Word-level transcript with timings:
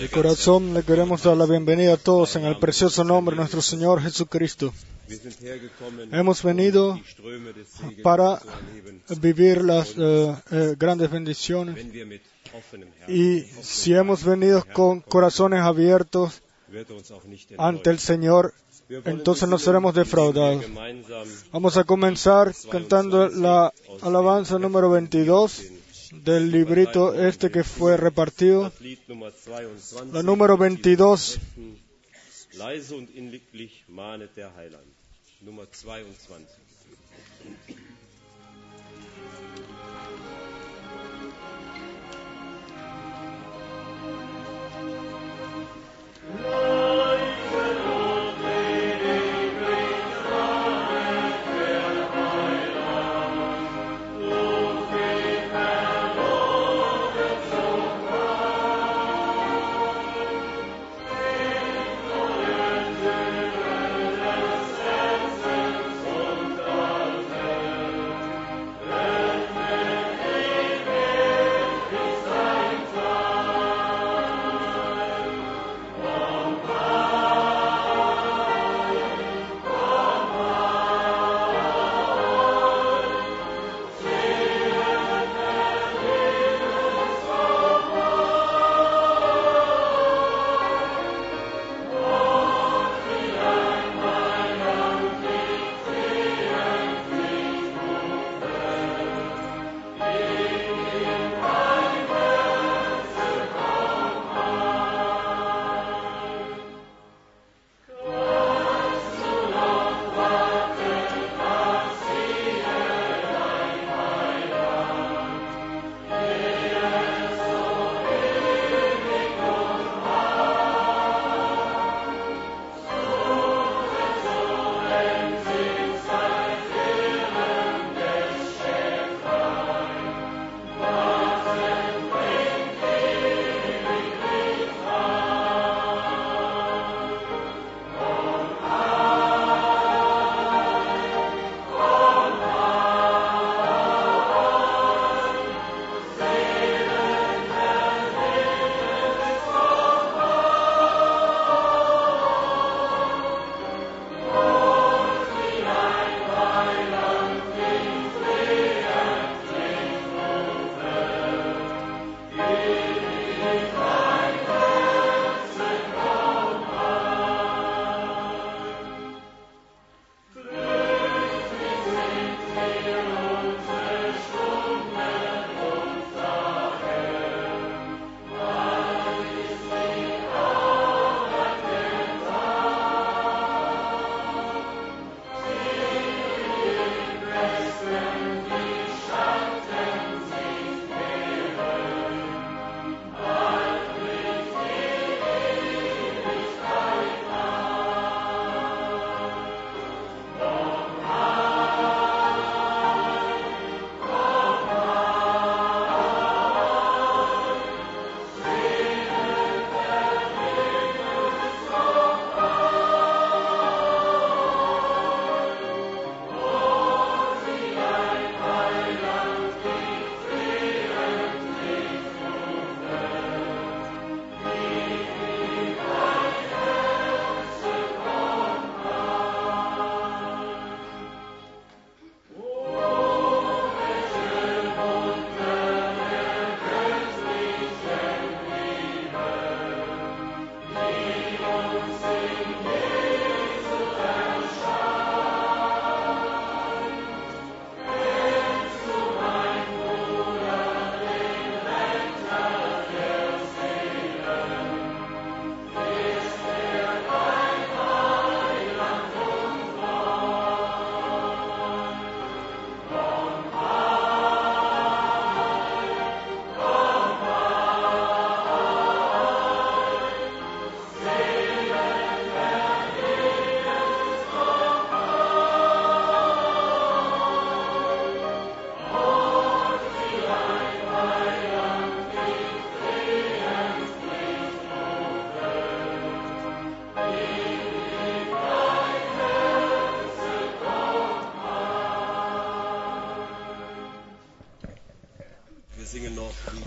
De 0.00 0.08
corazón 0.10 0.74
le 0.74 0.82
queremos 0.82 1.22
dar 1.22 1.36
la 1.36 1.46
bienvenida 1.46 1.94
a 1.94 1.96
todos 1.96 2.34
en 2.34 2.44
el 2.44 2.58
precioso 2.58 3.04
nombre 3.04 3.34
de 3.34 3.38
nuestro 3.38 3.62
Señor 3.62 4.02
Jesucristo. 4.02 4.74
Hemos 6.10 6.42
venido 6.42 6.98
Segens 6.98 8.02
para 8.02 8.40
vivir 9.20 9.62
las 9.62 9.94
eh, 9.96 10.34
eh, 10.50 10.74
grandes 10.76 11.08
bendiciones 11.12 11.76
y 13.06 13.42
si 13.62 13.94
hemos 13.94 14.24
venido 14.24 14.64
con 14.72 15.00
corazones 15.00 15.60
abiertos 15.60 16.42
er 16.72 16.86
ante 17.56 17.90
el. 17.90 18.00
Señor, 18.00 18.52
entonces 18.88 19.48
no 19.48 19.58
seremos 19.60 19.94
defraudados. 19.94 20.64
Vamos 21.52 21.76
a 21.76 21.84
comenzar 21.84 22.52
cantando 22.68 23.28
la 23.28 23.72
alabanza 24.02 24.58
número 24.58 24.90
22 24.90 25.75
del 26.12 26.50
librito 26.50 27.14
este 27.14 27.50
que 27.50 27.64
fue 27.64 27.96
repartido. 27.96 28.64
das 28.64 28.80
Lied 28.80 28.98
Nummer 29.08 29.32
22. 29.32 30.12
La 30.12 30.22
número 30.22 30.56
22 30.56 31.38
Leise 32.56 32.94
und 32.94 33.14
inlieglich 33.14 33.84
mahnet 33.88 34.34
der 34.36 34.54
Heiland. 34.56 34.86
Nummer 35.42 35.66
22. 35.70 36.46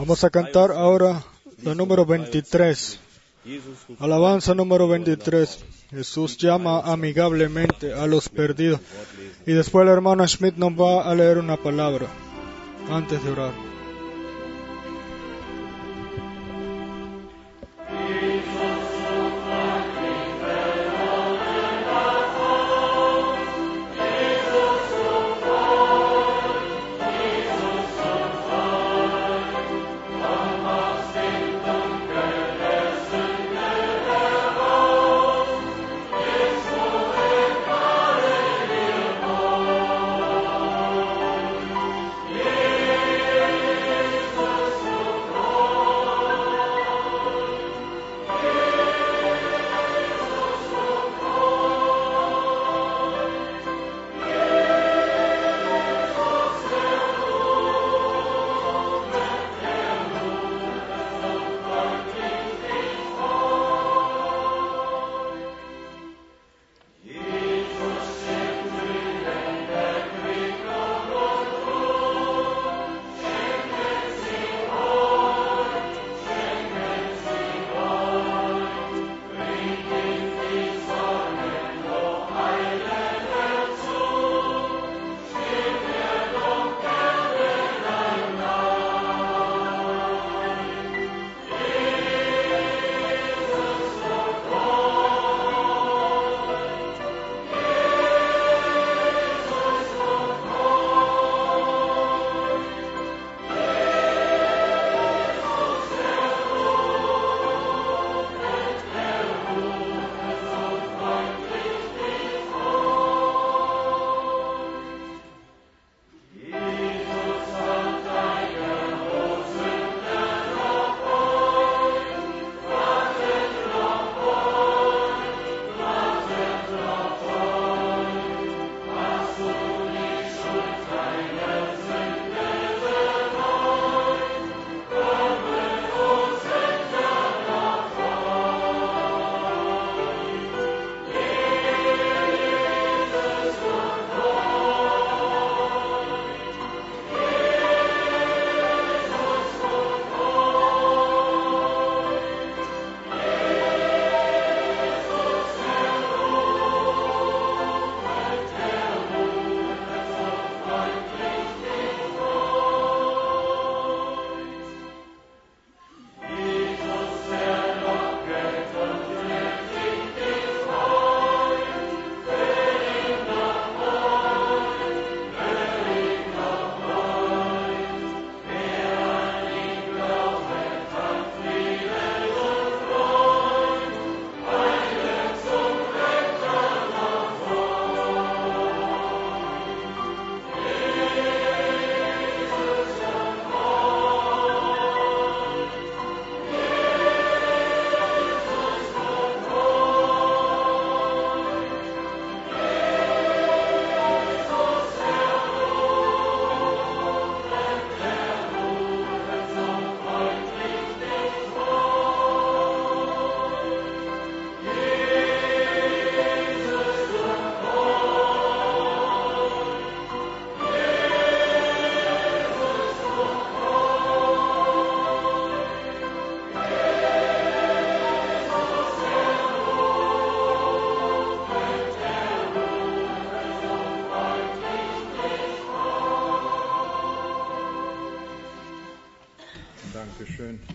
Vamos 0.10 0.24
a 0.24 0.32
cantar 0.32 0.72
ahora 0.72 1.24
la 1.62 1.76
número 1.76 2.04
23. 2.04 3.00
Alabanza 4.00 4.56
número 4.56 4.88
23. 4.88 5.64
Jesús 5.92 6.36
llama 6.36 6.80
amigablemente 6.80 7.94
a 7.94 8.08
los 8.08 8.28
perdidos. 8.28 8.82
Y 9.46 9.52
después 9.52 9.86
la 9.86 9.94
hermana 9.94 10.28
Schmidt 10.28 10.56
nos 10.56 10.72
va 10.72 11.04
a 11.04 11.14
leer 11.14 11.38
una 11.38 11.58
palabra 11.58 12.08
antes 12.90 13.24
de 13.24 13.30
orar. 13.30 13.69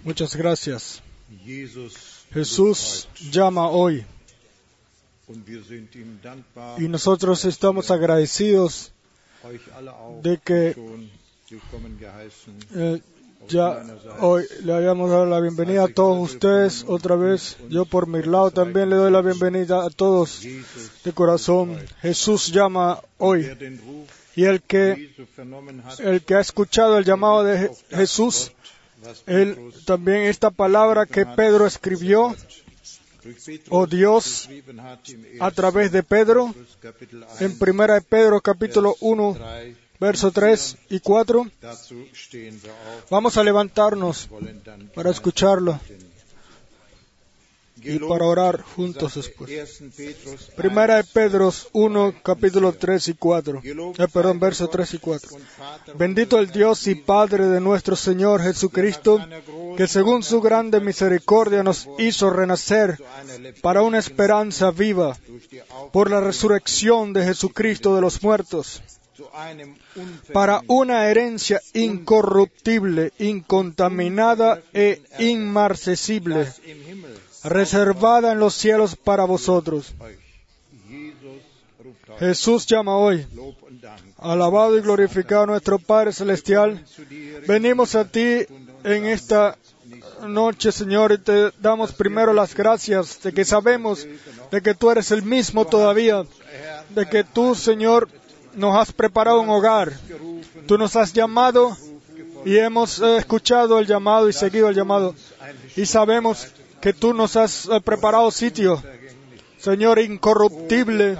Muchas 0.04 0.36
gracias. 0.36 1.02
Jesús 2.32 3.08
llama 3.30 3.68
hoy 3.68 4.04
y 6.78 6.88
nosotros 6.88 7.44
estamos 7.44 7.90
agradecidos 7.90 8.92
de 10.22 10.38
que 10.38 10.76
eh, 12.74 13.00
ya 13.48 13.84
hoy 14.20 14.44
le 14.62 14.74
hayamos 14.74 15.10
dado 15.10 15.26
la 15.26 15.40
bienvenida 15.40 15.84
a 15.84 15.88
todos 15.88 16.32
ustedes 16.32 16.84
otra 16.86 17.16
vez. 17.16 17.56
Yo 17.68 17.84
por 17.84 18.06
mi 18.06 18.22
lado 18.22 18.50
también 18.50 18.90
le 18.90 18.96
doy 18.96 19.10
la 19.10 19.20
bienvenida 19.22 19.84
a 19.84 19.90
todos 19.90 20.42
de 21.04 21.12
corazón. 21.12 21.78
Jesús 22.00 22.48
llama 22.48 23.00
hoy. 23.18 23.50
Y 24.36 24.44
el 24.44 24.62
que, 24.62 25.14
el 26.00 26.22
que 26.22 26.34
ha 26.34 26.40
escuchado 26.40 26.98
el 26.98 27.04
llamado 27.04 27.44
de 27.44 27.70
Jesús, 27.90 28.52
él, 29.26 29.72
también 29.84 30.22
esta 30.22 30.50
palabra 30.50 31.06
que 31.06 31.26
Pedro 31.26 31.66
escribió, 31.66 32.34
oh 33.70 33.86
Dios, 33.86 34.48
a 35.40 35.50
través 35.50 35.92
de 35.92 36.02
Pedro, 36.02 36.54
en 37.40 37.58
primera 37.58 37.94
de 37.94 38.02
Pedro 38.02 38.40
capítulo 38.40 38.96
1, 39.00 39.38
verso 39.98 40.30
3 40.30 40.76
y 40.90 41.00
4. 41.00 41.46
Vamos 43.10 43.36
a 43.36 43.42
levantarnos 43.42 44.28
para 44.94 45.10
escucharlo. 45.10 45.78
Y 47.84 47.98
para 47.98 48.24
orar 48.24 48.62
juntos 48.62 49.14
después. 49.14 49.82
Primera 50.56 50.96
de 50.96 51.04
Pedro 51.04 51.52
1, 51.72 52.14
capítulo 52.22 52.72
3 52.72 53.08
y 53.08 53.14
4. 53.14 53.62
Eh, 53.64 54.08
perdón, 54.12 54.40
verso 54.40 54.68
3 54.68 54.94
y 54.94 54.98
4. 54.98 55.30
Bendito 55.96 56.38
el 56.38 56.50
Dios 56.50 56.86
y 56.86 56.94
Padre 56.94 57.46
de 57.46 57.60
nuestro 57.60 57.96
Señor 57.96 58.42
Jesucristo, 58.42 59.20
que 59.76 59.86
según 59.86 60.22
su 60.22 60.40
grande 60.40 60.80
misericordia 60.80 61.62
nos 61.62 61.88
hizo 61.98 62.30
renacer 62.30 62.98
para 63.60 63.82
una 63.82 63.98
esperanza 63.98 64.70
viva 64.70 65.16
por 65.92 66.10
la 66.10 66.20
resurrección 66.20 67.12
de 67.12 67.24
Jesucristo 67.24 67.94
de 67.94 68.00
los 68.00 68.22
muertos 68.22 68.82
para 70.32 70.62
una 70.66 71.08
herencia 71.08 71.60
incorruptible, 71.72 73.12
incontaminada 73.18 74.62
e 74.72 75.02
inmarcesible, 75.18 76.52
reservada 77.44 78.32
en 78.32 78.38
los 78.38 78.54
cielos 78.54 78.96
para 78.96 79.24
vosotros. 79.24 79.94
Jesús 82.18 82.66
llama 82.66 82.96
hoy. 82.96 83.26
Alabado 84.18 84.78
y 84.78 84.80
glorificado 84.80 85.46
nuestro 85.46 85.78
Padre 85.78 86.12
Celestial. 86.12 86.84
Venimos 87.46 87.94
a 87.94 88.04
ti 88.04 88.46
en 88.84 89.06
esta 89.06 89.56
noche, 90.26 90.72
Señor, 90.72 91.12
y 91.12 91.18
te 91.18 91.50
damos 91.60 91.92
primero 91.92 92.32
las 92.32 92.54
gracias 92.54 93.22
de 93.22 93.32
que 93.32 93.44
sabemos 93.44 94.06
de 94.50 94.62
que 94.62 94.74
tú 94.74 94.90
eres 94.90 95.10
el 95.10 95.22
mismo 95.22 95.66
todavía, 95.66 96.24
de 96.90 97.08
que 97.08 97.24
tú, 97.24 97.54
Señor, 97.54 98.08
nos 98.54 98.76
has 98.76 98.92
preparado 98.92 99.40
un 99.40 99.50
hogar. 99.50 99.92
Tú 100.66 100.78
nos 100.78 100.96
has 100.96 101.12
llamado 101.12 101.76
y 102.44 102.56
hemos 102.56 103.00
escuchado 103.00 103.78
el 103.78 103.86
llamado 103.86 104.28
y 104.28 104.32
seguido 104.32 104.68
el 104.68 104.76
llamado. 104.76 105.14
Y 105.76 105.86
sabemos 105.86 106.48
que 106.84 106.92
tú 106.92 107.14
nos 107.14 107.34
has 107.36 107.64
eh, 107.64 107.80
preparado 107.80 108.30
sitio, 108.30 108.82
Señor 109.56 109.98
incorruptible. 110.00 111.16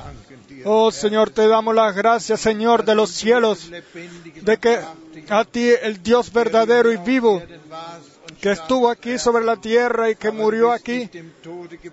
Oh 0.67 0.91
Señor, 0.91 1.31
te 1.31 1.49
damos 1.49 1.75
las 1.75 1.97
gracias, 1.97 2.41
Señor 2.41 2.85
de 2.85 2.95
los 2.95 3.09
cielos, 3.09 3.71
de 3.71 4.59
que 4.59 4.79
a 5.31 5.45
ti, 5.47 5.71
el 5.81 6.03
Dios 6.03 6.31
verdadero 6.31 6.93
y 6.93 6.99
vivo, 6.99 7.43
que 8.43 8.51
estuvo 8.53 8.91
aquí 8.91 9.19
sobre 9.19 9.43
la 9.43 9.57
tierra 9.57 10.11
y 10.11 10.17
que 10.17 10.31
murió 10.31 10.71
aquí, 10.71 11.09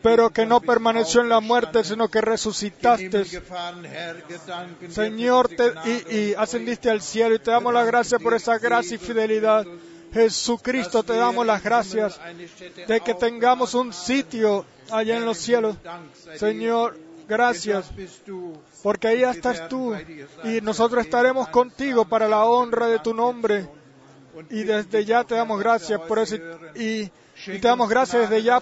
pero 0.01 0.31
que 0.31 0.45
no 0.45 0.59
permaneció 0.59 1.21
en 1.21 1.29
la 1.29 1.39
muerte, 1.39 1.85
sino 1.85 2.09
que 2.09 2.19
resucitaste. 2.19 3.23
Señor, 4.89 5.49
y, 6.09 6.33
ascendiste 6.33 6.89
al 6.89 7.01
cielo 7.01 7.35
y 7.35 7.39
te 7.39 7.51
damos 7.51 7.73
las 7.73 7.87
gracias 7.87 8.21
por 8.21 8.33
esa 8.33 8.57
gracia 8.57 8.95
y 8.95 8.97
fidelidad. 8.97 9.65
Jesucristo, 10.13 11.03
te 11.03 11.15
damos 11.15 11.45
las 11.45 11.63
gracias 11.63 12.19
de 12.87 13.01
que 13.01 13.13
tengamos 13.13 13.73
un 13.73 13.93
sitio 13.93 14.65
allá 14.91 15.17
en 15.17 15.25
los 15.25 15.37
cielos. 15.37 15.77
Señor, 16.35 16.97
gracias, 17.27 17.91
porque 18.83 19.07
ahí 19.07 19.23
estás 19.23 19.69
tú 19.69 19.95
y 20.43 20.61
nosotros 20.61 21.05
estaremos 21.05 21.47
contigo 21.49 22.05
para 22.05 22.27
la 22.27 22.45
honra 22.45 22.87
de 22.87 22.99
tu 22.99 23.13
nombre. 23.13 23.69
Y 24.49 24.63
desde 24.63 25.05
ya 25.05 25.23
te 25.23 25.35
damos 25.35 25.59
gracias 25.59 25.99
por 26.01 26.19
eso. 26.19 26.35
Y, 26.75 27.09
te 27.45 27.59
damos 27.59 27.89
gracias 27.89 28.29
desde 28.29 28.43
ya 28.43 28.61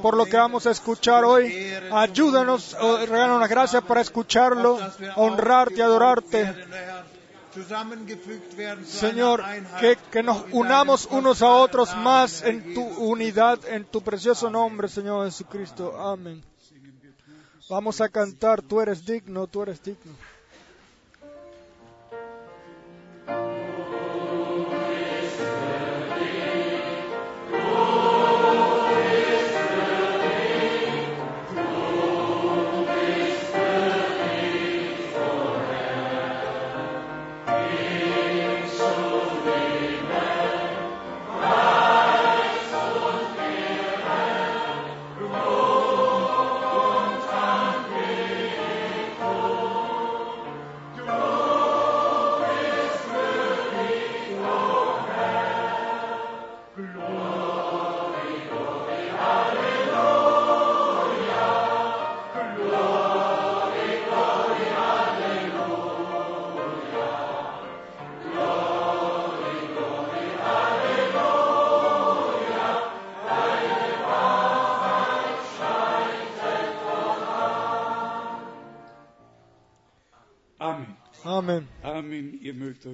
por 0.00 0.16
lo 0.16 0.24
que 0.24 0.36
vamos 0.36 0.66
a 0.66 0.70
escuchar 0.70 1.24
hoy. 1.24 1.74
Ayúdanos, 1.92 2.76
regálanos 2.80 3.40
las 3.40 3.50
gracias 3.50 3.82
para 3.82 4.00
escucharlo, 4.00 4.78
honrarte, 5.16 5.82
adorarte. 5.82 6.54
Señor, 8.84 9.42
que, 9.80 9.96
que, 10.10 10.22
nos 10.22 10.44
unamos 10.52 11.08
unos 11.10 11.42
a 11.42 11.50
otros 11.50 11.96
más 11.96 12.42
en 12.42 12.74
tu 12.74 12.82
unidad, 12.82 13.58
en 13.68 13.84
tu 13.84 14.02
precioso 14.02 14.50
nombre, 14.50 14.88
Señor 14.88 15.24
Jesucristo. 15.26 15.98
Amén. 15.98 16.42
Vamos 17.68 18.00
a 18.00 18.08
cantar, 18.08 18.62
tú 18.62 18.80
eres 18.80 19.04
digno, 19.04 19.46
tú 19.46 19.62
eres 19.62 19.82
digno. 19.82 20.12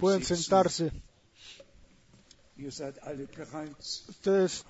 Pueden 0.00 0.24
sentarse. 0.24 0.90
Ustedes 4.08 4.64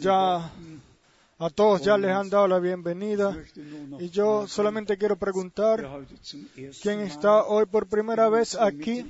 ya 0.00 0.52
a 1.38 1.50
todos 1.50 1.82
ya 1.82 1.96
les 1.96 2.10
han 2.10 2.28
dado 2.28 2.48
la 2.48 2.58
bienvenida 2.58 3.36
y 3.98 4.10
yo 4.10 4.46
solamente 4.46 4.98
quiero 4.98 5.16
preguntar 5.16 5.88
quién 6.82 7.00
está 7.00 7.44
hoy 7.44 7.66
por 7.66 7.86
primera 7.86 8.28
vez 8.28 8.54
aquí. 8.56 9.06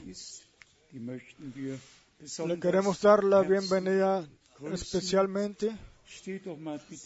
Le 0.93 2.61
queremos 2.61 3.01
dar 3.01 3.25
la 3.25 3.43
bienvenida 3.43 4.29
especialmente. 4.73 5.77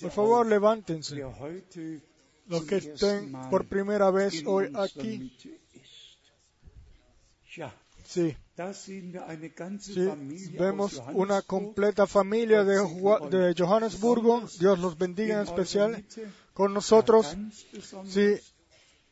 Por 0.01 0.11
favor, 0.11 0.47
levántense. 0.47 1.17
Los 2.47 2.65
que 2.65 2.77
estén 2.77 3.33
por 3.51 3.67
primera 3.67 4.11
vez 4.11 4.43
hoy 4.47 4.71
aquí. 4.75 5.33
Sí. 8.05 8.37
vemos 10.59 11.03
una 11.15 11.43
completa 11.43 12.07
familia 12.07 12.63
de, 12.63 12.77
de, 13.31 13.55
Johannesburgo. 13.57 14.45
Dios 14.59 14.79
los 14.79 14.99
bendiga 14.99 15.37
en 15.37 15.43
especial 15.43 16.05
con 16.53 16.75
nosotros. 16.75 17.37
Sí, 18.07 18.37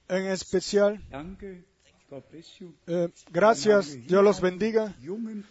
en 0.09 0.27
especial. 0.27 1.03
Eh, 2.87 3.09
gracias, 3.31 4.07
Dios 4.07 4.23
los 4.23 4.41
bendiga. 4.41 4.95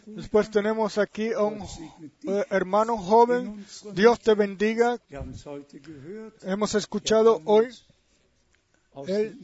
Después 0.06 0.52
tenemos 0.52 1.00
aquí 1.00 1.34
a 1.34 1.42
un 1.42 1.64
eh, 2.24 2.46
hermano 2.52 2.98
joven. 2.98 3.66
Dios 3.94 4.20
te 4.20 4.36
bendiga. 4.36 5.02
Hemos 6.44 6.76
escuchado 6.76 7.42
hoy. 7.46 7.70
Él 9.08 9.40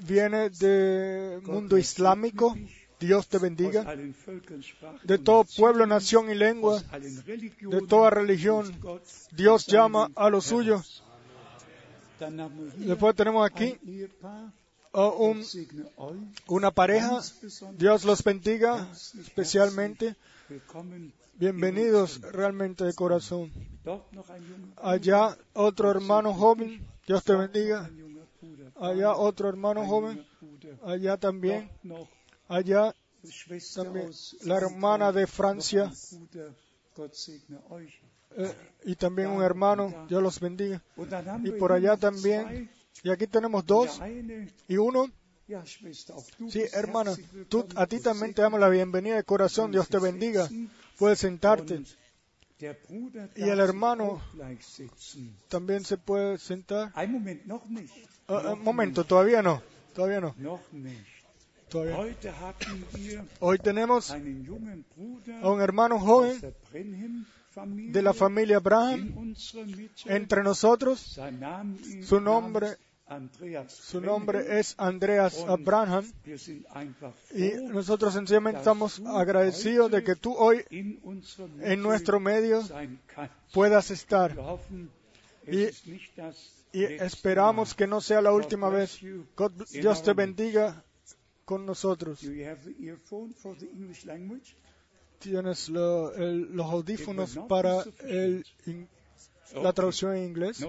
viene 0.00 0.50
del 0.50 1.42
mundo 1.42 1.78
islámico. 1.78 2.54
Dios 3.00 3.28
te 3.28 3.38
bendiga. 3.38 3.84
De 5.02 5.18
todo 5.18 5.44
pueblo, 5.44 5.86
nación 5.86 6.30
y 6.30 6.34
lengua, 6.34 6.82
de 7.60 7.82
toda 7.88 8.10
religión, 8.10 8.72
Dios 9.32 9.66
llama 9.66 10.10
a 10.14 10.28
los 10.30 10.46
suyos. 10.46 11.02
Después 12.76 13.14
tenemos 13.16 13.44
aquí 13.44 13.78
una 16.46 16.70
pareja. 16.70 17.20
Dios 17.76 18.04
los 18.04 18.22
bendiga 18.22 18.88
especialmente. 18.92 20.14
Bienvenidos 21.34 22.20
realmente 22.20 22.84
de 22.84 22.94
corazón. 22.94 23.50
Allá 24.76 25.36
otro 25.52 25.90
hermano 25.90 26.32
joven. 26.32 26.86
Dios 27.06 27.24
te 27.24 27.34
bendiga. 27.34 27.90
Allá 28.76 29.14
otro 29.14 29.48
hermano 29.48 29.86
joven. 29.86 30.26
Allá 30.82 31.16
también 31.16 31.70
allá 32.48 32.94
también 33.74 34.10
la 34.42 34.56
hermana 34.56 35.12
de 35.12 35.26
Francia 35.26 35.90
eh, 38.36 38.54
y 38.84 38.96
también 38.96 39.28
un 39.30 39.42
hermano, 39.42 40.06
Dios 40.08 40.22
los 40.22 40.40
bendiga. 40.40 40.82
Y 41.44 41.52
por 41.52 41.72
allá 41.72 41.96
también, 41.96 42.70
y 43.02 43.10
aquí 43.10 43.26
tenemos 43.26 43.64
dos 43.64 44.00
y 44.68 44.76
uno. 44.76 45.10
Sí, 46.48 46.62
hermana, 46.72 47.14
tú, 47.48 47.66
a 47.76 47.86
ti 47.86 48.00
también 48.00 48.32
te 48.32 48.42
damos 48.42 48.58
la 48.58 48.68
bienvenida 48.68 49.16
de 49.16 49.24
corazón, 49.24 49.70
Dios 49.70 49.88
te 49.88 49.98
bendiga. 49.98 50.48
Puedes 50.98 51.18
sentarte. 51.18 51.82
Y 53.36 53.42
el 53.42 53.60
hermano 53.60 54.22
también 55.48 55.84
se 55.84 55.98
puede 55.98 56.38
sentar. 56.38 56.92
Ah, 58.28 58.40
ah, 58.52 58.54
momento, 58.54 59.04
todavía 59.04 59.42
no. 59.42 59.62
Todavía 59.94 60.20
no. 60.20 60.34
Todavía. 61.68 61.96
Hoy 63.40 63.58
tenemos 63.58 64.10
a 65.42 65.50
un 65.50 65.60
hermano 65.60 65.98
joven 65.98 66.40
de 67.92 68.02
la 68.02 68.12
familia 68.14 68.56
in 68.56 68.62
Braham 68.62 69.12
unserer 69.18 69.66
Mitte. 69.66 70.02
entre 70.16 70.42
nosotros. 70.42 71.18
Su 72.02 72.20
nombre- 72.20 72.76
Su 73.70 74.00
nombre 74.00 74.38
es 74.58 74.74
Andreas 74.78 75.34
Abraham. 75.46 76.04
Y 77.34 77.50
nosotros 77.72 78.14
sencillamente 78.14 78.58
estamos 78.60 79.00
agradecidos 79.06 79.90
de 79.90 80.02
que 80.02 80.16
tú 80.16 80.34
hoy 80.34 80.64
en 81.60 81.82
nuestro 81.82 82.18
medio 82.20 82.62
puedas 83.52 83.90
estar. 83.90 84.34
Y- 85.46 85.66
Y 86.74 86.84
esperamos 87.06 87.74
que 87.74 87.86
no 87.86 88.00
sea 88.00 88.20
la 88.20 88.32
última 88.32 88.68
vez. 88.68 88.98
God- 89.36 89.64
Dios 89.80 90.02
te 90.02 90.12
bendiga 90.12 90.82
con 91.44 91.64
nosotros. 91.66 92.20
Tienes 95.20 95.68
lo- 95.70 96.12
el- 96.14 96.54
los 96.54 96.66
audífonos 96.66 97.34
para 97.48 97.84
el 98.00 98.44
in- 98.66 98.88
la 99.62 99.72
traducción 99.72 100.16
en 100.16 100.24
inglés. 100.24 100.60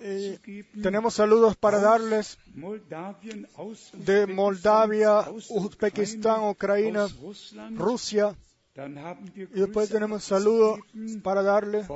Eh, 0.00 0.38
tenemos 0.82 1.14
saludos 1.14 1.56
para 1.56 1.78
darles 1.80 2.36
de 4.04 4.26
Moldavia, 4.26 5.20
Uzbekistán, 5.50 6.40
Ucrania. 6.50 7.06
Rusia. 7.78 8.34
Y 8.76 9.60
después 9.60 9.88
tenemos 9.88 10.24
saludos 10.24 10.80
abzugeben 10.92 11.22
para 11.22 11.42
darle 11.42 11.86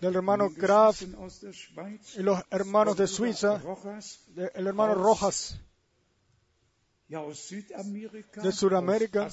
del 0.00 0.14
hermano 0.14 0.50
Graf 0.50 1.02
y 2.16 2.22
los 2.22 2.40
hermanos 2.50 2.96
de 2.96 3.06
Suiza, 3.08 3.60
de- 4.34 4.52
el 4.54 4.66
hermano 4.68 4.94
Rojas. 4.94 5.60
De 7.08 8.52
Sudamérica, 8.52 9.28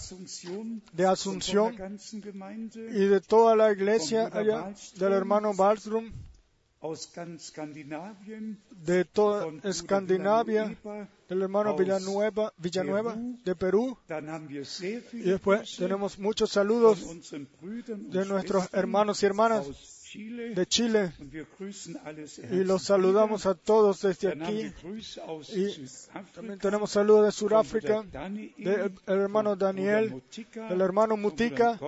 de 0.94 1.06
Asunción 1.06 1.76
y 2.92 3.06
de 3.06 3.22
toda 3.22 3.56
la 3.56 3.72
iglesia 3.72 4.30
allá, 4.34 4.74
del 4.96 5.14
hermano 5.14 5.54
Skandinavien, 5.54 6.14
de 8.86 9.06
toda 9.06 9.48
Escandinavia, 9.64 10.78
del 11.30 11.42
hermano 11.42 11.76
Villanueva, 11.76 12.54
Villanueva 12.58 13.16
de 13.44 13.56
Perú. 13.56 13.98
Y 15.14 15.20
después 15.20 15.78
tenemos 15.78 16.20
muchos 16.20 16.52
saludos 16.52 17.00
de 17.88 18.26
nuestros 18.26 18.70
hermanos 18.74 19.24
y 19.24 19.26
hermanas. 19.26 19.95
De 20.16 20.66
Chile. 20.68 21.14
Y 22.52 22.64
los 22.64 22.84
saludamos 22.84 23.46
a 23.46 23.56
todos 23.56 24.02
desde 24.02 24.30
aquí. 24.30 24.72
Y 25.54 25.86
También 26.34 26.60
tenemos 26.60 26.92
saludos 26.92 27.26
de 27.26 27.32
Sudáfrica, 27.32 28.04
del 28.04 28.92
el 29.06 29.20
hermano 29.20 29.56
Daniel, 29.56 30.22
del 30.70 30.82
hermano 30.82 31.16
Konga, 31.22 31.80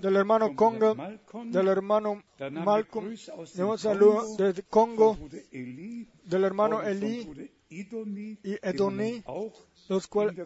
del 0.00 0.16
hermano 0.16 0.54
Conga, 0.54 1.18
del 1.44 1.68
hermano 1.68 2.22
Malcolm, 2.50 3.14
tenemos 3.52 3.80
saludos 3.80 4.36
desde 4.36 4.64
von 4.70 4.96
Congo, 4.96 5.18
del 5.50 6.44
hermano 6.44 6.82
Eli, 6.82 7.50
y 7.70 7.86
Edoni, 8.62 9.22
los 9.88 10.06
cuales 10.06 10.36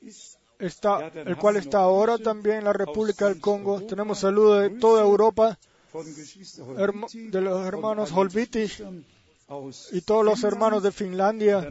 ist. 0.00 0.38
está, 0.58 1.08
el 1.08 1.36
cual 1.36 1.56
está 1.56 1.80
ahora 1.80 2.18
también 2.18 2.58
en 2.58 2.64
la 2.64 2.72
República 2.72 3.28
del 3.28 3.40
Congo. 3.40 3.82
Tenemos 3.82 4.20
saludos 4.20 4.62
de 4.62 4.70
toda 4.70 5.02
Europa 5.02 5.58
de 6.02 7.40
los 7.40 7.66
hermanos 7.66 8.10
allen 8.10 8.18
Holviti 8.18 8.60
Geschwistern 8.60 9.04
aus 9.48 9.88
y 9.92 10.00
todos 10.00 10.24
los 10.24 10.42
hermanos 10.44 10.82
de 10.82 10.92
Finlandia. 10.92 11.68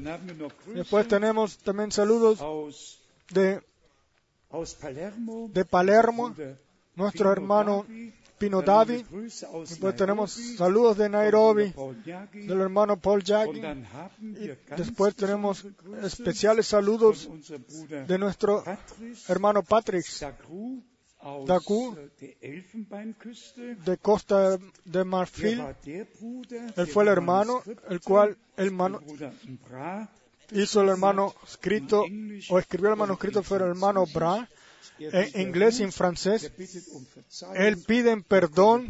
Después 0.73 1.07
tenemos 1.07 1.57
también 1.57 1.91
saludos 1.91 2.39
de, 3.29 3.61
de 5.49 5.65
Palermo, 5.65 6.35
nuestro 6.95 7.31
hermano. 7.31 7.85
Pino 8.37 8.61
Davi. 8.61 9.05
Después 9.61 9.95
tenemos 9.95 10.33
saludos 10.57 10.97
de 10.97 11.07
Nairobi, 11.07 11.73
del 12.33 12.59
hermano 12.59 12.99
Paul 12.99 13.23
haben 13.29 13.87
Y 14.21 14.51
después 14.75 15.15
tenemos 15.15 15.65
especiales 16.03 16.67
saludos 16.67 17.29
de 18.07 18.17
nuestro 18.17 18.61
hermano 19.29 19.63
Patrick 19.63 20.05
Dacru. 21.45 21.95
äh, 22.41 23.75
de 23.85 23.97
Costa 23.97 24.59
de 24.85 25.03
Marfil. 25.03 25.63
Él 26.75 26.87
fue 26.87 27.03
el 27.03 27.09
hermano, 27.09 27.63
el 27.89 27.99
cual 28.01 28.37
el 28.57 28.69
von 28.69 28.77
mano, 28.77 28.99
Bruder 28.99 29.33
Bra, 29.67 30.09
hizo 30.51 30.81
el 30.81 30.89
hermano 30.89 31.33
escrito 31.47 32.05
o 32.49 32.59
escribió 32.59 32.91
el 32.91 32.95
manuscrito 32.95 33.41
fue 33.41 33.57
el 33.57 33.63
hermano 33.63 34.05
Bra 34.13 34.47
er 34.99 35.13
en 35.13 35.23
bittet 35.23 35.41
inglés 35.41 35.79
y 35.79 35.83
en 35.83 35.91
francés. 35.91 36.43
er 36.43 36.53
um 36.93 37.05
Él 37.55 37.77
pide 37.85 38.21
perdón 38.21 38.87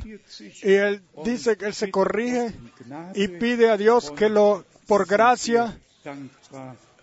y 0.62 0.74
él 0.74 1.02
dice 1.24 1.58
que 1.58 1.65
él 1.65 1.74
se 1.74 1.89
corrige 1.89 2.48
um 2.48 2.71
Gnade 2.86 3.19
y 3.19 3.28
pide 3.28 3.69
a 3.69 3.78
Dios 3.78 4.12
que 4.12 4.30
lo, 4.30 4.65
por 4.88 5.08
gracia. 5.08 5.80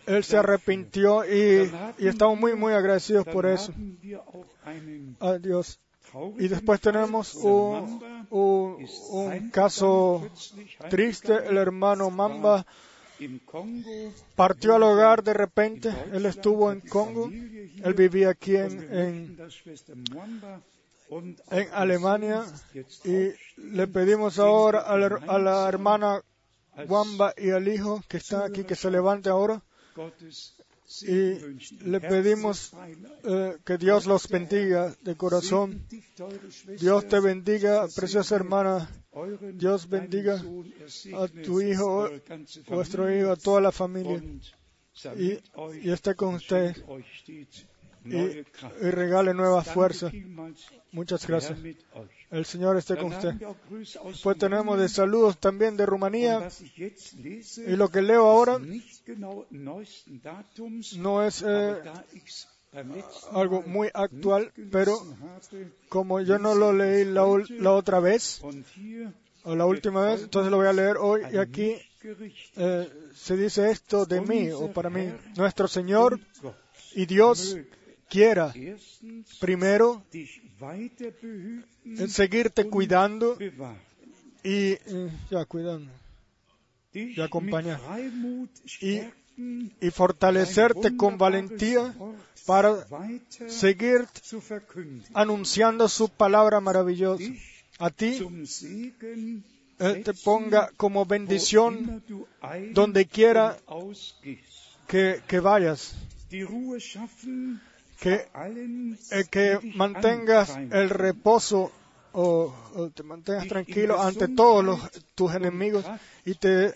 Él 0.07 0.25
se 0.25 0.37
arrepintió 0.37 1.25
y, 1.25 1.71
y 1.99 2.09
estamos 2.09 2.39
muy, 2.39 2.55
muy 2.55 2.73
agradecidos 2.73 3.27
por 3.27 3.47
eso 3.47 3.73
a 5.21 5.39
Dios. 5.39 5.81
Y 6.39 6.49
después 6.49 6.81
tenemos 6.81 7.35
un, 7.35 8.27
un, 8.31 8.87
un 9.11 9.51
caso 9.51 10.29
triste. 10.91 11.35
El 11.47 11.57
hermano 11.57 12.11
Mamba 12.11 12.67
partió 14.37 14.75
al 14.75 14.83
hogar 14.83 15.23
de 15.23 15.33
repente. 15.33 15.91
Él 16.13 16.27
estuvo 16.27 16.71
en 16.71 16.81
Congo. 16.81 17.31
Él 17.31 17.95
vivía 17.95 18.31
aquí 18.31 18.57
en, 18.57 19.39
en, 21.11 21.37
Alemania 21.73 22.45
y 23.05 23.31
le 23.57 23.87
pedimos 23.87 24.39
ahora 24.39 24.81
a 24.81 24.97
la, 24.97 25.21
a 25.29 25.39
la 25.39 25.69
hermana 25.69 26.23
Wamba 26.89 27.35
y 27.37 27.51
al 27.51 27.69
hijo 27.69 28.03
que 28.09 28.17
está 28.17 28.45
aquí 28.45 28.65
que 28.65 28.75
se 28.75 28.91
levante 28.91 29.29
ahora 29.29 29.63
y 31.03 31.85
le 31.85 32.01
pedimos 32.01 32.73
eh, 33.25 33.57
que 33.65 33.79
Dios 33.79 34.07
los 34.07 34.29
bendiga 34.29 34.95
de 35.01 35.17
corazón. 35.17 35.87
Dios 36.79 37.09
te 37.09 37.21
bendiga, 37.21 37.89
preciosa 37.89 38.37
hermana. 38.37 38.91
Dios 39.55 39.89
bendiga 39.89 40.43
a 41.15 41.29
tu 41.29 41.61
hijo, 41.61 42.11
vuestro 42.69 43.15
hijo, 43.15 43.31
a 43.31 43.37
toda 43.37 43.61
la 43.61 43.73
familia. 43.73 44.23
Y, 45.17 45.39
y 45.83 45.91
esté 45.91 46.15
con 46.15 46.35
usted 46.35 46.77
y, 48.05 48.17
y 48.17 48.91
regale 48.91 49.35
nuevas 49.35 49.69
fuerzas. 49.69 50.13
Muchas 50.93 51.27
gracias. 51.27 51.59
El 52.31 52.45
Señor 52.45 52.77
esté 52.77 52.97
con 52.97 53.13
usted. 53.13 53.35
Pues 54.23 54.39
tenemos 54.39 54.79
de 54.79 54.89
saludos 54.89 55.39
también 55.39 55.77
de 55.77 55.87
Rumanía 55.87 56.49
y 56.77 57.77
lo 57.77 57.89
que 57.91 58.03
leo 58.03 58.27
ahora 58.27 58.59
no 60.97 61.23
es 61.23 61.45
eh, 61.47 61.75
algo 63.33 63.63
muy 63.63 63.89
actual, 63.93 64.53
pero 64.71 64.99
como 65.89 66.21
yo 66.21 66.39
no 66.39 66.55
lo 66.55 66.73
leí 66.73 67.05
la 67.05 67.73
otra 67.73 68.01
vez 68.01 68.43
o 69.45 69.57
la 69.57 69.67
última 69.67 70.05
vez, 70.07 70.23
entonces 70.23 70.51
lo 70.51 70.57
voy 70.57 70.69
a 70.69 70.73
leer 70.73 70.97
hoy 70.99 71.23
y 71.33 71.37
aquí 71.37 71.77
eh, 72.57 72.91
se 73.15 73.37
dice 73.37 73.71
esto 73.71 74.07
de 74.07 74.21
mí 74.21 74.51
o 74.51 74.73
para 74.73 74.91
mí. 74.91 75.13
Nuestro 75.37 75.69
Señor 75.69 76.19
y 76.95 77.07
Dios 77.07 77.57
quiera 78.13 78.53
primero 79.41 80.05
eh, 80.13 82.09
seguirte 82.09 82.69
cuidando 82.69 83.39
y 84.45 84.73
eh, 84.73 85.11
ya 85.31 85.47
cuidando. 85.47 85.91
Y 86.93 87.19
acompañar. 87.23 87.81
y, 88.83 89.01
y 89.81 89.91
fortalecerte 89.91 90.95
con 90.95 91.17
valentía 91.17 91.95
para 92.45 92.87
seguir 93.49 94.07
anunciando 95.15 95.89
su 95.89 96.11
palabra 96.11 96.61
maravillosa. 96.61 97.25
A 97.79 97.89
ti 97.89 98.19
eh, 99.79 100.03
te 100.05 100.13
ponga 100.13 100.71
como 100.77 101.07
bendición 101.07 102.05
donde 102.73 103.07
quiera 103.07 103.57
que, 104.87 105.23
que 105.27 105.41
vayas, 105.41 105.95
que, 108.03 108.27
eh, 109.13 109.25
que 109.31 109.61
mantengas 109.77 110.57
el 110.57 110.91
reposo 110.91 111.71
o, 112.13 112.53
te 112.93 113.05
mantengas 113.05 113.47
tranquilo 113.47 114.03
ante 114.03 114.27
todos 114.27 114.91
tus 115.15 115.33
enemigos 115.33 115.85
y 116.25 116.35
te 116.35 116.75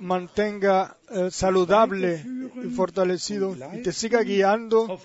mantenga 0.00 0.96
eh, 1.10 1.30
saludable 1.30 2.24
y 2.64 2.68
fortalecido 2.70 3.56
y 3.72 3.82
te 3.82 3.92
siga 3.92 4.22
guiando 4.22 5.00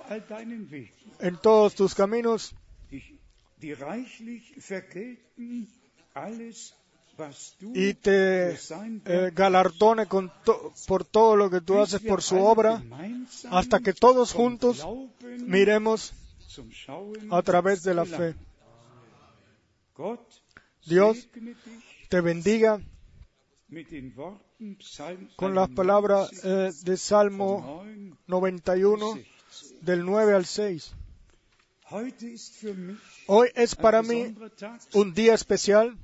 en 1.19 1.37
todos 1.37 1.75
tus 1.75 1.93
caminos 1.93 2.55
Y 7.73 7.93
te 7.95 8.51
eh, 8.51 9.31
galardone 9.33 10.05
por 10.05 11.05
todo 11.05 11.35
lo 11.35 11.49
que 11.49 11.61
tú 11.61 11.79
haces 11.79 12.01
por 12.01 12.21
su 12.21 12.37
obra 12.37 12.83
hasta 13.49 13.79
que 13.79 13.93
todos 13.93 14.33
juntos 14.33 14.85
miremos 15.39 16.13
a 17.31 17.41
través 17.41 17.83
de 17.83 17.93
la 17.93 18.05
fe. 18.05 18.35
Dios 20.85 21.27
te 22.09 22.21
bendiga 22.21 22.79
con 25.35 25.55
las 25.55 25.69
palabras 25.69 26.31
eh, 26.43 26.71
de 26.83 26.97
Salmo 26.97 27.83
9, 27.83 28.13
91 28.27 29.13
16. 29.13 29.75
del 29.81 30.05
9 30.05 30.33
al 30.33 30.45
6. 30.45 30.93
Hoy 31.89 33.49
es 33.55 33.75
para 33.75 34.01
mí 34.03 34.35
un 34.93 35.13
día 35.13 35.33
especial 35.33 35.97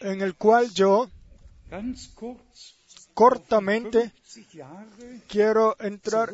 en 0.00 0.22
el 0.22 0.34
cual 0.34 0.70
yo 0.72 1.10
cortamente 3.12 4.12
50 4.24 4.56
Jahre 4.56 5.20
quiero 5.28 5.76
entrar 5.78 6.32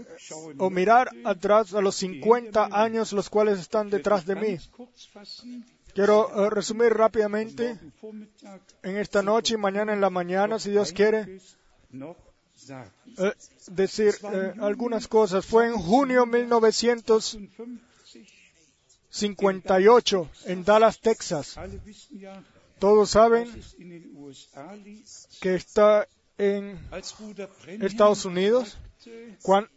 o 0.59 0.71
mirar 0.71 1.11
atrás 1.25 1.75
a 1.75 1.81
los 1.81 1.97
50 1.97 2.69
años 2.71 3.13
los 3.13 3.29
cuales 3.29 3.59
están 3.59 3.91
detrás 3.91 4.25
de 4.25 4.37
mí. 4.37 4.59
Quiero 5.93 6.47
eh, 6.47 6.51
resumir 6.51 6.93
rápidamente 6.95 7.79
en 8.83 8.97
esta 8.97 9.23
noche 9.23 9.55
y 9.55 9.59
mañana 9.59 9.93
en 9.93 10.01
la 10.01 10.11
mañana, 10.11 10.59
si 10.59 10.71
Dios 10.71 10.93
quiere, 10.93 11.39
eh, 13.19 13.33
decir 13.69 14.15
eh, 14.33 14.55
algunas 14.61 15.07
cosas. 15.07 15.45
Fue 15.45 15.67
en 15.67 15.75
junio 15.75 16.25
1958 16.25 17.92
55, 19.13 20.31
en 20.47 20.65
Dallas, 20.65 20.99
Texas. 20.99 21.57
Todos 22.79 23.11
saben 23.11 23.47
que 25.41 25.55
está 25.55 26.09
en 26.39 26.79
Estados 27.83 28.25
Unidos. 28.25 28.79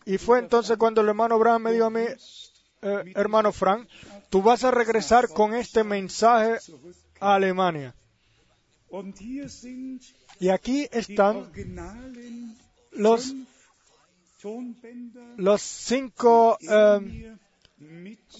y 0.06 0.17
fue 0.17 0.39
entonces 0.39 0.78
cuando 0.78 1.02
el 1.02 1.10
hermano 1.10 1.38
Brown 1.38 1.62
me 1.62 1.74
dijo 1.74 1.86
a 1.86 1.89
mí, 1.89 2.06
eh, 2.82 3.13
hermano 3.13 3.52
Frank, 3.52 3.89
tú 4.30 4.41
vas 4.41 4.63
a 4.63 4.71
regresar 4.71 5.28
con 5.28 5.54
este 5.54 5.84
mensaje 5.84 6.58
a 7.19 7.36
Alemania. 7.36 7.93
Y 10.39 10.48
aquí 10.48 10.88
están 10.91 11.52
los, 12.91 13.36
cinco 15.62 16.58
eh, 16.62 17.36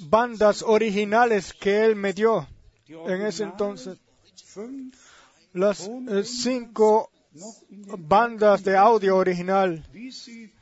bandas 0.10 0.62
originales 0.62 1.54
que 1.54 1.86
él 1.86 1.95
me 1.95 2.12
dio 2.13 2.45
en 2.88 3.21
ese 3.21 3.43
entonces. 3.43 3.98
Las 5.54 5.88
eh, 5.88 6.24
cinco 6.24 7.10
bandas 7.98 8.63
de 8.63 8.78
audio 8.78 9.17
original 9.17 9.84
wie 9.93 10.12
sie 10.12 10.54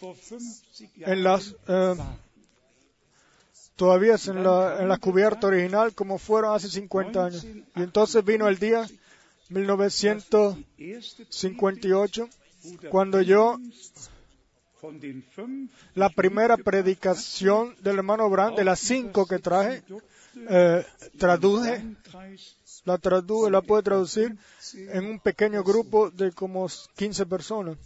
vor 0.00 0.16
50 0.16 1.12
en 1.12 1.22
las 1.22 1.54
eh, 1.68 1.94
todavía 3.76 4.16
en 4.26 4.42
la, 4.42 4.80
en 4.80 4.88
la 4.88 4.96
cubierta 4.98 5.46
original 5.48 5.92
como 5.94 6.16
fueron 6.18 6.54
hace 6.54 6.68
50 6.68 7.24
años. 7.24 7.44
Y 7.44 7.82
entonces 7.82 8.24
vino 8.24 8.48
el 8.48 8.58
día 8.58 8.88
1958 9.50 12.28
cuando 12.90 13.20
yo 13.20 13.58
la 15.94 16.08
primera 16.10 16.56
predicación 16.56 17.74
del 17.80 17.98
hermano 17.98 18.28
Brand 18.28 18.56
de 18.56 18.64
las 18.64 18.80
cinco 18.80 19.26
que 19.26 19.38
traje 19.38 19.82
eh, 20.48 20.84
traduje 21.18 21.84
la 22.84 22.98
traduje 22.98 23.50
la 23.50 23.62
pude 23.62 23.82
traducir 23.82 24.36
en 24.74 25.04
un 25.04 25.20
pequeño 25.20 25.62
grupo 25.62 26.10
de 26.10 26.32
como 26.32 26.66
15 26.96 27.26
personas. 27.26 27.76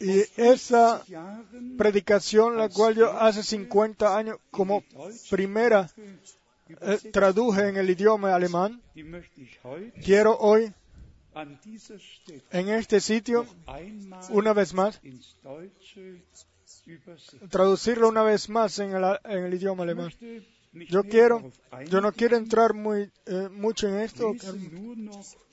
Y 0.00 0.20
esa 0.36 1.04
50 1.04 1.04
Jahren 1.08 1.76
predicación 1.76 2.56
la 2.56 2.68
cual 2.68 2.94
yo 2.94 3.12
hace 3.12 3.42
50 3.42 4.16
años 4.16 4.38
como 4.50 4.82
primera 5.28 5.90
eh, 6.80 6.98
traduje 7.12 7.68
en 7.68 7.76
el 7.76 7.90
idioma 7.90 8.34
alemán 8.34 8.80
quiero 10.02 10.38
hoy 10.38 10.72
en 12.50 12.68
este 12.68 13.00
sitio 13.00 13.46
una 14.30 14.52
vez 14.52 14.74
más 14.74 15.00
traducirlo 17.50 18.08
una 18.08 18.22
vez 18.22 18.48
más 18.48 18.78
en 18.78 18.94
el, 18.94 19.04
en 19.24 19.44
el 19.44 19.54
idioma 19.54 19.84
alemán 19.84 20.12
yo 20.72 21.02
quiero 21.04 21.50
yo 21.88 22.00
no 22.00 22.12
quiero 22.12 22.36
entrar 22.36 22.74
muy 22.74 23.10
eh, 23.26 23.48
mucho 23.50 23.88
en 23.88 24.00
esto 24.00 24.34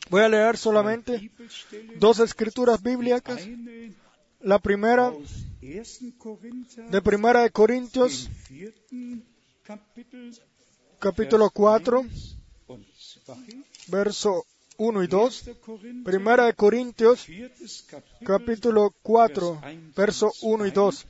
voy 0.10 0.22
a 0.22 0.30
leer 0.30 0.58
solamente 0.58 1.32
dos 1.98 2.20
escrituras 2.20 2.82
bíblicas 2.82 3.48
la 4.40 4.60
primera 4.60 5.08
aus 5.08 5.48
1. 5.62 6.14
Korinther, 6.18 6.90
de 6.90 7.02
primera 7.02 7.42
de 7.42 7.50
Corintios 7.50 8.30
capítulo 11.00 11.50
4 11.50 12.06
und 12.68 12.86
2. 13.26 13.38
verso 13.88 14.46
1 14.78 15.04
y 15.04 15.08
2 15.08 15.48
1. 15.48 15.60
Korinther, 15.62 16.04
primera 16.04 16.46
de 16.46 16.54
Corintios 16.54 17.28
capítulo 18.24 18.94
4 19.02 19.62
verso 19.96 20.32
1 20.42 20.66
y 20.68 20.72
2 20.72 21.06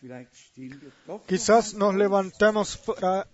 vielleicht 0.00 0.34
stehen 0.34 0.80
wir 0.80 0.92
doch 1.06 1.20
noch 1.20 1.26
quizás 1.26 1.74
nos 1.74 1.94
levantemos 1.94 2.76
para 2.76 3.26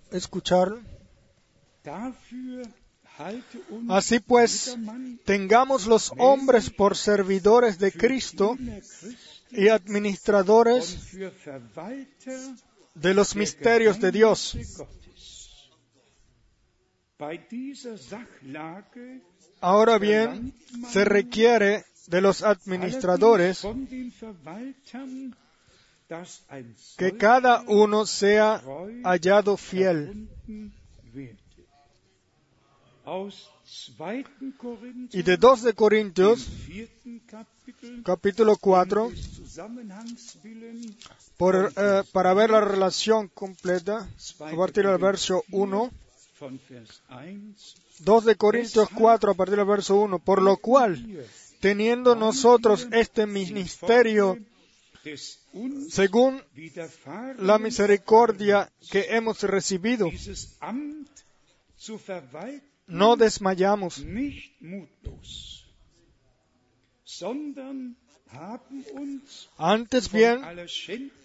uns 3.71 3.91
así 3.91 4.21
pues 4.21 4.77
tengamos 5.25 5.87
los 5.87 6.13
hombres 6.19 6.71
por 6.71 6.97
servidores 6.97 7.79
de 7.79 7.93
Cristo 7.93 8.57
y 9.51 9.69
administradores 9.69 11.15
de 12.95 13.15
los 13.15 13.37
misterios 13.37 14.01
de 14.01 14.13
Dios. 14.13 14.57
Ahora 19.63 19.99
bien, 19.99 20.53
se 20.91 21.05
requiere 21.05 21.85
de 22.09 22.21
los 22.21 22.43
administradores 22.43 23.67
que 26.99 27.17
cada 27.17 27.63
uno 27.69 28.05
sea 28.05 28.63
hallado 29.05 29.57
fiel. 29.57 30.29
erfunden 30.49 30.73
werde. 31.15 31.39
Aus 33.05 33.51
2. 33.99 34.25
Korinther, 34.59 35.19
Y 35.19 35.23
de 35.23 35.37
2 35.37 35.63
de 35.63 35.73
Corintios, 35.75 36.49
capítulo 38.05 38.57
4, 38.57 39.11
des 39.11 39.37
Zusammenhangs 39.37 40.39
willen, 40.45 40.97
por, 41.37 41.73
eh, 41.77 42.03
para 42.13 42.35
ver 42.35 42.51
la 42.51 42.61
relación 42.61 43.29
completa, 43.29 44.09
a 44.41 44.57
partir 44.57 44.87
del 44.87 44.99
verso 44.99 45.43
1, 45.51 45.77
von 45.77 45.91
Vers 45.91 45.91
1, 45.91 46.02
2 48.01 48.25
de 48.25 48.37
Corintios 48.37 48.89
4, 48.95 49.31
a 49.31 49.35
partir 49.35 49.57
del 49.57 49.67
verso 49.67 49.97
1, 49.97 50.19
por 50.19 50.43
lo 50.43 50.57
cual, 50.57 51.25
teniendo 51.61 52.15
nosotros 52.15 52.89
este 52.91 53.27
ministerio 53.27 54.39
según 55.89 56.43
la 57.39 57.59
misericordia 57.59 58.71
que 58.91 59.07
hemos 59.11 59.43
recibido, 59.43 60.11
no 62.87 63.17
desmayamos, 63.17 64.05
antes 69.59 70.13
bien 70.13 70.41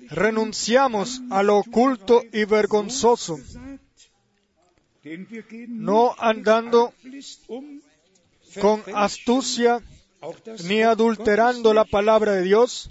renunciamos 0.10 1.22
a 1.30 1.44
lo 1.44 1.58
oculto 1.58 2.24
y 2.34 2.46
vergonzoso, 2.46 3.40
no 5.68 6.16
andando 6.18 6.94
um, 7.48 7.82
con 8.60 8.84
astucia 8.94 9.82
ni 10.66 10.82
adulterando 10.82 11.74
la 11.74 11.86
palabra 11.86 12.34
de 12.34 12.44
Dios, 12.44 12.90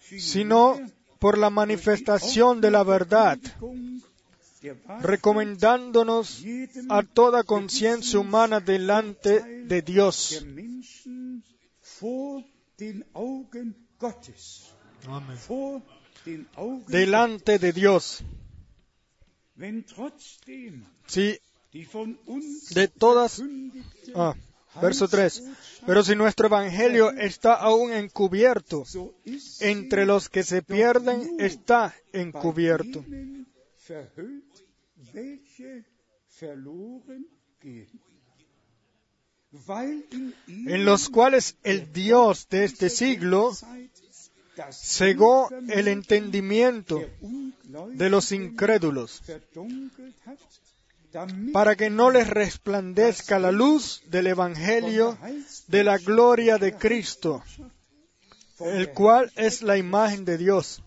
sino 0.00 0.78
por 1.18 1.38
la 1.38 1.50
manifestación 1.50 2.60
de 2.60 2.70
la 2.70 2.84
verdad, 2.84 3.38
recomendándonos 5.00 6.44
a 6.88 7.02
toda 7.02 7.44
conciencia 7.44 8.18
humana 8.18 8.60
delante 8.60 9.64
de 9.64 9.82
Dios. 9.82 10.44
Delante 16.88 17.58
de 17.58 17.72
Dios. 17.72 18.24
Si 21.06 21.38
de 22.74 22.88
todas, 22.88 23.42
ah, 24.14 24.34
Verso 24.80 25.08
3. 25.08 25.42
Pero 25.86 26.02
si 26.02 26.14
nuestro 26.14 26.46
Evangelio 26.46 27.10
está 27.10 27.54
aún 27.54 27.92
encubierto, 27.92 28.84
entre 29.60 30.06
los 30.06 30.28
que 30.28 30.42
se 30.42 30.62
pierden 30.62 31.36
está 31.38 31.94
encubierto. 32.12 33.04
en 40.48 40.84
los 40.84 41.08
cuales 41.08 41.56
el 41.62 41.92
Dios 41.92 42.48
de 42.48 42.64
este 42.64 42.90
siglo 42.90 43.52
cegó 44.70 45.48
el 45.68 45.88
entendimiento 45.88 47.02
de 47.92 48.10
los 48.10 48.32
incrédulos, 48.32 49.22
para 51.52 51.76
que 51.76 51.90
no 51.90 52.10
les 52.10 52.28
resplandezca 52.28 53.38
la 53.38 53.52
luz 53.52 54.02
del 54.06 54.26
Evangelio 54.26 55.16
de 55.68 55.84
la 55.84 55.98
gloria 55.98 56.58
de 56.58 56.74
Cristo, 56.74 57.42
el 58.60 58.92
cual 58.92 59.32
es 59.36 59.62
la 59.62 59.76
imagen 59.76 60.24
de 60.24 60.38
Dios. 60.38 60.82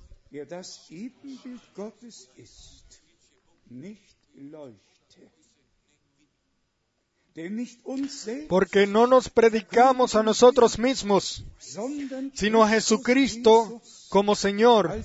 Porque 8.47 8.87
no 8.87 9.07
nos 9.07 9.29
predicamos 9.29 10.15
a 10.15 10.23
nosotros 10.23 10.79
mismos, 10.79 11.43
sino 12.33 12.63
a 12.63 12.69
Jesucristo 12.69 13.81
como 14.09 14.35
Señor, 14.35 15.01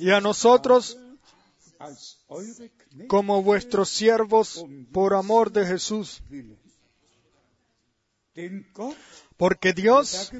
y 0.00 0.10
a 0.10 0.20
nosotros 0.20 0.98
como 3.06 3.42
vuestros 3.42 3.88
siervos 3.88 4.64
por 4.92 5.14
amor 5.14 5.52
de 5.52 5.66
Jesús. 5.66 6.22
Porque 9.36 9.72
Dios, 9.72 10.32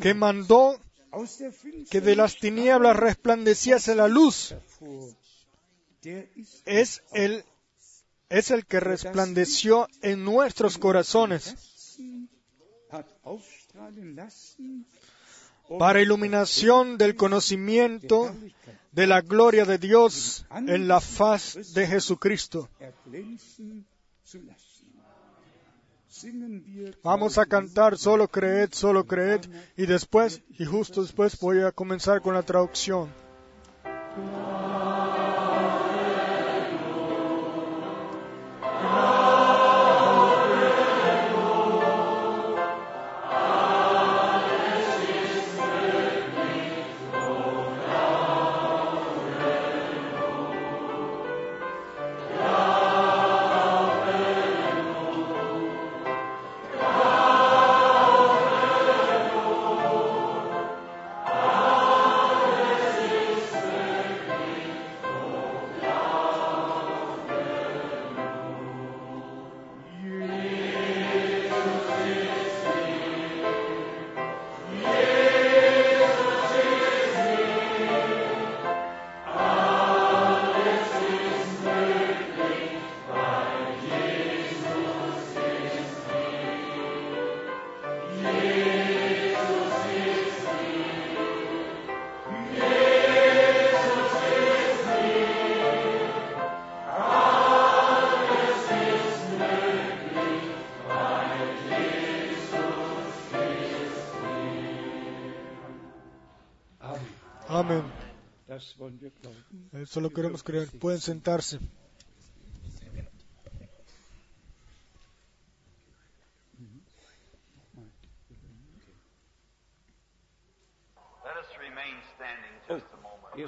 que 0.00 0.14
mandó 0.14 0.78
que 1.90 2.00
de 2.00 2.16
las 2.16 2.38
tinieblas 2.38 2.96
resplandeciese 2.96 3.94
la 3.94 4.08
luz, 4.08 4.54
es 6.64 7.02
el, 7.12 7.44
es 8.32 8.50
el 8.50 8.64
que 8.64 8.80
resplandeció 8.80 9.88
en 10.00 10.24
nuestros 10.24 10.78
corazones 10.78 11.54
para 15.78 16.00
iluminación 16.00 16.96
del 16.96 17.14
conocimiento 17.14 18.34
de 18.90 19.06
la 19.06 19.20
gloria 19.20 19.66
de 19.66 19.76
Dios 19.76 20.46
en 20.66 20.88
la 20.88 21.00
faz 21.00 21.74
de 21.74 21.86
Jesucristo. 21.86 22.70
Vamos 27.02 27.36
a 27.36 27.44
cantar 27.44 27.98
solo 27.98 28.28
creed, 28.28 28.70
solo 28.72 29.04
creed 29.06 29.42
y 29.76 29.84
después, 29.84 30.40
y 30.58 30.64
justo 30.64 31.02
después 31.02 31.38
voy 31.38 31.60
a 31.60 31.72
comenzar 31.72 32.22
con 32.22 32.34
la 32.34 32.42
traducción. 32.42 33.10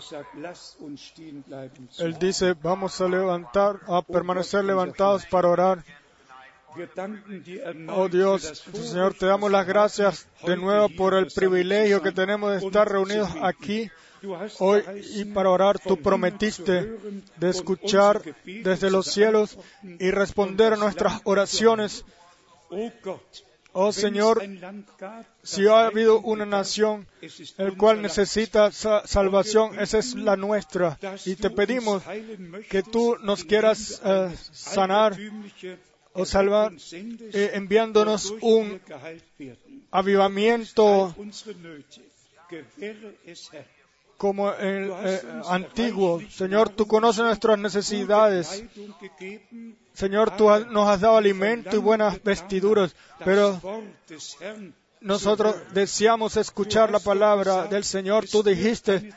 Sagt, 0.01 0.35
lasst 0.35 0.81
uns 0.81 1.01
stehen 1.01 1.43
bleiben. 1.43 1.89
Él 1.99 2.19
dice, 2.19 2.55
vamos 2.55 3.01
a 3.01 3.09
levantar, 3.09 3.81
a 3.87 4.03
permanecer 4.03 4.65
levantados 4.65 5.25
para 5.27 5.49
orar. 5.49 5.85
Oh 7.89 8.09
Dios, 8.09 8.65
Señor, 8.73 9.15
te 9.15 9.27
damos 9.27 9.51
las 9.51 9.67
gracias 9.67 10.29
de 10.45 10.57
nuevo 10.57 10.89
por 10.89 11.15
el 11.15 11.27
privilegio 11.27 12.03
que 12.03 12.11
tenemos 12.11 12.51
de 12.51 12.67
estar 12.67 12.91
reunidos 12.91 13.31
aquí 13.43 13.91
hoy 14.59 14.83
y 15.15 15.25
para 15.25 15.51
orar. 15.51 15.79
Tú 15.79 15.97
prometiste 16.01 16.99
de 17.37 17.51
escuchar 17.51 18.23
desde 18.45 18.91
los 18.91 19.07
cielos 19.07 19.59
y 19.99 20.11
responder 20.11 20.73
a 20.73 20.77
nuestras 20.77 21.21
oraciones. 21.25 22.05
Oh 23.77 23.91
Señor, 23.93 24.41
si 25.43 25.67
ha 25.67 25.87
habido 25.87 26.21
una 26.21 26.47
nación 26.47 27.09
el 27.59 27.77
cual 27.77 28.03
necesita 28.03 28.71
sa- 28.71 29.05
salvación, 29.05 29.79
esa 29.81 29.99
es 29.99 30.15
la 30.15 30.37
nuestra. 30.37 30.97
Y 31.25 31.35
te 31.35 31.51
pedimos 31.51 32.03
que 32.71 32.83
tú 32.85 33.17
nos 33.21 33.43
quieras 33.45 34.01
eh, 34.05 34.31
sanar 34.53 35.19
o 36.13 36.25
salvar 36.25 36.73
eh, 37.33 37.51
enviándonos 37.55 38.33
un 38.43 38.81
avivamiento 39.91 41.13
como 44.25 44.55
el 44.55 44.91
eh, 44.91 45.21
antiguo. 45.51 46.19
Señor, 46.31 46.71
tú 46.71 46.87
conoces 46.87 47.23
nuestras 47.23 47.59
necesidades. 47.59 48.65
Señor, 49.93 50.35
tú 50.35 50.49
nos 50.71 50.89
has 50.89 51.03
dado 51.03 51.19
alimento 51.19 51.77
y 51.77 51.79
buenas 51.79 52.23
vestiduras, 52.23 52.97
pero 53.23 53.61
nosotros 55.03 55.57
deseamos 55.75 56.39
escuchar 56.39 56.91
la 56.91 57.01
palabra 57.01 57.67
del 57.67 57.85
Señor. 57.85 58.27
Tú 58.27 58.43
dijiste 58.43 59.13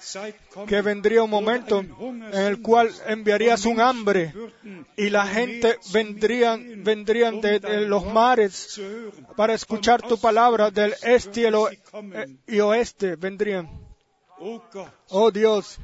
que 0.67 0.81
vendría 0.81 1.23
un 1.23 1.29
momento 1.29 1.79
en 1.79 2.33
el 2.33 2.61
cual 2.61 2.91
enviarías 3.05 3.65
un 3.65 3.79
hambre 3.79 4.33
y 4.97 5.09
la 5.09 5.25
gente 5.25 5.77
vendrían, 5.93 6.83
vendrían 6.83 7.39
de, 7.39 7.61
de 7.61 7.87
los 7.87 8.05
mares 8.05 8.81
para 9.37 9.53
escuchar 9.53 10.01
tu 10.01 10.19
palabra 10.19 10.69
del 10.69 10.93
este 11.01 11.43
y, 11.43 11.45
eh, 11.45 12.35
y 12.45 12.59
oeste 12.59 13.15
vendrían. 13.15 13.86
Oh 14.39 14.61
Oh 15.09 15.31
Dios, 15.31 15.79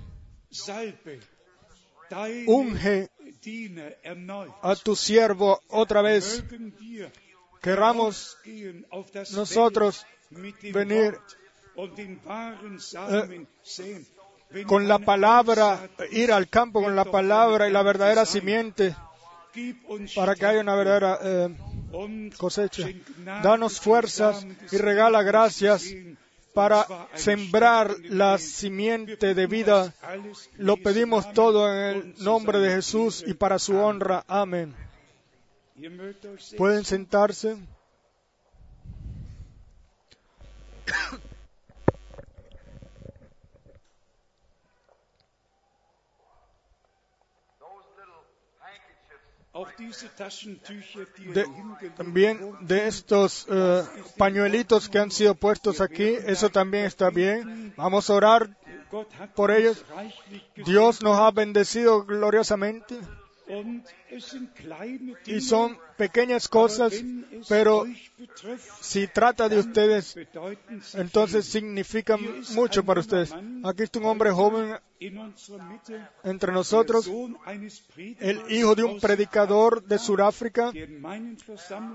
unge 2.47 3.09
a 4.61 4.75
tu 4.75 4.95
siervo 4.95 5.59
otra 5.69 6.01
vez. 6.01 6.43
Das 7.63 9.31
nosotros 9.31 10.05
venir. 10.29 11.19
Wenn 11.75 13.47
con 14.67 14.87
la 14.87 14.99
palabra, 14.99 15.89
ir 16.11 16.31
al 16.31 16.47
campo 16.47 16.83
con 16.83 16.95
la 16.95 17.05
palabra 17.05 17.67
y 17.67 17.71
la 17.71 17.81
verdadera 17.81 18.25
simiente 18.25 18.95
para 20.15 20.35
que 20.35 20.45
haya 20.45 20.61
una 20.61 20.75
verdadera 20.75 21.19
eh, 21.23 22.29
cosecha. 22.37 22.87
Danos 23.41 23.79
fuerzas 23.79 24.45
y 24.71 24.77
regala 24.77 25.23
gracias. 25.23 25.85
Para 26.53 26.85
sembrar 27.15 27.95
la 28.03 28.37
simiente 28.37 29.33
de 29.33 29.47
vida. 29.47 29.93
Lo 30.57 30.77
pedimos 30.77 31.33
todo 31.33 31.71
en 31.71 31.79
el 31.79 32.15
nombre 32.23 32.59
de 32.59 32.69
Jesús 32.75 33.23
y 33.25 33.33
para 33.33 33.59
su 33.59 33.75
honra. 33.75 34.23
Amén. 34.27 34.75
Pueden 36.57 36.85
sentarse. 36.85 37.57
De- 51.33 51.45
también 51.95 52.39
de 52.61 52.87
estos 52.87 53.45
eh, 53.49 53.83
pañuelitos 54.17 54.89
que 54.89 54.97
han 54.99 55.11
sido 55.11 55.35
puestos 55.35 55.79
aquí, 55.81 56.15
eso 56.25 56.49
también 56.49 56.85
está 56.85 57.09
bien. 57.09 57.73
Vamos 57.77 58.09
a 58.09 58.13
orar. 58.15 58.49
Por 59.35 59.51
ellos. 59.51 59.83
Dios 60.65 61.01
nos 61.01 61.17
ha 61.19 61.31
bendecido 61.31 62.03
gloriosamente 62.05 62.97
y 65.25 65.41
son 65.41 65.77
pequeñas 65.97 66.47
cosas, 66.47 66.93
pero 67.49 67.85
si 68.81 69.07
trata 69.07 69.49
de 69.49 69.59
ustedes, 69.59 70.15
entonces 70.93 71.45
significan 71.45 72.19
mucho 72.55 72.83
para 72.85 73.01
ustedes. 73.01 73.33
Aquí 73.63 73.83
está 73.83 73.99
un 73.99 74.05
hombre 74.05 74.31
joven 74.31 74.77
entre 76.23 76.51
nosotros, 76.53 77.09
el 78.19 78.41
hijo 78.49 78.75
de 78.75 78.83
un 78.83 78.99
predicador 78.99 79.83
de 79.83 79.97
Sudáfrica, 79.99 80.71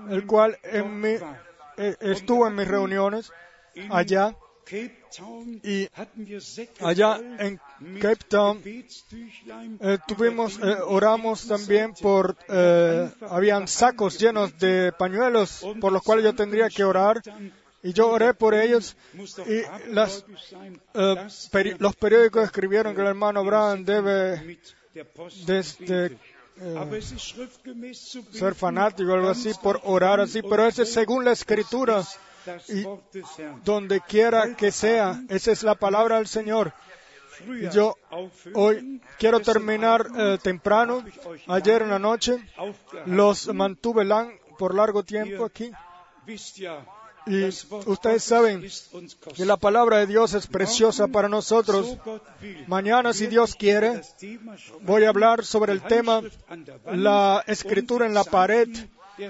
el 0.09 0.25
cual 0.27 0.57
en 0.63 0.99
mi- 1.01 1.17
eh, 1.77 1.95
estuvo 2.01 2.47
en 2.47 2.55
mis 2.55 2.67
reuniones 2.67 3.31
allá 3.89 4.35
y 5.63 5.87
allá 6.81 7.19
en 7.39 7.59
Cape 8.01 8.23
Town 8.27 8.61
Eh, 9.81 9.97
tuvimos, 10.07 10.59
eh, 10.61 10.77
oramos 10.85 11.47
también 11.47 11.93
por, 11.93 12.35
eh, 12.49 13.09
habían 13.29 13.67
sacos 13.67 14.17
llenos 14.19 14.57
de 14.59 14.91
pañuelos 14.91 15.65
por 15.79 15.91
los 15.91 16.01
cuales 16.03 16.25
yo 16.25 16.35
tendría 16.35 16.69
que 16.69 16.83
orar 16.83 17.21
y 17.81 17.93
yo 17.93 18.09
oré 18.09 18.33
por 18.33 18.53
ellos 18.53 18.95
y 19.47 19.61
las, 19.93 20.25
peri- 21.51 21.71
er 21.73 21.81
los 21.81 21.95
periódicos 21.95 22.43
escribieron 22.43 22.93
que 22.95 23.01
el 23.01 23.07
hermano 23.07 23.43
Brown 23.45 23.85
debe 23.85 24.59
desde, 25.45 25.85
betet. 25.85 26.19
Aber 26.75 26.97
es 26.97 27.11
ist 27.13 27.21
schriftgemäß 27.21 27.97
zu 28.11 28.21
ser 28.33 28.53
fanático 28.53 29.11
o 29.11 29.15
algo 29.15 29.29
así 29.29 29.53
por 29.63 29.79
orar 29.85 30.19
así, 30.19 30.41
pero 30.41 30.67
ese 30.67 30.83
es 30.83 30.91
según 30.91 31.23
la 31.23 31.31
escritura 31.31 32.03
y 32.67 32.83
donde 33.63 34.01
quiera 34.01 34.55
que 34.57 34.69
sea, 34.71 35.21
esa 35.29 35.51
es 35.53 35.63
la 35.63 35.75
palabra 35.75 36.17
del 36.17 36.27
Señor. 36.27 36.73
Yo 37.71 37.97
hoy 38.53 39.01
quiero 39.17 39.39
terminar 39.39 40.07
eh, 40.17 40.37
temprano, 40.41 41.03
ayer 41.47 41.81
en 41.81 41.89
la 41.89 41.99
noche 41.99 42.37
los 43.05 43.53
mantuve 43.53 44.05
por 44.57 44.75
largo 44.75 45.03
tiempo 45.03 45.45
aquí 45.45 45.71
y 47.25 47.43
ustedes 47.85 48.23
saben 48.23 48.65
que 49.35 49.45
la 49.45 49.57
palabra 49.57 49.97
de 49.97 50.07
Dios 50.07 50.33
es 50.33 50.47
preciosa 50.47 51.07
para 51.07 51.29
nosotros. 51.29 51.97
Mañana, 52.67 53.13
si 53.13 53.27
Dios 53.27 53.55
quiere, 53.55 54.01
voy 54.81 55.03
a 55.03 55.09
hablar 55.09 55.45
sobre 55.45 55.73
el 55.73 55.81
tema 55.81 56.21
la 56.91 57.43
escritura 57.45 58.05
en 58.05 58.13
la 58.13 58.23
pared 58.23 58.67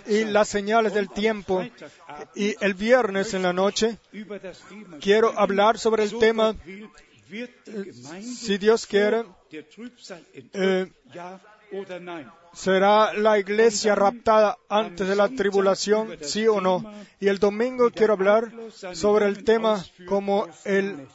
y 0.08 0.24
las 0.26 0.48
señales 0.48 0.94
del 0.94 1.10
tiempo. 1.10 1.66
Y 2.36 2.56
el 2.62 2.74
viernes 2.74 3.34
en 3.34 3.44
la 3.44 3.54
noche 3.54 3.98
quiero 5.02 5.38
hablar 5.38 5.78
sobre 5.78 6.04
el 6.04 6.18
tema, 6.20 6.56
Gemeinde 7.66 8.36
si 8.36 8.58
Dios 8.58 8.86
quiere, 8.88 9.24
eh. 10.54 10.92
¿Será 12.54 13.14
la 13.14 13.38
iglesia 13.38 13.94
raptada 13.96 14.58
antes 14.70 15.08
de 15.08 15.16
la 15.16 15.30
tribulación, 15.30 16.18
sí 16.22 16.48
o 16.48 16.60
no? 16.60 16.84
Y 17.20 17.28
el 17.28 17.38
domingo 17.38 17.92
quiero 17.92 18.14
hablar 18.14 18.52
sobre 18.94 19.28
el 19.28 19.44
tema 19.44 19.84
como 20.08 20.48
el, 20.66 21.08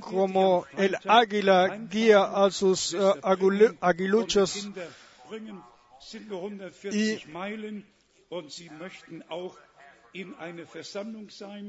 como 0.00 0.66
el 0.76 0.96
águila 1.06 1.78
guía 1.90 2.24
a 2.24 2.50
sus 2.50 2.92
eh, 2.94 2.98
agulu- 3.22 3.76
aguiluchos 3.80 4.68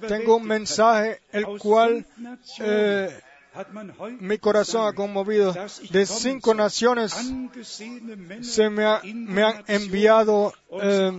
Tengo 0.08 0.36
un 0.38 0.48
mensaje 0.48 1.20
el 1.32 1.46
cual 1.58 2.06
eh, 2.60 3.10
mi 4.20 4.38
corazón 4.38 4.88
ha 4.88 4.94
conmovido. 4.94 5.54
De 5.92 6.06
cinco 6.06 6.54
naciones 6.54 7.14
se 8.42 8.70
me, 8.70 8.86
ha- 8.86 9.02
me 9.04 9.44
han 9.44 9.64
enviado 9.68 10.54
eh, 10.82 11.12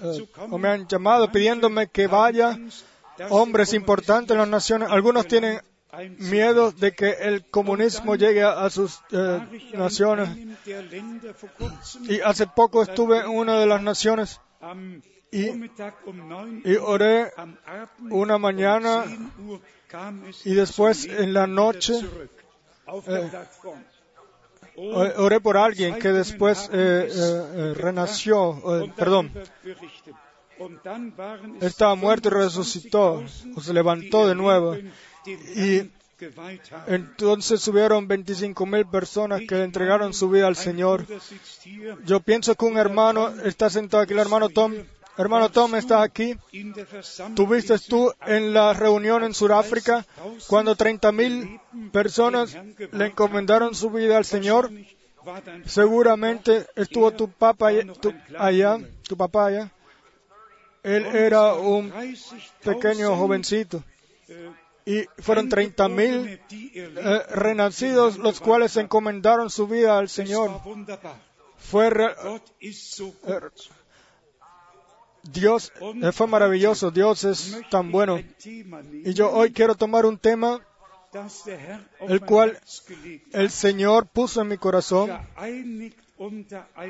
eh, 0.00 0.26
o 0.50 0.58
me 0.58 0.68
han 0.68 0.86
llamado 0.88 1.30
pidiéndome 1.30 1.88
que 1.88 2.06
vaya 2.06 2.58
hombres 3.30 3.72
importantes 3.74 4.32
en 4.34 4.38
las 4.38 4.48
naciones. 4.48 4.88
Algunos 4.90 5.26
tienen. 5.28 5.60
Miedo 6.18 6.72
de 6.72 6.92
que 6.92 7.10
el 7.20 7.44
comunismo 7.50 8.16
llegue 8.16 8.42
a, 8.42 8.68
sus 8.70 9.00
eh, 9.12 9.40
naciones. 9.74 10.28
Y 12.08 12.20
hace 12.20 12.46
poco 12.46 12.82
estuve 12.82 13.20
en 13.20 13.28
una 13.28 13.58
de 13.58 13.66
las 13.66 13.82
naciones 13.82 14.40
y- 15.30 15.48
Vormittag 15.48 15.94
9 16.06 16.62
y 16.64 16.76
oré 16.76 17.32
una 18.10 18.38
mañana 18.38 19.04
10 19.06 19.20
Uhr 19.46 19.60
kam 19.88 20.24
es 20.28 20.46
y 20.46 20.54
después 20.54 21.04
en 21.06 21.32
la 21.34 21.46
noche, 21.46 21.94
eh. 23.06 23.30
O- 24.76 25.22
Oré 25.24 25.38
por 25.40 25.58
alguien 25.58 25.98
que 25.98 26.08
después 26.12 26.70
eh, 26.72 27.08
eh, 27.10 27.42
eh, 27.54 27.74
renació, 27.74 28.82
eh, 28.84 28.92
perdón, 28.96 29.30
estaba 31.60 31.94
muerto 31.94 32.28
y 32.28 32.32
resucitó, 32.32 33.20
25.000, 33.20 33.52
o 33.56 33.60
se 33.60 33.72
levantó 33.74 34.26
de 34.26 34.34
nuevo. 34.34 34.76
Y. 35.26 35.90
Entonces 36.86 37.66
hubieron 37.68 38.06
25 38.06 38.66
mil 38.66 38.86
personas 38.86 39.42
que 39.48 39.54
le 39.54 39.64
entregaron 39.64 40.14
su 40.14 40.30
vida 40.30 40.46
al 40.46 40.56
Señor. 40.56 41.06
Yo 42.04 42.20
pienso 42.20 42.54
que 42.54 42.64
un 42.64 42.78
hermano 42.78 43.28
está 43.42 43.70
sentado 43.70 44.02
aquí, 44.02 44.12
el 44.12 44.20
hermano 44.20 44.48
Tom. 44.48 44.74
Hermano 45.18 45.50
Tom, 45.50 45.74
estás 45.74 46.02
aquí. 46.02 46.36
¿Tuviste 47.34 47.78
tú 47.78 48.12
en 48.26 48.54
la 48.54 48.72
reunión 48.72 49.24
en 49.24 49.34
Sudáfrica 49.34 50.06
cuando 50.46 50.74
30 50.74 51.12
mil 51.12 51.60
personas 51.92 52.56
le 52.92 53.06
encomendaron 53.06 53.74
su 53.74 53.90
vida 53.90 54.16
al 54.16 54.24
Señor? 54.24 54.70
Seguramente 55.66 56.66
estuvo 56.76 57.10
tu 57.10 57.28
papá 57.28 57.68
allá, 58.38 58.78
tu, 59.04 59.16
papá 59.16 59.46
allá. 59.46 59.70
Él 60.82 61.04
era 61.06 61.54
un 61.54 61.92
30.000, 61.92 62.50
pequeño 62.64 63.16
jovencito 63.16 63.84
y 64.84 65.04
fueron 65.18 65.48
30 65.48 65.88
mil 65.88 65.98
Eingeborene, 65.98 66.40
die 66.48 66.70
ihr 66.74 66.90
Leben 66.90 67.12
eh, 67.12 67.22
renacidos 67.30 68.18
los 68.18 68.40
cuales 68.40 68.76
encomendaron 68.76 69.50
su 69.50 69.66
vida 69.66 69.98
al 69.98 70.08
Señor. 70.08 70.60
Fue 71.56 71.88
eh. 71.88 73.40
Dios 75.22 75.72
eh, 75.80 76.12
fue 76.12 76.26
maravilloso, 76.26 76.90
Dios 76.90 77.24
es 77.24 77.60
tan 77.70 77.92
bueno. 77.92 78.20
Y 78.44 79.14
yo 79.14 79.30
hoy 79.30 79.52
quiero 79.52 79.76
tomar 79.76 80.04
un 80.04 80.18
tema 80.18 80.60
el 82.08 82.20
cual 82.22 82.58
el 83.32 83.50
Señor 83.50 84.06
puso 84.06 84.40
en 84.40 84.48
mi 84.48 84.56
corazón, 84.56 85.10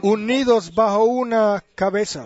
unidos 0.02 0.74
bajo 0.74 1.04
una 1.04 1.62
cabeza. 1.74 2.24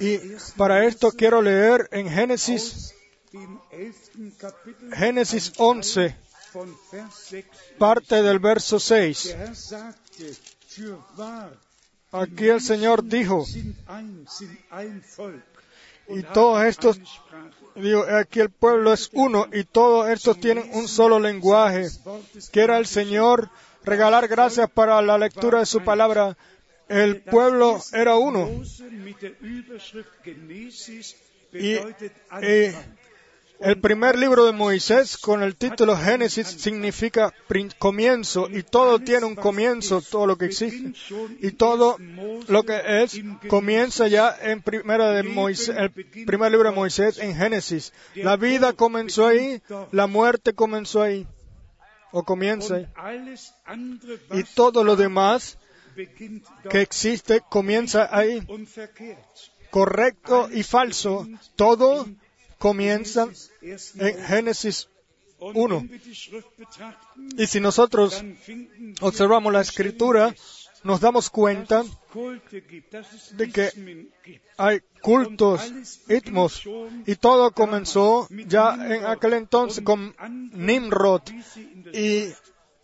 Y 0.00 0.16
1. 0.16 0.38
para 0.56 0.84
esto 0.84 1.12
quiero 1.12 1.40
leer 1.40 1.88
en 1.92 2.10
Génesis, 2.10 2.94
aus 3.30 3.40
dem 3.40 3.60
11. 3.70 4.38
Kapitel 4.38 4.90
Génesis 4.90 5.52
ein 5.58 5.82
Teil 5.82 6.04
11, 6.04 6.14
von 6.52 6.76
Vers 6.90 7.28
6 7.30 7.46
parte 7.78 8.22
del 8.22 8.40
verso 8.40 8.78
Der 8.78 9.14
6. 9.14 9.34
Herr 9.34 9.54
sagte, 9.54 10.36
für 10.66 10.98
wahr, 11.16 11.52
Aquí 12.12 12.48
el 12.48 12.60
Señor 12.60 13.04
dijo, 13.04 13.46
y 16.08 16.22
todos 16.24 16.64
estos, 16.64 16.98
digo, 17.76 18.04
aquí 18.04 18.40
el 18.40 18.50
pueblo 18.50 18.92
es 18.92 19.10
uno 19.12 19.46
y 19.52 19.62
todos 19.62 20.08
estos 20.08 20.40
tienen 20.40 20.68
un 20.72 20.88
solo 20.88 21.20
lenguaje. 21.20 21.88
Quiera 22.50 22.78
el 22.78 22.86
Señor 22.86 23.48
regalar 23.84 24.26
gracias 24.26 24.68
para 24.68 25.00
la 25.02 25.18
lectura 25.18 25.60
de 25.60 25.66
su 25.66 25.84
palabra. 25.84 26.36
El 26.88 27.22
pueblo 27.22 27.80
era 27.92 28.16
uno. 28.16 28.60
Y, 31.52 31.78
eh. 32.42 32.74
El 33.60 33.78
primer 33.78 34.18
libro 34.18 34.46
de 34.46 34.52
Moisés 34.52 35.18
con 35.18 35.42
el 35.42 35.54
título 35.54 35.94
Génesis 35.94 36.46
significa 36.46 37.34
comienzo 37.78 38.48
y 38.50 38.62
todo 38.62 38.98
tiene 39.00 39.26
un 39.26 39.34
comienzo, 39.34 40.00
todo 40.00 40.26
lo 40.26 40.38
que 40.38 40.46
existe. 40.46 40.94
Y 41.40 41.50
todo 41.52 41.98
lo 42.48 42.62
que 42.62 43.02
es 43.02 43.20
comienza 43.48 44.08
ya 44.08 44.34
en 44.40 44.62
primera 44.62 45.10
de 45.10 45.24
Moisés, 45.24 45.76
el 45.76 45.90
primer 46.24 46.52
libro 46.52 46.70
de 46.70 46.74
Moisés 46.74 47.18
en 47.18 47.36
Génesis. 47.36 47.92
La 48.14 48.36
vida 48.36 48.72
comenzó 48.72 49.26
ahí, 49.26 49.60
la 49.92 50.06
muerte 50.06 50.54
comenzó 50.54 51.02
ahí 51.02 51.26
o 52.12 52.24
comienza 52.24 52.76
ahí. 52.76 53.36
Y 54.32 54.44
todo 54.54 54.84
lo 54.84 54.96
demás 54.96 55.58
que 56.70 56.80
existe 56.80 57.42
comienza 57.46 58.08
ahí. 58.10 58.42
Correcto 59.70 60.48
y 60.50 60.62
falso, 60.62 61.28
todo 61.56 62.06
comienza 62.60 63.24
Genesis 63.24 63.50
ersten 63.62 64.06
en 64.06 64.24
Génesis 64.24 64.88
Und 65.40 65.56
uno. 65.56 65.76
wenn 65.80 65.90
wir 65.90 65.98
die 65.98 66.14
Schrift 66.14 66.54
betrachten, 66.58 67.34
Y 67.38 67.46
si 67.46 67.60
nosotros 67.60 68.22
observamos 69.00 69.50
la 69.50 69.62
escritura, 69.62 70.34
nos 70.84 71.00
damos 71.00 71.30
cuenta 71.30 71.82
de 73.32 73.50
que 73.50 74.10
hay 74.58 74.80
cultos, 75.00 75.72
itmos, 76.08 76.62
y 77.06 77.16
todo 77.16 77.52
comenzó 77.52 78.28
ya 78.46 78.74
en 78.74 79.06
aquel 79.06 79.32
entonces 79.32 79.82
con 79.82 80.14
Nimrod 80.52 81.22
y 81.92 82.34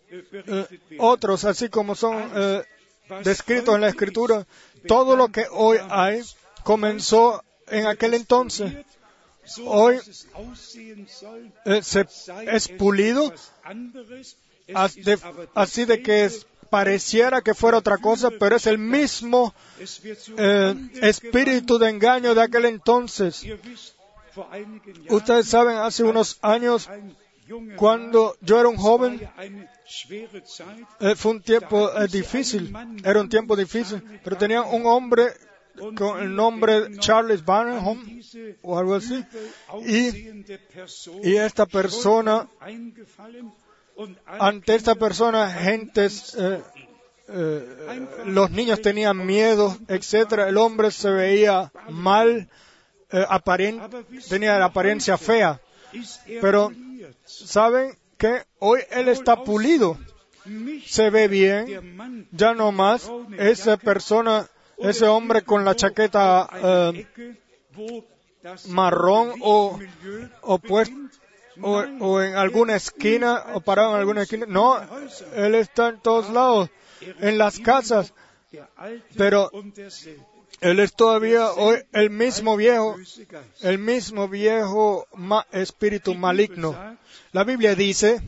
eh, 0.09 0.65
otros, 0.97 1.45
así 1.45 1.69
como 1.69 1.93
son 1.93 2.31
eh, 2.35 2.63
descritos 3.23 3.75
en 3.75 3.81
la 3.81 3.89
escritura. 3.89 4.47
Todo 4.87 5.15
lo 5.15 5.29
que 5.29 5.45
hoy 5.51 5.77
hay 5.89 6.23
comenzó 6.63 7.43
en 7.67 7.85
aquel 7.85 8.15
entonces. 8.15 8.73
Hoy, 9.65 9.99
Eh, 11.65 11.81
se, 11.83 12.05
es 12.51 12.67
pulido 12.69 13.33
así 15.55 15.85
de 15.85 16.01
que 16.01 16.25
es- 16.25 16.45
pareciera 16.69 17.41
que 17.41 17.53
fuera 17.53 17.77
otra 17.77 17.97
cosa, 17.97 18.29
pero 18.29 18.57
es 18.57 18.67
el 18.67 18.77
mismo 18.77 19.53
eh, 20.37 20.75
espíritu 21.01 21.77
de 21.79 21.89
engaño 21.89 22.35
de 22.35 22.41
aquel 22.41 22.65
entonces. 22.65 23.45
Ustedes 25.09 25.47
saben, 25.47 25.77
hace 25.77 26.03
unos 26.03 26.37
años, 26.41 26.89
cuando 27.77 28.35
yo 28.41 28.59
era 28.59 28.67
un 28.67 28.75
joven, 28.75 29.27
eh, 30.99 31.15
fue 31.15 31.31
un 31.31 31.41
tiempo 31.41 31.89
eh, 31.97 32.07
difícil, 32.07 32.73
era 33.03 33.21
un 33.21 33.29
tiempo 33.29 33.55
difícil, 33.55 34.03
pero 34.23 34.35
tenía 34.37 34.61
un 34.63 34.85
hombre 34.85 35.33
con 35.95 36.21
el 36.21 36.35
nombre 36.35 36.97
Charles 36.99 37.43
Barnham 37.43 38.21
o 38.61 38.77
algo 38.77 38.95
así, 38.95 39.23
y, 39.85 40.43
y 41.23 41.35
esta 41.35 41.65
persona, 41.65 42.47
ante 44.25 44.75
esta 44.75 44.95
persona, 44.95 45.49
gentes, 45.49 46.35
eh, 46.37 46.61
eh, 47.29 48.07
los 48.25 48.51
niños 48.51 48.81
tenían 48.81 49.25
miedo, 49.25 49.77
etcétera, 49.87 50.47
el 50.47 50.57
hombre 50.57 50.91
se 50.91 51.09
veía 51.09 51.71
mal, 51.89 52.49
eh, 53.11 53.25
tenía 54.29 54.57
la 54.59 54.65
apariencia 54.65 55.17
fea, 55.17 55.59
er 55.93 56.41
pero 56.41 56.71
saben 57.25 57.97
que 58.17 58.43
hoy 58.59 58.81
él 58.91 59.09
está 59.09 59.43
pulido, 59.43 59.97
se 60.85 61.09
ve 61.09 61.27
bien, 61.27 62.27
ya 62.31 62.53
no 62.53 62.71
más. 62.71 63.11
Esa 63.37 63.77
persona, 63.77 64.47
ese 64.77 65.05
hombre 65.07 65.41
con 65.43 65.65
la 65.65 65.75
chaqueta 65.75 66.47
eh, 66.53 67.07
marrón 68.67 69.33
o, 69.41 69.79
pues- 70.59 70.91
o, 71.61 71.83
o 71.99 72.21
en 72.21 72.35
alguna 72.35 72.75
esquina 72.75 73.45
o 73.55 73.61
parado 73.61 73.93
en 73.95 73.99
alguna 73.99 74.21
esquina. 74.23 74.45
No, 74.47 74.79
él 75.35 75.55
está 75.55 75.89
en 75.89 75.99
todos 76.01 76.29
lados, 76.29 76.69
en 77.19 77.37
las 77.37 77.59
casas, 77.59 78.13
pero 79.17 79.49
él 80.61 80.79
es 80.79 80.93
todavía 80.93 81.51
hoy 81.51 81.79
el 81.93 82.09
mismo 82.11 82.55
viejo, 82.57 82.95
el 83.61 83.77
mismo 83.79 84.27
viejo 84.27 85.07
ma- 85.15 85.45
espíritu 85.51 86.13
maligno. 86.15 86.73
La 87.31 87.43
Biblia 87.43 87.73
dice, 87.75 88.21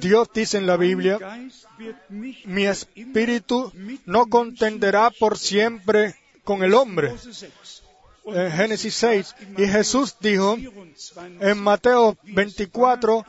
Dios 0.00 0.28
dice 0.34 0.58
en 0.58 0.66
la 0.66 0.76
Biblia, 0.76 1.18
mi 2.08 2.66
espíritu 2.66 3.72
no 4.06 4.26
contenderá 4.26 5.10
por 5.10 5.38
siempre 5.38 6.16
con 6.44 6.62
el 6.62 6.74
hombre. 6.74 7.14
Mose 8.30 8.36
6. 8.36 8.36
Und 8.36 8.36
En 8.36 8.52
Génesis 8.52 8.94
6. 8.94 9.34
in 9.40 9.64
Y 9.64 9.68
Jesús 9.68 10.16
dijo 10.20 10.56
24, 10.56 11.50
en 11.50 11.58
Mateo 11.58 12.16
24, 12.22 13.24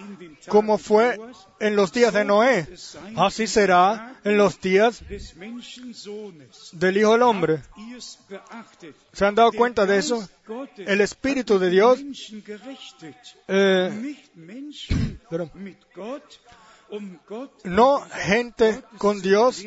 como 0.48 0.78
fue 0.78 1.20
en 1.60 1.76
los 1.76 1.92
días 1.92 2.14
de 2.14 2.26
Noé, 2.26 2.68
así 3.16 3.48
será 3.48 4.20
en 4.24 4.38
los 4.38 4.60
días 4.60 5.04
del 6.74 6.98
Hijo 6.98 7.12
del 7.14 7.22
Hombre. 7.22 7.62
¿Se 9.14 9.26
han 9.26 9.36
dado 9.36 9.52
cuenta 9.52 9.86
de 9.86 9.98
eso? 9.98 10.28
El 10.78 11.02
Espíritu 11.02 11.60
de 11.60 11.70
Dios. 11.70 12.00
Eh, 13.48 14.16
um 16.92 17.18
no 17.64 18.02
gente 18.02 18.84
con 18.98 19.22
Dios, 19.22 19.64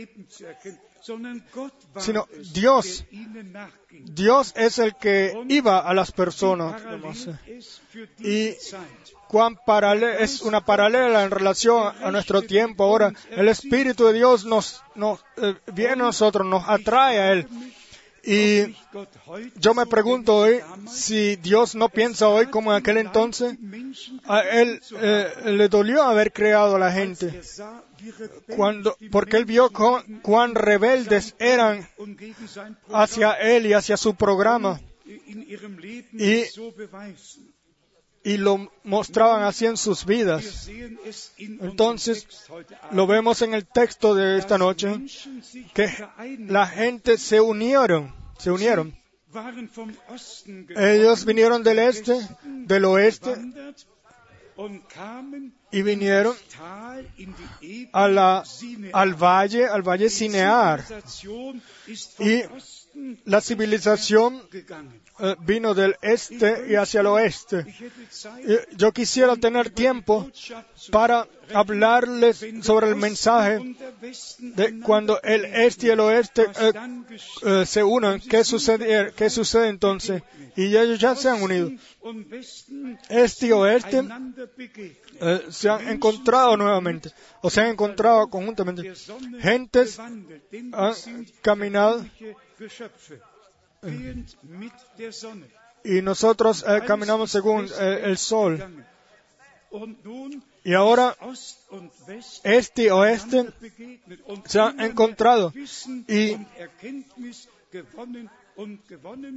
Sino 1.98 2.26
Dios. 2.52 3.04
Dios 3.90 4.52
es 4.56 4.78
el 4.78 4.94
que 4.96 5.34
iba 5.48 5.80
a 5.80 5.94
las 5.94 6.12
personas. 6.12 6.82
Y 8.20 8.54
cuán 9.28 9.58
es 10.18 10.42
una 10.42 10.64
paralela 10.64 11.24
en 11.24 11.30
relación 11.30 11.92
a 12.02 12.10
nuestro 12.10 12.42
tiempo 12.42 12.84
ahora. 12.84 13.12
El 13.30 13.48
Espíritu 13.48 14.06
de 14.06 14.14
Dios 14.14 14.44
nos, 14.44 14.82
nos 14.94 15.24
eh, 15.36 15.54
viene 15.72 15.92
a 15.92 15.96
nosotros, 15.96 16.46
nos 16.46 16.68
atrae 16.68 17.18
a 17.18 17.32
Él. 17.32 17.48
Y 18.26 18.74
yo 19.56 19.74
me 19.74 19.84
pregunto 19.86 20.36
hoy 20.36 20.60
si 20.88 21.36
Dios 21.36 21.74
no 21.74 21.90
piensa 21.90 22.28
hoy 22.28 22.46
como 22.46 22.72
en 22.72 22.78
aquel 22.78 22.96
entonces. 22.98 23.56
A 24.24 24.40
Él 24.40 24.80
eh, 25.00 25.32
le 25.44 25.68
dolió 25.68 26.02
haber 26.02 26.32
creado 26.32 26.76
a 26.76 26.78
la 26.78 26.90
gente. 26.90 27.42
Cuando, 28.56 28.96
porque 29.10 29.36
Él 29.36 29.44
vio 29.44 29.70
cuán 30.22 30.54
rebeldes 30.54 31.34
eran 31.38 31.88
hacia 32.92 33.32
Él 33.32 33.66
y 33.66 33.72
hacia 33.72 33.96
su 33.96 34.14
programa. 34.14 34.80
Y-. 35.04 36.44
Y 38.26 38.38
lo 38.38 38.72
mostraban 38.84 39.42
así 39.42 39.66
en 39.66 39.76
sus 39.76 40.06
vidas. 40.06 40.68
Entonces, 41.36 42.26
Lo 42.92 43.06
vemos 43.06 43.42
en 43.42 43.52
el 43.52 43.66
texto 43.66 44.14
de 44.14 44.38
esta 44.38 44.56
noche. 44.56 44.98
Que 45.74 45.90
la 46.38 46.66
gente 46.66 47.18
se 47.18 47.40
unieron, 47.40 48.14
se 48.38 48.50
unieron. 48.50 48.96
Ellos 50.76 51.24
vinieron 51.24 51.62
del 51.62 51.80
este, 51.80 52.16
del 52.44 52.84
oeste 52.86 53.34
y 55.74 55.82
vinieron 55.82 56.36
a 57.92 58.06
la, 58.06 58.44
al 58.92 59.14
valle, 59.14 59.66
al 59.66 59.82
valle 59.82 60.08
Cinear. 60.08 60.84
Y 62.20 62.42
La 63.24 63.40
civilización 63.40 64.42
eh, 65.20 65.36
vino 65.40 65.74
del 65.74 65.96
este 66.02 66.66
y 66.70 66.74
hacia 66.74 67.00
el 67.00 67.06
oeste. 67.06 67.64
Yo 68.76 68.92
quisiera 68.92 69.36
tener 69.36 69.70
tiempo 69.70 70.30
para 70.90 71.26
hablarles 71.52 72.44
sobre 72.62 72.88
el 72.88 72.96
mensaje 72.96 73.76
de 74.38 74.80
cuando 74.80 75.20
el 75.22 75.44
este 75.44 75.88
y 75.88 75.90
el 75.90 76.00
oeste 76.00 76.46
eh, 76.60 76.72
eh, 77.42 77.66
se 77.66 77.82
unan. 77.82 78.20
¿Qué 78.20 78.44
sucede, 78.44 79.12
¿Qué 79.14 79.30
sucede 79.30 79.68
entonces? 79.68 80.22
Y 80.56 80.76
ellos 80.76 80.98
ya 80.98 81.16
se 81.16 81.28
han 81.28 81.42
unido. 81.42 81.70
Este 83.08 83.46
y 83.46 83.52
oeste 83.52 84.02
se 85.50 85.68
han 85.68 85.88
encontrado 85.88 86.56
nuevamente 86.56 87.10
o 87.40 87.50
se 87.50 87.60
han 87.60 87.68
encontrado 87.68 88.28
conjuntamente. 88.28 88.92
Gentes 89.40 89.98
han 89.98 90.26
caminado 91.42 92.04
y 95.84 96.00
nosotros 96.02 96.64
eh, 96.66 96.80
caminamos 96.86 97.30
según 97.30 97.66
eh, 97.78 98.00
el 98.04 98.16
sol. 98.18 98.84
Y 100.64 100.72
ahora 100.74 101.16
este 102.44 102.84
y 102.84 102.88
oeste 102.88 103.50
se 104.46 104.60
han 104.60 104.80
encontrado 104.80 105.52
y- 106.08 106.36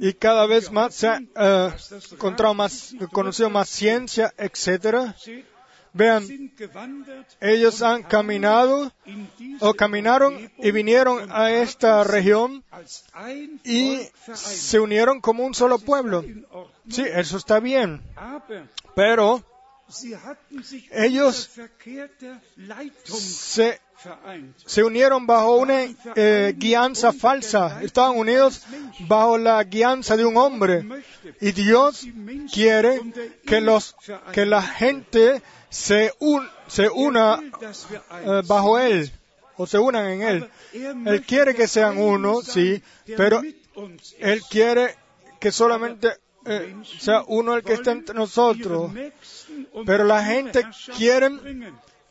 y 0.00 0.12
cada 0.14 0.46
vez 0.46 0.70
más 0.70 0.94
se 0.94 1.08
ha 1.08 1.18
eh, 1.18 1.72
encontrado 2.12 2.54
más, 2.54 2.94
conocido 3.12 3.50
más 3.50 3.68
ciencia, 3.68 4.32
etcétera. 4.38 5.14
Vean, 5.98 6.52
ellos 7.40 7.82
han 7.82 8.04
caminado 8.04 8.92
o 9.58 9.74
caminaron 9.74 10.48
y 10.58 10.70
vinieron 10.70 11.28
a 11.32 11.50
esta 11.50 12.04
región 12.04 12.62
y 13.64 14.02
se 14.32 14.78
unieron 14.78 15.20
como 15.20 15.44
un 15.44 15.54
solo 15.54 15.80
pueblo. 15.80 16.24
Sí, 16.88 17.02
eso 17.02 17.36
está 17.36 17.58
bien. 17.58 18.00
Pero 18.94 19.42
Ellos 20.92 21.50
se. 23.04 23.80
Se 24.64 24.84
unieron 24.84 25.26
bajo 25.26 25.56
una 25.56 25.86
eh, 26.14 26.54
guianza 26.56 27.12
falsa. 27.12 27.80
Estaban 27.82 28.16
unidos 28.16 28.62
bajo 29.00 29.38
la 29.38 29.62
guianza 29.64 30.16
de 30.16 30.24
un 30.24 30.36
hombre. 30.36 30.84
Y 31.40 31.52
Dios 31.52 32.06
quiere 32.52 33.00
que, 33.46 33.60
los, 33.60 33.96
que 34.32 34.46
la 34.46 34.62
gente 34.62 35.42
se, 35.70 36.12
un- 36.20 36.48
se 36.68 36.88
una 36.88 37.40
eh, 38.24 38.42
bajo 38.46 38.78
Él 38.78 39.10
o 39.56 39.66
se 39.66 39.78
unan 39.78 40.06
en 40.08 40.22
Él. 40.22 40.50
Él 41.06 41.22
quiere 41.26 41.54
que 41.54 41.66
sean 41.66 41.98
uno, 41.98 42.40
sí, 42.42 42.82
pero 43.16 43.42
Él 44.18 44.42
quiere 44.48 44.94
que 45.40 45.50
solamente 45.52 46.08
eh, 46.44 46.74
sea 46.98 47.24
uno 47.26 47.54
el 47.56 47.62
que 47.64 47.74
esté 47.74 47.90
entre 47.90 48.14
nosotros. 48.14 48.92
Pero 49.84 50.04
la 50.04 50.24
gente 50.24 50.64
quiere 50.96 51.30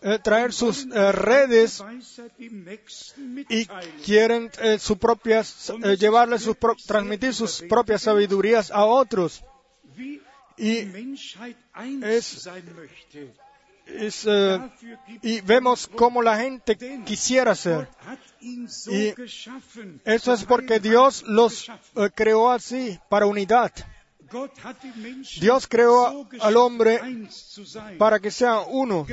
eh, 0.02 0.20
traer 0.24 0.54
sus 0.54 0.86
eh, 0.86 1.12
redes 1.12 1.84
y 3.50 3.66
quieren 4.06 4.52
eh, 4.62 4.78
sus 4.80 4.98
propias, 4.98 5.72
eh, 5.84 5.98
llevarle 5.98 6.38
sus 6.39 6.56
transmitir 6.86 7.34
sus 7.34 7.62
propias 7.64 8.02
sabidurías 8.04 8.72
a 8.72 8.86
otros. 8.86 9.43
Y 10.58 10.80
es- 12.04 12.48
Es, 13.89 14.28
y 15.22 15.39
vemos 15.41 15.88
cómo 15.88 16.22
la 16.22 16.38
gente 16.38 16.76
quisiera 17.06 17.56
ser. 17.56 17.88
Y 18.91 19.14
Eso 20.04 20.34
es 20.34 20.43
porque 20.43 20.80
Dios 20.82 21.24
los 21.26 21.72
creó 22.14 22.52
así, 22.52 23.00
para 23.10 23.28
unidad, 23.28 23.72
Dios 25.39 25.67
creó 25.67 26.28
al 26.39 26.57
hombre 26.57 26.99
para 27.97 28.19
que 28.19 28.32
sean 28.32 28.63
uno, 28.69 29.05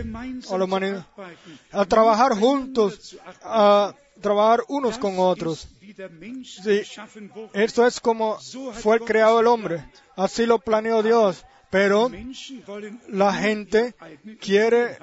a 0.51 0.59
la 0.59 0.65
humanidad, 0.65 1.07
a 1.73 1.85
trabajar 1.85 2.35
juntos, 2.39 3.17
a 3.43 3.95
trabajar 4.21 4.65
unos 4.69 4.99
con 4.99 5.19
otros. 5.19 5.69
Sí, 6.45 6.83
esto 7.53 7.87
es 7.87 8.01
como 8.01 8.39
fue 8.73 9.01
creado 9.01 9.41
el 9.41 9.47
hombre, 9.47 9.85
así 10.17 10.47
lo 10.47 10.59
planeó 10.59 11.03
Dios, 11.03 11.45
pero 11.71 12.11
la 13.09 13.33
gente 13.33 13.95
quiere 14.41 14.99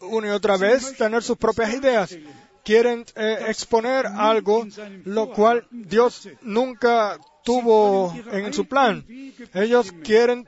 una 0.00 0.28
y 0.28 0.30
otra 0.30 0.56
vez 0.56 0.96
tener 0.96 1.22
sus 1.22 1.36
propias 1.36 1.74
ideas. 1.74 2.16
Quieren 2.64 3.04
eh, 3.14 3.44
exponer 3.48 4.06
algo 4.06 4.66
lo 5.04 5.30
cual 5.30 5.66
Dios 5.70 6.28
nunca 6.42 7.16
tuvo 7.46 8.12
en 8.32 8.52
su 8.52 8.66
plan. 8.66 9.06
Ellos 9.54 9.94
quieren 10.02 10.46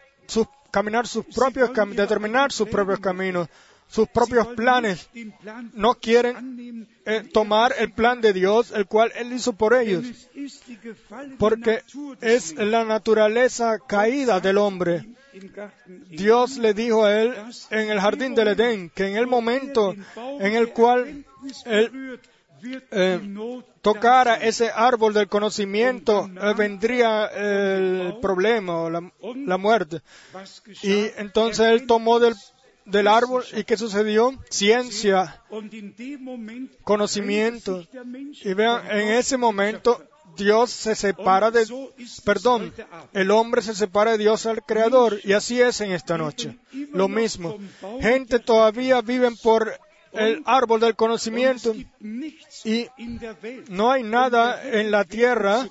caminar 0.71 1.07
sus 1.07 1.25
propios 1.25 1.71
determinar 1.95 2.53
sus 2.53 2.69
propios 2.69 2.99
caminos, 2.99 3.49
sus 3.89 4.09
propios 4.09 4.49
planes. 4.49 5.09
No 5.73 5.95
quieren 5.95 6.89
eh, 7.07 7.23
tomar 7.33 7.73
el 7.79 7.93
plan 7.93 8.21
de 8.21 8.33
Dios, 8.33 8.73
el 8.73 8.87
cual 8.87 9.13
Él 9.15 9.33
hizo 9.33 9.53
por 9.53 9.75
ellos, 9.75 10.05
porque 11.39 11.83
es 12.21 12.55
la 12.57 12.85
naturaleza 12.85 13.79
caída 13.79 14.41
del 14.41 14.59
hombre. 14.59 15.07
Dios 16.11 16.59
le 16.59 16.75
dijo 16.75 17.05
a 17.05 17.15
él 17.15 17.33
en 17.71 17.91
el 17.91 18.01
jardín 18.01 18.35
del 18.35 18.49
Edén 18.49 18.91
que 18.91 19.07
en 19.07 19.17
el 19.17 19.29
momento 19.29 19.95
en 20.17 20.57
el 20.57 20.73
cual 20.73 21.25
él 21.65 22.19
eh, 22.91 23.21
tocara 23.83 24.37
ese 24.37 24.71
árbol 24.71 25.15
del 25.15 25.29
conocimiento, 25.29 26.29
eh, 26.41 26.55
vendría 26.57 27.27
el 27.27 28.19
problema 28.21 28.89
la, 28.91 29.13
la 29.47 29.57
muerte. 29.57 30.01
Y 30.83 31.07
entonces 31.17 31.67
él 31.67 31.87
tomó 31.87 32.19
del, 32.19 32.35
del 32.85 33.07
árbol 33.07 33.45
y 33.55 33.65
¿qué 33.65 33.77
sucedió? 33.77 34.33
Ciencia, 34.51 35.43
conocimiento. 36.85 37.85
Y 38.45 38.55
vean, 38.55 38.91
en 38.91 39.09
ese 39.15 39.37
momento 39.37 40.03
Dios 40.37 40.71
se 40.71 40.95
separa 40.95 41.51
de, 41.51 41.67
perdón, 42.25 42.73
el 43.13 43.31
hombre 43.31 43.61
se 43.61 43.75
separa 43.75 44.13
de 44.13 44.19
Dios 44.19 44.47
al 44.47 44.63
Creador. 44.63 45.21
Y 45.25 45.33
así 45.33 45.61
es 45.61 45.81
en 45.81 45.93
esta 45.93 46.17
noche. 46.17 46.57
Lo 46.93 47.09
mismo. 47.09 47.59
Gente 48.01 48.39
todavía 48.39 49.01
viven 49.03 49.37
por 49.37 49.79
el 50.13 50.43
árbol 50.47 50.81
del 50.81 50.97
conocimiento 50.97 51.75
y 52.65 52.89
no 53.69 53.91
hay 53.93 54.03
nada 54.03 54.63
en 54.65 54.91
la 54.91 55.05
tierra 55.05 55.69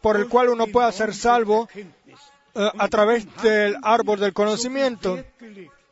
por 0.00 0.16
el 0.16 0.28
cual 0.28 0.50
uno 0.50 0.66
pueda 0.66 0.90
ser 0.92 1.14
salvo 1.14 1.68
eh, 1.74 2.70
a 2.78 2.88
través 2.88 3.26
del 3.42 3.76
árbol 3.82 4.18
del 4.18 4.32
conocimiento. 4.32 5.22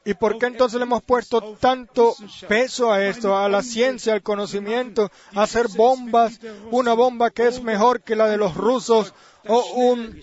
¿Y 0.06 0.14
por 0.14 0.38
qué 0.38 0.46
entonces 0.46 0.78
le 0.78 0.84
hemos 0.84 1.02
puesto 1.02 1.56
tanto 1.58 2.14
peso 2.46 2.92
a 2.92 3.04
esto, 3.04 3.36
a 3.36 3.48
la 3.48 3.62
ciencia, 3.62 4.12
al 4.12 4.22
conocimiento, 4.22 5.10
a 5.34 5.42
hacer 5.42 5.66
bombas, 5.68 6.40
una 6.70 6.92
bomba 6.92 7.30
que 7.30 7.46
es 7.46 7.62
mejor 7.62 8.02
que 8.02 8.14
la 8.14 8.28
de 8.28 8.36
los 8.36 8.54
rusos 8.54 9.14
o 9.46 9.64
un 9.74 10.20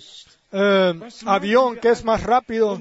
eh, 0.52 1.00
avión 1.26 1.78
que 1.78 1.90
es 1.90 2.04
más 2.04 2.24
rápido? 2.24 2.80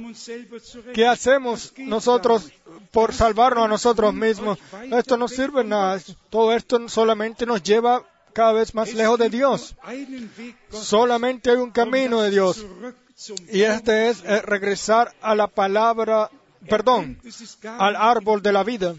¿Qué 0.93 1.07
hacemos 1.07 1.73
nosotros 1.79 2.51
por 2.91 3.15
salvarnos 3.15 3.65
a 3.65 3.69
nosotros 3.69 4.13
mismos? 4.13 4.59
Esto 4.91 5.17
no 5.17 5.29
sirve 5.29 5.65
nada. 5.65 6.01
Todo 6.31 6.53
esto 6.53 6.89
solamente 6.89 7.47
nos 7.47 7.63
lleva 7.63 8.05
cada 8.33 8.53
vez 8.53 8.75
más 8.75 8.93
lejos 8.95 9.19
de 9.19 9.31
Dios. 9.31 9.75
Solamente 10.71 11.51
hay 11.51 11.57
un 11.57 11.71
camino 11.71 12.23
de 12.23 12.31
Dios. 12.31 12.65
Y 13.51 13.63
este 13.63 14.09
es 14.09 14.25
eh, 14.25 14.41
regresar 14.43 15.15
a 15.21 15.35
la 15.35 15.47
palabra, 15.47 16.31
perdón, 16.69 17.21
al 17.79 17.97
árbol 17.97 18.43
de 18.43 18.53
la 18.53 18.65
vida. 18.65 18.95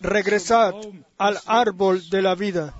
Regresar 0.00 0.74
al 1.18 1.38
árbol 1.46 2.08
de 2.08 2.22
la 2.22 2.34
vida. 2.34 2.74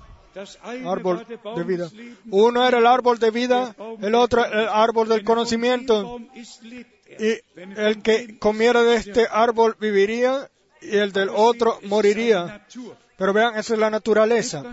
Árbol 0.85 1.25
de 1.55 1.63
vida. 1.63 1.89
Uno 2.29 2.67
era 2.67 2.77
el 2.77 2.85
árbol 2.85 3.19
de 3.19 3.31
vida, 3.31 3.75
el 4.01 4.15
otro 4.15 4.45
el 4.45 4.67
árbol 4.67 5.09
del 5.09 5.23
conocimiento. 5.23 6.19
Y 6.35 7.39
el 7.55 8.01
que 8.03 8.37
comiera 8.37 8.83
de 8.83 8.95
este 8.95 9.27
árbol 9.29 9.75
viviría 9.79 10.49
y 10.81 10.97
el 10.97 11.11
del 11.11 11.29
otro 11.29 11.79
moriría. 11.83 12.65
Pero 13.17 13.33
vean, 13.33 13.57
esa 13.57 13.73
es 13.73 13.79
la 13.79 13.89
naturaleza. 13.89 14.63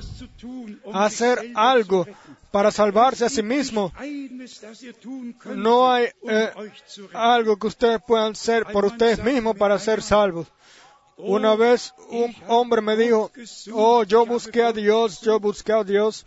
Hacer 0.92 1.52
algo 1.54 2.06
para 2.50 2.70
salvarse 2.70 3.24
a 3.24 3.30
sí 3.30 3.42
mismo. 3.42 3.92
No 5.56 5.90
hay 5.90 6.08
eh, 6.28 6.50
algo 7.14 7.56
que 7.56 7.66
ustedes 7.66 8.00
puedan 8.06 8.32
hacer 8.32 8.66
por 8.66 8.84
ustedes 8.84 9.22
mismos 9.24 9.56
para 9.56 9.78
ser 9.78 10.02
salvos. 10.02 10.46
Una 11.16 11.54
vez 11.54 11.94
un 12.10 12.34
hombre 12.48 12.80
me 12.80 12.96
dijo, 12.96 13.30
oh, 13.72 14.02
yo 14.02 14.26
busqué 14.26 14.62
a 14.62 14.72
Dios, 14.72 15.20
yo 15.20 15.38
busqué 15.38 15.72
a 15.72 15.84
Dios. 15.84 16.24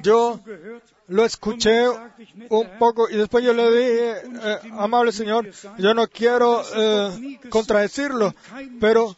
Yo 0.00 0.40
lo 1.08 1.24
escuché 1.24 1.88
un 2.48 2.78
poco 2.78 3.08
y 3.10 3.16
después 3.16 3.44
yo 3.44 3.52
le 3.52 3.70
dije, 3.70 4.12
eh, 4.42 4.58
amable 4.78 5.10
Señor, 5.10 5.50
yo 5.78 5.92
no 5.92 6.06
quiero 6.06 6.62
eh, 6.74 7.40
contradecirlo, 7.50 8.34
pero 8.80 9.16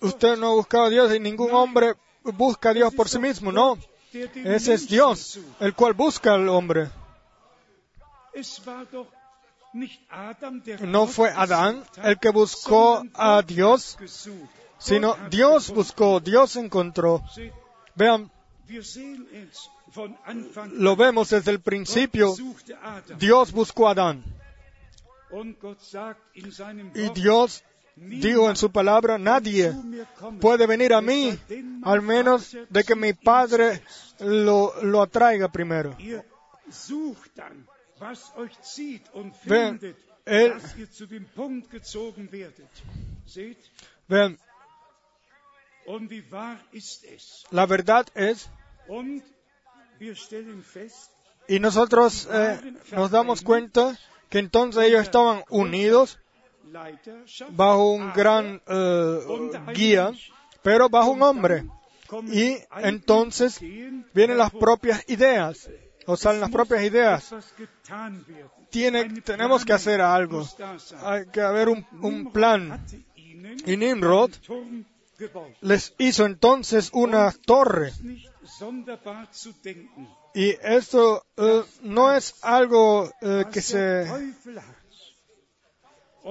usted 0.00 0.36
no 0.38 0.52
ha 0.52 0.54
buscado 0.54 0.84
a 0.84 0.90
Dios 0.90 1.14
y 1.14 1.20
ningún 1.20 1.52
hombre 1.52 1.94
busca 2.22 2.70
a 2.70 2.74
Dios 2.74 2.94
por 2.94 3.08
sí 3.08 3.18
mismo, 3.18 3.52
no. 3.52 3.78
Ese 4.12 4.74
es 4.74 4.88
Dios, 4.88 5.38
el 5.60 5.74
cual 5.74 5.92
busca 5.92 6.34
al 6.34 6.48
hombre. 6.48 6.88
No 10.80 11.06
fue 11.06 11.30
Adán 11.30 11.84
el 12.02 12.18
que 12.18 12.30
buscó 12.30 13.04
a 13.14 13.42
Dios, 13.42 13.98
sino 14.78 15.16
Dios 15.30 15.70
buscó, 15.70 16.20
Dios 16.20 16.56
encontró. 16.56 17.22
Vean, 17.94 18.30
lo 20.72 20.96
vemos 20.96 21.30
desde 21.30 21.50
el 21.50 21.60
principio. 21.60 22.34
Dios 23.18 23.52
buscó 23.52 23.88
a 23.88 23.92
Adán. 23.92 24.24
Y 26.94 27.08
Dios 27.10 27.64
dijo 27.96 28.48
en 28.48 28.56
su 28.56 28.70
palabra, 28.70 29.18
nadie 29.18 29.74
puede 30.40 30.66
venir 30.66 30.92
a 30.94 31.00
mí, 31.00 31.38
al 31.82 32.02
menos 32.02 32.56
de 32.68 32.84
que 32.84 32.94
mi 32.94 33.12
Padre 33.12 33.82
lo, 34.20 34.74
lo 34.82 35.02
atraiga 35.02 35.48
primero. 35.50 35.96
Vean, 39.44 39.80
él, 40.24 40.52
vean, 44.08 44.38
la 47.50 47.66
verdad 47.66 48.06
es, 48.14 48.50
y 51.48 51.60
nosotros 51.60 52.28
eh, 52.32 52.74
nos 52.92 53.10
damos 53.10 53.42
cuenta 53.42 53.96
que 54.28 54.38
entonces 54.40 54.84
ellos 54.84 55.02
estaban 55.02 55.44
unidos 55.48 56.18
bajo 57.50 57.92
un 57.92 58.12
gran 58.12 58.60
eh, 58.66 59.20
guía, 59.74 60.12
pero 60.62 60.88
bajo 60.88 61.10
un 61.10 61.22
hombre. 61.22 61.64
Y 62.32 62.56
entonces 62.82 63.60
vienen 63.60 64.38
las 64.38 64.50
propias 64.50 65.04
ideas. 65.08 65.68
O 66.06 66.16
salen 66.16 66.40
las 66.40 66.50
propias 66.50 66.82
ideas. 66.84 67.34
tenemos 69.24 69.64
que 69.64 69.72
hacer 69.72 70.00
algo. 70.00 70.46
Hay 71.02 71.26
que 71.26 71.40
haber 71.40 71.68
un, 71.68 72.32
plan. 72.32 72.84
Y 73.66 73.76
Nimrod 73.76 74.32
les 75.60 75.94
hizo 75.98 76.26
entonces 76.26 76.90
una 76.92 77.32
torre. 77.32 77.92
Y 80.34 80.50
esto 80.62 81.24
eh, 81.36 81.64
no 81.82 82.12
es 82.12 82.34
algo 82.42 83.10
eh, 83.20 83.44
que 83.50 83.62
se... 83.62 84.06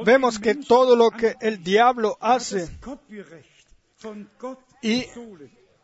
Vemos 0.05 0.39
que 0.39 0.55
todo 0.55 0.95
lo 0.95 1.09
que 1.09 1.35
el 1.39 1.63
diablo 1.63 2.17
hace, 2.19 2.69
Y. 4.81 5.05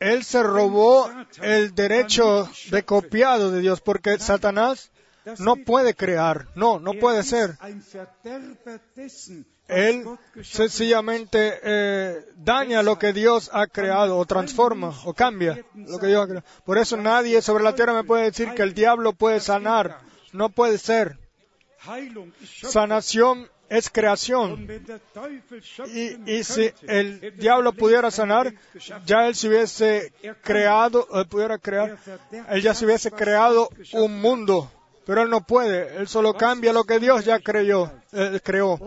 él 0.01 0.23
se 0.23 0.41
robó 0.41 1.11
el 1.43 1.75
derecho 1.75 2.49
de 2.71 2.83
copiado 2.83 3.51
de 3.51 3.61
Dios, 3.61 3.81
porque 3.81 4.17
Satanás 4.17 4.91
no 5.37 5.57
puede 5.57 5.93
crear, 5.93 6.47
no, 6.55 6.79
no 6.79 6.93
puede 6.93 7.21
ser. 7.21 7.55
Él 9.67 10.03
sencillamente 10.41 11.59
eh, 11.61 12.25
daña 12.35 12.81
lo 12.81 12.97
que 12.97 13.13
Dios 13.13 13.51
ha 13.53 13.67
creado, 13.67 14.17
o 14.17 14.25
transforma, 14.25 14.91
o 15.05 15.13
cambia 15.13 15.63
lo 15.75 15.99
que 15.99 16.07
Dios 16.07 16.23
ha 16.23 16.27
creado. 16.27 16.47
Por 16.65 16.79
eso 16.79 16.97
nadie 16.97 17.39
sobre 17.43 17.63
la 17.63 17.75
tierra 17.75 17.93
me 17.93 18.03
puede 18.03 18.23
decir 18.23 18.55
que 18.55 18.63
el 18.63 18.73
diablo 18.73 19.13
puede 19.13 19.39
sanar. 19.39 20.01
No 20.33 20.49
puede 20.49 20.79
ser. 20.79 21.19
Sanación 22.63 23.47
es 23.71 23.89
creación. 23.89 24.67
Y, 25.87 26.43
si 26.43 26.71
el 26.87 27.37
diablo 27.37 27.71
pudiera 27.71 28.11
sanar, 28.11 28.53
ya 29.05 29.27
él 29.27 29.35
se 29.35 29.47
hubiese 29.47 30.11
creado, 30.43 31.07
eh, 31.13 31.25
pudiera 31.25 31.57
crear, 31.57 31.97
él 32.49 32.61
ya 32.61 32.73
se 32.73 32.85
hubiese 32.85 33.11
creado 33.11 33.69
un 33.93 34.19
mundo. 34.19 34.69
Pero 35.05 35.23
él 35.23 35.29
no 35.29 35.41
puede, 35.41 35.95
él 35.97 36.07
solo 36.07 36.33
cambia 36.35 36.73
lo 36.73 36.83
que 36.83 36.99
Dios 36.99 37.25
ya 37.25 37.39
creyó, 37.39 37.89
eh, 38.11 38.39
creó, 38.43 38.77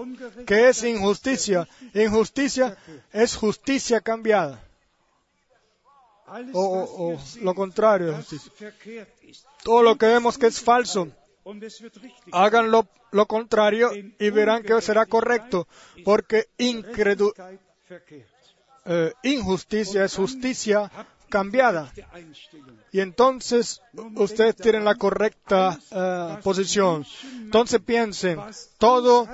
que 0.47 0.69
es 0.69 0.85
injusticia. 0.85 1.67
Injusticia 1.95 2.77
es 3.13 3.35
justicia 3.37 4.01
cambiada. 4.01 4.61
O- 6.53 7.15
o- 7.15 7.19
lo 7.43 7.55
contrario. 7.55 8.19
Todo 9.63 9.83
lo 9.83 9.97
que 9.97 10.07
vemos 10.07 10.37
que 10.39 10.47
es 10.47 10.61
falso, 10.61 11.09
Hagan 12.33 12.71
lo, 12.71 12.87
lo 13.13 13.27
contrario 13.27 13.91
y 14.19 14.31
verán 14.31 14.63
que 14.63 14.81
será 14.81 15.07
correcto, 15.07 15.67
porque 16.05 16.49
incredu- 16.59 17.33
eh, 18.87 19.13
injusticia 19.23 20.05
es 20.05 20.17
justicia 20.17 20.91
cambiada. 21.31 21.93
Y 22.93 23.01
entonces 23.01 23.81
ustedes 24.15 24.55
tienen 24.57 24.85
la 24.85 24.95
correcta 24.95 25.79
eh, 25.91 26.39
posición. 26.43 27.05
Entonces 27.43 27.81
piensen, 27.81 28.39
todo 28.79 29.29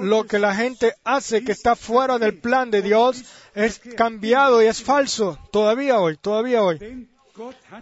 lo 0.00 0.26
que 0.26 0.38
la 0.38 0.54
gente 0.54 0.94
hace 1.04 1.44
que 1.44 1.52
está 1.52 1.76
fuera 1.76 2.18
del 2.18 2.38
plan 2.38 2.70
de 2.70 2.82
Dios 2.82 3.24
es 3.54 3.78
cambiado 3.96 4.62
y 4.62 4.66
es 4.66 4.82
falso. 4.82 5.38
Todavía 5.52 5.98
hoy, 6.00 6.16
todavía 6.16 6.62
hoy. 6.62 7.08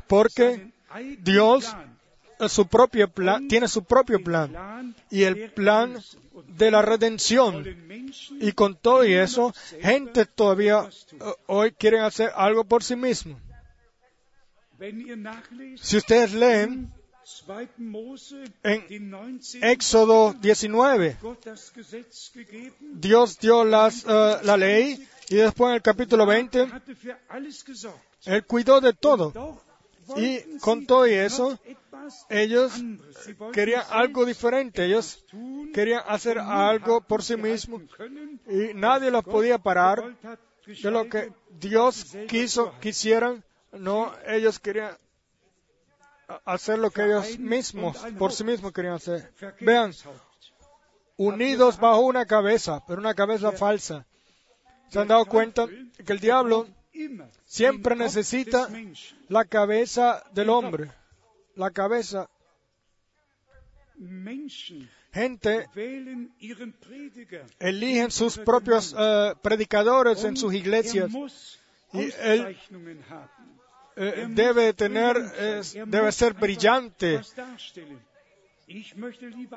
Porque 0.09 0.73
Dios 1.23 1.75
Su 2.49 2.67
propio 2.67 3.09
plan, 3.09 3.49
tiene 3.49 3.67
su 3.69 3.85
propio 3.85 4.23
plan. 4.23 4.95
Y 5.11 5.25
el 5.25 5.51
plan 5.53 5.99
de 6.47 6.71
la 6.71 6.83
redención. 6.83 7.65
Y 8.41 8.53
con 8.53 8.77
todo 8.77 9.05
y 9.05 9.15
eso, 9.15 9.53
gente 9.81 10.27
todavía 10.27 10.89
eh, 11.13 11.35
hoy 11.47 11.73
quieren 11.73 12.03
hacer 12.03 12.31
algo 12.35 12.65
por 12.65 12.83
sí 12.85 12.97
mismo. 12.97 13.39
Si 15.77 15.97
ustedes 15.97 16.33
leen 16.33 16.93
2. 17.47 17.69
Mose, 17.79 18.45
en 18.63 18.87
den 18.89 19.11
19. 19.11 19.73
Éxodo 19.73 20.33
19, 20.33 21.17
Gott 21.21 21.45
das 21.45 21.71
Gesetz 21.75 22.31
gegeben, 22.33 23.01
Dios 23.01 23.39
dio 23.39 23.65
las, 23.65 24.05
eh, 24.09 24.39
la 24.43 24.57
ley 24.57 25.07
y 25.29 25.37
después 25.37 25.71
en 25.71 25.75
el 25.77 25.83
capítulo 25.83 26.25
20, 26.25 26.69
hatte 26.73 26.95
für 26.95 27.19
alles 27.29 27.63
gesorgt. 27.65 28.01
Él 28.25 28.45
cuidó 28.47 28.81
de 28.81 28.95
todo. 28.95 29.33
Y 30.17 30.59
con 30.59 30.87
todo 30.87 31.07
y 31.07 31.13
eso, 31.15 31.59
ellos 32.29 32.73
querían 33.53 33.83
algo 33.91 34.25
diferente. 34.25 34.85
Ellos 34.85 35.25
querían 35.75 36.03
hacer 36.07 36.39
algo 36.39 37.01
por 37.01 37.23
sí 37.23 37.37
mismos 37.37 37.83
y 38.49 38.75
nadie 38.75 39.11
los 39.11 39.25
podía 39.25 39.59
parar 39.59 40.17
de 40.67 40.91
lo 40.91 41.09
que 41.09 41.33
Dios 41.51 42.17
quiso, 42.29 42.75
quisieran. 42.81 43.45
No, 43.73 44.13
ellos 44.27 44.59
querían 44.59 44.97
hacer 46.45 46.79
lo 46.79 46.91
que 46.91 47.05
ellos 47.05 47.39
mismos, 47.39 47.97
por 48.19 48.33
sí 48.33 48.45
mismos 48.45 48.73
querían 48.73 48.95
hacer. 48.95 49.33
Vean, 49.61 49.93
unidos 51.17 51.79
bajo 51.79 52.01
una 52.01 52.27
cabeza, 52.27 52.83
pero 52.87 53.01
una 53.01 53.15
cabeza 53.15 53.53
falsa. 53.53 54.07
¿Se 54.89 54.99
han 54.99 55.09
dado 55.09 55.27
cuenta 55.27 55.67
que 55.67 56.13
el 56.13 56.19
diablo 56.21 56.67
siempre 57.45 57.97
necesita 57.97 58.69
la 59.29 59.45
cabeza 59.45 60.25
del 60.33 60.51
hombre? 60.51 60.91
La 61.55 61.71
cabeza. 61.71 62.29
Gente 65.13 65.67
eligen 67.59 68.11
sus 68.11 68.39
propios 68.39 68.95
eh, 68.97 69.35
predicadores 69.43 70.23
en 70.25 70.37
sus 70.37 70.53
Er 70.53 70.59
iglesias. 70.61 71.11
Y 71.93 72.13
él 72.21 72.57
eh, 73.97 74.23
Er 74.23 74.29
debe 74.29 74.73
tener, 74.75 75.17
eh. 75.17 75.63
Er 75.75 75.87
debe 75.89 76.13
ser 76.13 76.35
brillante, 76.35 77.21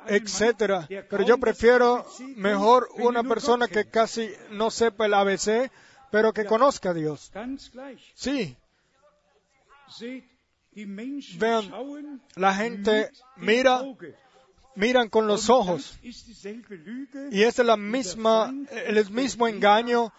etcétera. 0.07 0.87
Pero 1.09 1.23
yo 1.23 1.37
prefiero 1.37 2.05
mejor 2.35 2.89
una 2.95 3.23
persona 3.23 3.67
que 3.67 3.85
casi 3.85 4.31
no 4.49 4.71
sepa 4.71 5.05
el 5.05 5.13
ABC, 5.13 5.69
pero 6.11 6.33
que 6.33 6.45
conozca 6.45 6.91
a 6.91 6.93
Dios. 6.93 7.31
Sí, 8.13 8.57
Vean, 11.37 12.21
la 12.35 12.55
gente 12.55 13.11
mira, 13.35 13.83
miran 14.75 15.09
con 15.09 15.27
los 15.27 15.49
ojos. 15.49 15.99
Y 17.31 17.43
es 17.43 17.57
la 17.57 17.75
misma, 17.75 18.53
el 18.71 19.09
mismo 19.09 19.47
engaño, 19.47 20.13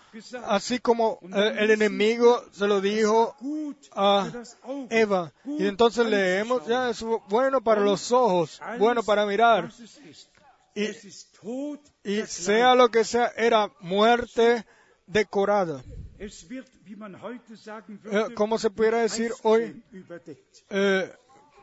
así 0.45 0.78
como 0.78 1.18
eh, 1.22 1.57
el 1.59 1.70
enemigo 1.70 2.45
se 2.53 2.66
lo 2.66 2.82
dijo 2.82 3.34
a 3.93 4.30
Eva. 4.90 5.32
Y 5.47 5.66
entonces 5.66 6.07
leemos, 6.07 6.66
ya 6.66 6.90
es 6.90 7.03
bueno 7.28 7.62
para 7.62 7.80
los 7.80 8.12
ojos, 8.12 8.61
bueno 8.78 9.03
para 9.03 9.24
mirar. 9.24 9.72
Y, 12.05 12.22
sea 12.26 12.74
lo 12.74 12.90
que 12.90 13.05
sea, 13.05 13.32
era 13.36 13.70
muerte 13.80 14.66
decorada. 15.07 15.85
Eh, 16.19 16.31
como 18.35 18.59
se 18.59 18.71
pudiera 18.71 19.03
decir 19.03 19.33
hoy, 19.43 19.83
eh, 20.71 21.13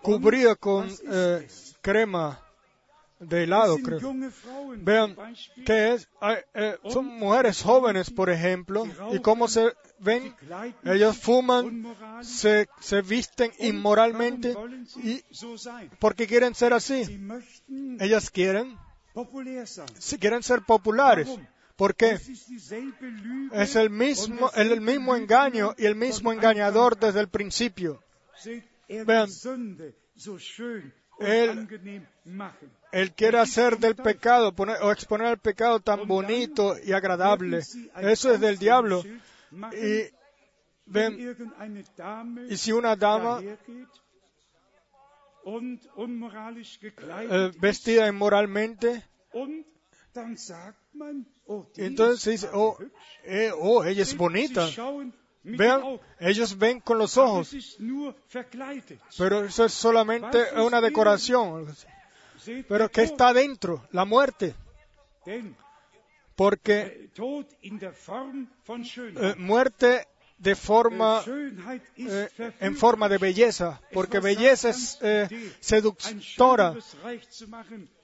cubrida 0.02 0.56
con 0.56 0.90
eh, 1.12 1.48
crema 1.82 2.40
de 3.20 3.44
helado, 3.44 3.78
creo. 3.84 4.00
Vean, 4.78 5.16
¿qué 5.66 5.94
es? 5.94 6.08
Eh, 6.54 6.78
son 6.90 7.06
mujeres 7.06 7.62
jóvenes, 7.62 8.10
por 8.10 8.30
ejemplo, 8.30 8.88
y 9.12 9.20
cómo 9.20 9.48
se 9.48 9.74
ven, 10.00 10.34
ellos 10.86 11.18
fuman, 11.18 11.96
se, 12.22 12.70
se 12.80 13.02
visten 13.02 13.52
inmoralmente 13.60 14.56
y 15.04 15.24
porque 16.00 16.28
quieren 16.28 16.56
ser 16.56 16.74
así. 16.74 17.20
Ellas 18.00 18.30
quieren, 18.30 18.78
si 19.98 20.18
quieren 20.18 20.44
ser 20.44 20.62
populares. 20.62 21.30
Warum? 21.80 21.88
¿Por 21.88 21.96
qué? 21.96 22.18
Es 23.54 23.76
el 23.76 23.90
mismo, 23.90 24.52
el 24.56 24.82
mismo 24.82 25.16
engaño 25.16 25.74
y 25.78 25.86
el 25.86 25.96
mismo 25.96 26.32
engañador 26.34 26.98
desde 27.00 27.22
el 27.22 27.30
principio. 27.30 28.04
Vean. 29.06 29.30
Él- 32.92 33.14
quiere 33.16 33.40
hacer 33.40 33.78
del 33.78 33.96
pecado, 33.96 34.54
o 34.82 34.92
exponer 34.92 35.28
el 35.28 35.38
pecado 35.38 35.80
tan 35.80 36.08
bonito 36.08 36.76
y 36.84 36.92
agradable. 36.92 37.60
Eso 38.02 38.34
es 38.34 38.40
del 38.40 38.58
diablo. 38.58 39.04
Y 39.74 40.12
ven, 40.86 41.38
y 42.50 42.58
si 42.58 42.72
una 42.72 42.96
dama 42.96 43.42
eh, 47.32 47.52
vestida 47.60 48.08
inmoralmente, 48.08 49.04
oh, 51.46 51.68
entonces 51.78 52.22
se 52.22 52.32
dice, 52.32 52.50
oh, 52.54 52.78
eh, 53.24 53.52
oh, 53.58 53.84
ella 53.84 54.04
es 54.04 54.16
bonita. 54.16 54.68
Vean, 55.44 56.00
ellos 56.20 56.58
ven 56.58 56.82
con 56.82 56.98
los 56.98 57.18
aber 57.18 57.30
ojos, 57.30 57.78
pero 59.18 59.46
eso 59.46 59.66
es 59.66 59.74
solamente 59.74 60.38
una 60.60 60.82
decoración. 60.82 61.68
Pero 62.68 62.90
¿qué 62.90 63.04
está 63.04 63.34
dentro? 63.34 63.88
La 63.92 64.06
muerte. 64.06 64.56
Porque 66.36 67.10
äh, 67.16 67.40
eh, 69.16 69.36
muerte 69.38 70.08
de 70.40 70.56
forma 70.56 71.22
eh, 71.98 72.30
en 72.62 72.76
forma 72.76 73.10
de 73.10 73.18
belleza, 73.18 73.82
porque 73.92 74.20
belleza 74.20 74.70
es 74.70 74.98
eh, 75.02 75.28
seductora 75.60 76.76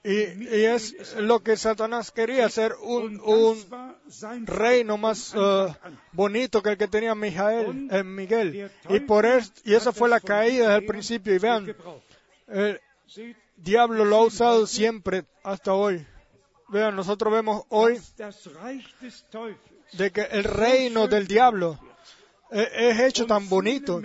y, 0.03 0.11
y, 0.11 0.65
es 0.65 1.15
lo 1.15 1.41
que 1.41 1.55
Satanás 1.55 2.11
quería, 2.11 2.45
hacer 2.45 2.75
un, 2.81 3.21
un 3.21 4.45
reino 4.45 4.97
más 4.97 5.33
uh, 5.33 5.73
bonito 6.11 6.61
que 6.61 6.71
el 6.71 6.77
que 6.77 6.87
tenía 6.87 7.15
Mijael, 7.15 7.87
eh, 7.89 8.03
Miguel. 8.03 8.69
Y 8.89 8.99
por 8.99 9.25
eso, 9.25 9.51
y 9.63 9.73
esa 9.73 9.91
fue 9.91 10.09
la 10.09 10.19
caída 10.19 10.73
del 10.73 10.85
principio. 10.85 11.33
Y 11.33 11.39
vean, 11.39 11.75
el 12.47 12.81
diablo 13.55 14.05
lo 14.05 14.17
ha 14.17 14.25
usado 14.25 14.67
siempre 14.67 15.25
hasta 15.43 15.73
hoy. 15.73 16.05
Vean, 16.67 16.95
nosotros 16.95 17.33
vemos 17.33 17.63
hoy 17.69 17.99
de 19.93 20.11
que 20.11 20.21
el 20.21 20.43
reino 20.43 21.07
del 21.07 21.27
diablo 21.27 21.79
es 22.55 22.99
hecho 22.99 23.25
tan 23.25 23.49
bonito. 23.49 24.01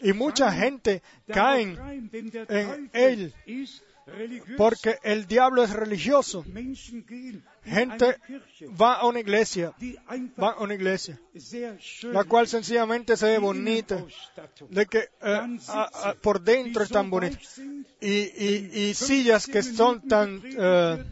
Y 0.00 0.12
mucha 0.12 0.52
gente 0.52 1.02
cae 1.26 1.62
en 1.62 2.90
él. 2.92 3.34
Porque 4.56 4.98
el 5.02 5.26
diablo 5.26 5.62
es 5.64 5.70
religioso. 5.70 6.44
Gente 7.64 8.18
va 8.80 8.94
a 8.94 9.06
una 9.06 9.20
iglesia, 9.20 9.72
va 10.40 10.50
a 10.50 10.62
una 10.62 10.74
iglesia, 10.74 11.18
la 12.02 12.24
cual 12.24 12.46
sencillamente 12.46 13.16
se 13.16 13.26
ve 13.26 13.38
bonita, 13.38 14.04
de 14.68 14.86
que 14.86 15.08
eh, 15.22 15.58
por 16.20 16.42
dentro 16.42 16.82
es 16.82 16.90
tan 16.90 17.08
bonita, 17.08 17.38
y, 18.02 18.92
sillas 18.92 19.46
que 19.46 19.62
son 19.62 20.06
tan 20.06 20.42
eh, 20.44 21.02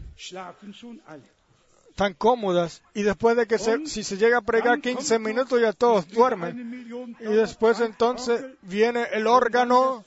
tan 1.95 2.13
cómodas 2.13 2.81
y 2.93 3.03
después 3.03 3.37
de 3.37 3.45
que 3.45 3.57
se, 3.57 3.85
si 3.85 4.03
se 4.03 4.17
llega 4.17 4.39
a 4.39 4.41
pregar 4.41 4.81
15 4.81 5.19
minutos 5.19 5.61
ya 5.61 5.73
todos 5.73 6.07
duermen. 6.07 7.15
y 7.19 7.33
después 7.33 7.79
entonces 7.79 8.43
viene 8.61 9.07
el 9.11 9.27
órgano 9.27 10.03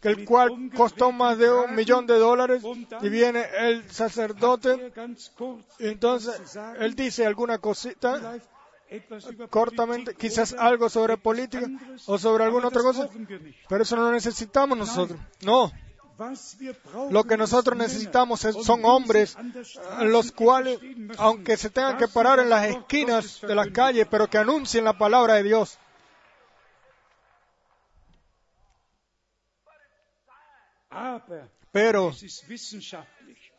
que 0.00 0.08
el 0.08 0.24
cual 0.24 0.70
costó 0.76 1.12
más 1.12 1.38
de 1.38 1.50
un 1.50 1.74
millón 1.74 2.06
de 2.06 2.18
dólares 2.18 2.62
y 3.02 3.08
viene 3.08 3.44
el 3.58 3.90
sacerdote 3.90 4.92
y 5.78 5.88
entonces 5.88 6.58
él 6.78 6.94
dice 6.94 7.26
alguna 7.26 7.58
cosita 7.58 8.38
cortamente, 9.50 10.14
quizás 10.14 10.54
algo 10.54 10.88
sobre 10.88 11.18
política 11.18 11.66
o 12.06 12.16
sobre 12.16 12.44
alguna 12.44 12.68
otra 12.68 12.82
cosa, 12.82 13.08
pero 13.68 13.82
eso 13.82 13.96
no 13.96 14.04
lo 14.04 14.12
necesitamos 14.12 14.78
nosotros. 14.78 15.20
No, 15.42 15.70
lo 17.10 17.24
que 17.24 17.36
nosotros 17.36 17.78
necesitamos 17.78 18.40
son 18.40 18.84
hombres 18.84 19.36
los 20.02 20.32
cuales, 20.32 20.78
aunque 21.16 21.56
se 21.56 21.70
tengan 21.70 21.96
que 21.96 22.08
parar 22.08 22.40
en 22.40 22.50
las 22.50 22.66
esquinas 22.66 23.40
de 23.40 23.54
las 23.54 23.68
calles, 23.68 24.06
pero 24.10 24.28
que 24.28 24.38
anuncien 24.38 24.84
la 24.84 24.98
palabra 24.98 25.34
de 25.34 25.44
Dios. 25.44 25.78
Pero 31.70 32.12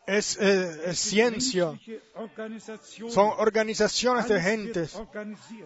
es, 0.08 0.38
eh, 0.42 0.94
ciencia, 0.96 1.80
son 3.10 3.32
organizaciones 3.38 4.28
de 4.28 4.42
gentes, 4.42 5.02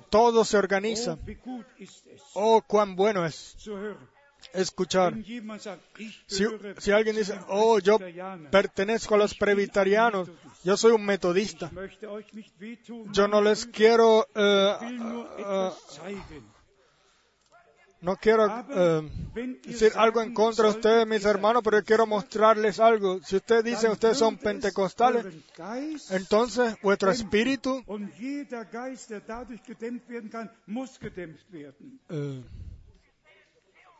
todo 0.09 0.45
se 0.45 0.57
organiza. 0.57 1.17
Oh, 2.33 2.61
cuán 2.61 2.95
bueno 2.95 3.25
es 3.25 3.55
escuchar. 4.53 5.15
Si, 6.77 6.91
alguien 6.91 7.15
dice, 7.15 7.37
oh, 7.49 7.79
yo 7.79 7.97
pertenezco 8.51 9.15
a 9.15 9.17
los 9.17 9.33
presbiterianos, 9.33 10.29
yo 10.63 10.77
soy 10.77 10.91
un 10.91 11.05
metodista, 11.05 11.69
yo 13.11 13.27
no 13.27 13.41
les 13.41 13.65
quiero, 13.65 14.27
eh, 14.33 14.75
eh, 15.39 15.71
no 18.01 18.17
quiero 18.17 18.65
eh, 18.69 19.59
decir 19.65 19.93
algo 19.95 20.21
en 20.21 20.33
contra 20.33 20.65
de 20.65 20.71
ustedes, 20.71 21.07
mis 21.07 21.23
hermanos, 21.25 21.61
pero 21.63 21.83
quiero 21.83 22.05
mostrarles 22.05 22.79
algo. 22.79 23.21
Si 23.23 23.37
ustedes 23.37 23.63
dicen 23.63 23.91
ustedes 23.91 24.17
son 24.17 24.37
pentecostales, 24.37 25.25
entonces 26.09 26.75
vuestro 26.81 27.11
espíritu 27.11 27.83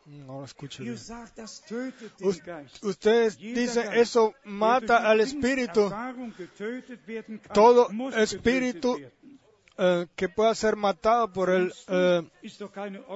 no 0.06 0.39
lo 0.39 0.45
escucho 0.45 0.84
Ustedes 2.82 3.38
dicen 3.38 3.93
eso 3.93 4.34
mata 4.43 5.10
al 5.10 5.22
espíritu. 5.22 5.91
Todo 7.54 7.89
espíritu 8.16 8.99
eh, 9.76 10.06
que 10.16 10.30
pueda 10.30 10.54
ser 10.54 10.76
matado 10.76 11.32
por 11.34 11.49
el 11.49 11.74
eh, 11.88 12.22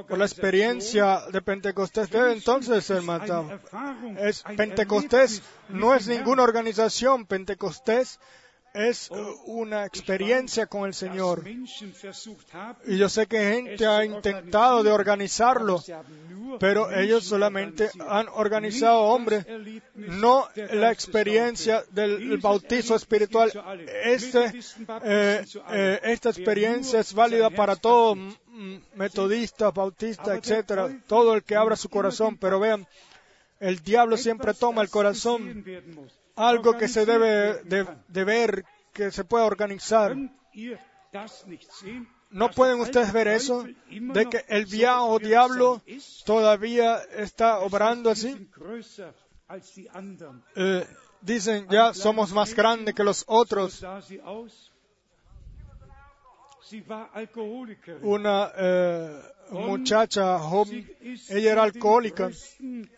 por 0.07 0.17
la 0.17 0.25
experiencia 0.25 1.21
de 1.31 1.41
Pentecostés. 1.41 2.09
Debe 2.09 2.33
entonces 2.33 2.83
ser 2.85 3.03
matado. 3.03 3.59
Es 4.17 4.43
Pentecostés 4.43 5.43
no 5.69 5.93
es 5.93 6.07
ninguna 6.07 6.43
organización. 6.43 7.25
Pentecostés 7.25 8.19
es 8.73 9.09
una 9.45 9.85
experiencia 9.85 10.67
con 10.67 10.85
el 10.85 10.93
Señor. 10.93 11.43
Y 12.85 12.97
yo 12.97 13.09
sé 13.09 13.27
que 13.27 13.39
gente 13.39 13.85
ha 13.85 14.05
intentado 14.05 14.83
de 14.83 14.91
organizarlo, 14.91 15.83
pero 16.59 16.91
ellos 16.91 17.25
solamente 17.25 17.89
han 18.07 18.27
organizado 18.29 19.01
hombres, 19.01 19.45
no 19.95 20.47
la 20.55 20.91
experiencia 20.91 21.83
del 21.91 22.37
bautismo 22.37 22.95
espiritual. 22.95 23.51
Este, 24.03 24.53
eh, 25.03 25.45
eh, 25.71 25.99
esta 26.03 26.29
experiencia 26.29 26.99
es 26.99 27.13
válida 27.13 27.49
para 27.49 27.75
todo 27.75 28.15
metodista, 28.95 29.71
bautista, 29.71 30.35
etcétera, 30.35 30.89
todo 31.07 31.35
el 31.35 31.43
que 31.43 31.55
abra 31.55 31.75
su 31.75 31.89
corazón, 31.89 32.37
pero 32.37 32.59
vean, 32.59 32.87
el 33.59 33.79
diablo 33.79 34.17
siempre 34.17 34.53
toma 34.53 34.81
el 34.81 34.89
corazón 34.89 35.63
algo 36.37 36.77
que 36.77 36.87
se 36.87 37.05
debe 37.05 37.63
de, 37.63 38.23
ver, 38.23 38.63
que 38.93 39.11
se 39.11 39.23
puede 39.25 39.43
organizar. 39.43 40.15
¿No 42.29 42.51
pueden 42.51 42.79
ustedes 42.79 43.11
ver 43.11 43.27
eso? 43.27 43.65
De 43.89 44.25
que 44.29 44.45
el 44.47 44.65
viejo 44.65 45.19
diablo 45.19 45.81
todavía 46.25 46.97
está 47.15 47.59
obrando 47.59 48.09
así. 48.09 48.49
Eh, 50.55 50.87
dicen, 51.21 51.67
ya 51.69 51.93
somos 51.93 52.33
más 52.33 52.53
grandes 52.53 52.93
que 52.93 53.03
los 53.03 53.23
otros. 53.27 53.83
Una 58.01 58.51
eh, 58.57 59.21
muchacha 59.51 60.37
joven, 60.39 60.97
ella 61.29 61.51
era 61.51 61.63
alcohólica 61.63 62.29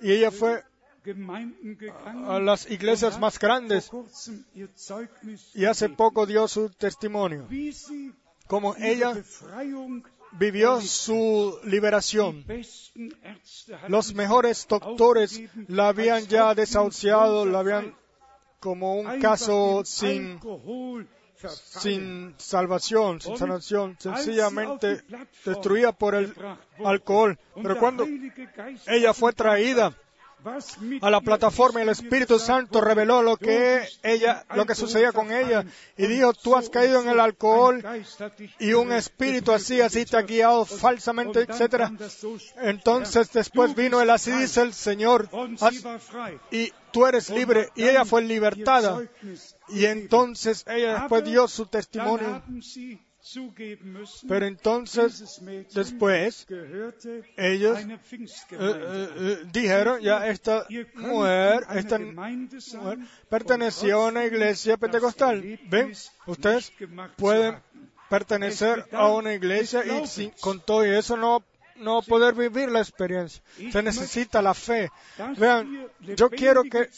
y 0.01 0.11
ella 0.11 0.31
fue 0.31 0.63
a 2.25 2.39
las 2.39 2.69
iglesias 2.69 3.19
más 3.19 3.39
grandes. 3.39 3.91
y 5.53 5.65
hace 5.65 5.89
poco 5.89 6.25
dio 6.25 6.47
su 6.47 6.69
testimonio, 6.69 7.47
como 8.47 8.75
ella 8.77 9.13
vivió 10.31 10.81
su 10.81 11.59
liberación. 11.63 12.45
Los 13.87 14.13
mejores 14.13 14.67
doctores 14.67 15.41
la 15.67 15.89
habían 15.89 16.25
ya 16.27 16.53
desahuciado, 16.53 17.45
la 17.45 17.59
habían 17.59 17.95
como 18.59 18.95
un 18.95 19.19
caso 19.19 19.83
sin, 19.85 20.39
sin 21.53 22.35
salvación, 22.37 23.21
sin 23.21 23.37
sanación, 23.37 23.97
sencillamente 23.99 25.03
destruida 25.45 25.91
por 25.91 26.15
el 26.15 26.33
alcohol. 26.83 27.37
Pero 27.55 27.79
cuando 27.79 28.05
ella 28.87 29.13
fue 29.13 29.33
traída 29.33 29.95
a 31.01 31.09
la 31.09 31.21
plataforma 31.21 31.79
y 31.79 31.83
el 31.83 31.89
Espíritu 31.89 32.39
Santo 32.39 32.81
reveló 32.81 33.21
lo 33.21 33.37
que 33.37 33.87
ella, 34.03 34.45
lo 34.55 34.65
que 34.65 34.75
sucedía 34.75 35.11
con 35.11 35.31
ella 35.31 35.65
y 35.97 36.07
dijo, 36.07 36.33
tú 36.33 36.55
has 36.55 36.69
caído 36.69 37.01
en 37.01 37.09
el 37.09 37.19
alcohol 37.19 37.83
y 38.59 38.73
un 38.73 38.91
espíritu 38.91 39.51
así, 39.51 39.81
así 39.81 40.05
te 40.05 40.17
ha 40.17 40.21
guiado 40.21 40.65
falsamente, 40.65 41.41
etcétera. 41.41 41.91
Entonces 42.61 43.31
después 43.31 43.75
vino 43.75 44.01
el 44.01 44.09
así 44.09 44.31
dice 44.31 44.61
el 44.61 44.73
Señor 44.73 45.29
y 46.51 46.71
tú 46.91 47.05
eres 47.05 47.29
libre 47.29 47.69
y 47.75 47.83
ella 47.83 48.05
fue 48.05 48.21
libertada. 48.21 49.01
Y 49.67 49.85
entonces 49.85 50.65
ella 50.67 50.99
después 50.99 51.23
dio 51.23 51.47
su 51.47 51.65
testimonio 51.65 52.41
pero 54.27 54.45
entonces, 54.45 55.41
después, 55.73 56.47
ellos 57.35 57.79
eh, 57.79 57.99
eh, 58.51 59.09
eh, 59.17 59.37
dijeron, 59.51 60.01
ya 60.01 60.27
esta 60.27 60.65
mujer, 60.95 61.65
esta 61.75 61.99
mujer 61.99 62.99
perteneció 63.29 64.01
a 64.01 64.07
una 64.07 64.25
iglesia 64.25 64.77
pentecostal. 64.77 65.59
¿Ven? 65.69 65.93
Ustedes 66.27 66.71
pueden 67.17 67.57
pertenecer 68.09 68.85
a 68.93 69.07
una 69.09 69.33
iglesia 69.33 69.83
y 69.85 70.31
con 70.39 70.61
todo 70.61 70.83
eso 70.83 71.17
no 71.17 71.43
no 71.75 72.01
poder 72.01 72.35
vivir 72.35 72.69
la 72.69 72.79
experiencia. 72.79 73.41
Se 73.71 73.81
necesita 73.81 74.41
la 74.41 74.53
fe. 74.53 74.91
Vean, 75.37 75.87
yo 76.01 76.29
quiero 76.29 76.63
que 76.63 76.89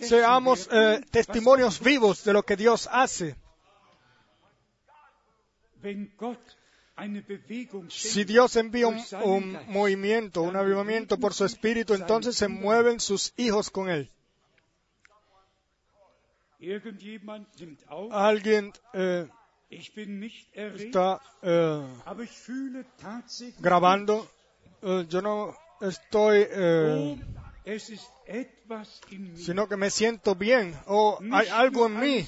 seamos 0.00 0.68
testimonios 1.10 1.80
vivos 1.80 2.24
de 2.24 2.32
lo 2.34 2.42
que 2.42 2.56
Dios 2.56 2.88
hace. 2.92 3.36
Si 7.88 8.24
Dios 8.24 8.56
envía 8.56 8.88
un, 8.88 9.58
movimiento, 9.68 10.42
un 10.42 10.56
avivamiento 10.56 11.18
por 11.18 11.32
su 11.32 11.44
espíritu, 11.44 11.94
entonces 11.94 12.36
se 12.36 12.48
mueven 12.48 13.00
sus 13.00 13.32
hijos 13.36 13.70
con 13.70 13.88
él. 13.88 14.10
Alguien 18.10 18.72
eh, 18.92 19.26
está 19.70 21.20
eh, 21.42 21.86
grabando. 23.60 24.30
Eh, 24.82 25.06
yo 25.08 25.22
no 25.22 25.56
estoy, 25.80 26.46
oh, 26.54 27.16
sino 29.36 29.68
que 29.68 29.76
me 29.76 29.88
siento 29.88 30.34
bien. 30.34 30.74
O 30.86 31.18
hay 31.20 31.28
Nicht 31.28 31.52
algo 31.52 31.86
en 31.86 31.98
mí. 31.98 32.26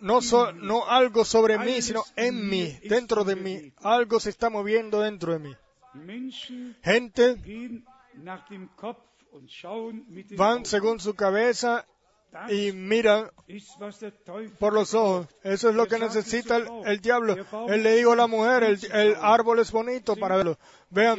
No, 0.00 0.20
so- 0.20 0.52
no 0.52 0.86
algo 0.88 1.24
sobre 1.24 1.56
mí, 1.58 1.80
sino 1.82 2.04
en 2.16 2.48
mí, 2.50 2.78
dentro 2.88 3.24
de 3.24 3.34
mí. 3.36 3.72
Algo 3.82 4.20
se 4.20 4.30
está 4.30 4.50
moviendo 4.50 5.00
dentro 5.00 5.32
de 5.32 5.38
mí. 5.38 5.56
Gente 6.82 7.36
van 10.36 10.64
según 10.66 11.00
su 11.00 11.14
cabeza 11.14 11.86
y 12.50 12.72
miran 12.72 13.30
por 14.58 14.72
los 14.72 14.94
ojos. 14.94 15.26
Eso 15.42 15.68
es 15.70 15.74
lo 15.74 15.86
que 15.86 15.98
necesita 15.98 16.56
el, 16.56 16.66
el 16.86 17.00
diablo. 17.00 17.34
Él 17.68 17.82
le 17.82 17.96
dijo 17.96 18.12
a 18.12 18.16
la 18.16 18.26
mujer, 18.26 18.62
el, 18.64 18.78
el 18.92 19.16
árbol 19.20 19.58
es 19.60 19.70
bonito 19.72 20.16
para 20.16 20.36
verlo. 20.36 20.58
Vean? 20.90 21.18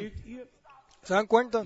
¿se 1.03 1.13
dan 1.13 1.27
cuenta? 1.27 1.63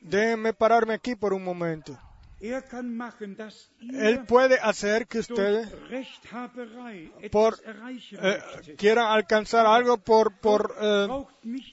Déjenme 0.00 0.52
pararme 0.52 0.94
aquí 0.94 1.14
por 1.14 1.32
un 1.32 1.44
momento. 1.44 1.96
Er 2.40 4.06
Él 4.06 4.24
puede 4.26 4.58
hacer 4.60 5.06
que 5.08 5.22
por, 7.30 7.58
erreichen 7.64 8.18
eh, 8.22 8.38
quieran 8.76 9.06
alcanzar 9.10 9.66
algo 9.66 9.98
por, 9.98 10.32
por 10.38 10.74
eh, 10.80 11.06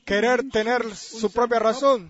querer 0.05 0.49
tener 0.49 0.95
su 0.95 1.32
propia 1.32 1.59
razón. 1.59 2.09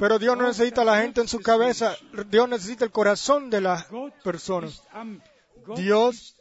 Pero 0.00 0.18
Dios 0.18 0.36
no 0.36 0.42
necesita 0.48 0.82
a 0.82 0.84
la 0.84 1.00
gente 1.00 1.20
en 1.20 1.28
su 1.28 1.40
cabeza. 1.40 1.96
Dios 2.28 2.48
necesita 2.48 2.84
el 2.84 2.90
corazón 2.90 3.50
de 3.50 3.60
las 3.60 3.86
personas. 4.24 4.82
Dios- 5.76 6.36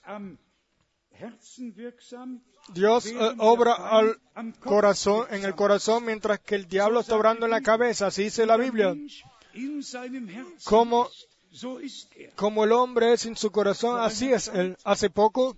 Dios 2.73 3.05
eh, 3.05 3.35
obra 3.37 3.73
al 3.75 4.17
corazón, 4.59 5.27
en 5.29 5.45
el 5.45 5.55
corazón, 5.55 6.03
mientras 6.05 6.39
que 6.39 6.55
el 6.55 6.67
diablo 6.67 6.99
está 6.99 7.15
obrando 7.15 7.45
en 7.45 7.51
la 7.51 7.61
cabeza. 7.61 8.07
Así 8.07 8.23
dice 8.23 8.45
la 8.45 8.57
Biblia. 8.57 8.93
Como- 10.65 11.07
er. 11.63 12.33
Como 12.35 12.63
el 12.63 12.71
hombre 12.71 13.13
es 13.13 13.25
en 13.25 13.35
su 13.35 13.51
corazón, 13.51 13.99
así 13.99 14.31
es 14.31 14.47
él. 14.49 14.77
Hace 14.83 15.09
poco, 15.09 15.55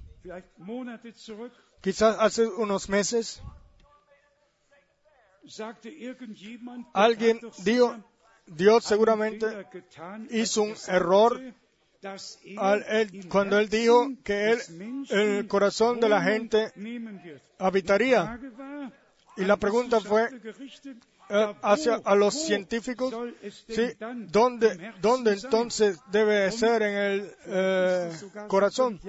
quizás 1.81 2.17
hace 2.19 2.45
unos 2.45 2.89
meses, 2.89 3.41
alguien 6.93 7.39
dijo, 7.63 7.95
Dios 8.45 8.83
seguramente 8.83 9.45
hizo 10.31 10.63
un 10.63 10.71
er 10.71 10.95
error 10.95 11.41
er 11.41 11.53
al 12.57 12.83
él- 12.87 13.15
im 13.15 13.29
cuando 13.29 13.57
él 13.59 13.69
dijo 13.69 14.07
que 14.23 14.51
él, 14.51 14.59
el 15.09 15.47
corazón 15.47 15.99
de 15.99 16.09
la 16.09 16.21
gente 16.21 16.71
habitaría. 17.57 18.39
Y 19.35 19.45
la 19.45 19.57
pregunta 19.57 19.99
fue 19.99 20.29
Eh, 21.29 21.55
hacia 21.61 21.95
a 22.05 22.15
los 22.15 22.33
científicos, 22.33 23.13
¿sí? 23.67 23.89
¿Dónde, 24.29 24.93
dónde 25.01 25.33
entonces 25.33 25.99
debe 26.09 26.49
ser 26.53 26.81
en 26.81 26.95
el 26.95 27.35
eh, 27.45 28.07
ist 28.07 28.13
es 28.13 28.19
sogar 28.21 28.71
schon 28.71 28.97
corazón? 28.97 29.01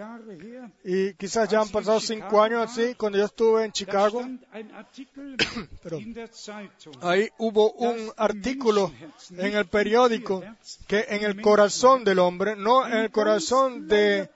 Y 0.83 1.14
quizás 1.14 1.49
ya 1.49 1.61
han 1.61 1.66
ich 1.66 1.71
en 1.71 1.75
pasado 1.75 2.01
cinco 2.01 2.43
años 2.43 2.69
así, 2.69 2.97
cuando 2.97 3.19
yo 3.19 3.25
estuve 3.25 3.64
en 3.64 3.71
Chicago, 3.71 4.21
ahí 7.03 7.29
hubo 7.39 7.71
un 7.73 8.11
artículo 8.16 8.93
en 9.37 9.55
el 9.55 9.66
periódico 9.66 10.43
que 10.89 11.07
en 11.11 11.23
el 11.23 11.41
corazón 11.41 12.03
del 12.03 12.19
hombre, 12.19 12.57
no 12.57 12.85
en 12.85 12.95
el 12.95 13.12
corazón 13.12 13.87
de, 13.87 14.29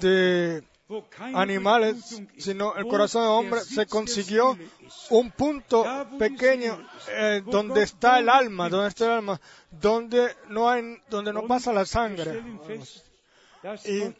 de 0.00 0.62
animales, 1.36 2.22
sino 2.38 2.74
el 2.76 2.86
corazón 2.86 3.22
del 3.22 3.30
hombre, 3.32 3.60
se 3.60 3.86
consiguió 3.86 4.56
un 5.10 5.30
punto 5.32 5.82
pequeño 6.18 6.86
eh, 7.10 7.42
donde 7.44 7.82
está 7.82 8.18
el 8.20 8.28
alma, 8.28 8.68
donde 8.68 8.88
está 8.88 9.04
el 9.06 9.10
alma, 9.12 9.40
donde 9.70 10.28
no 10.48 10.70
hay, 10.70 10.98
donde 11.10 11.32
no 11.32 11.46
pasa 11.48 11.72
la 11.72 11.84
sangre. 11.86 12.40
Y 13.84 14.14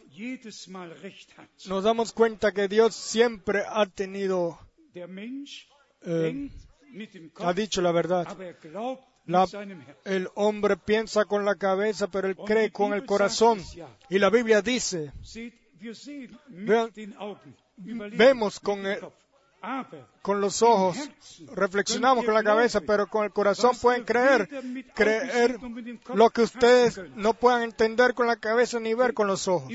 nos 1.69 1.83
damos 1.85 2.11
cuenta 2.11 2.51
que 2.51 2.67
Dios 2.67 2.93
siempre 2.95 3.63
ha 3.65 3.85
tenido, 3.85 4.59
eh, 6.01 6.49
ha 7.45 7.53
dicho 7.53 7.81
la 7.81 7.91
verdad. 7.93 8.27
La- 9.25 9.45
el 10.05 10.27
hombre 10.35 10.75
piensa 10.77 11.25
con 11.25 11.45
la 11.45 11.55
cabeza, 11.55 12.07
pero 12.07 12.27
él 12.27 12.35
cree 12.45 12.71
con 12.71 12.93
el 12.93 13.05
corazón. 13.05 13.59
Y 14.09 14.19
la 14.19 14.29
Biblia 14.29 14.61
dice, 14.61 15.11
Vean, 16.47 16.91
vemos 18.17 18.59
con 18.59 18.85
el- 18.85 18.99
con 20.21 20.39
los 20.39 20.61
ojos, 20.61 20.95
reflexionamos 21.55 22.23
con 22.25 22.33
la 22.35 22.43
cabeza, 22.43 22.79
pero 22.81 23.07
con 23.07 23.25
el 23.25 23.31
corazón 23.31 23.71
pueden 23.81 24.03
creer, 24.05 24.47
creer 24.93 25.57
lo 26.13 26.29
que 26.29 26.41
ustedes 26.43 26.99
no 27.15 27.33
puedan 27.33 27.63
entender 27.63 28.13
con 28.13 28.27
la 28.27 28.35
cabeza 28.37 28.79
ni 28.79 28.93
ver 28.93 29.13
con 29.13 29.27
los 29.27 29.47
ojos. 29.47 29.69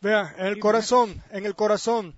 Vean, 0.00 0.32
en 0.38 0.46
el 0.46 0.58
corazón, 0.60 1.22
en 1.32 1.44
el 1.44 1.54
corazón, 1.56 2.14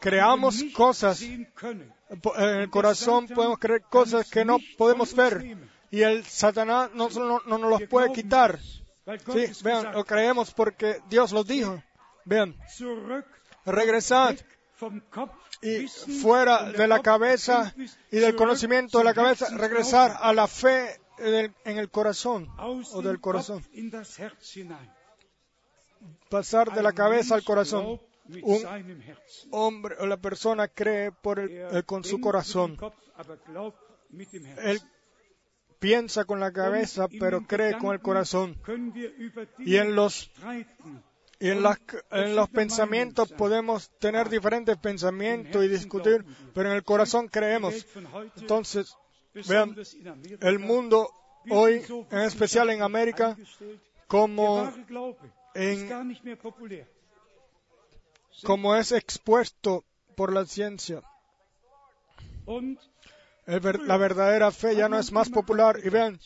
creamos 0.00 0.62
cosas, 0.74 1.20
en 1.22 2.60
el 2.60 2.70
corazón 2.70 3.26
podemos 3.28 3.58
creer 3.58 3.82
cosas 3.82 4.28
que 4.30 4.44
no 4.44 4.58
podemos 4.78 5.14
ver. 5.14 5.56
y 5.90 6.00
el 6.02 6.24
Satanás 6.24 6.90
no, 6.94 7.10
no, 7.10 7.40
no 7.46 7.58
nos 7.58 7.70
los 7.70 7.82
puede 7.88 8.06
quitar. 8.14 8.58
Sí, 9.32 9.46
vean, 9.64 9.92
lo 9.92 10.04
creemos 10.04 10.52
porque 10.52 11.00
Dios 11.08 11.32
lo 11.32 11.42
dijo. 11.44 11.82
Vean, 12.24 12.54
regresad 13.66 14.36
y 15.62 15.86
fuera 16.20 16.70
de 16.72 16.86
la 16.88 17.00
cabeza 17.02 17.72
y 18.10 18.16
del 18.18 18.36
conocimiento 18.36 18.98
de 18.98 19.04
la 19.04 19.14
cabeza, 19.14 19.46
regresar 19.56 20.16
a 20.20 20.32
la 20.32 20.46
fe 20.48 21.00
en 21.18 21.78
el 21.78 21.90
corazón 21.90 22.48
o 22.92 23.02
del 23.02 23.20
corazón. 23.20 23.64
Pasar 26.30 26.72
de 26.72 26.82
la 26.82 26.92
cabeza 26.92 27.34
al 27.34 27.44
corazón. 27.44 28.00
Un 28.42 28.62
hombre 29.50 29.96
o 29.98 30.06
la 30.06 30.16
persona 30.16 30.68
cree 30.68 31.10
por 31.12 31.38
el- 31.40 31.50
eh, 31.76 31.82
con 31.84 32.02
su 32.04 32.20
corazón. 32.20 32.76
Él 34.64 34.80
piensa 35.82 36.24
con 36.24 36.38
la 36.40 36.52
cabeza, 36.52 37.08
pero 37.20 37.38
cree 37.46 37.72
con 37.78 37.92
el 37.92 38.00
corazón. 38.00 38.56
Y 39.58 39.76
en 39.76 39.94
los 39.96 40.30
y 41.40 41.48
en, 41.50 41.62
las- 41.64 41.78
en 42.12 42.36
los 42.36 42.48
pensamientos 42.48 43.28
podemos 43.38 43.90
tener 43.98 44.28
diferentes 44.28 44.76
pensamientos 44.78 45.64
y 45.64 45.68
discutir, 45.68 46.24
pero 46.54 46.70
en 46.70 46.76
el 46.76 46.84
corazón 46.84 47.26
creemos. 47.28 47.74
Entonces, 48.42 48.96
vean, 49.48 49.74
el 50.40 50.58
mundo 50.60 51.10
hoy, 51.50 51.80
en 52.12 52.20
especial 52.20 52.70
en 52.70 52.82
América, 52.82 53.36
como, 54.06 54.70
en, 55.54 55.88
como 58.44 58.76
es 58.76 58.92
expuesto 58.92 59.84
por 60.14 60.32
la 60.32 60.44
ciencia, 60.46 61.02
la 63.46 63.96
verdadera 63.96 64.50
fe 64.50 64.76
ya 64.76 64.88
no 64.88 64.98
es 64.98 65.12
más 65.12 65.28
popular. 65.28 65.80
Y 65.84 65.88
vean, 65.88 66.18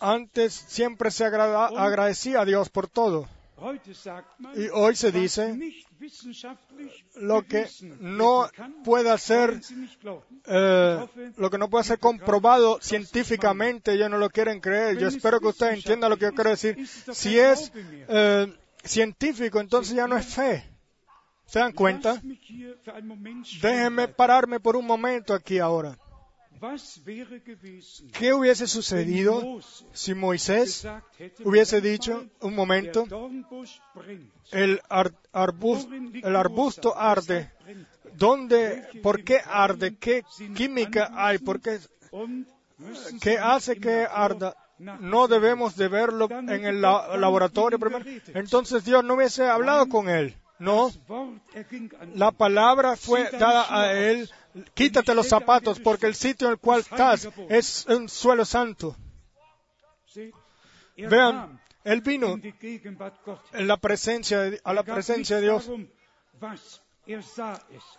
antes 0.00 0.54
siempre 0.54 1.10
se 1.10 1.24
agradecía 1.24 2.40
a 2.40 2.44
Dios 2.44 2.68
por 2.68 2.88
todo. 2.88 3.28
Y 4.54 4.68
hoy 4.72 4.96
se 4.96 5.12
dice 5.12 5.58
lo 7.16 7.42
que 7.42 7.68
no 7.98 8.50
puede 8.84 9.18
ser 9.18 9.60
eh, 10.46 11.06
lo 11.36 11.50
que 11.50 11.58
no 11.58 11.68
puede 11.68 11.84
ser 11.84 11.98
comprobado 11.98 12.78
científicamente, 12.80 13.92
ellos 13.92 14.08
no 14.08 14.16
lo 14.16 14.30
quieren 14.30 14.60
creer. 14.60 14.98
Yo 14.98 15.08
espero 15.08 15.40
que 15.40 15.48
ustedes 15.48 15.74
entiendan 15.74 16.10
lo 16.10 16.16
que 16.16 16.26
yo 16.26 16.32
quiero 16.32 16.50
decir. 16.50 16.86
Si 16.86 17.38
es 17.38 17.70
eh, 17.76 18.50
científico, 18.82 19.60
entonces 19.60 19.94
ya 19.94 20.06
no 20.06 20.16
es 20.16 20.26
fe. 20.26 20.64
¿Se 21.50 21.58
dan 21.58 21.72
cuenta? 21.72 22.22
Déjenme 23.60 24.06
pararme 24.08 24.60
por 24.60 24.76
un 24.76 24.86
momento 24.86 25.34
aquí 25.34 25.58
ahora. 25.58 25.98
¿Qué 28.12 28.32
hubiese 28.32 28.66
sucedido 28.68 29.58
si 29.92 30.14
Moisés 30.14 30.86
hubiese 31.44 31.80
dicho 31.80 32.24
un 32.40 32.54
momento, 32.54 33.06
el, 34.52 34.80
ar- 34.88 35.12
arbus- 35.32 35.88
el 36.22 36.36
arbusto 36.36 36.96
arde? 36.96 37.50
¿Dónde, 38.14 38.88
por 39.02 39.24
qué 39.24 39.40
arde? 39.44 39.96
¿Qué 39.96 40.22
química 40.54 41.10
hay? 41.14 41.38
¿Por 41.38 41.60
qué, 41.60 41.80
qué 43.20 43.38
hace 43.38 43.78
que 43.80 44.06
arda? 44.08 44.54
no 45.00 45.28
debemos 45.28 45.76
de 45.76 45.88
verlo 45.88 46.26
en 46.30 46.64
el 46.64 46.80
la- 46.80 47.16
laboratorio 47.18 47.78
primero. 47.78 48.04
Entonces 48.34 48.84
Dios 48.84 49.02
no 49.04 49.14
hubiese 49.14 49.46
hablado 49.46 49.88
con 49.88 50.08
él. 50.08 50.34
No, 50.60 50.90
la 52.16 52.30
palabra 52.32 52.96
fue 52.96 53.22
dada 53.38 53.62
a 53.80 53.92
él. 53.94 54.30
Quítate 54.74 55.14
los 55.14 55.26
zapatos 55.28 55.80
porque 55.80 56.06
el 56.06 56.14
sitio 56.14 56.48
en 56.48 56.52
el 56.52 56.58
cual 56.58 56.80
estás 56.80 57.24
es 57.48 57.86
un 57.88 58.08
suelo 58.08 58.44
santo. 58.44 58.94
Vean, 61.08 61.60
él 61.84 62.00
vino 62.02 62.36
en 63.54 63.66
la 63.68 63.76
presencia 63.78 64.50
a 64.64 64.72
la 64.74 64.82
presencia 64.82 65.36
de 65.36 65.42
Dios. 65.42 65.66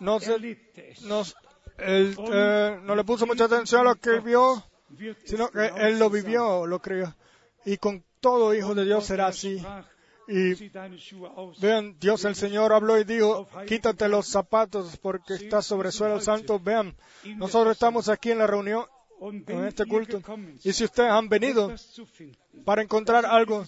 No, 0.00 0.20
se- 0.20 0.38
nos- 1.02 1.34
él 1.78 2.14
eh, 2.32 2.78
no 2.82 2.94
le 2.94 3.02
puso 3.04 3.26
mucha 3.26 3.44
atención 3.44 3.80
a 3.80 3.84
lo 3.90 3.96
que 3.96 4.20
vio, 4.20 4.62
sino 5.24 5.50
que 5.50 5.66
él 5.78 5.98
lo 5.98 6.10
vivió, 6.10 6.66
lo 6.66 6.78
creyó. 6.80 7.14
Y 7.64 7.76
con 7.78 8.04
todo 8.20 8.54
hijo 8.54 8.74
de 8.74 8.84
Dios 8.84 9.04
será 9.06 9.26
así. 9.28 9.58
Y 10.28 10.70
vean, 11.60 11.96
Dios 11.98 12.24
el 12.24 12.34
Señor 12.34 12.72
habló 12.72 12.98
y 12.98 13.04
dijo, 13.04 13.48
quítate 13.66 14.08
los 14.08 14.26
zapatos 14.26 14.96
porque 14.96 15.34
estás 15.34 15.66
sobre 15.66 15.90
suelo 15.90 16.20
santo. 16.20 16.60
Vean, 16.60 16.94
nosotros 17.36 17.72
estamos 17.72 18.08
aquí 18.08 18.30
en 18.30 18.38
la 18.38 18.46
reunión, 18.46 18.86
en 19.20 19.64
este 19.64 19.84
culto. 19.86 20.22
Y 20.62 20.72
si 20.72 20.84
ustedes 20.84 21.10
han 21.10 21.28
venido 21.28 21.72
para 22.64 22.82
encontrar 22.82 23.26
algo 23.26 23.64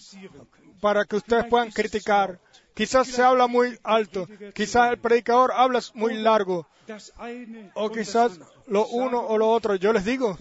para 0.81 1.05
que 1.05 1.17
ustedes 1.17 1.45
puedan 1.45 1.71
criticar, 1.71 2.39
quizás 2.73 3.07
se 3.07 3.21
habla 3.21 3.47
muy 3.47 3.77
alto, 3.83 4.27
quizás 4.53 4.91
el 4.91 4.99
predicador 4.99 5.51
habla 5.53 5.81
muy 5.93 6.15
largo, 6.15 6.67
o 7.73 7.89
quizás 7.89 8.39
lo 8.67 8.87
uno 8.87 9.19
o 9.19 9.37
lo 9.37 9.49
otro. 9.49 9.75
Yo 9.75 9.91
les 9.93 10.05
digo, 10.05 10.37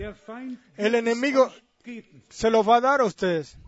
el 0.77 0.95
enemigo 0.95 1.51
se 2.29 2.51
los 2.51 2.69
va 2.69 2.77
a 2.77 2.81
dar 2.81 3.01
a 3.01 3.05
ustedes. 3.05 3.59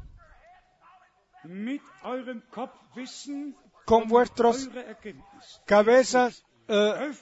Con 3.84 4.08
vuestros 4.08 4.68
cabezas 5.64 6.44
eh, 6.68 7.12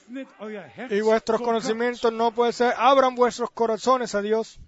y 0.89 1.01
vuestros 1.01 1.41
conocimientos 1.41 2.11
no 2.11 2.31
puede 2.31 2.53
ser. 2.53 2.73
Abran 2.77 3.15
vuestros 3.15 3.51
corazones 3.51 4.15
a 4.15 4.21
Dios. 4.21 4.59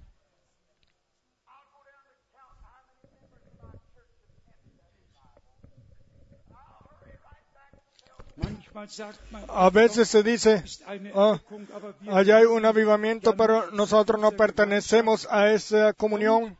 A 9.50 9.70
veces 9.72 10.08
se 10.08 10.22
dice, 10.22 10.64
wir 10.88 12.14
allá 12.14 12.38
hay 12.38 12.46
un 12.46 12.64
avivamiento, 12.64 13.36
pero 13.36 13.72
nosotros 13.72 14.22
no 14.22 14.32
pertenecemos 14.34 15.28
a 15.32 15.52
esa 15.52 15.94
comunión, 15.94 16.56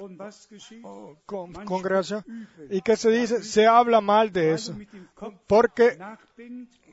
Was 0.00 0.48
geschieht? 0.48 0.82
con- 1.26 1.52
congregación. 1.64 2.24
¿Y 2.70 2.80
qué 2.80 2.96
se 2.96 3.10
dice? 3.10 3.42
Se 3.42 3.66
habla 3.66 4.00
mal 4.00 4.32
de 4.32 4.52
eso. 4.52 4.76
Porque 5.46 5.98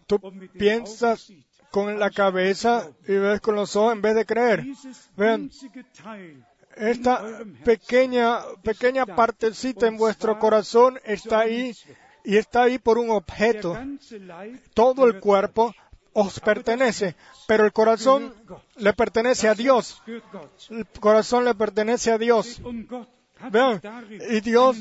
tú 0.06 0.20
piensas 0.58 1.32
con 1.72 2.00
la 2.00 2.10
cabeza 2.10 2.90
y 3.08 3.14
ves 3.14 3.42
con 3.42 3.56
los 3.56 3.76
ojos 3.76 3.94
en 3.94 4.02
vez 4.02 4.16
de 4.16 4.26
creer. 4.26 4.66
Vean, 5.16 5.50
esta 6.76 7.44
pequeña, 7.64 8.40
pequeña 8.64 9.06
partecita 9.06 9.88
en 9.88 9.98
vuestro 9.98 10.38
corazón 10.40 11.00
está 11.04 11.40
ahí 11.40 11.76
y 12.24 12.38
está 12.38 12.64
ahí 12.64 12.78
por 12.78 12.98
un 12.98 13.10
objeto. 13.10 13.78
Todo 14.74 15.08
el 15.08 15.20
cuerpo 15.20 15.74
os 16.20 16.40
pertenece, 16.40 17.16
pero 17.46 17.64
el 17.64 17.72
corazón 17.72 18.34
le 18.78 18.92
pertenece 18.94 19.48
a 19.48 19.54
Dios. 19.54 20.02
El 20.72 20.88
corazón 21.00 21.46
le 21.46 21.54
pertenece 21.54 22.12
a 22.12 22.18
Dios. 22.18 22.60
Vean, 23.52 23.80
y 24.10 24.42
Dios 24.42 24.78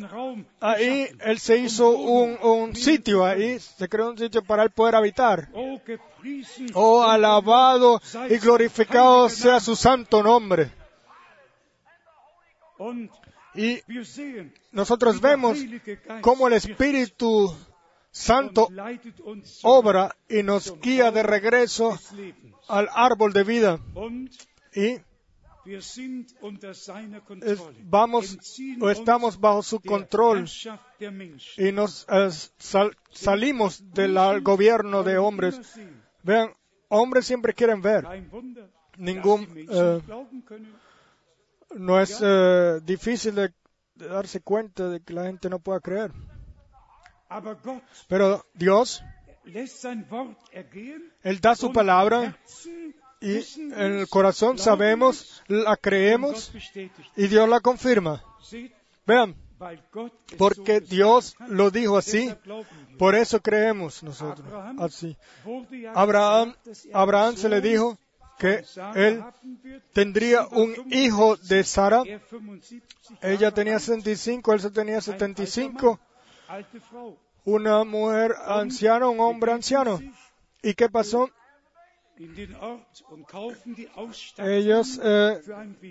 ahí. 0.61 1.11
Él 1.21 1.39
se 1.39 1.59
hizo 1.59 1.91
un, 1.91 2.39
un 2.41 2.75
sitio 2.75 3.27
ahí, 3.27 3.61
se 3.61 3.87
creó 3.87 4.09
un 4.13 4.17
sitio 4.17 4.43
para 4.43 4.63
Él 4.63 4.71
poder 4.71 4.95
habitar. 4.95 5.51
Oh, 6.73 7.03
alabado 7.03 8.01
y 8.31 8.39
glorificado 8.39 9.29
sea 9.29 9.61
su 9.61 9.77
santo 9.77 10.23
nombre. 10.23 10.71
Y 13.55 13.81
nosotros 14.73 15.21
vemos 15.21 15.59
cómo 16.23 16.49
el 16.49 16.55
Espíritu 16.55 17.55
Santo 18.19 18.69
obra 19.63 20.17
y 20.29 20.43
nos 20.43 20.81
guía 20.81 21.11
de 21.11 21.23
regreso 21.23 21.99
al 22.69 22.89
árbol 22.95 23.33
de 23.33 23.45
vida. 23.45 23.79
Y 24.75 25.01
vamos 27.85 28.39
o 28.81 28.91
estamos 28.91 29.39
bajo 29.41 29.63
su 29.63 29.81
control 29.81 30.49
y 31.59 31.73
nos 31.73 32.07
eh, 32.09 32.31
sal- 32.59 32.97
salimos 33.13 33.83
del 33.93 34.15
gobierno 34.43 35.03
de 35.03 35.19
hombres. 35.19 35.61
Vean, 36.23 36.55
hombres 36.89 37.27
siempre 37.27 37.53
quieren 37.53 37.83
ver. 37.83 38.05
Ningún, 38.97 39.47
eh. 39.71 40.01
No 41.75 42.01
es 42.01 42.19
eh, 42.23 42.81
difícil 42.85 43.35
de 43.35 43.53
darse 43.97 44.41
cuenta 44.41 44.89
de 44.89 45.01
que 45.01 45.13
la 45.13 45.25
gente 45.25 45.51
no 45.51 45.59
pueda 45.59 45.81
creer. 45.81 46.13
Pero 48.09 48.45
Dios. 48.55 49.03
Él 51.23 51.41
da 51.41 51.55
su 51.55 51.73
palabra 51.73 52.37
y 53.21 53.37
en 53.57 53.99
el 54.01 54.09
corazón 54.09 54.59
sabemos, 54.59 55.43
la 55.47 55.77
creemos 55.77 56.53
y 57.17 57.29
Dios 57.29 57.49
la 57.49 57.61
confirma. 57.61 58.23
Vean, 59.07 59.37
porque 60.37 60.81
Dios 60.81 61.37
lo 61.49 61.71
dijo 61.71 61.97
así, 61.97 62.35
por 62.99 63.15
eso 63.15 63.41
creemos 63.41 64.03
nosotros. 64.03 64.47
Abraham 64.47 64.81
Así. 64.81 65.17
Abraham, 65.95 66.55
er 66.67 66.75
Abraham 66.93 67.37
se 67.37 67.49
le 67.49 67.61
dijo 67.61 67.97
que 68.39 68.65
él 68.95 69.25
tendría 69.93 70.47
un 70.47 70.75
hijo 70.91 71.37
de 71.37 71.65
Sara. 71.65 72.03
Er 72.03 72.21
75 72.21 73.23
Ella 73.23 73.51
tenía 73.53 73.75
alt, 73.75 73.85
65, 73.85 74.53
él 74.53 74.73
tenía 74.73 74.95
ein 74.95 74.99
alter 74.99 75.19
75. 75.19 76.01
Una 77.45 77.85
mujer 77.85 78.35
anciana, 78.47 79.09
un 79.09 79.21
hombre 79.21 79.53
anciano. 79.53 80.01
¿Y 80.63 80.75
qué 80.75 80.89
pasó? 80.89 81.31
Ellos 84.49 84.99
eh, 85.03 85.39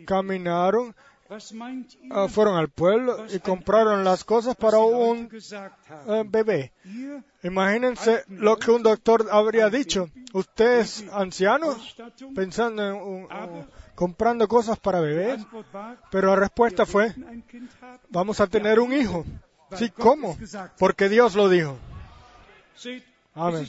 caminaron, 0.06 0.96
ah, 2.12 2.28
fueron 2.28 2.58
al 2.58 2.70
pueblo 2.70 3.26
y 3.36 3.40
compraron 3.40 4.04
las 4.04 4.24
cosas 4.24 4.56
para 4.56 4.80
un 4.80 5.30
eh, 6.08 6.24
bebé. 6.28 6.72
Imagínense 7.44 8.24
lo 8.28 8.58
que 8.58 8.72
un 8.72 8.82
doctor 8.84 9.28
habría 9.32 9.70
dicho. 9.70 10.10
Usted 10.34 10.80
es 10.80 11.06
anciano 11.14 11.76
pensando 12.36 12.84
en 12.88 12.94
un- 12.96 13.28
comprando 13.96 14.48
cosas 14.48 14.78
para 14.80 15.00
bebés, 15.00 15.42
pero 16.12 16.28
la 16.30 16.36
respuesta 16.38 16.86
fue, 16.86 17.14
vamos 18.10 18.40
a 18.42 18.48
tener 18.48 18.80
un 18.80 18.92
hijo. 18.94 19.24
Sí, 19.78 19.90
¿cómo? 19.90 20.38
Porque 20.78 21.10
Dios 21.10 21.36
lo 21.36 21.50
dijo. 21.50 21.78
Amén. 23.38 23.68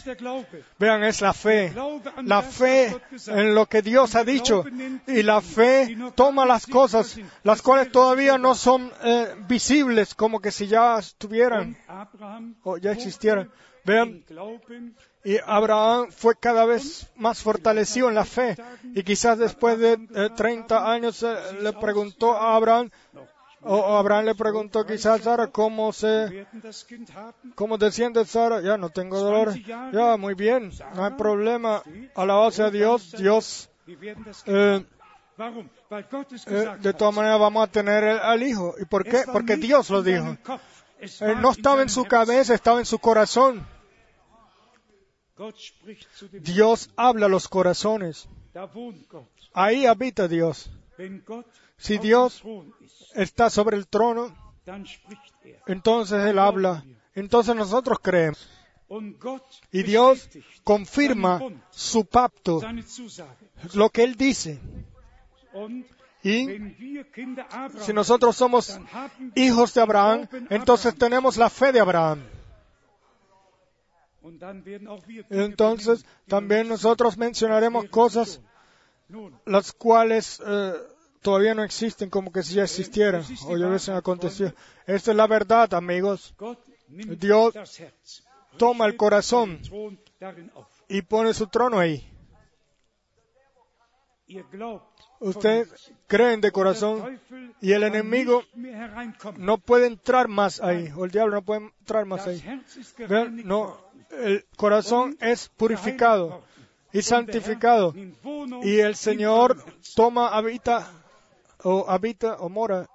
Vean, 0.78 1.02
es 1.02 1.20
la 1.20 1.32
fe. 1.32 1.74
La 2.22 2.42
fe 2.42 2.96
en 3.26 3.54
lo 3.54 3.66
que 3.66 3.82
Dios 3.82 4.14
ha 4.14 4.22
dicho. 4.22 4.64
Y 5.08 5.22
la 5.22 5.40
fe 5.40 5.96
toma 6.14 6.46
las 6.46 6.66
cosas, 6.66 7.18
las 7.42 7.62
cuales 7.62 7.90
todavía 7.90 8.38
no 8.38 8.54
son 8.54 8.92
eh, 9.02 9.34
visibles, 9.48 10.14
como 10.14 10.40
que 10.40 10.52
si 10.52 10.68
ya 10.68 10.98
estuvieran 10.98 11.76
o 12.62 12.76
ya 12.76 12.92
existieran. 12.92 13.50
Vean, 13.84 14.24
y 15.24 15.38
Abraham 15.44 16.10
fue 16.10 16.36
cada 16.36 16.64
vez 16.64 17.08
más 17.16 17.42
fortalecido 17.42 18.08
en 18.08 18.14
la 18.14 18.24
fe. 18.24 18.56
Y 18.94 19.02
quizás 19.02 19.38
después 19.38 19.78
de 19.78 19.98
eh, 20.14 20.30
30 20.36 20.92
años 20.92 21.22
eh, 21.24 21.34
le 21.60 21.72
preguntó 21.72 22.36
a 22.36 22.54
Abraham, 22.54 22.90
o 23.62 23.96
Abraham 23.96 24.26
le 24.26 24.34
preguntó 24.34 24.84
quizás 24.86 25.20
a 25.20 25.24
Sara 25.24 25.46
cómo 25.48 25.92
se, 25.92 26.46
cómo 27.54 27.78
te 27.78 27.90
sientes 27.90 28.30
Sara, 28.30 28.60
ya 28.60 28.76
no 28.76 28.90
tengo 28.90 29.18
dolor, 29.18 29.54
ya 29.92 30.16
muy 30.16 30.34
bien, 30.34 30.70
no 30.94 31.04
hay 31.04 31.12
problema, 31.12 31.82
alabado 32.14 32.50
sea 32.50 32.70
Dios, 32.70 33.12
Dios, 33.18 33.68
eh, 34.46 34.84
eh, 36.46 36.76
de 36.80 36.94
todas 36.94 37.14
maneras 37.14 37.38
vamos 37.38 37.68
a 37.68 37.70
tener 37.70 38.04
al 38.04 38.42
hijo. 38.42 38.74
¿Y 38.80 38.84
por 38.86 39.04
qué? 39.04 39.24
Porque 39.30 39.56
Dios 39.56 39.90
lo 39.90 40.02
dijo. 40.02 40.36
Él 40.98 41.40
no 41.40 41.50
estaba 41.50 41.82
en 41.82 41.88
su 41.88 42.04
cabeza, 42.04 42.54
estaba 42.54 42.78
en 42.78 42.86
su 42.86 42.98
corazón. 42.98 43.66
Dios 46.32 46.90
habla 46.96 47.26
a 47.26 47.28
los 47.28 47.48
corazones. 47.48 48.28
Ahí 49.52 49.84
habita 49.84 50.26
Dios. 50.26 50.70
Si 51.78 51.98
Dios 51.98 52.42
está 53.14 53.50
sobre 53.50 53.76
el 53.76 53.86
trono, 53.86 54.34
entonces 55.66 56.24
Él 56.26 56.38
habla. 56.38 56.84
Entonces 57.14 57.54
nosotros 57.54 57.98
creemos. 58.02 58.48
Y 59.72 59.82
Dios 59.82 60.28
confirma 60.62 61.40
su 61.70 62.04
pacto, 62.04 62.60
lo 63.74 63.90
que 63.90 64.04
Él 64.04 64.14
dice. 64.16 64.60
Y 66.22 66.46
si 67.80 67.92
nosotros 67.92 68.36
somos 68.36 68.78
hijos 69.34 69.74
de 69.74 69.80
Abraham, 69.80 70.28
entonces 70.50 70.94
tenemos 70.96 71.36
la 71.36 71.50
fe 71.50 71.72
de 71.72 71.80
Abraham. 71.80 72.22
Entonces 75.30 76.04
también 76.26 76.68
nosotros 76.68 77.16
mencionaremos 77.16 77.88
cosas 77.90 78.40
las 79.44 79.72
cuales 79.72 80.42
eh, 80.44 80.74
todavía 81.22 81.54
no 81.54 81.64
existen 81.64 82.10
como 82.10 82.32
que 82.32 82.42
si 82.42 82.54
ya 82.54 82.64
existieran 82.64 83.24
o 83.46 83.56
ya 83.56 83.68
hubiesen 83.68 83.94
acontecido. 83.94 84.52
Esta 84.86 85.10
es 85.10 85.16
la 85.16 85.26
verdad, 85.26 85.72
amigos. 85.74 86.34
Dios 86.88 87.54
toma 88.56 88.86
el 88.86 88.96
corazón. 88.96 89.60
Y 90.88 91.02
pone 91.02 91.34
su 91.34 91.48
trono 91.48 91.78
ahí. 91.78 92.08
Ustedes 95.20 95.92
creen 96.06 96.40
de 96.40 96.50
corazón 96.50 97.20
y 97.60 97.72
el 97.72 97.84
enemigo 97.84 98.42
no 99.36 99.58
puede 99.58 99.86
entrar 99.86 100.28
más 100.28 100.60
ahí, 100.60 100.92
o 100.96 101.04
el 101.04 101.10
diablo 101.10 101.36
no 101.36 101.42
puede 101.42 101.60
entrar 101.78 102.04
más 102.06 102.26
ahí. 102.26 102.42
Vean, 103.08 103.46
no, 103.46 103.78
el 104.10 104.44
corazón 104.56 105.16
es 105.20 105.48
purificado 105.48 106.42
y 106.92 107.02
santificado 107.02 107.94
y 108.62 108.78
el 108.78 108.96
Señor 108.96 109.56
toma, 109.94 110.28
habita 110.28 110.90
o 111.62 111.86
habita 111.88 112.36
o 112.36 112.48
mora 112.48 112.88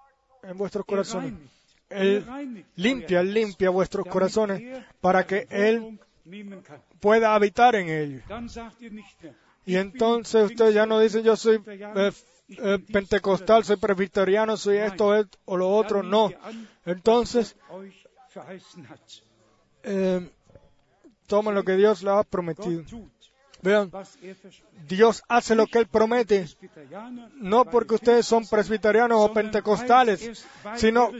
en 0.43 0.57
vuestros 0.57 0.85
corazones. 0.85 1.33
Él 1.89 2.65
limpia, 2.75 3.21
limpia 3.21 3.69
vuestros 3.69 4.05
corazones 4.07 4.83
para 5.01 5.25
que 5.25 5.47
Él 5.49 5.99
pueda 6.99 7.35
habitar 7.35 7.75
en 7.75 7.89
ellos. 7.89 8.23
Y 9.65 9.75
entonces 9.75 10.45
ustedes 10.45 10.73
ya 10.73 10.85
no 10.85 10.99
dicen 10.99 11.23
yo 11.23 11.35
soy 11.35 11.61
eh, 11.67 12.11
eh, 12.49 12.79
pentecostal, 12.91 13.63
soy 13.63 13.77
presbiteriano, 13.77 14.57
soy 14.57 14.77
esto, 14.77 15.15
esto 15.15 15.37
o 15.45 15.57
lo 15.57 15.69
otro. 15.69 16.01
No. 16.01 16.31
Entonces, 16.85 17.55
eh, 19.83 20.29
tomen 21.27 21.55
lo 21.55 21.63
que 21.63 21.75
Dios 21.75 22.03
les 22.03 22.13
ha 22.13 22.23
prometido. 22.23 22.83
Vean, 23.63 23.91
Dios 24.87 25.23
hace 25.27 25.55
lo 25.55 25.67
que 25.67 25.79
Él 25.79 25.87
promete, 25.87 26.47
no 27.35 27.65
porque 27.65 27.95
ustedes 27.95 28.25
son 28.25 28.47
presbiterianos 28.47 29.19
o 29.19 29.33
pentecostales, 29.33 30.45
sino 30.75 31.11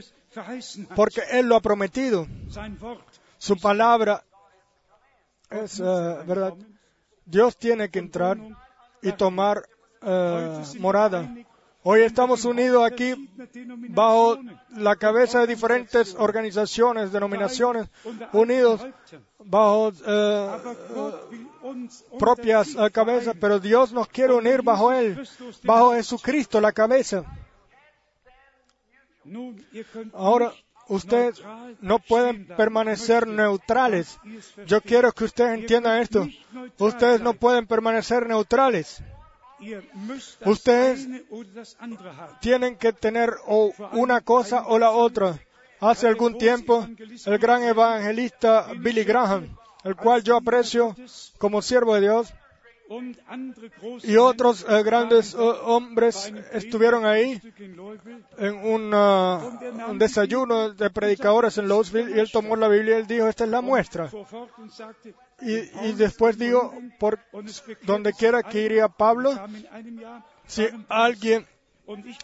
porque 0.96 1.22
Él 1.30 1.46
lo 1.46 1.56
ha 1.56 1.60
prometido. 1.60 2.26
Su 3.38 3.56
palabra 3.58 4.24
es 5.50 5.80
eh, 5.80 5.82
verdad. 5.84 6.54
Dios 7.24 7.56
tiene 7.56 7.90
que 7.90 7.98
entrar 7.98 8.38
y 9.02 9.12
tomar 9.12 9.62
eh, 10.02 10.62
morada. 10.78 11.32
Hoy 11.84 12.02
estamos 12.02 12.44
unidos 12.44 12.84
aquí 12.84 13.28
bajo 13.88 14.38
la 14.76 14.94
cabeza 14.94 15.40
de 15.40 15.48
diferentes 15.48 16.14
organizaciones, 16.16 17.10
denominaciones, 17.10 17.88
unidos 18.32 18.86
bajo 19.40 19.92
eh, 20.06 20.48
propias 22.20 22.76
eh, 22.76 22.90
cabezas, 22.92 23.34
pero 23.40 23.58
Dios 23.58 23.92
nos 23.92 24.06
quiere 24.06 24.32
unir 24.32 24.62
bajo 24.62 24.92
Él, 24.92 25.28
bajo 25.64 25.94
Jesucristo, 25.94 26.60
la 26.60 26.70
cabeza. 26.70 27.24
Ahora, 30.12 30.52
ustedes 30.86 31.42
no 31.80 31.98
pueden 31.98 32.46
permanecer 32.46 33.26
neutrales. 33.26 34.20
Yo 34.66 34.80
quiero 34.82 35.10
que 35.10 35.24
ustedes 35.24 35.58
entiendan 35.58 36.00
esto. 36.00 36.28
Ustedes 36.78 37.20
no 37.20 37.34
pueden 37.34 37.66
permanecer 37.66 38.28
neutrales. 38.28 39.02
Ustedes 40.44 41.08
tienen 42.40 42.76
que 42.76 42.92
tener 42.92 43.34
o 43.46 43.72
una 43.92 44.20
cosa 44.20 44.64
o 44.66 44.78
la 44.78 44.90
otra. 44.90 45.38
Hace 45.80 46.06
algún 46.06 46.38
tiempo, 46.38 46.86
el 47.26 47.38
gran 47.38 47.62
evangelista 47.64 48.68
Billy 48.78 49.02
Graham, 49.04 49.56
el 49.84 49.96
cual 49.96 50.22
yo 50.22 50.36
aprecio 50.36 50.94
como 51.38 51.60
siervo 51.60 51.94
de 51.94 52.02
Dios, 52.02 52.32
y 54.04 54.16
otros 54.16 54.66
eh, 54.68 54.82
grandes 54.82 55.32
eh, 55.34 55.38
hombres 55.38 56.30
estuvieron 56.52 57.06
ahí 57.06 57.40
en 58.38 58.54
una- 58.66 59.38
un 59.88 59.98
desayuno 59.98 60.70
de 60.72 60.90
predicadores 60.90 61.56
en 61.56 61.68
Louisville 61.68 62.14
y 62.14 62.18
él 62.20 62.30
tomó 62.30 62.54
la 62.54 62.68
Biblia 62.68 62.96
y 62.98 63.00
él 63.00 63.06
dijo, 63.06 63.28
esta 63.28 63.44
es 63.44 63.50
la 63.50 63.62
muestra. 63.62 64.10
Y, 65.44 65.88
y 65.88 65.92
después 65.94 66.38
digo, 66.38 66.72
por 66.98 67.18
donde 67.82 68.12
quiera 68.12 68.42
que 68.42 68.62
iría 68.62 68.88
Pablo, 68.88 69.32
si 70.46 70.66
alguien 70.88 71.46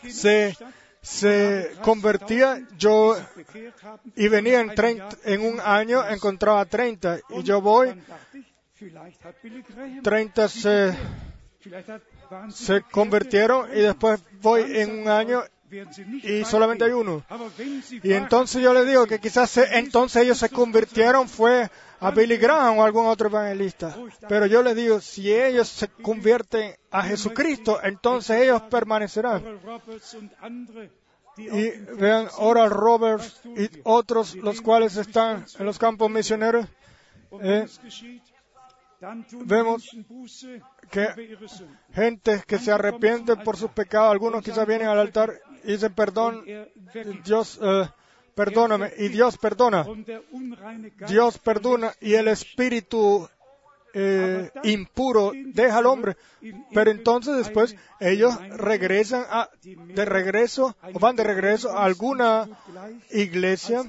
se, 0.09 0.57
se 1.01 1.73
convertía, 1.83 2.67
yo 2.77 3.17
y 4.15 4.29
venía 4.29 4.61
en, 4.61 4.75
30 4.75 5.09
en 5.25 5.41
un 5.41 5.61
año, 5.61 6.07
encontraba 6.09 6.65
30 6.65 7.21
y 7.31 7.43
yo 7.43 7.61
voy, 7.61 7.95
30 10.03 10.49
se, 10.49 10.97
se 12.51 12.83
convirtieron 12.83 13.69
y 13.77 13.81
después 13.81 14.21
voy 14.41 14.77
en 14.77 15.01
un 15.01 15.09
año 15.09 15.43
y 16.23 16.45
solamente 16.45 16.85
hay 16.85 16.93
uno. 16.93 17.25
Y 18.03 18.13
entonces 18.13 18.63
yo 18.63 18.73
le 18.73 18.85
digo 18.85 19.07
que 19.07 19.19
quizás 19.19 19.57
entonces 19.57 20.23
ellos 20.23 20.39
se 20.39 20.49
convirtieron 20.49 21.29
fue 21.29 21.69
a 22.01 22.11
Billy 22.11 22.37
Graham 22.37 22.79
o 22.79 22.85
algún 22.85 23.07
otro 23.07 23.29
evangelista. 23.29 23.95
Pero 24.29 24.47
yo 24.47 24.63
le 24.63 24.75
digo, 24.75 25.01
si 25.01 25.33
ellos 25.33 25.69
se 25.69 25.89
convierten 25.89 26.75
a 26.91 27.03
Jesucristo, 27.03 27.81
entonces 27.83 28.43
ellos 28.43 28.63
permanecerán. 28.63 29.61
Y 31.37 31.71
vean, 31.97 32.29
Oral 32.39 32.71
Roberts 32.71 33.41
y 33.45 33.69
otros, 33.85 34.35
los 34.35 34.61
cuales 34.61 34.97
están 34.97 35.47
en 35.59 35.67
los 35.67 35.79
campos 35.79 36.11
misioneros, 36.11 36.67
eh, 37.41 37.67
vemos 39.45 39.89
que 40.91 41.39
gente 41.93 42.43
que 42.45 42.59
se 42.59 42.73
arrepiente 42.73 43.37
por 43.37 43.57
sus 43.57 43.71
pecados, 43.71 44.11
algunos 44.11 44.43
quizás 44.43 44.67
vienen 44.67 44.89
al 44.89 44.99
altar 44.99 45.33
y 45.63 45.73
dicen, 45.73 45.95
perdón, 45.95 46.45
Dios, 47.25 47.61
eh, 47.63 47.89
perdóname, 48.39 48.93
y 48.97 49.09
Dios 49.09 49.37
perdona. 49.37 49.85
Dios 51.09 51.39
perdona 51.39 51.93
y 52.01 52.15
el 52.15 52.29
espíritu 52.29 53.29
eh, 53.93 54.51
impuro 54.63 55.33
deja 55.35 55.79
al 55.79 55.87
hombre. 55.87 56.17
Pero 56.73 56.91
entonces 56.93 57.37
después 57.37 57.75
ellos 57.99 58.39
regresan 58.51 59.25
a, 59.29 59.51
de 59.63 60.05
regreso 60.05 60.77
o 60.95 60.99
van 61.01 61.17
de 61.17 61.25
regreso 61.25 61.77
a 61.77 61.85
alguna 61.85 62.49
iglesia 63.11 63.83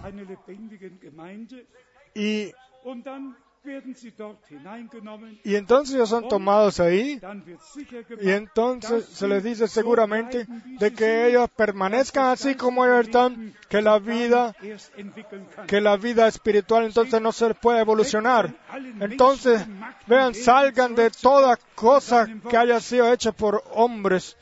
y, 2.16 2.52
y 5.44 5.56
entonces 5.56 5.96
ellos 5.96 6.10
son 6.10 6.28
tomados 6.28 6.80
ahí 6.80 7.20
y 8.22 8.30
entonces 8.30 9.06
se 9.06 9.28
les 9.28 9.44
dice 9.44 9.68
seguramente 9.68 10.48
de 10.80 10.94
que 10.94 11.28
ellos 11.28 11.50
permanezcan 11.56 12.28
así 12.28 12.56
como 12.56 12.86
ellos 12.86 13.08
están, 13.08 13.54
que 13.68 13.82
la 13.82 14.00
vida, 14.00 14.56
que 15.68 15.82
la 15.82 15.98
vida 15.98 16.28
espiritual 16.28 16.86
entonces 16.86 17.22
no 17.22 17.32
se 17.32 17.54
puede 17.54 17.82
evolucionar. 17.82 18.56
Entonces, 19.00 19.66
vean, 20.08 20.34
salgan 20.34 20.96
de 20.96 21.10
toda 21.10 21.58
cosa 21.76 22.28
que 22.50 22.58
haya 22.58 22.80
sido 22.80 23.12
hecha 23.12 23.32
por 23.34 23.64
hombres 23.72 24.38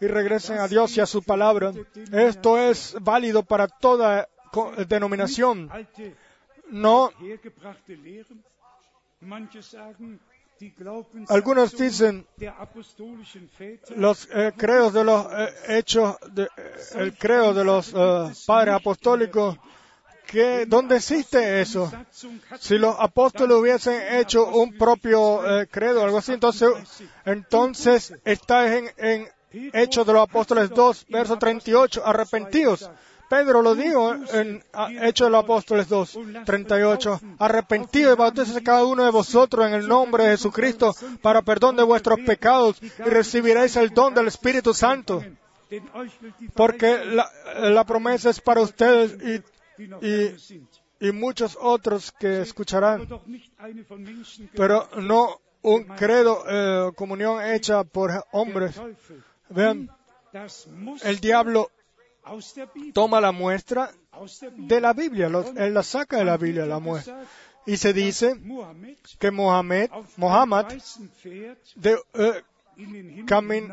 y 0.00 0.06
regresen 0.06 0.58
a 0.58 0.68
Dios 0.68 0.96
y 0.96 1.00
a 1.00 1.06
su 1.06 1.22
palabra. 1.22 1.72
Esto 2.12 2.58
es 2.58 2.96
válido 3.00 3.44
para 3.44 3.68
toda 3.68 4.28
denominación. 4.88 5.70
No, 6.68 7.10
algunos 11.28 11.76
dicen 11.76 12.26
los 13.96 14.28
eh, 14.32 14.52
credos 14.56 14.92
de 14.94 15.04
los 15.04 15.26
eh, 15.30 15.54
hechos, 15.68 16.16
de, 16.32 16.44
eh, 16.44 16.48
el 16.94 17.16
creo 17.16 17.52
de 17.52 17.64
los 17.64 17.92
padres 18.46 18.74
apostólicos, 18.74 19.58
que 20.26 20.66
¿dónde 20.66 20.96
existe 20.96 21.60
eso? 21.60 21.90
Si 22.58 22.76
los 22.78 22.96
apóstoles 22.98 23.56
hubiesen 23.56 24.16
hecho 24.16 24.46
un 24.46 24.76
propio 24.76 25.60
eh, 25.60 25.68
credo, 25.68 26.02
algo 26.02 26.18
así, 26.18 26.32
entonces, 26.32 26.70
entonces 27.24 28.14
está 28.24 28.76
en, 28.76 28.90
en 28.96 29.28
Hechos 29.72 30.06
de 30.06 30.12
los 30.12 30.22
Apóstoles 30.22 30.68
2, 30.70 31.06
verso 31.08 31.38
38, 31.38 32.02
arrepentidos. 32.04 32.90
Pedro 33.28 33.62
lo 33.62 33.74
dijo 33.74 34.14
en 34.32 34.62
Hechos 35.02 35.26
de 35.26 35.30
los 35.30 35.44
Apóstoles 35.44 35.88
2, 35.88 36.18
38, 36.44 37.20
arrepentidos 37.38 38.14
y 38.14 38.18
bautícese 38.18 38.62
cada 38.62 38.84
uno 38.84 39.04
de 39.04 39.10
vosotros 39.10 39.66
en 39.66 39.74
el 39.74 39.88
nombre 39.88 40.24
de 40.24 40.30
Jesucristo 40.30 40.94
para 41.22 41.42
perdón 41.42 41.76
de 41.76 41.82
vuestros 41.82 42.20
pecados 42.20 42.80
y 42.82 42.88
recibiréis 43.02 43.76
el 43.76 43.90
don 43.90 44.14
del 44.14 44.28
Espíritu 44.28 44.72
Santo, 44.72 45.24
porque 46.54 47.04
la, 47.04 47.84
promesa 47.84 48.30
es 48.30 48.40
para 48.40 48.60
ustedes 48.60 49.42
y, 49.80 51.12
muchos 51.12 51.58
otros 51.60 52.12
que 52.12 52.42
escucharán, 52.42 53.08
pero 54.54 54.88
no 54.96 55.40
un 55.62 55.82
credo, 55.82 56.44
eh, 56.48 56.92
comunión 56.94 57.44
hecha 57.44 57.82
por 57.82 58.24
hombres. 58.30 58.80
Vean, 59.50 59.90
el 61.02 61.20
diablo 61.20 61.70
toma 62.92 63.20
la 63.20 63.32
muestra 63.32 63.90
de 64.68 64.80
la 64.80 64.92
Biblia, 64.92 65.28
lo- 65.28 65.44
él 65.56 65.74
la 65.74 65.82
saca 65.82 66.18
de 66.18 66.24
la 66.24 66.36
Biblia, 66.36 66.66
la 66.66 66.78
muestra. 66.80 67.14
Y 67.66 67.76
se 67.78 67.92
dice 67.92 68.34
Mohammed 68.36 68.96
que 69.18 69.30
Mohammed 69.30 69.88
de- 71.76 71.98
eh, 72.14 72.42
Camin- 73.26 73.68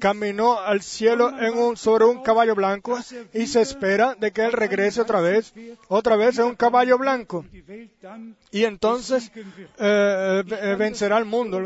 caminó 0.00 0.58
al 0.58 0.82
cielo 0.82 1.30
en 1.40 1.56
un, 1.56 1.76
sobre 1.76 2.04
un 2.04 2.22
caballo 2.22 2.54
blanco 2.56 2.98
y 3.32 3.46
se 3.46 3.60
espera 3.62 4.14
de 4.16 4.32
que 4.32 4.44
él 4.44 4.52
regrese 4.52 5.00
otra 5.00 5.20
vez, 5.20 5.54
otra 5.88 6.16
vez 6.16 6.36
en 6.38 6.46
un 6.46 6.56
caballo 6.56 6.98
blanco. 6.98 7.44
Y 8.50 8.64
entonces 8.64 9.30
eh, 9.78 10.42
eh, 10.50 10.76
vencerá 10.76 11.16
al 11.16 11.24
mundo. 11.26 11.60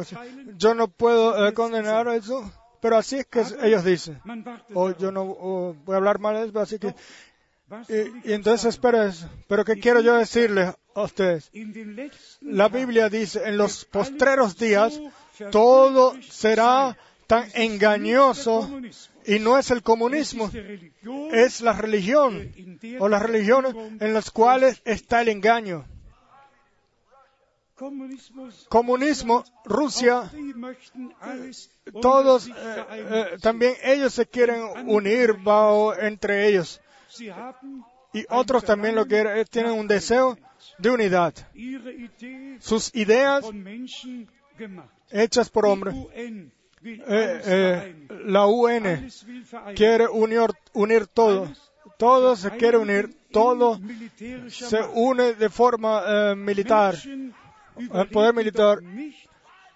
Yo 0.57 0.75
no 0.75 0.89
puedo 0.89 1.49
eh, 1.49 1.55
condenar 1.55 2.07
eso, 2.09 2.49
pero 2.81 2.97
así 2.97 3.17
es 3.17 3.27
que 3.27 3.43
ellos 3.63 3.85
dicen. 3.85 4.21
O 4.75 4.97
yo 4.97 5.11
no 5.11 5.23
o 5.23 5.75
voy 5.85 5.95
a 5.95 5.97
hablar 5.99 6.19
mal 6.19 6.37
de 6.37 6.49
eso, 6.49 6.61
así 6.61 6.79
que... 6.79 6.95
Y, 7.89 8.31
y 8.31 8.33
entonces 8.33 8.67
eso. 9.07 9.29
Pero 9.47 9.65
¿qué 9.65 9.79
quiero 9.79 10.01
yo 10.01 10.17
decirles 10.17 10.75
a 10.95 11.03
ustedes? 11.03 11.51
La 12.41 12.69
Biblia 12.69 13.09
dice, 13.09 13.43
en 13.45 13.59
los 13.59 13.85
postreros 13.85 14.57
días, 14.57 14.99
todo 15.51 16.15
verführerisch 16.15 16.33
será 16.33 16.97
tan 17.27 17.47
engañoso 17.55 18.81
y 19.27 19.39
no 19.39 19.59
es 19.59 19.71
el 19.71 19.83
comunismo, 19.83 20.51
es 21.31 21.61
la 21.61 21.75
religión 21.75 22.51
o 22.99 23.09
las 23.09 23.23
religiones 23.23 23.75
en 24.01 24.15
las 24.15 24.31
cuales 24.31 24.81
está 24.87 25.21
el 25.21 25.29
engaño. 25.29 25.85
Comunismo, 28.69 29.45
Rusia, 29.65 30.31
todos, 32.03 32.49
eh, 32.49 32.53
eh, 32.55 33.37
también 33.41 33.75
ellos 33.85 34.15
se 34.15 34.27
quieren 34.27 34.63
unir 34.87 35.35
bajo, 35.35 35.97
entre 35.97 36.49
ellos. 36.49 36.81
Y 38.13 38.25
otros 38.31 38.65
también 38.65 38.97
lo 38.97 39.07
quieren, 39.07 39.39
eh, 39.39 39.45
tienen 39.45 39.73
un 39.73 39.87
deseo 39.87 40.37
de 40.79 40.91
unidad. 40.91 41.35
Sus 42.59 42.93
ideas 42.97 43.45
hechas 45.11 45.49
por 45.49 45.67
hombres. 45.67 45.95
La 48.25 48.47
UN 48.47 49.09
quiere 49.77 50.09
unir, 50.09 50.51
unir 50.73 51.07
todo. 51.07 51.49
Todo 51.97 52.35
se 52.35 52.51
quiere 52.51 52.77
unir. 52.77 53.17
Todo 53.31 53.81
se 54.49 54.81
une 54.95 55.35
de 55.35 55.49
forma 55.49 56.35
militar. 56.35 56.97
El 57.79 58.09
poder 58.09 58.35
militar. 58.35 58.81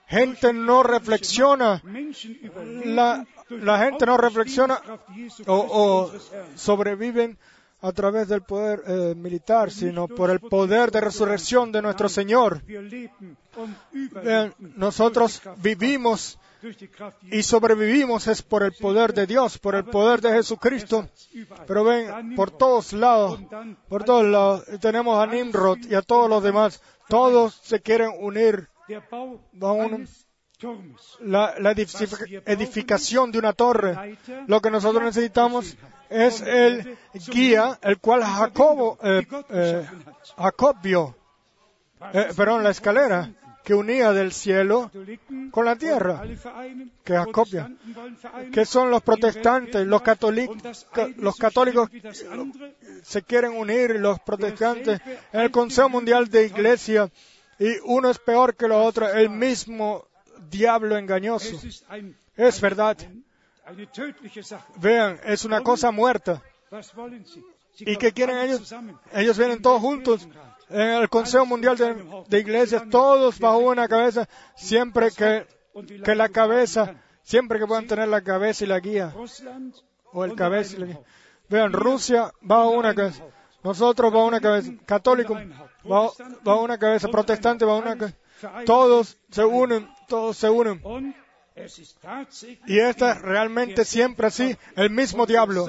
Gente 0.06 0.52
no 0.52 0.82
reflexiona. 0.82 1.82
La, 2.84 3.26
gente 3.78 4.06
no 4.06 4.16
reflexiona 4.16 4.80
o, 5.46 6.10
sobreviven 6.54 7.38
a 7.80 7.92
través 7.92 8.28
del 8.28 8.42
poder 8.42 8.82
eh, 8.86 9.14
militar, 9.16 9.70
sino 9.70 10.06
por 10.06 10.30
el 10.30 10.40
poder 10.40 10.90
de 10.90 11.00
resurrección 11.00 11.72
de 11.72 11.82
nuestro 11.82 12.08
Señor. 12.08 12.62
Nosotros 14.58 15.42
vivimos 15.56 16.38
y 17.30 17.42
sobrevivimos 17.42 18.28
es 18.28 18.42
por 18.42 18.62
el 18.62 18.72
poder 18.72 19.12
de 19.12 19.26
Dios, 19.26 19.58
por 19.58 19.74
el 19.74 19.84
poder 19.84 20.20
de 20.20 20.30
Jesucristo. 20.30 21.08
Pero 21.66 21.82
ven, 21.82 22.36
por 22.36 22.50
todos 22.52 22.92
lados, 22.92 23.40
por 23.88 24.04
todos 24.04 24.24
lados, 24.24 24.64
tenemos 24.80 25.18
a 25.18 25.26
Nimrod 25.26 25.78
y 25.90 25.94
a 25.94 26.02
todos 26.02 26.30
los 26.30 26.42
demás. 26.42 26.80
Todos 27.08 27.54
se 27.62 27.80
quieren 27.80 28.10
unir 28.18 28.68
eines 28.88 30.26
Turmes. 30.58 31.16
la, 31.20 31.54
la 31.58 31.72
edific- 31.72 32.42
edificación 32.46 33.32
de 33.32 33.38
una 33.38 33.52
torre. 33.52 34.16
Lo 34.46 34.60
que 34.60 34.70
nosotros 34.70 35.02
necesitamos 35.02 35.76
es 36.08 36.40
el 36.42 36.96
guía, 37.28 37.78
el 37.82 37.98
cual 37.98 38.22
Jacobo, 38.22 38.98
eh, 39.02 39.26
eh, 39.50 39.86
Jacob 40.38 40.76
vio, 40.82 41.16
eh, 42.12 42.28
perdón, 42.36 42.62
la 42.62 42.70
escalera 42.70 43.32
que 43.64 43.74
unía 43.74 44.12
del 44.12 44.32
cielo 44.32 44.90
con 45.50 45.64
la 45.64 45.76
tierra, 45.76 46.22
que 47.04 47.12
vereinen, 47.12 48.50
que 48.52 48.64
son 48.66 48.90
los 48.90 49.02
protestantes, 49.02 49.86
los, 49.86 50.00
was, 50.00 50.08
catoli- 50.08 50.48
und 50.48 50.62
das 50.62 50.86
ca- 50.92 51.04
eine 51.04 51.14
los 51.18 51.36
católicos 51.36 51.88
andere. 52.30 52.74
se 53.02 53.22
quieren 53.22 53.52
unir, 53.52 54.00
los 54.00 54.18
protestantes, 54.20 55.00
en 55.32 55.40
el 55.40 55.50
Consejo 55.50 55.88
Mundial 55.88 56.28
de 56.28 56.46
Iglesia, 56.46 57.10
y 57.58 57.68
uno 57.84 58.10
es 58.10 58.18
peor 58.18 58.56
que 58.56 58.66
lo 58.66 58.82
otro, 58.82 59.08
el 59.12 59.30
mismo 59.30 60.06
diablo 60.50 60.96
engañoso. 60.96 61.56
Es 62.36 62.60
verdad. 62.60 62.96
Vean, 64.80 65.20
es 65.24 65.44
una 65.44 65.60
cosa 65.62 65.90
muerta. 65.92 66.42
¿Y 67.78 67.96
qué 67.96 68.12
quieren 68.12 68.38
ellos? 68.38 68.74
Ellos 69.12 69.38
vienen 69.38 69.62
todos 69.62 69.80
juntos 69.80 70.28
en 70.72 71.02
el 71.02 71.08
Consejo 71.08 71.46
Mundial 71.46 71.76
de, 72.28 72.38
Iglesias, 72.38 72.84
todos 72.90 73.38
bajo 73.38 73.58
una 73.58 73.88
cabeza, 73.88 74.28
siempre 74.54 75.10
que, 75.10 75.46
que 76.04 76.14
la 76.14 76.28
cabeza, 76.28 76.94
siempre 77.22 77.58
que 77.58 77.66
puedan 77.66 77.86
tener 77.86 78.08
la 78.08 78.22
cabeza 78.22 78.64
y 78.64 78.66
la 78.68 78.80
guía, 78.80 79.14
o 80.12 80.24
el 80.24 80.34
cabeza. 80.34 80.76
Vean, 81.48 81.72
Rusia 81.72 82.32
bajo 82.40 82.70
una 82.70 82.94
cabeza, 82.94 83.24
nosotros 83.62 84.12
bajo 84.12 84.26
una 84.26 84.40
cabeza, 84.40 84.72
católicos 84.86 85.38
bajo, 85.84 86.14
bajo 86.42 86.62
una 86.62 86.78
cabeza, 86.78 87.08
protestantes 87.08 87.66
bajo 87.66 87.80
una 87.80 87.96
cabeza. 87.96 88.16
Todos 88.66 89.18
se 89.30 89.44
unen, 89.44 89.88
todos 90.08 90.36
se 90.36 90.50
unen. 90.50 90.82
Y 92.66 92.78
esta 92.78 93.12
es 93.12 93.22
realmente 93.22 93.84
siempre 93.84 94.26
así, 94.26 94.56
el 94.76 94.90
mismo 94.90 95.26
diablo. 95.26 95.66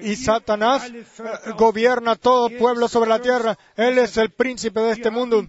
Y 0.00 0.16
Satanás 0.16 0.90
eh, 0.90 1.04
gobierna 1.56 2.16
todo 2.16 2.50
pueblo 2.50 2.88
sobre 2.88 3.10
la 3.10 3.20
tierra. 3.20 3.58
Él 3.76 3.98
es 3.98 4.16
el 4.16 4.30
príncipe 4.30 4.80
de 4.80 4.92
este 4.92 5.10
mundo. 5.10 5.46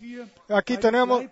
Aquí 0.49 0.77
tenemos, 0.77 1.23
eh, 1.23 1.29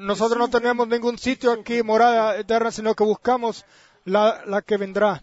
nosotros 0.00 0.38
no 0.38 0.48
tenemos 0.48 0.86
ningún 0.88 1.18
sitio 1.18 1.52
aquí, 1.52 1.82
morada 1.82 2.38
eterna, 2.38 2.70
sino 2.70 2.94
que 2.94 3.04
buscamos 3.04 3.64
la, 4.04 4.42
la 4.46 4.62
que 4.62 4.76
vendrá. 4.76 5.22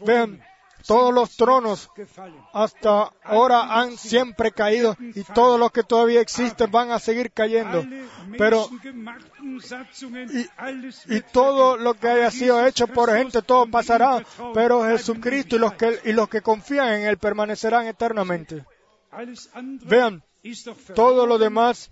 Vean, 0.00 0.42
todos 0.86 1.12
los 1.14 1.36
tronos 1.36 1.90
hasta 2.52 3.12
ahora 3.24 3.80
han 3.80 3.96
siempre 3.96 4.52
caído 4.52 4.96
y 5.00 5.22
todos 5.24 5.58
los 5.58 5.70
que 5.72 5.82
todavía 5.82 6.20
existen 6.20 6.70
van 6.70 6.90
a 6.90 6.98
seguir 6.98 7.32
cayendo. 7.32 7.84
Pero 8.38 8.68
y, 10.32 10.46
y 11.16 11.20
todo 11.32 11.76
lo 11.76 11.94
que 11.94 12.08
haya 12.08 12.30
sido 12.30 12.64
hecho 12.66 12.86
por 12.86 13.12
gente, 13.12 13.42
todo 13.42 13.66
pasará. 13.70 14.24
Pero 14.54 14.84
Jesucristo 14.84 15.56
y 15.56 15.58
los 15.58 15.72
que, 15.74 16.00
y 16.04 16.12
los 16.12 16.28
que 16.28 16.40
confían 16.42 16.88
en 16.94 17.06
Él 17.06 17.18
permanecerán 17.18 17.86
eternamente. 17.86 18.64
Vean, 19.86 20.22
todo 20.94 21.26
lo 21.26 21.38
demás 21.38 21.90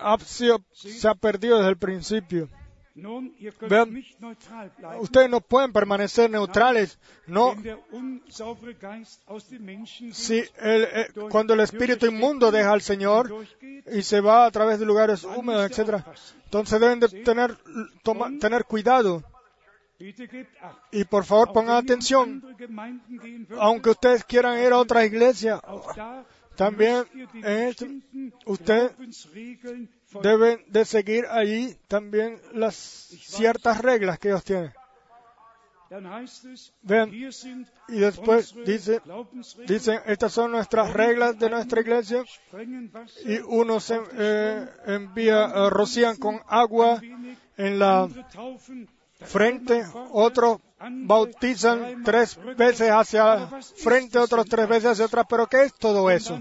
ha 0.00 0.18
sido- 0.18 0.62
se 0.72 1.08
ha 1.08 1.14
perdido 1.14 1.58
desde 1.58 1.70
el 1.70 1.76
principio. 1.76 2.48
Vean, 3.68 3.88
ustedes 5.00 5.30
no 5.30 5.40
pueden 5.40 5.72
permanecer 5.72 6.30
neutrales. 6.30 6.98
No, 7.26 7.54
si 10.12 10.38
el- 10.60 10.88
eh, 10.92 11.08
cuando 11.30 11.54
el 11.54 11.60
espíritu 11.60 12.06
inmundo 12.06 12.50
deja 12.50 12.72
al 12.72 12.82
Señor 12.82 13.34
y 13.90 14.02
se 14.02 14.20
va 14.20 14.44
a 14.44 14.50
través 14.50 14.78
de 14.78 14.84
lugares 14.86 15.24
húmedos, 15.24 15.70
etcétera, 15.70 16.04
entonces 16.44 16.80
deben 16.80 17.00
de 17.00 17.08
tener, 17.24 17.56
toma- 18.02 18.30
tener 18.38 18.64
cuidado. 18.66 19.22
Y 20.90 21.04
por 21.04 21.24
favor 21.24 21.52
pongan 21.52 21.76
atención, 21.76 22.42
aunque 23.58 23.90
ustedes 23.90 24.24
quieran 24.24 24.58
ir 24.60 24.72
a 24.72 24.78
otra 24.78 25.04
iglesia, 25.04 25.62
también 26.56 27.04
en 27.34 27.44
esto, 27.68 27.86
usted 28.46 28.90
deben 30.22 30.64
de 30.68 30.84
seguir 30.84 31.26
allí 31.26 31.76
también 31.88 32.40
las 32.52 32.74
ciertas 32.74 33.80
reglas 33.80 34.18
que 34.18 34.28
ellos 34.28 34.44
tienen. 34.44 34.72
Vean, 36.82 37.12
y 37.12 37.98
después 37.98 38.54
dice, 38.64 39.02
dicen, 39.66 40.00
estas 40.06 40.32
son 40.32 40.52
nuestras 40.52 40.90
reglas 40.94 41.38
de 41.38 41.50
nuestra 41.50 41.82
iglesia, 41.82 42.24
y 43.26 43.38
unos 43.40 43.90
eh, 43.90 44.68
envía, 44.86 45.44
eh, 45.44 45.70
rocían 45.70 46.16
con 46.16 46.40
agua 46.46 46.98
en 47.58 47.78
la 47.78 48.08
frente, 49.24 49.84
otros 50.12 50.58
bautizan 50.90 52.02
tres 52.02 52.38
veces 52.56 52.90
hacia 52.90 53.46
frente, 53.76 54.18
otros 54.18 54.46
tres 54.46 54.68
veces 54.68 54.90
hacia 54.92 55.04
atrás, 55.04 55.26
pero 55.28 55.46
¿qué 55.46 55.62
es 55.62 55.74
todo 55.74 56.10
eso? 56.10 56.40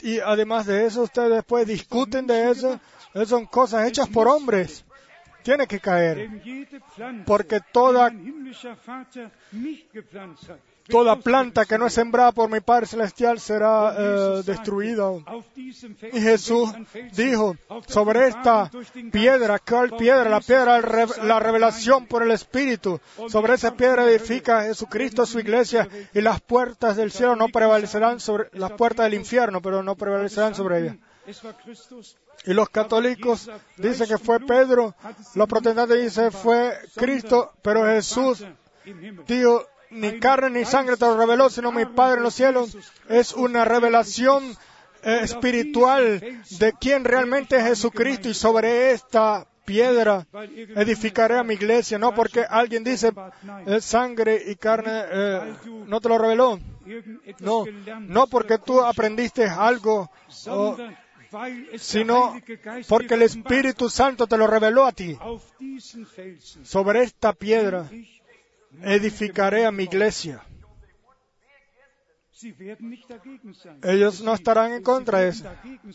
Y, 0.00 0.20
además 0.20 0.66
de 0.66 0.86
eso, 0.86 1.02
ustedes 1.02 1.30
después 1.30 1.66
discuten 1.66 2.26
de 2.26 2.50
eso, 2.50 2.80
Esas 3.14 3.28
son 3.28 3.46
cosas 3.46 3.88
hechas 3.88 4.08
por 4.08 4.28
hombres. 4.28 4.84
Tiene 5.42 5.66
que 5.66 5.80
caer, 5.80 6.30
porque 7.26 7.60
toda 7.72 8.12
toda 10.88 11.16
planta 11.16 11.64
que 11.64 11.78
no 11.78 11.86
es 11.86 11.94
sembrada 11.94 12.32
por 12.32 12.50
mi 12.50 12.60
Padre 12.60 12.86
Celestial 12.86 13.40
será 13.40 13.94
eh, 13.96 14.42
destruida. 14.44 15.10
Y 16.12 16.20
Jesús 16.20 16.70
dijo, 17.12 17.56
sobre 17.86 18.28
esta 18.28 18.70
piedra, 19.10 19.58
¿cuál 19.58 19.90
piedra? 19.96 20.28
La 20.28 20.40
piedra, 20.40 20.80
la 21.22 21.40
revelación 21.40 22.06
por 22.06 22.22
el 22.22 22.30
Espíritu. 22.30 23.00
Sobre 23.28 23.54
esa 23.54 23.74
piedra 23.74 24.04
edifica 24.04 24.62
Jesucristo 24.62 25.26
su 25.26 25.40
iglesia 25.40 25.88
y 26.12 26.20
las 26.20 26.40
puertas 26.40 26.96
del 26.96 27.12
cielo 27.12 27.36
no 27.36 27.48
prevalecerán 27.48 28.20
sobre 28.20 28.48
las 28.52 28.72
puertas 28.72 29.04
del 29.04 29.14
infierno, 29.14 29.60
pero 29.62 29.82
no 29.82 29.96
prevalecerán 29.96 30.54
sobre 30.54 30.80
ella. 30.80 30.96
Y 32.44 32.54
los 32.54 32.68
católicos 32.70 33.48
dicen 33.76 34.08
que 34.08 34.18
fue 34.18 34.40
Pedro, 34.40 34.94
los 35.34 35.48
protestantes 35.48 36.02
dicen 36.02 36.32
fue 36.32 36.76
Cristo, 36.96 37.52
pero 37.62 37.84
Jesús 37.86 38.44
dijo, 39.26 39.66
ni 39.92 40.18
carne 40.18 40.50
ni 40.50 40.64
sangre 40.64 40.96
te 40.96 41.04
lo 41.04 41.16
reveló, 41.16 41.50
sino 41.50 41.70
mi 41.72 41.84
Padre 41.84 42.18
en 42.18 42.22
los 42.22 42.34
cielos. 42.34 42.76
Es 43.08 43.32
una 43.32 43.64
revelación 43.64 44.56
eh, 45.02 45.20
espiritual 45.22 46.42
de 46.58 46.72
quién 46.80 47.04
realmente 47.04 47.56
es 47.56 47.64
Jesucristo 47.64 48.28
y 48.28 48.34
sobre 48.34 48.92
esta 48.92 49.46
piedra 49.64 50.26
edificaré 50.76 51.38
a 51.38 51.44
mi 51.44 51.54
iglesia, 51.54 51.98
no 51.98 52.14
porque 52.14 52.44
alguien 52.48 52.82
dice 52.82 53.12
eh, 53.66 53.80
sangre 53.80 54.42
y 54.46 54.56
carne 54.56 55.02
eh, 55.10 55.54
no 55.86 56.00
te 56.00 56.08
lo 56.08 56.18
reveló. 56.18 56.58
No, 57.38 57.64
no 58.00 58.26
porque 58.26 58.58
tú 58.58 58.80
aprendiste 58.80 59.44
algo, 59.44 60.10
sino 61.76 62.34
porque 62.88 63.14
el 63.14 63.22
Espíritu 63.22 63.88
Santo 63.88 64.26
te 64.26 64.36
lo 64.36 64.46
reveló 64.46 64.84
a 64.84 64.92
ti. 64.92 65.16
Sobre 66.62 67.02
esta 67.02 67.32
piedra 67.32 67.88
edificaré 68.80 69.66
a 69.66 69.72
mi 69.72 69.84
iglesia. 69.84 70.42
Ellos 73.82 74.22
no 74.22 74.34
estarán 74.34 74.72
en 74.72 74.82
contra 74.82 75.20
de 75.20 75.28
eso. 75.28 75.44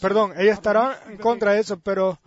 Perdón, 0.02 0.34
ellos 0.38 0.54
estarán 0.54 0.96
en 1.10 1.18
contra 1.18 1.54
de 1.54 1.60
eso, 1.60 1.80
pero, 1.80 2.20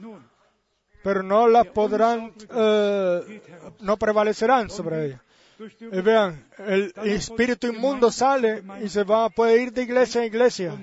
pero 1.02 1.22
no 1.22 1.48
las 1.48 1.66
podrán, 1.68 2.32
eh, 2.50 3.42
no 3.80 3.96
prevalecerán 3.96 4.68
sobre 4.68 5.06
ella. 5.06 5.22
Y 5.80 6.00
vean, 6.00 6.46
el 6.58 6.92
espíritu 7.04 7.66
inmundo 7.66 8.10
sale 8.10 8.62
y 8.82 8.88
se 8.88 9.04
va, 9.04 9.28
puede 9.28 9.62
ir 9.62 9.72
de 9.72 9.82
iglesia 9.82 10.22
a 10.22 10.26
iglesia. 10.26 10.74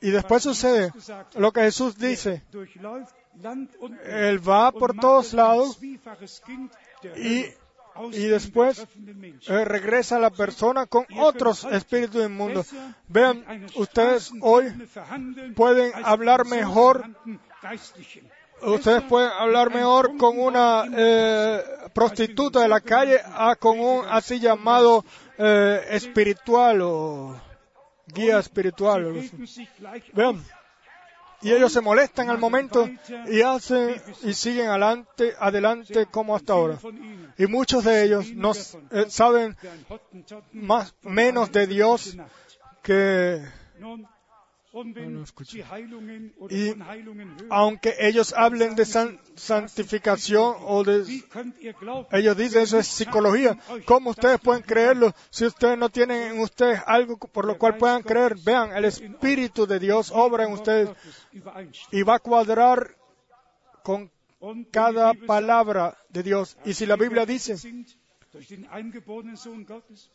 Y 0.00 0.10
después 0.10 0.42
sucede 0.42 0.92
lo 1.36 1.52
que 1.52 1.62
Jesús 1.62 1.96
dice. 1.96 2.42
Él 4.04 4.48
va 4.48 4.72
por 4.72 4.96
todos 4.96 5.32
lados 5.32 5.78
y 7.16 7.46
y 8.12 8.26
después 8.26 8.86
eh, 9.48 9.64
regresa 9.64 10.18
la 10.18 10.30
persona 10.30 10.86
con 10.86 11.06
otros 11.18 11.64
espíritus 11.64 12.24
inmundos. 12.24 12.68
Vean, 13.08 13.66
ustedes 13.76 14.32
hoy 14.40 14.72
pueden 15.54 15.92
hablar 16.04 16.46
mejor. 16.46 17.04
Ustedes 18.62 19.02
pueden 19.02 19.30
hablar 19.38 19.72
mejor 19.72 20.16
con 20.16 20.38
una 20.38 20.84
eh, 20.90 21.62
prostituta 21.92 22.60
de 22.60 22.68
la 22.68 22.80
calle 22.80 23.20
a 23.24 23.54
con 23.56 23.78
un 23.78 24.04
así 24.08 24.40
llamado 24.40 25.04
eh, 25.36 25.84
espiritual 25.90 26.80
o 26.82 27.40
guía 28.06 28.38
espiritual. 28.38 29.12
Vean, 30.14 30.42
y 31.42 31.52
ellos 31.52 31.72
se 31.72 31.80
molestan 31.80 32.30
al 32.30 32.38
momento 32.38 32.88
y 33.28 33.42
hacen 33.42 34.00
y 34.22 34.32
siguen 34.32 34.68
adelante, 34.68 35.34
adelante 35.38 36.06
como 36.06 36.34
hasta 36.34 36.54
ahora. 36.54 36.78
Y 37.38 37.46
muchos 37.46 37.84
de 37.84 38.04
ellos 38.04 38.32
no 38.34 38.52
eh, 38.52 39.06
saben 39.08 39.56
más 40.52 40.94
menos 41.02 41.52
de 41.52 41.66
Dios 41.66 42.16
que 42.82 43.42
y 46.50 46.74
aunque 47.48 47.94
ellos 47.98 48.34
hablen 48.36 48.74
de 48.74 48.84
santificación 48.84 50.56
o 50.60 50.84
de... 50.84 51.22
Ellos 52.12 52.36
dicen 52.36 52.62
eso 52.62 52.78
es 52.78 52.86
psicología. 52.86 53.58
¿Cómo 53.86 54.10
ustedes 54.10 54.38
pueden 54.40 54.62
creerlo 54.62 55.14
si 55.30 55.46
ustedes 55.46 55.78
no 55.78 55.88
tienen 55.88 56.34
en 56.34 56.40
ustedes 56.40 56.80
algo 56.86 57.16
por 57.16 57.46
lo 57.46 57.56
cual 57.56 57.78
puedan 57.78 58.02
creer? 58.02 58.36
Vean, 58.44 58.76
el 58.76 58.84
Espíritu 58.84 59.66
de 59.66 59.78
Dios 59.78 60.12
obra 60.14 60.44
en 60.44 60.52
ustedes 60.52 60.90
y 61.90 62.02
va 62.02 62.16
a 62.16 62.18
cuadrar 62.18 62.96
con 63.82 64.10
cada 64.70 65.14
palabra 65.14 65.96
de 66.10 66.22
Dios. 66.22 66.58
Y 66.66 66.74
si 66.74 66.84
la 66.84 66.96
Biblia 66.96 67.24
dice 67.24 67.56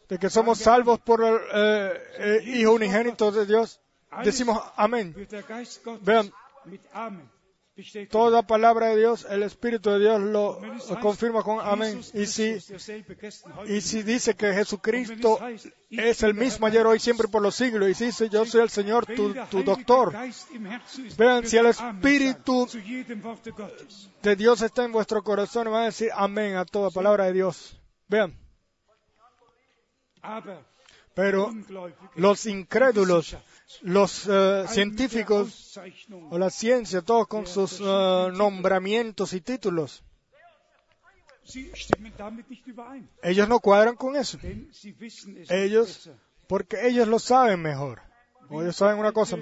de 0.08 0.20
que 0.20 0.30
somos 0.30 0.60
salvos 0.60 1.00
por 1.00 1.24
el 1.24 1.36
eh, 1.52 2.04
eh, 2.20 2.44
Hijo 2.46 2.74
unigénito 2.74 3.32
de 3.32 3.48
Dios, 3.48 3.82
decimos 4.24 4.62
amén. 4.76 5.16
Vean, 6.02 6.32
toda 8.10 8.44
palabra 8.44 8.88
de 8.88 8.98
Dios, 8.98 9.26
el 9.30 9.44
Espíritu 9.44 9.92
de 9.92 10.00
Dios 10.00 10.20
lo, 10.20 10.60
confirma 11.02 11.42
con 11.42 11.60
amén. 11.62 12.02
Y 12.14 12.26
si, 12.26 12.58
y 13.68 13.82
si 13.82 14.04
dice 14.04 14.36
que 14.36 14.54
Jesucristo 14.54 15.40
es 15.90 16.24
el 16.24 16.34
mismo 16.34 16.68
ayer, 16.68 16.86
hoy, 16.86 17.00
siempre 17.00 17.28
por 17.28 17.42
los 17.42 17.56
siglos, 17.56 17.90
y 17.90 17.94
si 17.94 18.06
dice 18.06 18.30
yo 18.30 18.46
soy 18.46 18.62
el 18.62 18.70
Señor, 18.70 19.06
tu, 19.06 19.34
tu 19.50 19.64
doctor, 19.64 20.14
vean, 21.18 21.48
si 21.48 21.58
el 21.58 21.68
Espíritu 21.68 22.68
de 24.22 24.36
Dios 24.36 24.62
está 24.62 24.84
en 24.84 24.92
vuestro 24.92 25.24
corazón, 25.24 25.72
van 25.72 25.84
a 25.84 25.86
decir 25.86 26.10
amén 26.14 26.56
a 26.56 26.66
toda 26.66 26.90
palabra 26.90 27.26
de 27.26 27.34
Dios. 27.34 27.80
Vean. 28.08 28.38
Pero 31.14 31.52
los 32.16 32.46
incrédulos 32.46 33.36
los 33.82 34.28
eh, 34.28 34.66
científicos 34.68 35.80
o 36.30 36.38
la 36.38 36.50
ciencia, 36.50 37.02
todos 37.02 37.28
con 37.28 37.48
sus 37.48 37.80
eh, 37.80 38.30
nombramientos 38.34 39.34
y 39.34 39.42
títulos. 39.42 40.04
Ellos 43.24 43.50
no 43.50 43.60
cuadran 43.60 43.96
con 43.96 44.16
eso. 44.16 44.38
Ellos, 45.50 46.10
porque 46.48 46.88
ellos 46.88 47.08
lo 47.08 47.20
saben 47.20 47.62
mejor. 47.62 48.02
O 48.50 48.62
ellos 48.62 48.76
saben 48.76 49.00
una 49.00 49.12
cosa. 49.12 49.38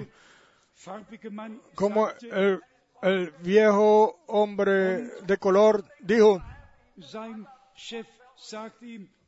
Como 1.74 2.08
el, 2.30 2.60
el 3.02 3.30
viejo 3.40 4.18
hombre 4.26 5.02
de 5.22 5.36
color 5.36 5.84
dijo, 6.00 6.42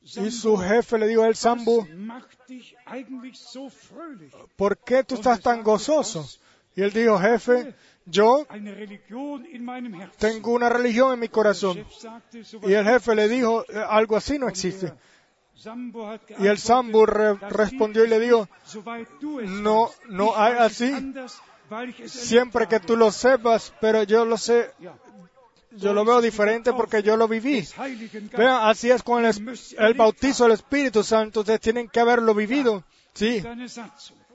y 0.04 0.30
su 0.30 0.56
jefe 0.56 0.98
le 0.98 1.06
dijo 1.06 1.22
a 1.22 1.28
él, 1.28 1.36
Sambu, 1.36 1.86
¿por 4.56 4.78
qué 4.78 5.04
tú 5.04 5.14
estás 5.14 5.40
tan 5.40 5.62
gozoso? 5.62 6.28
Y 6.74 6.82
él 6.82 6.92
dijo, 6.92 7.18
jefe, 7.18 7.74
yo 8.06 8.46
tengo 10.18 10.52
una 10.52 10.68
religión 10.68 11.14
en 11.14 11.20
mi 11.20 11.28
corazón. 11.28 11.84
Y 12.62 12.72
el 12.72 12.84
jefe 12.84 13.14
le 13.14 13.28
dijo, 13.28 13.64
eh, 13.68 13.84
algo 13.88 14.16
así 14.16 14.38
no 14.38 14.48
existe. 14.48 14.92
Y 16.38 16.46
el 16.46 16.58
Sambu 16.58 17.06
respondió 17.06 18.04
y 18.04 18.08
le 18.08 18.18
dijo, 18.18 18.48
no, 19.46 19.90
no 20.08 20.36
hay 20.36 20.54
así. 20.58 21.14
Siempre 22.06 22.66
que 22.66 22.80
tú 22.80 22.96
lo 22.96 23.12
sepas, 23.12 23.72
pero 23.80 24.02
yo 24.02 24.24
lo 24.24 24.36
sé 24.36 24.72
yo 25.76 25.92
lo 25.92 26.04
veo 26.04 26.20
diferente 26.20 26.72
porque 26.72 27.02
yo 27.02 27.16
lo 27.16 27.28
viví. 27.28 27.66
Vean, 28.36 28.68
así 28.68 28.90
es 28.90 29.02
con 29.02 29.24
el, 29.24 29.94
bautizo 29.94 30.44
del 30.44 30.52
Espíritu 30.52 31.02
Santo. 31.02 31.40
Ustedes 31.40 31.60
tienen 31.60 31.88
que 31.88 32.00
haberlo 32.00 32.34
vivido. 32.34 32.84
Sí. 33.14 33.42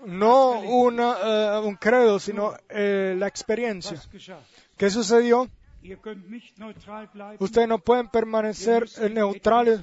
No 0.05 0.59
una, 0.59 1.17
eh, 1.23 1.59
un 1.63 1.75
credo, 1.75 2.19
sino 2.19 2.53
eh, 2.69 3.15
la 3.17 3.27
experiencia. 3.27 4.01
¿Qué 4.77 4.89
sucedió? 4.89 5.49
Ustedes 7.39 7.67
no 7.67 7.79
pueden 7.79 8.09
permanecer 8.09 8.87
neutrales. 9.11 9.81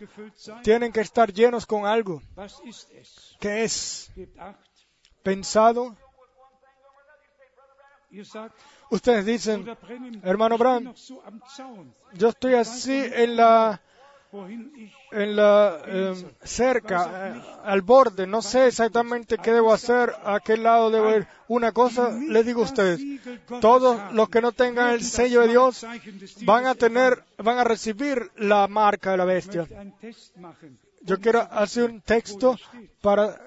Tienen 0.62 0.93
que 0.93 1.01
estar 1.01 1.32
llenos 1.32 1.66
con 1.66 1.86
algo. 1.86 2.22
¿Qué 3.40 3.64
es? 3.64 4.12
Pensado 5.22 5.97
Ustedes 8.91 9.27
dicen, 9.27 9.66
hermano 10.23 10.59
Bram, 10.59 10.95
yo 12.15 12.28
estoy 12.28 12.55
así 12.55 12.93
en 12.93 13.36
la, 13.36 13.81
en 15.11 15.36
la 15.36 15.82
em, 15.86 16.24
cerca, 16.43 17.28
eh, 17.28 17.43
al 17.65 17.82
borde, 17.82 18.27
no 18.27 18.43
sé 18.43 18.66
exactamente 18.66 19.39
qué 19.39 19.53
debo 19.53 19.73
hacer, 19.73 20.12
a 20.24 20.41
qué 20.41 20.57
lado 20.57 20.91
debo 20.91 21.11
ir. 21.11 21.27
Una 21.49 21.73
cosa 21.73 22.11
les 22.11 22.47
digo 22.47 22.62
a 22.62 22.65
ustedes, 22.65 23.01
todos 23.61 24.12
los 24.12 24.28
que 24.28 24.41
no 24.41 24.53
tengan 24.53 24.91
el 24.91 25.03
sello 25.03 25.41
de 25.41 25.49
Dios 25.49 25.86
van 26.43 26.66
a 26.66 26.74
tener, 26.74 27.24
van 27.39 27.59
a 27.59 27.65
recibir 27.65 28.31
la 28.36 28.69
marca 28.69 29.12
de 29.12 29.16
la 29.16 29.24
bestia. 29.24 29.66
Yo 31.03 31.20
quiero 31.20 31.41
hacer 31.41 31.91
un 31.91 32.01
texto 32.01 32.57
para 33.01 33.39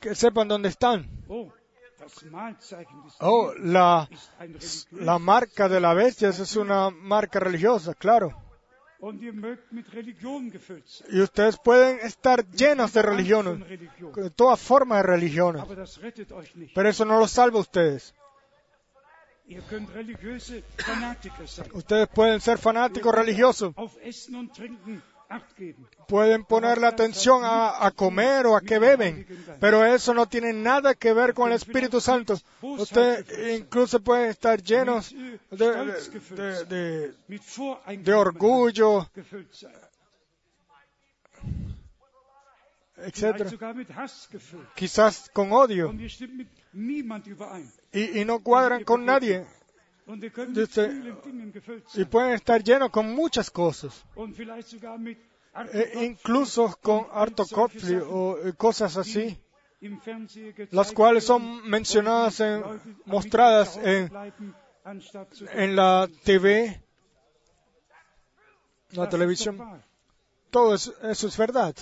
que 0.00 0.14
sepan 0.14 0.48
dónde 0.48 0.68
están. 0.68 1.08
Oh, 3.20 3.52
la, 3.58 4.08
la 4.92 5.18
marca 5.18 5.68
de 5.68 5.80
la 5.80 5.94
bestia 5.94 6.28
es 6.28 6.56
una 6.56 6.90
marca 6.90 7.40
religiosa, 7.40 7.94
claro. 7.94 8.34
Y 11.10 11.20
ustedes 11.20 11.58
pueden 11.58 11.98
estar 12.00 12.46
llenos 12.50 12.92
de 12.92 13.02
religiones, 13.02 13.60
Religion. 13.68 14.12
de 14.12 14.30
toda 14.30 14.56
forma 14.56 14.96
de 14.96 15.02
religiones. 15.02 15.62
Pero 16.74 16.88
eso 16.88 17.04
no 17.04 17.18
los 17.18 17.30
salva 17.30 17.58
a 17.58 17.60
ustedes. 17.60 18.14
Ustedes 21.74 22.08
pueden 22.08 22.40
ser 22.40 22.56
fanáticos 22.56 23.14
religiosos, 23.14 23.74
Pueden 26.08 26.44
ponerle 26.44 26.86
atención 26.86 27.42
a, 27.44 27.90
comer 27.94 28.46
o 28.46 28.56
a 28.56 28.60
qué 28.60 28.78
beben, 28.78 29.26
pero 29.60 29.84
eso 29.84 30.14
no 30.14 30.26
tiene 30.26 30.52
nada 30.52 30.94
que 30.94 31.12
ver 31.12 31.34
con 31.34 31.48
el 31.48 31.56
Espíritu 31.56 32.00
Santo. 32.00 32.38
Ustedes 32.60 33.58
incluso 33.58 34.00
pueden 34.00 34.30
estar 34.30 34.62
llenos 34.62 35.14
de, 35.50 37.14
orgullo, 38.14 39.08
gefüllt 39.14 39.52
sein. 39.52 39.72
Vielleicht 42.96 43.40
etc. 43.40 43.50
sogar 43.50 43.74
mit 43.74 43.90
Hass 43.90 44.28
gefüllt. 44.30 44.68
Quizás 44.74 45.30
con 45.32 45.52
odio 45.52 45.92
y 47.92 48.24
no 48.24 48.40
cuadran 48.40 48.84
con 48.84 49.04
nadie. 49.04 49.46
Dice- 50.54 50.90
Y 51.94 52.04
pueden 52.04 52.32
estar 52.34 52.62
llenos 52.62 52.90
con 52.90 53.14
muchas 53.14 53.50
cosas, 53.50 54.04
e 55.72 55.92
Arthur 55.94 56.02
incluso 56.04 56.76
con 56.82 57.06
harto 57.12 57.44
Sachen, 57.44 58.02
o 58.10 58.36
eh, 58.44 58.52
cosas 58.54 58.96
así, 58.96 59.38
las 60.72 60.92
cuales 60.92 61.24
son 61.24 61.68
mencionadas 61.68 62.40
en- 62.40 62.62
mostradas 63.06 63.76
en- 63.78 64.10
la 65.76 66.08
TV, 66.24 66.80
la 68.92 69.08
televisión. 69.08 69.56
Todo 70.54 70.74
eso, 70.74 70.94
eso 71.02 71.26
es 71.26 71.36
verdad. 71.36 71.74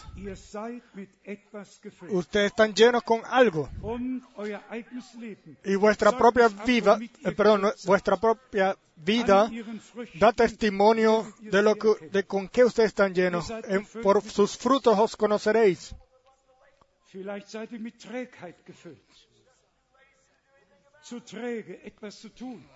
Ustedes 2.10 2.46
están 2.52 2.72
llenos 2.74 3.02
con 3.02 3.20
algo 3.26 3.68
Leben 5.20 5.58
y 5.64 5.74
vuestra 5.76 6.10
propia 6.16 6.48
vida, 6.64 6.98
eh, 7.24 7.32
perdón, 7.32 7.60
vuestra 7.84 8.16
propia 8.16 8.74
vida 8.96 9.50
da 10.18 10.32
testimonio 10.32 11.26
de 11.40 11.60
lo 11.62 11.74
que, 11.76 12.08
de 12.10 12.22
con 12.24 12.48
qué 12.48 12.64
ustedes 12.64 12.88
están 12.94 13.12
llenos. 13.14 13.50
En- 13.68 13.84
por 14.02 14.22
sus 14.22 14.56
frutos 14.56 14.98
os 14.98 15.16
conoceréis. 15.16 15.94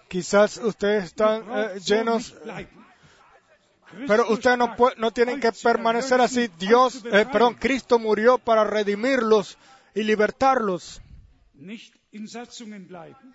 Quizás 0.08 0.58
ustedes 0.58 1.04
están 1.04 1.42
eh, 1.42 1.80
llenos. 1.88 2.34
Pero 4.06 4.30
ustedes 4.30 4.58
no, 4.58 4.74
no 4.96 5.10
tienen 5.10 5.40
que 5.40 5.52
permanecer 5.52 6.20
así. 6.20 6.48
Dios, 6.58 7.04
eh, 7.04 7.26
perdón, 7.30 7.54
Cristo 7.54 7.98
murió 7.98 8.38
para 8.38 8.64
redimirlos 8.64 9.58
y 9.94 10.02
libertarlos 10.02 11.00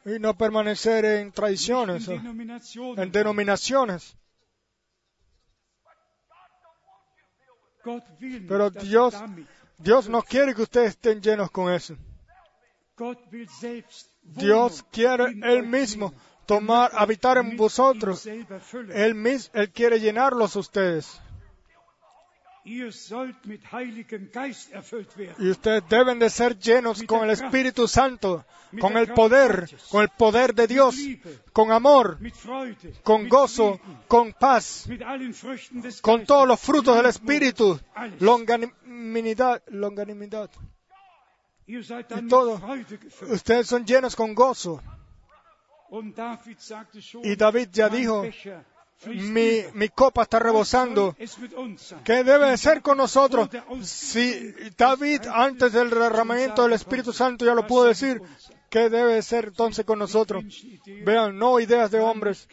y 0.06 0.20
no 0.20 0.38
permanecer 0.38 1.06
en 1.06 1.32
tradiciones, 1.32 2.08
en 2.08 3.12
denominaciones. 3.12 4.16
Pero 8.48 8.70
Dios-. 8.70 9.16
Dios 9.82 10.08
no 10.10 10.22
quiere 10.22 10.54
que 10.54 10.62
ustedes 10.62 10.90
estén 10.92 11.22
llenos 11.22 11.50
con 11.50 11.74
eso. 11.74 11.96
Dios 14.22 14.86
quiere 14.92 15.26
Él 15.44 15.64
mismo. 15.64 16.14
Tomar, 16.46 16.92
habitar 16.96 17.38
en 17.38 17.58
vosotros. 17.58 18.26
Él, 18.94 19.16
mis- 19.16 19.50
él 19.54 19.70
quiere 19.72 20.00
llenarlos 20.00 20.56
a 20.56 20.60
ustedes. 20.60 21.20
Y 22.64 22.84
ustedes 25.50 25.84
deben 25.90 26.20
de 26.20 26.30
ser 26.30 26.58
llenos 26.60 27.02
con 27.04 27.24
el 27.24 27.32
Espíritu 27.32 27.88
Santo, 27.88 28.46
con 28.80 28.98
el 28.98 29.08
poder, 29.16 29.68
con 29.90 30.04
el 30.04 30.10
poder 30.10 30.54
de 30.54 30.68
Dios, 30.68 30.96
con 31.54 31.72
amor, 31.72 32.20
con 33.04 33.28
gozo, 33.28 33.80
con 34.08 34.34
paz, 34.34 34.88
con 36.02 36.26
todos 36.26 36.48
los 36.48 36.60
frutos 36.60 36.96
del 36.98 37.08
Espíritu, 37.08 37.80
longanimidad, 38.20 39.64
longanimidad. 39.68 40.50
Y 41.68 41.82
todo. 42.28 42.62
Ustedes 43.32 43.68
son 43.68 43.86
llenos 43.86 44.16
con 44.16 44.36
gozo. 44.36 44.82
Und 44.84 44.84
David 44.84 44.84
sagte 44.84 44.84
schon, 44.84 44.92
Y 47.24 47.36
David 47.36 47.70
ya 47.72 47.90
dijo, 47.90 48.24
Mi, 49.34 49.64
mi 49.74 49.90
copa 49.90 50.22
está 50.24 50.38
rebosando. 50.40 51.16
¿Qué 52.04 52.24
debe 52.24 52.52
de 52.52 52.58
ser 52.58 52.82
con 52.82 52.98
nosotros? 52.98 53.50
Si 53.84 54.54
David 54.78 55.22
antes 55.34 55.74
del 55.74 55.90
derramamiento 55.90 56.64
del 56.64 56.74
Espíritu 56.74 57.12
Santo 57.12 57.44
ya 57.44 57.56
lo 57.56 57.66
pudo 57.68 57.86
decir, 57.86 58.22
¿qué 58.70 58.90
debe 58.90 59.16
de 59.16 59.22
ser 59.24 59.46
entonces 59.46 59.86
con 59.86 59.98
nosotros? 60.00 60.44
Vean, 61.04 61.36
no 61.38 61.60
ideas 61.60 61.90
de 61.92 62.00
hombres, 62.00 62.48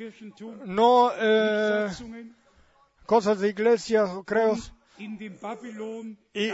no 0.65 1.13
eh, 1.19 1.89
cosas 3.07 3.41
de 3.41 3.49
iglesias 3.51 4.09
o 4.11 4.25
creos, 4.25 4.73
Y- 6.35 6.51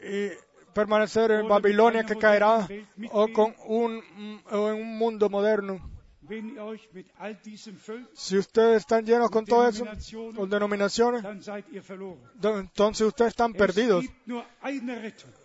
y 0.00 0.30
permanecer 0.74 1.30
en 1.30 1.46
Babilonia 1.48 2.04
que 2.04 2.14
caerá 2.20 2.66
o 3.12 3.28
con 3.32 3.54
un, 3.66 4.02
o 4.50 4.68
en 4.70 4.74
un 4.82 4.98
mundo 4.98 5.28
moderno. 5.28 5.80
Si 8.14 8.38
ustedes 8.38 8.76
están 8.78 9.04
llenos 9.04 9.28
con 9.30 9.44
todo 9.44 9.66
eso, 9.68 9.84
con 10.36 10.48
denominaciones, 10.48 11.22
entonces 12.60 13.06
ustedes 13.06 13.30
están 13.30 13.52
perdidos. 13.52 14.04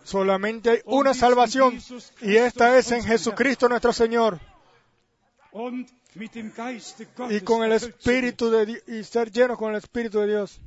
Solamente 0.04 0.70
hay 0.70 0.80
una 0.84 1.12
salvación 1.14 1.74
y 2.22 2.36
esta 2.36 2.78
es 2.78 2.92
en 2.92 3.02
Jesucristo 3.04 3.68
nuestro 3.68 3.92
Señor. 3.92 4.38
Y 7.32 7.40
con 7.40 7.62
el. 7.64 7.72
Espíritu 7.72 8.50
de 8.50 8.66
Di- 8.66 8.82
y 8.86 9.02
ser 9.04 9.30
llenos 9.30 9.58
con 9.58 9.70
el 9.72 9.78
Espíritu 9.78 10.20
de 10.20 10.26
Dios. 10.28 10.60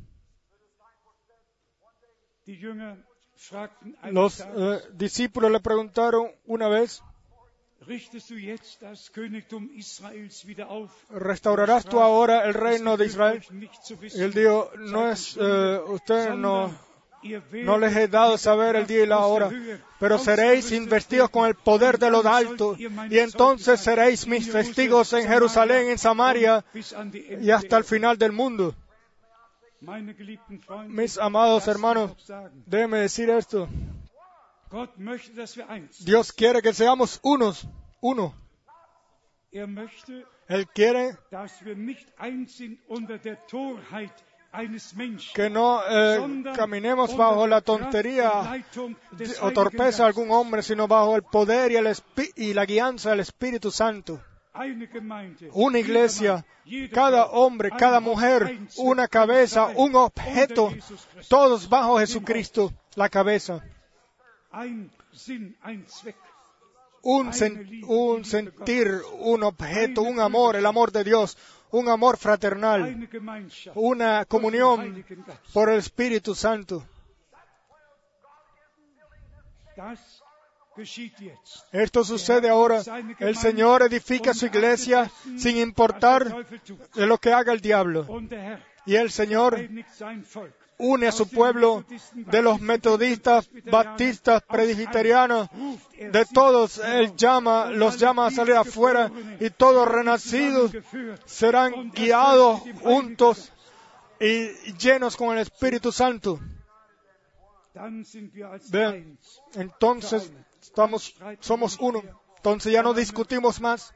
Los 4.11 4.39
eh, 4.39 4.79
discípulos 4.93 5.51
le 5.51 5.59
preguntaron 5.59 6.31
una 6.45 6.67
vez? 6.67 7.01
¿restaurarás 11.09 11.85
tú 11.85 11.99
ahora 11.99 12.45
el 12.45 12.53
reino 12.53 12.95
de 12.97 13.07
Israel? 13.07 13.43
Y 14.13 14.21
él 14.21 14.33
dijo, 14.33 14.71
no 14.77 15.09
es, 15.09 15.35
eh, 15.41 15.79
ustedes 15.87 16.35
no, 16.35 16.71
no 17.63 17.77
les 17.79 17.95
he 17.95 18.07
dado 18.07 18.37
saber 18.37 18.75
el 18.75 18.85
día 18.85 19.03
y 19.03 19.07
la 19.07 19.25
hora, 19.25 19.49
pero 19.99 20.19
seréis 20.19 20.71
investidos 20.71 21.31
con 21.31 21.47
el 21.47 21.55
poder 21.55 21.97
de 21.97 22.11
lo 22.11 22.27
alto, 22.27 22.75
y 22.77 23.17
entonces 23.17 23.79
seréis 23.79 24.27
mis 24.27 24.51
testigos 24.51 25.13
en 25.13 25.27
Jerusalén, 25.27 25.89
en 25.89 25.97
Samaria 25.97 26.63
y 27.41 27.49
hasta 27.49 27.77
el 27.77 27.83
final 27.83 28.17
del 28.17 28.31
mundo. 28.31 28.75
Mis 30.87 31.17
amados 31.17 31.67
hermanos, 31.67 32.11
déjenme 32.67 32.99
decir 32.99 33.29
esto. 33.29 33.67
Dios 36.05 36.31
quiere 36.31 36.61
que 36.61 36.73
seamos 36.73 37.19
unos, 37.23 37.67
uno. 37.99 38.33
Er 39.51 39.67
Él 40.47 40.67
quiere 40.69 41.17
que 45.33 45.49
no 45.49 45.81
eh, 45.89 46.43
caminemos 46.55 47.17
bajo 47.17 47.47
la 47.47 47.61
tontería 47.61 48.63
o 49.41 49.51
torpeza 49.51 50.03
de 50.03 50.07
algún 50.07 50.31
hombre, 50.31 50.61
sino 50.61 50.87
bajo 50.87 51.15
el 51.15 51.23
poder 51.23 51.71
y, 51.71 51.75
el 51.75 51.95
y 52.35 52.53
la 52.53 52.65
guianza 52.65 53.09
del 53.09 53.21
Espíritu 53.21 53.71
Santo. 53.71 54.21
Una 55.53 55.79
iglesia, 55.79 56.43
cada 56.93 57.25
hombre, 57.31 57.69
cada 57.77 57.99
mujer, 58.01 58.59
una 58.77 59.07
cabeza, 59.07 59.67
un 59.77 59.95
objeto, 59.95 60.73
todos 61.29 61.67
bajo 61.69 61.97
Jesucristo, 61.99 62.71
la 62.95 63.07
cabeza. 63.09 63.61
Un, 67.03 67.31
sen- 67.33 67.81
un 67.87 68.23
sentir, 68.25 69.01
un 69.19 69.43
objeto, 69.43 70.01
un 70.03 70.19
amor, 70.19 70.55
el 70.55 70.65
amor 70.65 70.91
de 70.91 71.03
Dios, 71.03 71.37
un 71.71 71.87
amor 71.89 72.17
fraternal, 72.17 73.09
una 73.75 74.25
den 74.25 74.25
comunión 74.25 75.03
por 75.53 75.69
el 75.69 75.79
Espíritu 75.79 76.35
Santo. 76.35 76.83
Esto 81.71 82.03
sucede 82.03 82.49
ahora. 82.49 82.81
El 83.19 83.35
Señor 83.35 83.83
edifica 83.83 84.33
su 84.33 84.45
iglesia 84.45 85.11
sin 85.37 85.57
importar 85.57 86.45
de 86.93 87.05
lo 87.05 87.17
que 87.17 87.33
haga 87.33 87.53
el 87.53 87.61
diablo. 87.61 88.07
Y 88.85 88.95
el 88.95 89.11
Señor 89.11 89.59
une 90.77 91.07
a 91.07 91.11
su 91.11 91.29
pueblo 91.29 91.85
de 92.15 92.41
los 92.41 92.59
metodistas, 92.59 93.49
baptistas, 93.69 94.41
presbiterianos, 94.43 95.47
er 95.97 96.11
de 96.11 96.25
todos. 96.25 96.79
Él 96.79 97.15
llama, 97.15 97.65
los 97.67 97.97
llama 97.97 98.27
a 98.27 98.31
salir 98.31 98.55
afuera 98.55 99.11
y 99.39 99.49
todos 99.51 99.87
renacidos 99.87 100.71
serán 101.25 101.91
guiados 101.91 102.61
juntos 102.81 103.51
y 104.19 104.73
llenos 104.77 105.15
con 105.15 105.37
el 105.37 105.43
Espíritu 105.43 105.91
Santo. 105.91 106.39
eins. 108.95 109.41
entonces 109.55 110.31
estamos, 110.61 111.15
somos 111.39 111.77
uno. 111.79 112.03
Entonces 112.37 112.71
ya 112.71 112.83
no 112.83 112.93
discutimos 112.93 113.59
más. 113.59 113.93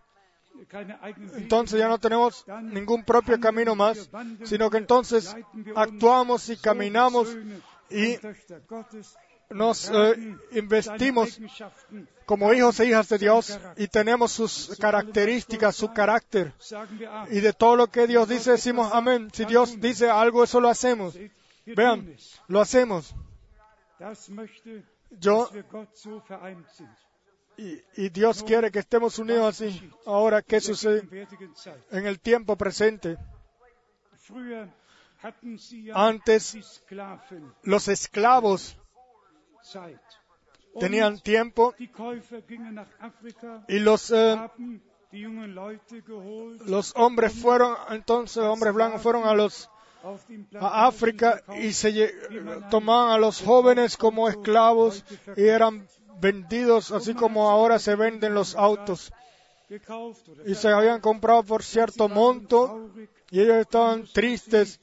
Entonces 1.35 1.79
ya 1.79 1.87
no 1.87 1.99
tenemos 1.99 2.45
ningún 2.63 3.03
propio 3.03 3.39
camino 3.39 3.75
más, 3.75 4.09
sino 4.43 4.69
que 4.69 4.77
entonces 4.77 5.35
actuamos 5.75 6.49
y 6.49 6.57
caminamos 6.57 7.35
y 7.89 8.17
nos 9.49 9.89
eh, 9.93 10.37
investimos 10.51 11.39
como 12.25 12.51
hijos 12.53 12.79
e 12.79 12.87
hijas 12.87 13.09
de 13.09 13.17
Dios 13.17 13.59
y 13.77 13.87
tenemos 13.87 14.31
sus 14.31 14.75
características, 14.79 15.75
su 15.75 15.93
carácter. 15.93 16.53
Y 17.29 17.41
de 17.41 17.53
todo 17.53 17.75
lo 17.75 17.87
que 17.87 18.07
Dios 18.07 18.27
dice 18.27 18.51
decimos 18.51 18.91
amén. 18.93 19.29
Si 19.33 19.45
Dios 19.45 19.79
dice 19.79 20.09
algo, 20.09 20.43
eso 20.43 20.59
lo 20.59 20.69
hacemos. 20.69 21.15
Vean, 21.65 22.15
lo 22.47 22.61
hacemos. 22.61 23.13
Yo 25.11 25.49
y, 27.57 27.81
y 27.95 28.09
Dios 28.09 28.43
quiere 28.43 28.71
que 28.71 28.79
estemos 28.79 29.17
unidos 29.19 29.61
así. 29.61 29.89
Ahora, 30.05 30.41
¿qué 30.41 30.59
sucede 30.59 31.07
en 31.91 32.05
el 32.05 32.19
tiempo 32.19 32.57
presente? 32.57 33.17
Antes 35.93 36.83
los 37.63 37.87
esclavos 37.87 38.77
tenían 40.79 41.19
tiempo 41.19 41.73
y 43.67 43.79
los, 43.79 44.11
eh, 44.11 44.37
los 46.65 46.93
hombres 46.95 47.33
fueron, 47.33 47.75
entonces 47.89 48.43
hombres 48.43 48.73
blancos 48.73 49.01
fueron 49.01 49.23
a 49.25 49.33
los 49.33 49.69
a 50.59 50.87
África 50.87 51.43
y 51.59 51.73
se 51.73 52.13
tomaban 52.69 53.11
a 53.11 53.17
los 53.17 53.41
jóvenes 53.41 53.97
como 53.97 54.29
esclavos 54.29 55.03
y 55.35 55.43
eran 55.43 55.87
vendidos 56.19 56.91
así 56.91 57.13
como 57.13 57.49
ahora 57.49 57.79
se 57.79 57.95
venden 57.95 58.33
los 58.33 58.55
autos. 58.55 59.11
Y 60.45 60.55
se 60.55 60.69
habían 60.69 61.01
comprado 61.01 61.43
por 61.43 61.63
cierto 61.63 62.07
monto 62.07 62.91
y 63.31 63.41
ellos 63.41 63.57
estaban 63.57 64.05
tristes 64.05 64.79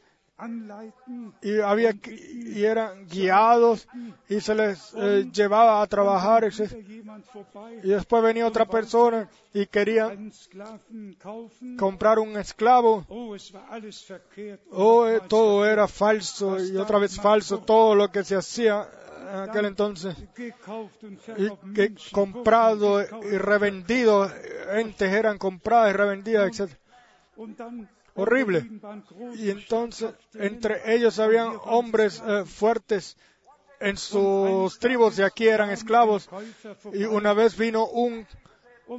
y 1.42 1.60
había 1.60 1.94
y 2.04 2.64
eran 2.64 3.06
guiados 3.06 3.86
y 4.28 4.40
se 4.40 4.54
les 4.54 4.92
eh, 4.96 5.28
llevaba 5.32 5.82
a 5.82 5.86
trabajar 5.86 6.48
y 7.82 7.88
después 7.88 8.22
venía 8.22 8.46
otra 8.46 8.64
persona 8.66 9.28
y 9.54 9.66
quería 9.66 10.16
comprar 11.78 12.18
un 12.18 12.36
esclavo. 12.36 13.04
Oh, 13.08 13.36
oh 14.72 15.06
eh, 15.06 15.20
todo 15.28 15.66
era 15.66 15.86
falso 15.86 16.58
y 16.58 16.76
otra 16.76 16.98
vez 16.98 17.20
falso 17.20 17.58
todo 17.58 17.94
lo 17.94 18.10
que 18.10 18.24
se 18.24 18.34
hacía 18.34 18.88
en 19.32 19.50
aquel 19.50 19.66
entonces. 19.66 20.16
y 21.36 21.72
que 21.72 21.94
comprado 22.10 23.00
y 23.00 23.38
revendido 23.38 24.28
entes 24.72 25.12
eran 25.12 25.38
compradas 25.38 25.90
y 25.90 25.96
revendidas 25.96 26.60
etc. 26.60 26.72
Horrible. 28.14 28.68
y 29.36 29.50
entonces 29.50 30.14
entre 30.34 30.94
ellos 30.94 31.18
habían 31.18 31.56
hombres 31.64 32.22
eh, 32.26 32.44
fuertes 32.44 33.16
en 33.80 33.96
sus 33.96 34.78
tribus 34.78 35.18
y 35.18 35.22
aquí 35.22 35.48
eran 35.48 35.70
esclavos 35.70 36.28
y 36.92 37.04
una 37.04 37.32
vez 37.32 37.56
vino 37.56 37.86
un 37.86 38.26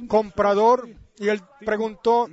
comprador 0.08 0.88
y 1.18 1.28
él 1.28 1.40
preguntó 1.64 2.28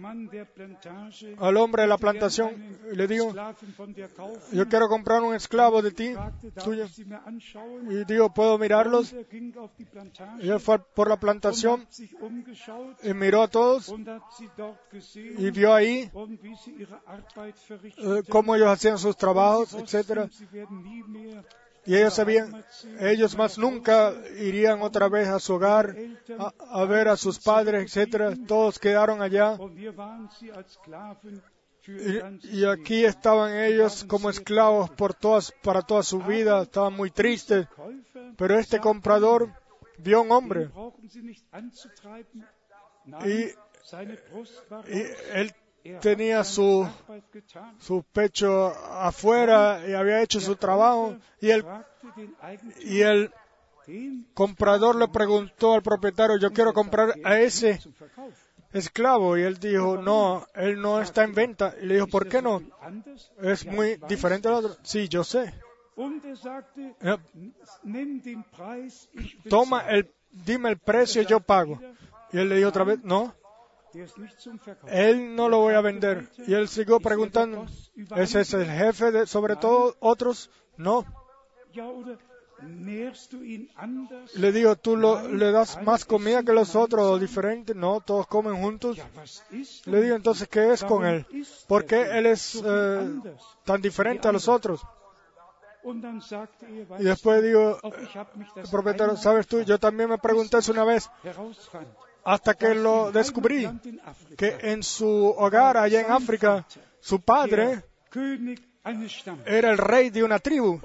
al 1.39 1.57
hombre 1.57 1.83
de 1.83 1.87
la 1.87 1.97
"Möchte 1.97 2.01
gern 2.01 2.17
plantación 2.19 2.77
y 2.91 2.95
le 2.95 3.07
dijo 3.07 3.29
Sklaven 3.29 3.75
von 3.77 3.93
dir 3.93 4.09
kaufen?" 4.15 4.57
yo 4.57 4.67
quiero 4.67 4.89
comprar 4.89 5.21
un 5.21 5.35
esclavo 5.35 5.81
de 5.81 5.91
ti 5.91 6.13
fragte, 6.13 6.51
"Darf 6.51 6.65
tuyo 6.65 6.85
ich 6.85 6.93
sie 6.93 7.05
mir 7.05 7.19
anschauen?" 7.25 7.91
y 7.91 8.05
digo 8.05 8.33
puedo 8.33 8.57
mirarlos 8.57 9.13
y 10.39 10.49
él 10.49 10.59
fue 10.59 10.79
por 10.79 11.09
la 11.09 11.17
plantación 11.17 11.87
y 13.03 13.13
miró 13.13 13.43
a 13.43 13.47
todos 13.47 13.93
y 15.13 15.51
vio 15.51 15.73
ahí 15.73 16.09
eh, 17.97 18.23
cómo 18.29 18.55
ellos 18.55 18.69
hacían 18.69 18.97
sus 18.97 19.15
trabajos 19.15 19.75
sie 19.85 20.03
y 21.85 21.95
ellos 21.95 22.13
sabían 22.13 22.63
ellos 22.99 23.35
más 23.35 23.57
nunca 23.57 24.13
irían 24.39 24.81
otra 24.81 25.09
vez 25.09 25.27
a 25.29 25.39
su 25.39 25.55
hogar 25.55 25.95
a, 26.59 26.85
ver 26.85 27.07
a 27.07 27.17
sus 27.17 27.39
padres 27.39 27.83
etcétera. 27.83 28.33
Todos 28.47 28.77
quedaron 28.79 29.21
allá. 29.21 29.57
Y, 32.43 32.65
aquí 32.65 33.05
estaban 33.05 33.57
ellos 33.57 34.03
como 34.03 34.29
esclavos 34.29 34.91
por 34.91 35.15
todas 35.15 35.51
para 35.63 35.81
toda 35.81 36.03
su 36.03 36.19
vida. 36.19 36.61
Estaban 36.61 36.93
muy 36.93 37.09
tristes. 37.09 37.67
Pero 38.37 38.59
este 38.59 38.79
comprador 38.79 39.51
vio 39.97 40.21
un 40.21 40.31
hombre. 40.31 40.69
Y- 44.87 45.11
él 45.33 45.53
tenía 46.01 46.43
su 46.43 46.87
su 47.79 48.03
pecho 48.03 48.67
afuera 48.67 49.81
y 49.87 49.93
había 49.93 50.21
hecho 50.21 50.39
su 50.39 50.55
trabajo. 50.55 51.17
Y 51.39 51.49
el 51.51 51.65
y 52.83 53.01
el 53.01 53.31
comprador 54.33 54.95
le 54.95 55.07
preguntó 55.07 55.73
al 55.73 55.81
propietario 55.81 56.37
yo 56.37 56.51
quiero 56.51 56.73
comprar 56.73 57.15
a 57.23 57.39
ese 57.39 57.79
esclavo 58.73 59.37
y 59.37 59.41
él 59.41 59.59
dijo 59.59 59.97
no 59.97 60.45
él 60.55 60.79
no 60.81 61.01
está 61.01 61.23
en 61.23 61.33
venta 61.33 61.75
y 61.81 61.85
le 61.85 61.95
dijo 61.95 62.07
¿por 62.07 62.29
qué 62.29 62.41
no? 62.41 62.61
Es 63.41 63.65
muy 63.65 63.99
diferente 64.07 64.47
al 64.47 64.55
otro 64.55 64.77
sí 64.83 65.07
yo 65.07 65.23
sé 65.23 65.53
Eh, 67.01 67.17
toma 69.49 69.81
el 69.89 70.09
dime 70.31 70.69
el 70.69 70.77
precio 70.77 71.21
yo 71.23 71.39
pago 71.39 71.79
y 72.31 72.37
él 72.37 72.49
le 72.49 72.55
dijo 72.55 72.69
otra 72.69 72.83
vez 72.85 73.03
no 73.03 73.33
él 74.87 75.35
no 75.35 75.49
lo 75.49 75.59
voy 75.59 75.73
a 75.73 75.81
vender. 75.81 76.27
y 76.47 76.53
él 76.53 76.67
siguió 76.67 76.99
preguntando 76.99 77.65
¿ese 78.15 78.41
es 78.41 78.53
el 78.53 78.65
jefe 78.65 79.11
de 79.11 79.27
sobre 79.27 79.55
todo 79.55 79.95
otros? 79.99 80.49
no. 80.77 81.05
le 84.35 84.51
digo 84.51 84.75
tú 84.75 84.95
lo- 84.95 85.27
le 85.27 85.51
das 85.51 85.81
más 85.83 86.05
comida 86.05 86.43
que 86.43 86.53
los 86.53 86.75
otros 86.75 87.03
o 87.05 87.19
diferente 87.19 87.73
no 87.73 88.01
todos 88.01 88.27
comen 88.27 88.55
juntos. 88.61 88.97
Le 89.85 90.01
digo 90.01 90.15
entonces 90.15 90.47
¿qué 90.47 90.71
es 90.73 90.83
con 90.83 91.05
él? 91.05 91.25
Ist 91.31 91.67
¿por 91.67 91.85
qué 91.85 92.01
él 92.17 92.25
es 92.27 92.61
eh, 92.63 93.21
tan 93.65 93.81
diferente 93.81 94.27
a 94.27 94.31
los 94.31 94.47
otros? 94.47 94.81
Er, 95.83 96.47
Y 96.99 97.03
después 97.05 97.41
digo, 97.41 97.79
el 98.55 98.69
propietario, 98.69 99.17
¿sabes 99.17 99.47
tú? 99.47 99.61
Yo 99.61 99.79
también 99.79 100.09
me 100.11 100.19
pregunté 100.19 100.59
eso 100.59 100.71
una 100.71 100.83
vez, 100.83 101.09
hasta 102.23 102.53
que 102.53 102.75
lo 102.75 103.11
descubrí, 103.11 103.67
que 104.37 104.57
en 104.61 104.83
su 104.83 105.33
hogar 105.37 105.77
allá 105.77 106.01
en 106.01 106.11
África, 106.11 106.65
su 106.99 107.21
padre 107.21 107.83
era 109.45 109.71
el 109.71 109.77
rey 109.77 110.09
de 110.09 110.23
una 110.23 110.39
tribu. 110.39 110.79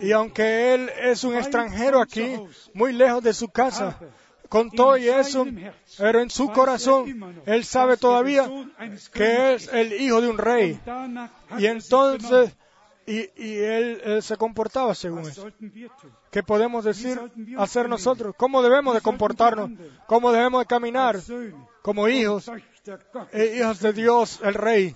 Y 0.00 0.12
aunque 0.12 0.74
él 0.74 0.90
es 1.02 1.24
un 1.24 1.34
extranjero 1.34 2.00
aquí, 2.00 2.36
muy 2.74 2.92
lejos 2.92 3.22
de 3.22 3.32
su 3.32 3.48
casa, 3.48 3.98
con 4.48 4.70
todo 4.70 4.96
y 4.96 5.08
eso, 5.08 5.46
pero 5.98 6.20
en 6.20 6.30
su 6.30 6.50
corazón, 6.50 7.42
él 7.46 7.64
sabe 7.64 7.96
todavía 7.96 8.50
que 9.12 9.54
es 9.54 9.68
el 9.72 9.92
hijo 9.92 10.20
de 10.20 10.28
un 10.28 10.38
rey. 10.38 10.80
Y 11.58 11.66
entonces, 11.66 12.54
y, 13.08 13.30
y 13.36 13.58
él, 13.58 14.02
él 14.04 14.22
se 14.22 14.36
comportaba 14.36 14.94
según 14.94 15.20
eso. 15.20 15.50
¿Qué 16.30 16.42
podemos 16.42 16.84
decir, 16.84 17.18
hacer 17.56 17.88
nosotros? 17.88 18.34
¿Cómo 18.36 18.62
debemos 18.62 18.94
de 18.94 19.00
comportarnos? 19.00 19.70
¿Cómo 20.06 20.30
debemos 20.30 20.60
de 20.60 20.66
caminar 20.66 21.18
como 21.80 22.06
hijos, 22.08 22.50
e 23.32 23.56
hijos 23.56 23.80
de 23.80 23.92
Dios, 23.94 24.40
el 24.44 24.54
Rey? 24.54 24.94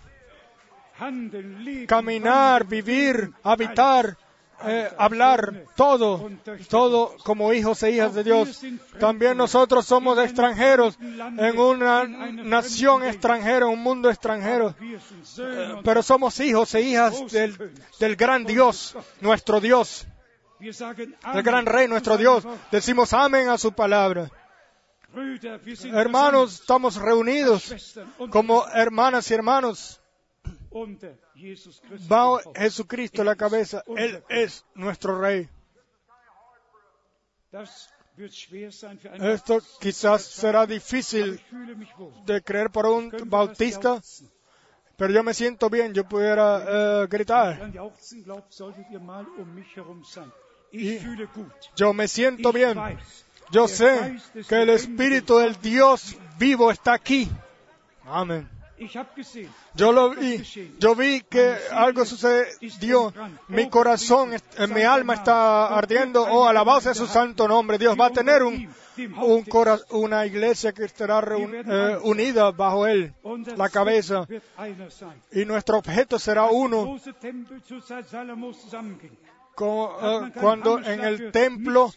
Caminar, 1.86 2.66
vivir, 2.66 3.32
habitar, 3.42 4.18
eh, 4.66 4.90
hablar, 4.98 5.64
todo, 5.76 6.30
todo 6.68 7.14
como 7.24 7.52
hijos 7.52 7.82
e 7.82 7.90
hijas 7.92 8.14
de 8.14 8.24
Dios. 8.24 8.62
También 8.98 9.36
nosotros 9.36 9.86
somos 9.86 10.18
extranjeros 10.18 10.98
en 11.00 11.58
una 11.58 12.04
nación 12.06 13.04
extranjera, 13.04 13.66
un 13.66 13.82
mundo 13.82 14.10
extranjero. 14.10 14.74
Und 14.78 15.84
Pero 15.84 16.02
somos 16.02 16.38
hijos 16.40 16.74
e 16.74 16.82
hijas 16.82 17.30
del, 17.30 17.72
del 17.98 18.16
gran 18.16 18.44
Dios, 18.44 18.96
nuestro 19.20 19.60
Dios, 19.60 20.06
wir 20.62 20.74
sagen 20.74 21.16
el 21.34 21.42
gran 21.42 21.66
Rey, 21.66 21.88
nuestro 21.88 22.16
Dios. 22.16 22.44
Decimos 22.70 23.12
amén 23.12 23.48
a 23.48 23.58
su 23.58 23.72
palabra. 23.72 24.30
Hermanos, 25.92 26.60
estamos 26.60 26.94
reunidos 26.96 27.96
como 28.30 28.64
hermanas 28.68 29.28
y 29.30 29.34
hermanos. 29.34 30.01
Va. 32.10 32.40
Jesucristo 32.54 33.24
la 33.24 33.36
cabeza. 33.36 33.82
Él 33.96 34.22
es 34.28 34.64
nuestro 34.74 35.20
Rey. 35.20 35.48
Esto 39.20 39.60
quizás 39.80 40.22
será 40.22 40.66
difícil 40.66 41.40
de 42.26 42.42
creer 42.42 42.70
por 42.70 42.86
un 42.86 43.10
bautista. 43.26 44.00
pero 44.96 45.12
yo 45.12 45.22
me 45.22 45.34
siento 45.34 45.68
bien, 45.70 45.92
yo 45.92 46.04
pudiera 46.04 47.02
eh, 47.02 47.06
gritar. 47.08 47.60
Um. 47.62 47.72
Y-. 50.72 50.98
Yo 51.76 51.92
me 51.92 52.08
siento 52.08 52.52
bien. 52.52 52.78
Yo 53.50 53.68
sé 53.68 54.18
que 54.48 54.62
el 54.62 54.70
Espíritu 54.70 55.38
del 55.38 55.60
Dios 55.60 56.16
vivo 56.38 56.70
está 56.70 56.94
aquí. 56.94 57.28
Amén. 58.04 58.48
Yo 59.74 59.92
lo 59.92 60.10
vi, 60.10 60.42
yo 60.78 60.94
vi 60.94 61.20
que 61.22 61.54
algo 61.70 62.04
sucedió. 62.04 63.12
Mi 63.48 63.68
corazón, 63.70 64.30
mi 64.68 64.82
alma 64.82 65.14
está 65.14 65.66
ardiendo. 65.76 66.22
Oh, 66.22 66.46
alabado 66.46 66.80
sea 66.80 66.94
su 66.94 67.06
santo 67.06 67.46
nombre. 67.48 67.78
Dios 67.78 67.96
va 67.98 68.06
a 68.06 68.10
tener 68.10 68.42
un, 68.42 68.68
un 69.22 69.42
cora- 69.44 69.80
una 69.90 70.26
iglesia 70.26 70.72
que 70.72 70.84
estará 70.84 71.20
reun- 71.20 71.64
eh, 71.66 71.98
unida 72.02 72.50
bajo 72.50 72.86
él, 72.86 73.14
la 73.56 73.68
cabeza. 73.68 74.26
Y 75.32 75.44
nuestro 75.44 75.78
objeto 75.78 76.18
será 76.18 76.44
uno. 76.46 76.84
Como, 79.54 79.96
eh, 80.00 80.32
cuando 80.40 80.78
en 80.78 81.00
el 81.04 81.30
templo 81.30 81.92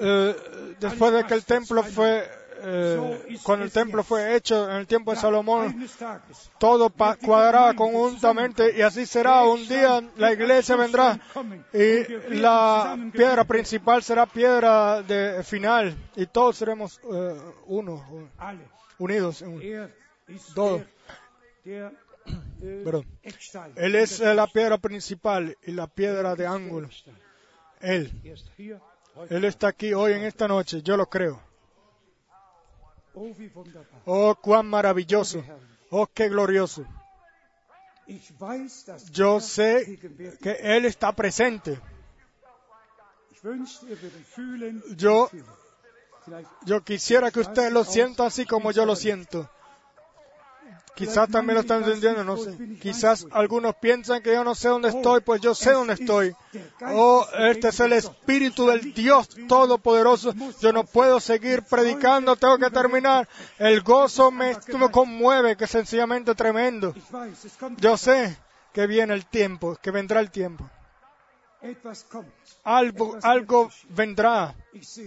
eh, 0.00 0.36
después 0.78 1.12
de 1.12 1.24
que 1.24 1.34
el 1.34 1.44
templo 1.44 1.82
fue, 1.82 2.28
eh, 2.62 3.38
cuando 3.42 3.64
el 3.64 3.72
templo 3.72 4.02
fue 4.02 4.36
hecho 4.36 4.70
en 4.70 4.76
el 4.76 4.86
tiempo 4.86 5.12
de 5.12 5.18
Salomón, 5.18 5.86
todo 6.58 6.90
cuadrará 6.90 7.74
conjuntamente 7.74 8.76
y 8.76 8.82
así 8.82 9.06
será. 9.06 9.42
Un 9.44 9.66
día 9.66 10.02
la 10.16 10.32
iglesia 10.32 10.76
vendrá 10.76 11.18
y 11.72 12.34
la 12.34 12.96
piedra 13.12 13.44
principal 13.44 14.02
será 14.02 14.26
piedra 14.26 15.02
de 15.02 15.42
final 15.42 15.96
y 16.16 16.26
todos 16.26 16.56
seremos 16.56 17.00
eh, 17.12 17.36
uno, 17.66 18.30
unidos. 18.98 19.42
en 19.42 19.90
Todo. 20.54 20.84
Perdón. 22.84 23.06
Eckstein. 23.22 23.72
Él 23.76 23.94
es 23.94 24.20
eh, 24.20 24.34
la 24.34 24.46
piedra 24.46 24.78
principal 24.78 25.56
y 25.62 25.72
la 25.72 25.86
piedra 25.86 26.34
de 26.34 26.46
ángulo. 26.46 26.88
Él. 27.80 28.10
Él 29.28 29.44
está 29.44 29.68
aquí 29.68 29.92
hoy 29.92 30.12
en 30.12 30.22
esta 30.22 30.48
noche, 30.48 30.82
yo 30.82 30.96
lo 30.96 31.06
creo. 31.06 31.40
Oh, 34.06 34.34
cuán 34.34 34.66
maravilloso. 34.66 35.38
Oh, 35.90 36.06
qué 36.12 36.28
glorioso. 36.28 36.84
Yo 39.12 39.40
sé 39.40 39.98
que 40.42 40.50
Él 40.60 40.84
está 40.84 41.12
presente. 41.12 41.78
Yo- 44.96 45.28
Yo 46.64 46.82
quisiera 46.82 47.30
que 47.30 47.40
usted 47.40 47.70
lo 47.70 47.84
sienta 47.84 48.26
así 48.26 48.46
como 48.46 48.72
yo 48.72 48.84
lo 48.86 48.96
siento. 48.96 49.48
Quizás 50.94 51.28
también 51.28 51.54
lo 51.54 51.60
están 51.62 51.82
entendiendo, 51.82 52.22
no 52.22 52.36
sé. 52.36 52.56
Quizás 52.80 53.26
algunos 53.32 53.74
piensan 53.76 54.22
que 54.22 54.32
yo 54.32 54.44
no 54.44 54.54
sé 54.54 54.68
dónde 54.68 54.90
estoy, 54.90 55.20
pues 55.22 55.40
yo 55.40 55.54
sé 55.54 55.72
dónde 55.72 55.94
estoy. 55.94 56.34
Oh, 56.82 57.26
este 57.38 57.68
es 57.68 57.80
el 57.80 57.92
Espíritu 57.92 58.66
del 58.66 58.94
Dios 58.94 59.28
Todopoderoso. 59.48 60.32
Yo 60.60 60.72
no 60.72 60.84
puedo 60.84 61.18
seguir 61.18 61.62
predicando, 61.62 62.36
tengo 62.36 62.58
que 62.58 62.70
terminar. 62.70 63.28
El 63.58 63.82
gozo 63.82 64.30
me, 64.30 64.56
conmueve, 64.92 65.56
que 65.56 65.64
es 65.64 65.70
sencillamente 65.70 66.34
tremendo. 66.34 66.94
Yo 67.78 67.96
sé 67.96 68.36
que 68.72 68.86
viene 68.86 69.14
el 69.14 69.26
tiempo, 69.26 69.76
que 69.82 69.90
vendrá 69.90 70.20
el 70.20 70.30
tiempo. 70.30 70.68
Algo, 72.64 73.18
algo 73.22 73.70
vendrá. 73.90 74.54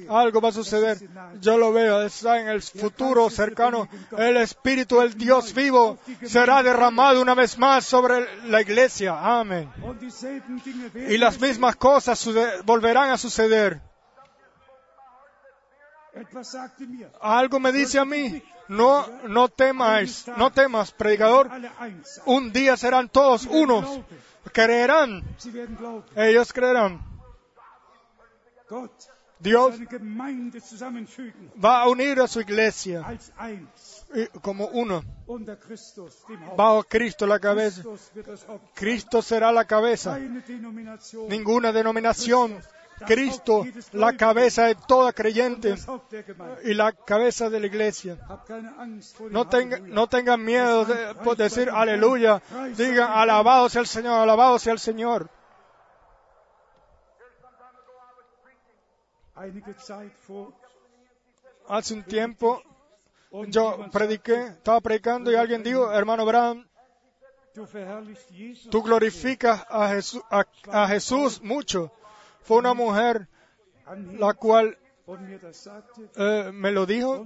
Algo 0.09 0.41
va 0.41 0.49
a 0.49 0.51
suceder. 0.51 0.97
Yo 1.39 1.57
lo 1.57 1.71
veo, 1.71 2.01
está 2.01 2.39
en 2.39 2.47
el 2.47 2.61
futuro 2.61 3.29
cercano. 3.29 3.87
El 4.17 4.37
Espíritu 4.37 4.99
del 4.99 5.13
Dios 5.15 5.53
vivo 5.53 5.97
será 6.23 6.63
derramado 6.63 7.21
una 7.21 7.35
vez 7.35 7.57
más 7.57 7.85
sobre 7.85 8.25
la 8.47 8.61
iglesia. 8.61 9.39
Amén. 9.39 9.69
Y 11.09 11.17
las 11.17 11.39
mismas 11.39 11.75
cosas 11.75 12.27
volverán 12.65 13.11
a 13.11 13.17
suceder. 13.17 13.81
Algo 17.21 17.59
me 17.59 17.71
dice 17.71 17.99
a 17.99 18.05
mí, 18.05 18.41
no, 18.67 19.05
no 19.27 19.49
temas, 19.49 20.27
no 20.37 20.51
temas, 20.51 20.91
predicador. 20.91 21.49
Un 22.25 22.51
día 22.51 22.77
serán 22.77 23.09
todos 23.09 23.45
unos. 23.45 23.99
Creerán. 24.51 25.23
Ellos 26.15 26.53
creerán. 26.53 27.01
Dios 29.39 29.75
va 31.63 31.81
a 31.81 31.87
unir 31.87 32.19
a 32.19 32.27
su 32.27 32.41
iglesia 32.41 33.05
como 34.41 34.67
uno, 34.67 35.03
bajo 36.55 36.83
Cristo 36.83 37.27
la 37.27 37.39
cabeza. 37.39 37.83
Cristo 38.73 39.21
será 39.21 39.51
la 39.51 39.65
cabeza. 39.65 40.17
Ninguna 41.29 41.71
denominación. 41.71 42.59
Cristo, 43.05 43.65
la 43.93 44.15
cabeza 44.17 44.65
de 44.65 44.75
toda 44.75 45.13
creyente 45.13 45.75
y 46.63 46.73
la 46.73 46.91
cabeza 46.93 47.49
de 47.49 47.59
la 47.59 47.67
iglesia. 47.67 48.17
No, 49.29 49.47
tenga- 49.47 49.75
Halleluja. 49.77 49.95
no 49.95 50.07
tengan 50.07 50.43
miedo 50.43 50.85
de 50.85 51.13
por 51.15 51.37
decir 51.37 51.69
aleluya. 51.69 52.41
Digan 52.75 53.11
alabado 53.11 53.69
sea 53.69 53.81
el 53.81 53.87
Señor, 53.87 54.19
alabado 54.21 54.57
sea 54.59 54.73
el 54.73 54.79
Señor. 54.79 55.29
Hace 61.69 61.93
un 61.93 62.03
tiempo 62.03 62.61
yo 63.47 63.89
prediqué, 63.91 64.47
estaba 64.47 64.79
predicando 64.81 65.31
y 65.31 65.35
alguien 65.35 65.61
dijo, 65.63 65.91
hermano 65.91 66.25
Jesus. 68.31 68.69
tú 68.69 68.83
glorificas 68.83 69.65
a 69.69 69.89
Jesús, 69.89 70.21
a 70.71 70.87
Jesús 70.87 71.41
mucho. 71.41 71.91
Fue 72.47 72.57
una 72.57 72.73
mujer 72.73 73.27
la 74.17 74.33
cual 74.33 74.77
eh, 76.15 76.51
me 76.53 76.71
lo 76.71 76.85
dijo 76.85 77.25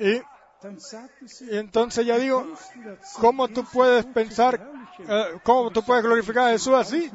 y, 0.00 0.14
y 0.14 1.56
entonces 1.56 2.04
ella 2.04 2.16
dijo, 2.16 2.40
"Kommst 2.42 2.74
du 2.74 2.82
dazu, 2.82 3.20
¿cómo 3.20 3.48
tú 3.48 3.64
puedes 3.70 4.06
pensar, 4.06 4.66
eh, 5.06 5.24
cómo 5.42 5.70
tú 5.70 5.82
puedes 5.82 6.02
glorificar 6.02 6.48
a 6.48 6.50
Jesús 6.52 6.72
así? 6.74 7.10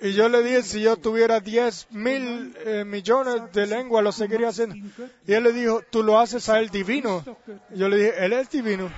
Y 0.00 0.12
yo 0.12 0.28
le 0.28 0.42
dije, 0.42 0.62
si 0.62 0.80
yo 0.80 0.96
tuviera 0.96 1.40
10 1.40 1.88
mil 1.90 2.56
eh, 2.64 2.84
millones 2.84 3.52
de 3.52 3.66
lenguas, 3.66 4.02
lo 4.02 4.12
seguiría 4.12 4.48
haciendo. 4.48 4.76
Y 5.26 5.32
él 5.32 5.44
le 5.44 5.52
dijo, 5.52 5.82
tú 5.90 6.02
lo 6.02 6.18
haces 6.18 6.48
a 6.48 6.58
él 6.58 6.70
divino. 6.70 7.22
Y 7.70 7.78
yo 7.78 7.88
le 7.88 7.96
dije, 7.96 8.24
él 8.24 8.32
es 8.32 8.50
divino. 8.50 8.90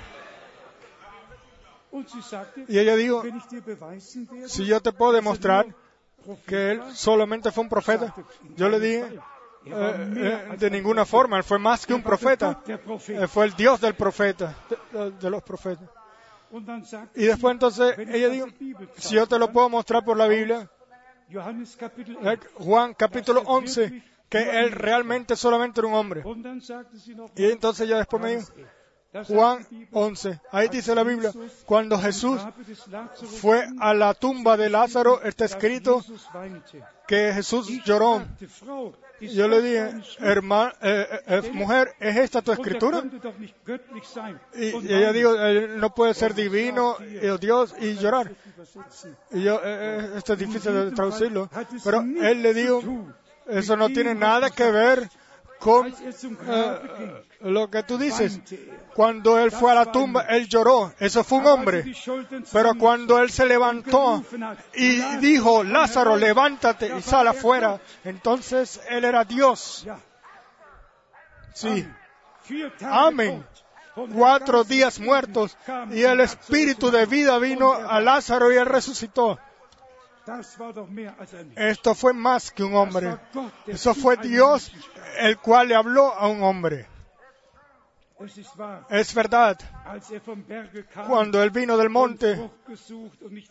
Y 2.68 2.78
ella 2.78 2.96
dijo, 2.96 3.22
si 4.46 4.64
yo 4.66 4.80
te 4.80 4.92
puedo 4.92 5.12
demostrar 5.12 5.66
que 6.46 6.72
él 6.72 6.82
solamente 6.94 7.50
fue 7.50 7.64
un 7.64 7.70
profeta, 7.70 8.14
yo 8.56 8.68
le 8.68 8.80
dije, 8.80 9.18
eh, 9.64 9.70
eh, 9.72 10.56
de 10.58 10.70
ninguna 10.70 11.04
forma, 11.04 11.36
él 11.36 11.44
fue 11.44 11.58
más 11.58 11.86
que 11.86 11.94
un 11.94 12.02
profeta. 12.02 12.62
Él 13.08 13.28
fue 13.28 13.46
el 13.46 13.54
Dios 13.54 13.80
del 13.80 13.94
profeta, 13.94 14.54
de, 14.92 15.10
de 15.12 15.30
los 15.30 15.42
profetas. 15.42 15.88
Y 17.14 17.24
después 17.24 17.52
entonces 17.52 17.98
ella 17.98 18.28
dijo, 18.28 18.46
si 18.96 19.14
yo 19.14 19.26
te 19.26 19.38
lo 19.38 19.52
puedo 19.52 19.68
mostrar 19.68 20.04
por 20.04 20.16
la 20.16 20.26
Biblia, 20.26 20.70
kann, 21.30 21.32
Johannes 21.32 21.76
Kapitel 21.76 22.16
1. 22.16 22.36
Juan 22.54 22.94
capítulo 22.94 23.42
11, 23.44 24.02
que 24.28 24.60
él 24.60 24.72
realmente 24.72 25.36
solamente 25.36 25.80
era 25.80 25.88
un 25.88 25.94
hombre. 25.94 26.24
Y 27.36 27.44
entonces 27.44 27.86
ella 27.86 27.98
después 27.98 28.22
me 28.22 28.36
dijo, 28.36 28.48
Juan 29.10 29.62
sagt 29.62 29.70
die 29.70 29.78
Bibel, 29.78 29.88
11, 29.92 30.40
ahí 30.52 30.68
dice 30.68 30.94
la 30.94 31.02
Biblia, 31.02 31.32
cuando 31.64 31.98
Jesús 31.98 32.42
fue 33.40 33.66
a 33.80 33.94
la 33.94 34.12
tumba 34.12 34.58
de 34.58 34.68
Lázaro, 34.68 35.22
está 35.22 35.46
escrito 35.46 36.04
que 37.06 37.32
Jesús 37.32 37.68
lloró. 37.84 38.22
Yo 39.20 39.48
le 39.48 39.62
dije, 39.62 39.80
deine 39.80 40.02
Schrift? 40.04 40.22
hermano, 40.22 40.72
mujer, 41.54 41.94
¿es 41.98 42.16
esta 42.18 42.42
tu 42.42 42.52
escritura? 42.52 43.02
Y, 44.54 44.92
ella 44.92 45.12
dijo, 45.12 45.34
no 45.78 45.94
puede 45.94 46.12
ser 46.12 46.34
divino, 46.34 46.96
Dios, 47.40 47.74
y 47.80 47.94
llorar. 47.94 48.30
Y 49.32 49.42
yo, 49.42 49.56
eh, 49.56 49.60
eh, 49.64 50.10
esto 50.18 50.34
es 50.34 50.38
difícil 50.38 50.72
de 50.72 50.90
traducirlo. 50.92 51.48
Pero 51.82 52.00
él 52.00 52.42
le 52.42 52.52
dijo, 52.52 52.82
eso 53.46 53.76
no 53.76 53.88
tiene 53.88 54.14
nada 54.14 54.50
que 54.50 54.70
ver 54.70 55.08
con 55.58 55.88
eh, 55.88 55.92
ging, 56.98 57.52
lo 57.52 57.70
que 57.70 57.82
tú 57.82 57.98
dices. 57.98 58.40
Cuando 58.94 59.38
él 59.38 59.50
fue 59.50 59.72
a 59.72 59.74
la 59.74 59.92
tumba, 59.92 60.22
él 60.22 60.48
lloró. 60.48 60.92
Eso 60.98 61.24
fue 61.24 61.38
un 61.38 61.46
hombre. 61.46 61.84
Pero 62.52 62.74
cuando 62.76 63.18
él 63.18 63.30
se 63.30 63.46
levantó 63.46 64.24
y 64.74 64.98
dijo, 65.18 65.64
Lázaro, 65.64 66.16
levántate 66.16 66.96
y 66.96 67.02
sal 67.02 67.26
er 67.26 67.36
afuera, 67.36 67.80
entonces 68.04 68.80
él 68.88 69.04
era 69.04 69.24
Dios. 69.24 69.86
Sí. 71.54 71.86
Amén. 72.82 73.44
Cuatro 74.14 74.62
días 74.62 75.00
muertos 75.00 75.56
y 75.90 76.02
el 76.02 76.20
espíritu 76.20 76.90
de 76.90 77.06
vida 77.06 77.38
vino 77.38 77.72
a 77.72 78.00
Lázaro 78.00 78.52
y 78.52 78.56
él 78.56 78.66
resucitó. 78.66 79.38
Esto 81.56 81.94
fue 81.94 82.12
más 82.12 82.50
que 82.50 82.62
un 82.62 82.74
hombre. 82.74 83.16
Eso 83.66 83.94
fue 83.94 84.16
Dios 84.16 84.72
el 85.18 85.38
cual 85.38 85.68
le 85.68 85.74
habló 85.74 86.14
a 86.14 86.28
un 86.28 86.42
hombre. 86.42 86.86
Es 88.90 89.14
verdad, 89.14 89.58
er 90.48 90.86
cuando 91.06 91.40
él 91.42 91.50
vino 91.50 91.76
del 91.76 91.88
monte 91.88 92.50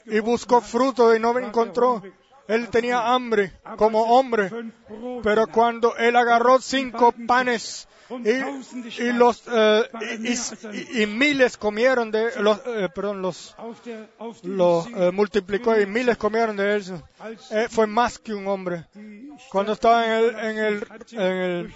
y 0.06 0.20
buscó 0.20 0.60
fruto 0.60 1.16
y 1.16 1.20
no 1.20 1.38
encontró, 1.40 2.04
él 2.48 2.70
tenía 2.70 3.14
hambre 3.14 3.54
como 3.78 4.18
hombre, 4.18 4.52
pero 5.24 5.48
cuando 5.48 5.96
él 5.96 6.16
agarró 6.18 6.60
cinco 6.60 7.14
panes 7.28 7.88
y, 8.10 9.04
y 9.04 9.12
los 9.14 9.44
eh, 9.52 9.84
y, 10.94 11.06
miles 11.06 11.58
comieron 11.58 12.12
de 12.12 12.40
los 12.42 12.60
eh, 12.66 12.90
perdón 12.94 13.22
los 13.22 13.56
los 14.44 14.88
eh, 14.88 15.12
multiplicó 15.12 15.80
y 15.80 15.86
miles 15.86 16.18
comieron 16.18 16.56
de 16.56 16.78
Eh, 17.52 17.68
fue 17.70 17.88
más 17.88 18.20
que 18.20 18.34
un 18.34 18.48
hombre. 18.48 18.86
cuando 19.50 19.74
estaba 19.74 20.06
en 20.06 20.58
el 20.58 20.88
en 21.12 21.38
el 21.38 21.74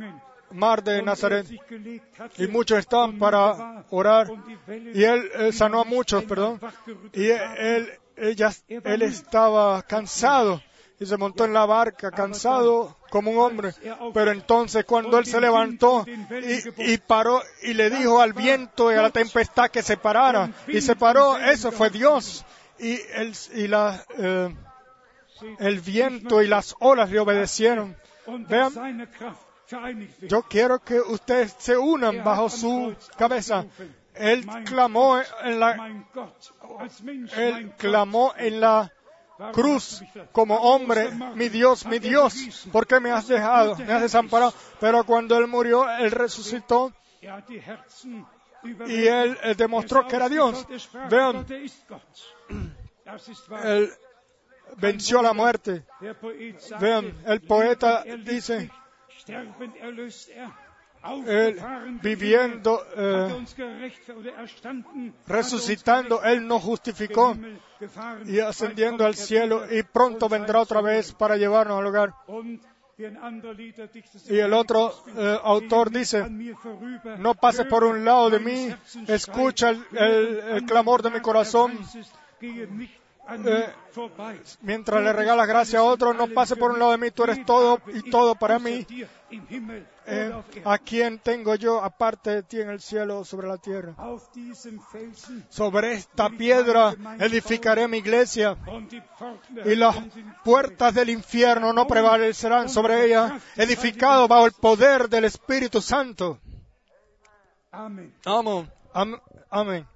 en 0.00 0.20
mar 0.50 0.82
de 0.82 0.98
er 0.98 1.04
Nazaret 1.04 1.46
y 2.38 2.46
muchos 2.46 2.78
estaban 2.78 3.18
para 3.18 3.84
orar 3.90 4.30
y 4.94 5.02
él 5.02 5.52
sanó 5.52 5.80
a 5.80 5.84
muchos 5.84 6.24
perdón 6.24 6.60
y 7.12 7.26
él 7.26 7.88
ella, 8.16 8.52
él 8.68 9.02
estaba 9.02 9.82
cansado 9.82 10.60
y 10.98 11.06
se 11.06 11.16
montó 11.16 11.44
en 11.44 11.52
la 11.52 11.66
barca 11.66 12.10
cansado 12.10 12.97
como 13.10 13.30
un 13.30 13.38
hombre. 13.38 13.72
Pero 14.14 14.32
entonces 14.32 14.84
cuando 14.84 15.18
él 15.18 15.26
se 15.26 15.40
levantó 15.40 16.04
y, 16.06 16.92
y 16.92 16.98
paró 16.98 17.42
y 17.62 17.74
le 17.74 17.90
dijo 17.90 18.20
al 18.20 18.32
viento 18.32 18.92
y 18.92 18.96
a 18.96 19.02
la 19.02 19.10
tempestad 19.10 19.70
que 19.70 19.82
se 19.82 19.96
parara 19.96 20.50
y 20.66 20.80
se 20.80 20.96
paró 20.96 21.38
eso 21.38 21.72
fue 21.72 21.90
Dios. 21.90 22.44
Y 22.78 23.00
el, 23.14 23.34
y 23.54 23.66
la, 23.66 24.04
eh, 24.18 24.54
el 25.58 25.80
viento 25.80 26.42
y 26.42 26.46
las 26.46 26.76
olas 26.78 27.10
le 27.10 27.18
obedecieron. 27.18 27.96
Vean, 28.48 29.08
yo 30.22 30.42
quiero 30.42 30.78
que 30.78 31.00
ustedes 31.00 31.54
se 31.58 31.76
unan 31.76 32.22
bajo 32.22 32.48
su 32.48 32.94
cabeza. 33.16 33.66
él 34.14 34.46
clamó 34.64 35.18
en 35.42 35.60
la 35.60 36.04
él 37.36 37.72
clamó 37.76 38.34
en 38.36 38.60
la 38.60 38.92
cruz 39.52 40.02
como 40.32 40.56
hombre, 40.56 41.10
mi 41.34 41.48
Dios, 41.48 41.86
mi 41.86 41.98
Dios, 41.98 42.68
¿por 42.72 42.86
qué 42.86 43.00
me 43.00 43.10
has 43.10 43.28
dejado? 43.28 43.76
Me 43.76 43.92
has 43.92 44.02
desamparado. 44.02 44.52
Pero 44.80 45.04
cuando 45.04 45.36
él 45.38 45.46
murió, 45.46 45.88
él 45.90 46.10
resucitó 46.10 46.92
y 48.62 49.06
él 49.06 49.38
eh, 49.42 49.54
demostró 49.56 50.06
que 50.06 50.16
era 50.16 50.28
Dios. 50.28 50.66
Vean, 51.08 51.46
él 53.64 53.92
venció 54.76 55.22
la 55.22 55.32
muerte. 55.32 55.84
Vean, 56.80 57.22
el 57.26 57.40
poeta 57.42 58.04
dice, 58.24 58.70
él 61.26 61.60
viviendo, 62.02 62.84
eh, 62.96 63.28
resucitando, 65.26 66.22
er 66.22 66.32
uns 66.32 66.38
él 66.38 66.46
nos 66.48 66.62
justificó 66.62 67.36
y 68.26 68.40
ascendiendo 68.40 69.04
al 69.04 69.12
er 69.12 69.16
cielo 69.16 69.62
y 69.70 69.82
pronto 69.82 70.28
vendrá 70.28 70.60
otra 70.60 70.80
vez 70.80 71.12
para 71.12 71.36
llevarnos 71.36 71.78
al 71.78 71.86
hogar. 71.86 72.14
Y 74.28 74.38
el 74.38 74.52
otro 74.54 74.92
eh, 75.16 75.38
autor 75.44 75.90
dice, 75.90 76.26
no 77.18 77.34
pases 77.34 77.66
por 77.66 77.84
un 77.84 78.04
lado 78.04 78.28
de 78.28 78.40
mí, 78.40 78.74
escucha 79.06 79.70
el, 79.70 79.84
el- 79.92 80.38
el 80.56 80.64
clamor 80.64 81.02
de 81.02 81.10
mi 81.10 81.20
corazón. 81.20 81.78
Eh, 83.30 83.74
Mientras 84.62 85.02
le 85.02 85.12
regalas 85.12 85.46
gracia 85.46 85.80
a 85.80 85.82
otro, 85.82 86.14
no 86.14 86.28
pase 86.28 86.56
por 86.56 86.70
un 86.70 86.78
lado 86.78 86.92
de 86.92 86.98
mí, 86.98 87.10
tú 87.10 87.24
eres 87.24 87.44
todo 87.44 87.78
y 87.92 88.10
todo 88.10 88.34
para 88.36 88.58
mí. 88.58 88.86
Eh, 90.06 90.32
¿A 90.64 90.78
quién 90.78 91.18
tengo 91.18 91.54
yo 91.56 91.82
aparte 91.84 92.30
de 92.30 92.42
ti 92.42 92.60
en 92.60 92.70
el 92.70 92.80
cielo 92.80 93.18
o 93.18 93.24
sobre 93.26 93.46
la 93.46 93.58
tierra? 93.58 93.94
Sobre 95.50 95.92
esta 95.92 96.30
piedra 96.30 96.94
edificaré 97.18 97.86
mi 97.88 97.98
iglesia 97.98 98.56
y 99.66 99.74
las 99.76 99.96
puertas 100.44 100.94
del 100.94 101.10
infierno 101.10 101.72
no 101.74 101.86
prevalecerán 101.86 102.70
sobre 102.70 103.04
ella, 103.04 103.38
edificado 103.56 104.26
bajo 104.28 104.46
el 104.46 104.52
poder 104.52 105.08
del 105.10 105.24
Espíritu 105.26 105.82
Santo. 105.82 106.38
Amen. 107.70 108.14
Amén. 108.24 108.70
Am- 108.94 109.20
Amén. 109.50 109.86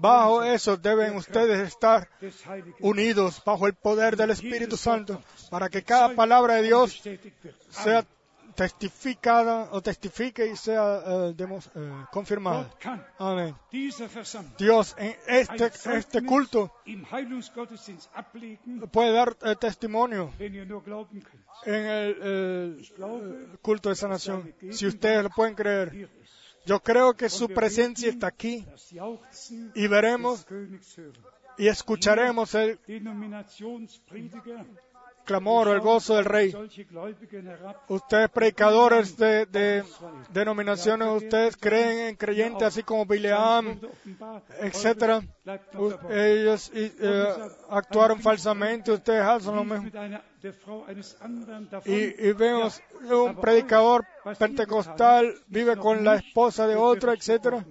Bajo 0.00 0.42
eso 0.42 0.76
deben 0.76 1.16
ustedes 1.16 1.68
estar 1.68 2.08
unidos 2.80 3.42
bajo 3.44 3.66
el 3.66 3.74
poder 3.74 4.16
del 4.16 4.30
Espíritu 4.30 4.76
Santo 4.76 5.22
para 5.50 5.68
que 5.68 5.82
cada 5.82 6.14
palabra 6.14 6.54
de 6.54 6.62
Dios 6.62 7.02
sea 7.70 8.04
testificada 8.58 9.68
o 9.70 9.80
testifique 9.80 10.44
y 10.44 10.56
sea 10.56 11.00
eh, 11.06 12.06
confirmada. 12.10 12.68
Amén. 13.16 13.54
Dios 14.58 14.96
en 14.98 15.16
este, 15.28 15.70
este 15.96 16.22
culto 16.24 16.72
puede 18.90 19.12
dar 19.12 19.36
eh, 19.42 19.54
testimonio 19.54 20.32
en 20.40 21.86
el, 21.86 22.82
culto 23.62 23.90
de 23.90 23.94
sanación, 23.94 24.52
si 24.72 24.86
ustedes 24.88 25.22
lo 25.22 25.30
pueden 25.30 25.54
creer. 25.54 26.08
Yo 26.68 26.80
creo 26.80 27.14
que 27.14 27.30
su 27.30 27.48
presencia 27.48 28.10
está 28.10 28.26
aquí 28.26 28.66
y 29.74 29.86
veremos 29.86 30.46
y 31.56 31.66
escucharemos 31.66 32.54
el 32.54 32.78
clamor 35.28 35.68
o 35.68 35.72
el 35.74 35.80
gozo 35.80 36.16
del 36.16 36.24
Rey. 36.24 36.54
Ustedes 37.88 38.30
predicadores 38.30 39.14
de, 39.16 39.44
de 39.44 39.84
denominaciones, 40.30 41.06
ustedes 41.08 41.56
creen 41.56 42.08
en 42.08 42.16
creyentes 42.16 42.62
así 42.62 42.82
como 42.82 43.04
Bileam, 43.04 43.78
dabei. 44.58 45.28
Ellos 46.10 46.70
eh, 46.74 47.34
actuaron 47.68 48.20
falsamente, 48.20 48.90
ustedes 48.90 49.22
hacen 49.22 49.54
lo 49.54 49.64
mismo. 49.64 49.90
Y, 51.84 52.28
y 52.28 52.32
vemos 52.32 52.80
un 53.02 53.36
predicador 53.36 54.06
pentecostal 54.38 55.34
vive 55.46 55.76
con 55.76 56.02
la 56.04 56.16
esposa 56.16 56.66
de 56.66 56.76
otro, 56.76 57.12
hat. 57.12 57.66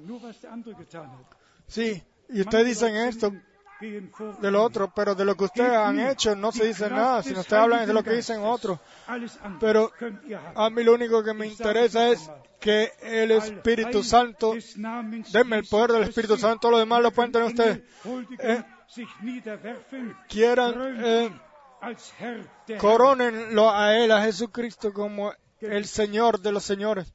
Sí, 1.68 2.04
y 2.30 2.42
ustedes 2.42 2.66
dicen 2.66 2.96
esto 2.96 3.34
Vor 3.80 4.40
del 4.40 4.56
otro, 4.56 4.92
pero 4.94 5.14
de 5.14 5.26
lo 5.26 5.36
que 5.36 5.46
ustedes 5.46 5.74
han 5.74 6.00
hecho 6.00 6.36
no 6.36 6.52
se 6.52 6.66
dice 6.66 6.90
nada, 6.90 7.22
sino 7.22 7.42
ustedes 7.42 7.62
hablan 7.62 7.86
de 7.86 7.94
lo 7.94 8.04
que 8.04 8.14
dicen 8.14 8.42
otros. 8.42 8.80
Pero 9.60 9.92
a 10.56 10.70
mí 10.70 10.84
lo 10.84 10.94
único 10.94 11.24
que 11.24 11.34
me 11.34 11.48
interesa 11.48 12.10
es 12.10 12.30
que 12.60 12.92
el 13.02 13.32
Espíritu 13.32 14.04
Santo, 14.04 14.56
denme 15.32 15.58
el 15.58 15.68
poder 15.68 15.92
del 15.92 16.04
Espíritu 16.04 16.38
Santo, 16.38 16.60
todo 16.62 16.72
lo 16.72 16.80
demás 16.80 17.02
lo 17.02 17.12
pueden 17.12 17.32
tener 17.32 17.48
ustedes. 17.48 17.82
Eh, 18.40 18.64
Quieran, 20.28 20.74
eh, 21.04 21.32
corónenlo 22.80 23.72
a 23.72 23.96
Él, 23.96 24.12
a 24.12 24.24
Jesucristo, 24.24 24.92
como 24.92 25.34
el 25.62 25.86
Señor 25.86 26.40
de 26.40 26.52
los 26.52 26.64
señores. 26.64 27.14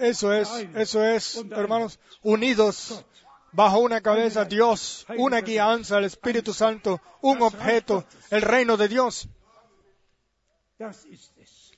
Eso 0.00 0.32
es, 0.32 0.48
eso 0.74 1.04
es, 1.04 1.44
hermanos, 1.50 1.98
unidos 2.22 3.04
bajo 3.52 3.78
una 3.80 4.00
cabeza, 4.00 4.44
Dios, 4.44 5.06
una 5.16 5.40
guianza, 5.40 5.98
el 5.98 6.04
Espíritu 6.04 6.52
Santo, 6.52 7.00
un 7.20 7.42
objeto, 7.42 8.04
el 8.30 8.42
reino 8.42 8.76
de 8.76 8.88
Dios. 8.88 9.28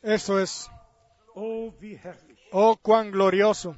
Eso 0.02 0.40
es. 0.40 0.70
Oh. 1.34 1.72
Oh, 2.52 2.76
cuán 2.76 3.10
glorioso. 3.10 3.76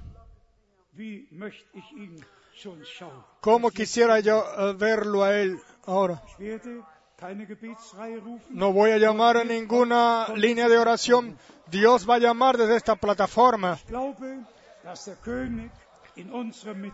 Cómo 3.40 3.70
quisiera 3.70 4.20
yo 4.20 4.44
eh, 4.58 4.74
verlo 4.74 5.22
a 5.24 5.40
Él 5.40 5.60
ahora. 5.86 6.22
No 8.50 8.72
voy 8.72 8.90
a 8.90 8.98
llamar 8.98 9.36
a 9.36 9.44
ninguna 9.44 10.28
línea 10.34 10.68
de 10.68 10.76
oración. 10.78 11.38
Dios 11.70 12.08
va 12.08 12.16
a 12.16 12.18
llamar 12.18 12.56
desde 12.56 12.76
esta 12.76 12.96
plataforma. 12.96 13.78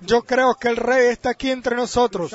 Yo 0.07 0.23
creo 0.23 0.55
que 0.55 0.69
el 0.69 0.77
Rey 0.77 1.09
está 1.09 1.31
aquí 1.31 1.51
entre 1.51 1.75
nosotros. 1.77 2.31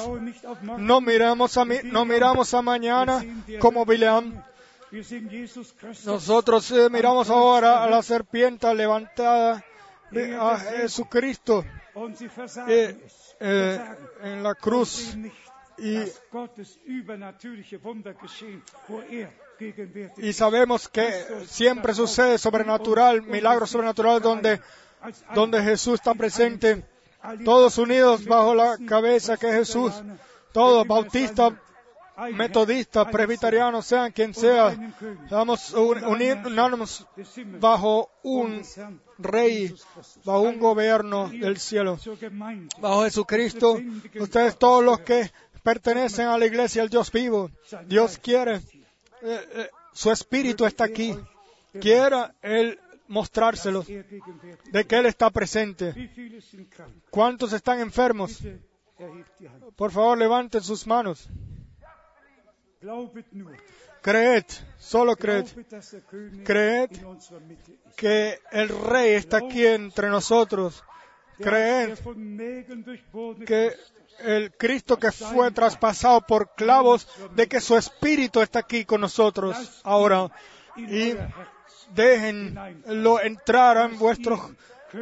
No 0.78 0.99
miramos 1.02 1.57
a, 1.57 1.66
mi- 1.66 1.80
no 1.84 2.06
miramos 2.06 2.53
a 2.53 2.62
mañana 2.62 3.24
como 3.60 3.86
Bileam. 3.86 4.44
Nosotros 6.06 6.72
eh, 6.72 6.90
miramos 6.90 7.30
ahora 7.30 7.84
a 7.84 7.90
la 7.90 8.02
serpiente 8.03 8.74
levantada 8.76 9.64
eh, 10.12 10.38
a 10.40 10.57
Jesucristo 10.60 11.64
eh, 12.68 12.98
eh, 13.40 13.80
en 14.24 14.44
la 14.44 14.53
cruz 14.56 15.16
y, 15.77 15.97
er 15.97 16.11
y 20.18 20.34
sabemos 20.34 20.89
que 20.89 21.26
siempre 21.47 21.93
sucede 21.93 22.38
sobrenatural, 22.38 23.22
milagro 23.22 23.65
sobrenatural 23.65 24.22
donde, 24.22 24.60
donde 25.34 25.64
Jesús 25.64 25.95
está 25.95 26.14
presente, 26.14 26.84
todos 27.43 27.77
unidos 27.77 28.26
bajo 28.26 28.53
la 28.53 28.77
cabeza 28.85 29.38
que 29.38 29.49
es 29.49 29.56
Jesús, 29.56 29.93
todos 30.52 30.88
bautistas, 30.88 31.53
metodistas, 32.34 33.07
presbiterianos, 33.07 33.85
sean 33.85 34.11
quien 34.11 34.34
sea, 34.34 34.76
vamos 35.30 35.73
unirnos 35.73 37.07
bajo 37.60 38.10
un 38.23 38.61
rey, 39.18 39.73
bajo 40.23 40.41
un 40.41 40.60
gobierno 40.60 41.30
del 41.30 41.57
cielo, 41.57 41.97
bajo 42.80 43.03
Jesucristo. 43.03 43.80
Ustedes 44.19 44.57
todos 44.57 44.84
los 44.84 44.99
que 45.02 45.31
pertenecen 45.66 46.28
a 46.28 46.38
la 46.38 46.46
iglesia 46.46 46.84
del 46.84 46.92
Dios 46.92 47.12
vivo, 47.12 47.50
Dios 47.88 48.20
quiere, 48.20 48.58
eh, 48.58 48.62
eh, 49.24 49.70
su 49.94 50.12
espíritu 50.12 50.64
está 50.66 50.84
aquí. 50.84 51.16
Quiera 51.82 52.36
Él 52.42 52.80
mostrárselo, 53.08 53.84
de 53.84 54.86
que 54.88 54.96
Él 54.96 55.08
está 55.08 55.32
presente. 55.32 56.12
¿Cuántos 57.10 57.52
están 57.52 57.80
enfermos? 57.80 58.42
Por 59.76 59.92
favor, 59.92 60.18
levanten 60.18 60.62
sus 60.62 60.86
manos. 60.86 61.28
Creed, 64.02 64.46
solo 64.78 65.16
creed. 65.16 65.48
Creed 66.44 66.92
que 67.98 68.40
el 68.52 68.70
Rey 68.70 69.16
está 69.16 69.38
aquí 69.38 69.66
entre 69.66 70.10
nosotros. 70.10 70.84
Creed 71.40 71.98
que 73.46 73.74
el 74.20 74.52
Cristo 74.56 74.98
que 74.98 75.12
fue 75.12 75.52
traspasado 75.52 76.22
por 76.22 76.54
clavos, 76.56 77.08
de 77.36 77.48
que 77.48 77.62
su 77.62 77.76
Espíritu 77.76 78.42
está 78.42 78.60
aquí 78.60 78.86
con 78.86 79.02
nosotros 79.02 79.82
ahora. 79.84 80.30
Y 80.78 81.16
déjenlo 81.94 83.22
entrar 83.22 83.78
en 83.90 83.98
vuestros, 83.98 84.40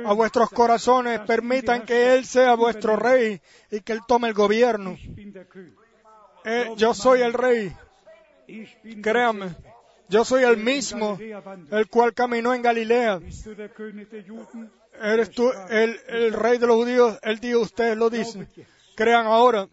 a 0.06 0.14
vuestros 0.14 0.50
corazones, 0.50 1.20
permitan 1.22 1.84
que 1.84 2.16
Él 2.16 2.26
sea 2.26 2.56
vuestro 2.56 2.96
Rey 2.96 3.42
y 3.72 3.82
que 3.82 3.94
Él 3.94 4.02
tome 4.08 4.28
el 4.28 4.34
gobierno. 4.34 4.98
Eh, 6.46 6.72
yo 6.76 6.94
soy 6.94 7.22
el 7.22 7.34
Rey. 7.34 7.76
Créame, 9.02 9.56
yo 10.10 10.26
soy 10.26 10.44
el 10.44 10.58
mismo, 10.58 11.18
el 11.72 11.88
cual 11.88 12.14
caminó 12.14 12.54
en 12.54 12.62
Galilea. 12.62 13.20
¿Eres 15.02 15.32
tú 15.32 15.52
el, 15.70 16.00
el 16.08 16.34
rey 16.34 16.60
de 16.60 16.68
los 16.68 16.76
judíos? 16.76 17.18
El 17.24 17.40
día 17.40 17.58
ustedes 17.58 17.98
lo 17.98 18.10
dicen. 18.10 18.48
Crean 18.96 19.26
ahora. 19.26 19.68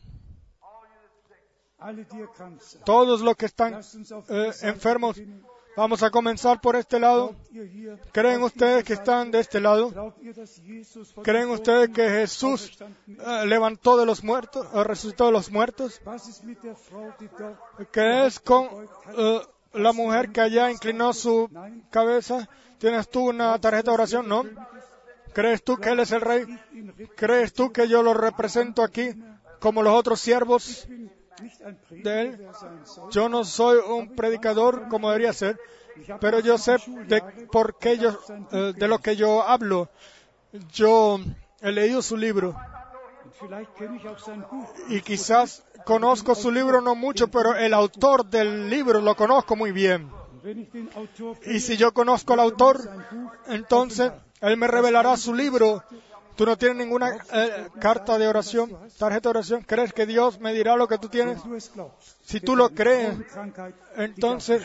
Todos 2.85 3.21
los 3.23 3.37
que 3.37 3.47
están 3.47 3.81
eh, 4.29 4.53
enfermos, 4.63 5.17
vamos 5.77 6.03
a 6.03 6.11
comenzar 6.11 6.61
por 6.61 6.77
este 6.77 7.01
lado. 7.01 7.35
¿Creen 8.13 8.43
ustedes 8.43 8.85
que 8.85 8.93
están 8.93 9.31
de 9.31 9.41
este 9.41 9.61
lado? 9.61 10.15
¿Creen 11.23 11.49
ustedes 11.49 11.89
que 11.89 12.07
Jesús 12.09 12.79
eh, 13.09 13.47
levantó 13.47 13.97
de 13.97 14.05
los 14.05 14.23
muertos, 14.23 14.67
eh, 14.75 14.85
resucitó 14.85 15.27
de 15.27 15.33
los 15.33 15.51
muertos? 15.51 16.01
¿Qué 17.93 18.27
es 18.27 18.41
con 18.41 18.69
la 19.73 19.93
mujer 19.93 20.33
que 20.33 20.43
allá 20.43 20.71
inclinó 20.71 21.15
su 21.15 21.49
cabeza? 21.91 22.47
¿Tienes 22.79 23.09
tú 23.09 23.29
una 23.29 23.59
tarjeta 23.59 23.91
de 23.91 23.95
oración? 23.95 24.29
No. 24.29 24.45
¿Crees 25.33 25.63
tú 25.63 25.77
que 25.77 25.91
Él 25.91 26.01
es 26.01 26.13
el 26.13 26.21
rey? 26.21 26.47
¿Crees 27.17 27.53
tú 27.53 27.73
que 27.73 27.89
yo 27.89 28.03
lo 28.03 28.15
represento 28.15 28.83
aquí 28.83 29.11
como 29.59 29.83
los 29.83 29.95
otros 29.95 30.21
siervos 30.21 30.87
de 31.91 32.21
Él? 32.21 32.49
Yo 33.11 33.29
no 33.29 33.45
soy 33.45 33.79
un 33.79 34.15
predicador 34.15 34.89
como 34.89 35.11
debería 35.11 35.33
ser, 35.33 35.59
pero 36.21 36.41
yo 36.41 36.59
sé 36.59 36.77
de 37.07 37.23
por 37.51 37.79
qué 37.79 37.99
yo, 37.99 38.19
eh, 38.53 38.73
de 38.77 38.89
lo 38.89 38.99
que 38.99 39.17
yo 39.17 39.43
hablo. 39.43 39.89
Yo 40.73 41.19
he 41.61 41.71
leído 41.71 42.03
su 42.03 42.17
libro 42.17 42.57
y 44.89 45.01
quizás 45.01 45.65
conozco 45.85 46.35
su 46.35 46.51
libro 46.51 46.81
no 46.81 46.95
mucho, 46.95 47.29
pero 47.29 47.57
el 47.57 47.73
autor 47.75 48.27
del 48.27 48.69
libro 48.69 49.01
lo 49.01 49.15
conozco 49.15 49.57
muy 49.57 49.73
bien. 49.73 50.11
Y 51.47 51.61
si 51.61 51.77
yo 51.77 51.93
conozco 51.93 52.33
al 52.33 52.41
autor, 52.41 52.81
entonces 53.47 54.13
él 54.41 54.57
me 54.57 54.67
revelará 54.67 55.17
su 55.17 55.35
libro. 55.35 55.83
Tú 56.37 56.47
no 56.47 56.57
tienes 56.57 56.79
ninguna 56.79 57.19
eh, 57.33 57.69
carta 57.81 58.17
de 58.17 58.27
oración, 58.27 58.71
tarjeta 58.99 59.29
de 59.29 59.39
oración. 59.39 59.63
¿Crees 59.63 59.93
que 59.93 60.07
Dios 60.07 60.41
me 60.41 60.55
dirá 60.55 60.75
lo 60.77 60.89
que 60.89 60.97
tú 60.97 61.09
tienes? 61.09 61.39
Si 62.23 62.41
tú 62.41 62.57
lo 62.57 62.71
crees, 62.71 63.15
entonces 63.97 64.65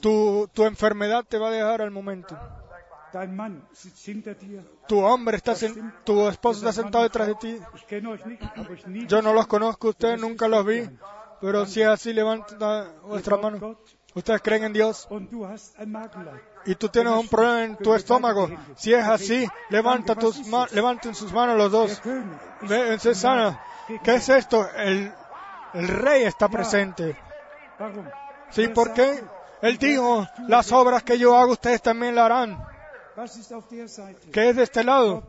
tu, 0.00 0.48
tu 0.52 0.64
enfermedad 0.64 1.24
te 1.28 1.38
va 1.38 1.48
a 1.48 1.52
dejar 1.52 1.82
al 1.82 1.92
momento. 1.92 2.36
Tu 4.88 4.98
hombre 4.98 5.36
está, 5.36 5.54
tu 6.02 6.28
esposo 6.28 6.60
está 6.66 6.72
sentado 6.82 7.04
detrás 7.04 7.28
de 7.28 7.34
ti. 7.36 7.58
Yo 9.06 9.22
no 9.22 9.34
los 9.34 9.46
conozco, 9.46 9.90
ustedes 9.90 10.18
nunca 10.18 10.48
los 10.48 10.64
vi, 10.64 10.88
pero 11.40 11.66
si 11.66 11.82
es 11.82 11.88
así, 11.88 12.12
levanta 12.12 12.90
vuestra 13.04 13.36
mano. 13.36 13.76
¿Ustedes 14.14 14.40
creen 14.42 14.64
en 14.64 14.72
Dios? 14.72 15.06
Y 16.64 16.74
tú 16.76 16.88
tienes 16.88 17.12
un 17.12 17.28
problema 17.28 17.64
en 17.64 17.76
tu 17.76 17.94
estómago. 17.94 18.48
Si 18.76 18.94
es 18.94 19.04
así, 19.04 19.48
levanta 19.68 20.14
tus 20.14 20.40
levanten 20.72 21.14
sus 21.14 21.32
manos 21.32 21.56
los 21.56 21.72
dos. 21.72 22.02
Se 22.98 23.14
sana. 23.14 23.60
¿Qué 24.02 24.14
es 24.14 24.28
esto? 24.28 24.68
El, 24.76 25.12
el 25.74 25.88
rey 25.88 26.24
está 26.24 26.48
presente. 26.48 27.16
¿Sí? 28.50 28.68
¿Por 28.68 28.92
qué? 28.92 29.22
Él 29.62 29.78
dijo, 29.78 30.26
las 30.48 30.72
obras 30.72 31.02
que 31.02 31.18
yo 31.18 31.36
hago 31.36 31.52
ustedes 31.52 31.82
también 31.82 32.14
la 32.14 32.26
harán. 32.26 32.64
¿Qué 34.32 34.50
es 34.50 34.56
de 34.56 34.62
este 34.62 34.84
lado? 34.84 35.24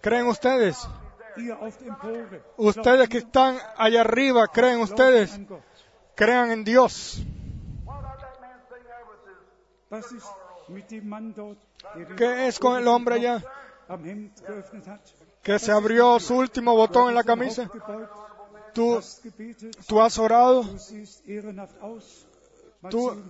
¿Creen 0.00 0.26
ustedes? 0.26 0.88
Ustedes 2.56 3.08
que 3.08 3.18
están 3.18 3.58
allá 3.76 4.02
arriba, 4.02 4.46
¿creen 4.48 4.80
ustedes? 4.80 5.38
Crean 6.14 6.50
en 6.50 6.64
Dios. 6.64 7.22
¿Qué 12.16 12.46
es 12.46 12.58
con 12.58 12.80
el 12.80 12.88
hombre 12.88 13.16
allá? 13.16 13.42
Que 15.42 15.58
se 15.58 15.72
abrió 15.72 16.18
su 16.20 16.36
último 16.36 16.74
botón 16.76 17.08
en 17.08 17.14
la 17.14 17.24
camisa. 17.24 17.70
Tú, 18.72 19.00
tú 19.86 20.00
has 20.00 20.18
orado. 20.18 20.64
Tú, 22.90 23.22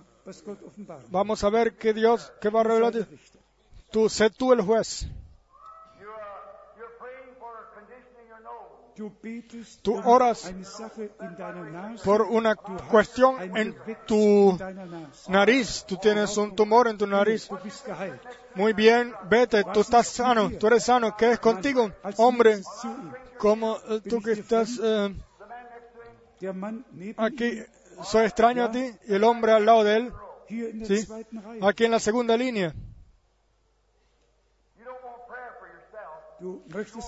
vamos 1.09 1.43
a 1.43 1.49
ver 1.49 1.75
qué 1.75 1.93
Dios, 1.93 2.31
qué 2.39 2.49
va 2.49 2.61
a 2.61 2.63
revelar. 2.63 3.07
Tú, 3.91 4.09
sé 4.09 4.29
tú 4.29 4.53
el 4.53 4.61
juez. 4.61 5.07
Tú 9.81 9.99
oras 10.03 10.53
por 12.03 12.21
una 12.23 12.55
cuestión 12.55 13.57
en 13.57 13.75
tu 14.05 14.57
nariz. 15.27 15.85
Tú 15.87 15.97
tienes 15.97 16.37
un 16.37 16.55
tumor 16.55 16.87
en 16.87 16.97
tu 16.97 17.07
nariz. 17.07 17.49
Muy 18.55 18.73
bien, 18.73 19.13
vete, 19.29 19.63
tú 19.73 19.81
estás 19.81 20.07
sano, 20.07 20.51
tú 20.51 20.67
eres 20.67 20.83
sano. 20.83 21.15
¿Qué 21.17 21.31
es 21.31 21.39
contigo? 21.39 21.91
Hombre, 22.17 22.61
como 23.37 23.77
eh, 23.89 24.01
tú 24.07 24.21
que 24.21 24.33
estás 24.33 24.79
eh, 24.81 25.15
aquí, 27.17 27.63
soy 28.03 28.25
extraño 28.25 28.65
a 28.65 28.71
ti 28.71 28.91
y 29.07 29.13
el 29.13 29.23
hombre 29.23 29.53
al 29.53 29.65
lado 29.65 29.83
de 29.83 29.95
él. 29.97 30.13
¿sí? 30.85 31.07
Aquí 31.61 31.85
en 31.85 31.91
la 31.91 31.99
segunda 31.99 32.37
línea. 32.37 32.73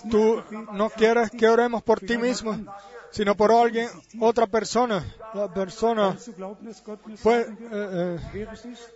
Tú 0.10 0.44
no 0.74 0.90
quieres 0.90 1.32
que 1.32 1.48
oremos 1.50 1.84
por 1.84 2.00
ti 2.00 2.18
mismo, 2.18 2.58
sino 3.12 3.36
por 3.36 3.52
alguien, 3.52 3.90
otra 4.20 4.48
persona. 4.48 5.04
La 5.34 5.54
persona. 5.54 6.18
Pues, 7.22 7.48
eh, 7.48 8.18
eh, 8.34 8.48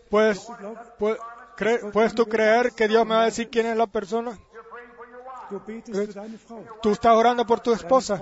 pues, 0.09 0.47
pues, 0.97 1.17
¿Puedes 1.91 2.15
tú 2.15 2.25
creer 2.25 2.71
que 2.71 2.87
Dios 2.87 3.05
me 3.05 3.15
va 3.15 3.23
a 3.23 3.25
decir 3.25 3.49
quién 3.49 3.65
es 3.65 3.75
la 3.75 3.87
persona? 3.87 4.37
Tú 6.81 6.91
estás 6.91 7.15
orando 7.15 7.45
por 7.45 7.59
tu 7.59 7.73
esposa. 7.73 8.21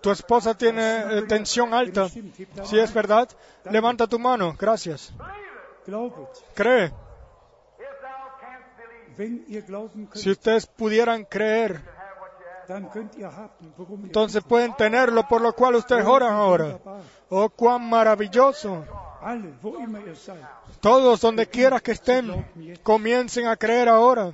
Tu 0.00 0.10
esposa 0.10 0.54
tiene 0.54 1.18
eh, 1.18 1.22
tensión 1.22 1.72
alta. 1.74 2.08
Si 2.08 2.78
es 2.78 2.92
verdad, 2.92 3.28
levanta 3.70 4.06
tu 4.06 4.18
mano. 4.18 4.54
Gracias. 4.58 5.12
Cree. 6.54 6.92
Si 10.14 10.30
ustedes 10.30 10.66
pudieran 10.66 11.24
creer, 11.24 11.82
entonces 14.02 14.42
pueden 14.42 14.74
tenerlo 14.76 15.26
por 15.28 15.40
lo 15.40 15.52
cual 15.54 15.76
ustedes 15.76 16.04
oran 16.04 16.32
ahora. 16.32 16.78
Oh, 17.28 17.48
cuán 17.48 17.88
maravilloso. 17.88 18.84
Todos 20.80 21.20
donde 21.20 21.46
quiera 21.48 21.80
que 21.80 21.92
estén, 21.92 22.46
comiencen 22.82 23.46
a 23.46 23.56
creer 23.56 23.88
ahora. 23.88 24.32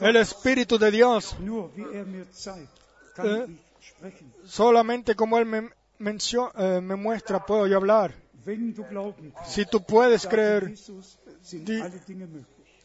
El 0.00 0.16
Espíritu 0.16 0.78
de 0.78 0.90
Dios, 0.90 1.36
eh, 3.18 3.46
solamente 4.44 5.14
como 5.14 5.38
Él 5.38 5.44
me, 5.44 5.58
eh, 5.58 6.80
me 6.80 6.96
muestra, 6.96 7.44
puedo 7.44 7.66
yo 7.66 7.76
hablar. 7.76 8.14
Si 9.46 9.66
tú 9.66 9.82
puedes 9.82 10.26
creer, 10.26 10.74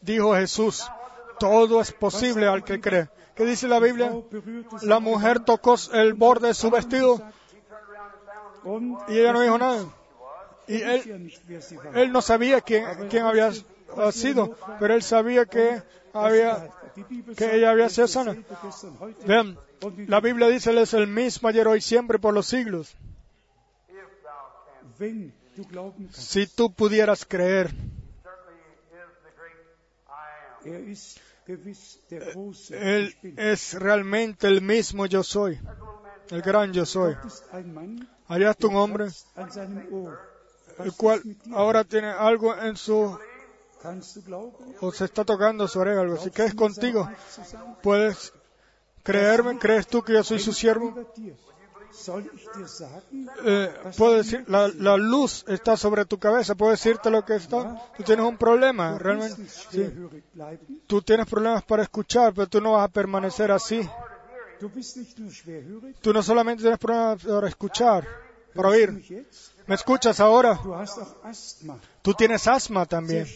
dijo 0.00 0.34
Jesús, 0.34 0.84
todo 1.38 1.80
es 1.80 1.92
posible 1.92 2.46
al 2.46 2.64
que 2.64 2.80
cree. 2.80 3.08
¿Qué 3.34 3.44
dice 3.44 3.68
la 3.68 3.80
Biblia? 3.80 4.12
La 4.82 5.00
mujer 5.00 5.40
tocó 5.40 5.76
el 5.92 6.14
borde 6.14 6.48
de 6.48 6.54
su 6.54 6.70
vestido 6.70 7.22
Y 9.08 9.18
ella 9.18 9.32
no 9.32 9.40
dijo 9.40 9.58
nada. 9.58 9.86
Y 10.66 10.82
él, 10.82 11.32
él 11.94 12.12
no 12.12 12.22
sabía 12.22 12.60
quién, 12.60 12.84
quién 13.08 13.24
había 13.24 13.50
sido, 14.12 14.56
pero 14.78 14.94
él 14.94 15.02
sabía 15.02 15.46
que 15.46 15.82
había 16.12 16.70
que 17.36 17.56
ella 17.56 17.70
había 17.70 17.88
sido 17.88 18.06
sana. 18.08 18.36
Vean, 19.26 19.58
la 20.06 20.20
Biblia 20.20 20.48
dice, 20.48 20.70
Él 20.70 20.78
es 20.78 20.94
el 20.94 21.06
mismo 21.06 21.48
ayer, 21.48 21.66
hoy, 21.66 21.80
siempre, 21.80 22.18
por 22.18 22.34
los 22.34 22.46
siglos. 22.46 22.94
Si 26.10 26.46
tú 26.46 26.72
pudieras 26.72 27.24
creer, 27.24 27.74
Él 32.70 33.16
bin. 33.22 33.34
es 33.38 33.74
realmente 33.74 34.46
el 34.46 34.62
mismo 34.62 35.06
yo 35.06 35.22
soy, 35.22 35.58
el 36.30 36.42
gran 36.42 36.72
yo 36.72 36.86
soy. 36.86 37.16
Allá 38.28 38.50
está 38.50 38.66
un 38.68 38.76
hombre, 38.76 39.08
el 40.78 40.92
cual 40.94 41.22
ahora 41.52 41.84
tiene 41.84 42.08
algo 42.08 42.56
en 42.56 42.76
su, 42.76 43.18
o 44.80 44.92
se 44.92 45.04
está 45.04 45.24
tocando 45.24 45.66
su 45.66 45.80
oreja, 45.80 46.00
algo 46.02 46.14
así. 46.14 46.30
¿Qué 46.30 46.44
es 46.44 46.54
contigo? 46.54 47.08
¿Puedes 47.82 48.32
creerme? 49.02 49.58
¿Crees 49.58 49.86
tú 49.86 50.02
que 50.02 50.12
yo 50.12 50.22
soy 50.22 50.38
su 50.38 50.52
siervo? 50.52 50.94
Eh, 53.44 53.74
puedo 53.96 54.16
decir, 54.16 54.44
la, 54.48 54.68
la 54.68 54.96
luz 54.96 55.44
está 55.48 55.76
sobre 55.76 56.04
tu 56.04 56.18
cabeza, 56.18 56.54
puedo 56.54 56.70
decirte 56.70 57.10
lo 57.10 57.24
que 57.24 57.36
está. 57.36 57.82
Tú 57.96 58.02
tienes 58.02 58.24
un 58.24 58.36
problema, 58.36 58.96
realmente. 58.98 59.42
Sí. 59.48 59.90
Tú 60.86 61.02
tienes 61.02 61.26
problemas 61.26 61.62
para 61.64 61.82
escuchar, 61.82 62.32
pero 62.34 62.46
tú 62.48 62.60
no 62.60 62.72
vas 62.72 62.84
a 62.84 62.88
permanecer 62.88 63.50
así. 63.50 63.88
Tú 66.00 66.12
no 66.12 66.22
solamente 66.22 66.62
tienes 66.62 66.78
problemas 66.78 67.24
para 67.24 67.48
escuchar, 67.48 68.06
para 68.54 68.68
oír. 68.68 69.26
¿Me 69.66 69.74
escuchas 69.74 70.20
ahora? 70.20 70.60
Tú 72.02 72.14
tienes 72.14 72.46
asma 72.46 72.86
también. 72.86 73.26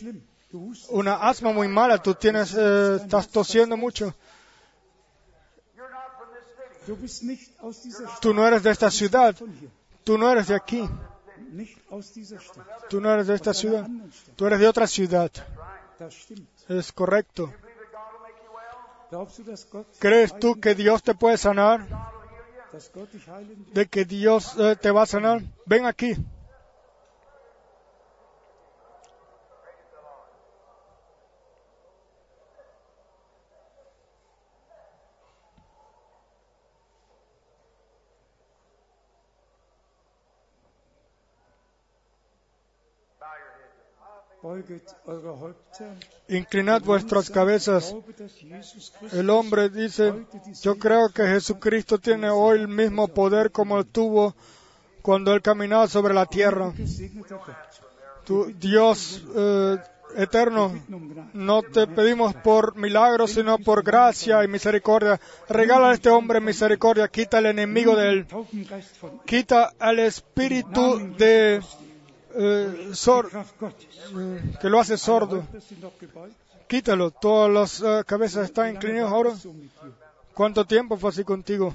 Una 0.91 1.15
asma 1.17 1.53
muy 1.53 1.67
mala. 1.67 2.01
Tú 2.03 2.15
tienes, 2.15 2.55
eh, 2.57 2.97
estás 2.97 3.29
tosiendo 3.29 3.77
mucho. 3.77 4.15
Tú 8.21 8.35
no 8.35 8.47
eres 8.47 8.63
de 8.63 8.71
esta 8.71 8.91
ciudad. 8.91 9.35
Tú 10.05 10.19
no 10.19 10.31
eres 10.31 10.49
de 10.49 10.55
aquí. 10.55 10.89
Tú 12.89 13.01
no 13.01 13.13
eres 13.13 13.27
de 13.27 13.35
esta 13.35 13.55
ciudad. 13.55 13.89
Tú 14.37 14.47
eres 14.47 14.61
de 14.61 14.69
otra 14.69 14.87
ciudad. 14.87 15.31
Es 16.69 16.93
correcto. 16.93 17.53
¿Crees 19.99 20.39
tú 20.39 20.61
que 20.61 20.75
Dios 20.75 21.03
te 21.03 21.15
puede 21.15 21.39
sanar? 21.39 21.87
¿De 23.73 23.87
que 23.87 24.05
Dios 24.05 24.57
eh, 24.59 24.77
te 24.81 24.91
va 24.91 25.03
a 25.03 25.07
sanar? 25.07 25.43
Ven 25.67 25.87
aquí. 25.87 26.17
Inclinad 46.29 46.83
vuestras 46.83 47.31
cabezas. 47.31 47.95
El 49.13 49.31
hombre 49.31 49.71
dice, 49.71 50.13
yo 50.63 50.79
creo 50.79 51.09
que 51.09 51.23
Jesucristo 51.27 51.99
tiene 51.99 52.29
hoy 52.29 52.59
el 52.59 52.69
mismo 52.69 53.09
poder 53.09 53.51
como 53.51 53.85
tuvo 53.85 54.35
cuando 55.01 55.33
él 55.33 55.41
caminaba 55.41 55.89
sobre 55.89 56.13
la 56.13 56.27
tierra. 56.27 56.73
Tu 58.25 58.53
Dios 58.59 59.23
eh, 59.35 59.79
eterno, 60.17 60.73
no 61.33 61.63
te 61.63 61.87
pedimos 61.87 62.35
por 62.35 62.77
milagros, 62.77 63.33
sino 63.33 63.59
por 63.59 63.83
gracia 63.83 64.45
y 64.45 64.49
misericordia. 64.49 65.21
Regala 65.49 65.91
a 65.91 65.95
este 65.95 66.11
hombre 66.11 66.41
misericordia, 66.41 67.09
quita 67.09 67.39
al 67.39 67.47
enemigo 67.47 67.97
de 67.97 68.09
él, 68.11 68.27
quita 69.25 69.73
al 69.79 69.99
espíritu 69.99 70.99
de 71.17 71.63
eh, 72.37 72.93
eh, 72.93 74.57
que 74.61 74.69
lo 74.69 74.81
hace 74.81 74.97
sordo. 74.97 75.45
Quítalo, 76.67 77.11
todas 77.11 77.51
las 77.51 77.81
eh, 77.81 78.05
cabezas 78.07 78.47
están 78.47 78.75
inclinadas 78.75 79.13
ahora. 79.13 79.33
¿Cuánto 80.35 80.65
tiempo 80.65 80.97
fue 80.97 81.11
así 81.11 81.25
contigo? 81.25 81.73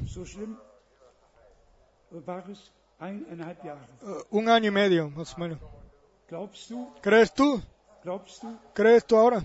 Eh, 3.02 4.24
un 4.32 4.50
año 4.50 4.68
y 4.68 4.72
medio, 4.72 5.10
más 5.10 5.34
o 5.36 5.40
menos. 5.40 5.60
¿Crees 7.02 7.34
tú? 7.34 7.62
¿Crees 8.74 9.06
tú 9.06 9.16
ahora? 9.18 9.44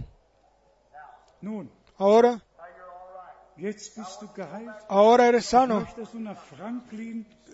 Ahora, 1.97 2.41
ahora 4.89 5.29
eres 5.29 5.47
sano. 5.47 5.87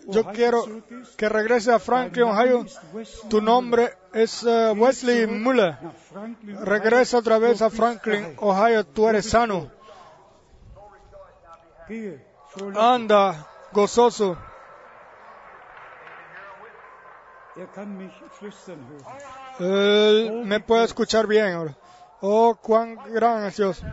Yo 0.07 0.25
quiero 0.25 0.65
que 1.17 1.29
regreses 1.29 1.73
a 1.73 1.79
Franklin, 1.79 2.25
Ohio. 2.25 2.65
Tu 3.29 3.41
nombre 3.41 3.93
es 4.13 4.43
eh, 4.43 4.71
Wesley 4.75 5.27
Muller. 5.27 5.77
Regresa 6.63 7.17
otra 7.17 7.37
vez 7.37 7.61
a 7.61 7.69
Franklin. 7.69 8.35
Ohio. 8.37 8.85
Tú 8.85 9.07
eres 9.07 9.29
sano. 9.29 9.69
Anda, 12.75 13.47
gozoso. 13.71 14.37
Me 20.45 20.59
puede 20.59 20.85
escuchar 20.85 21.27
bien 21.27 21.53
ahora. 21.53 21.77
Oh, 22.21 22.55
cuán 22.55 22.95
gran 23.13 23.45
es 23.45 23.57
Dios. 23.57 23.83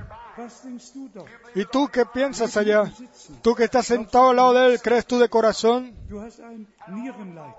¿Y 1.54 1.64
tú 1.64 1.88
qué 1.88 2.06
piensas 2.06 2.56
allá? 2.56 2.84
Tú 3.42 3.54
que 3.54 3.64
estás 3.64 3.86
sentado 3.86 4.30
al 4.30 4.36
lado 4.36 4.54
de 4.54 4.72
él, 4.72 4.80
¿crees 4.80 5.06
tú 5.06 5.18
de 5.18 5.28
corazón? 5.28 5.94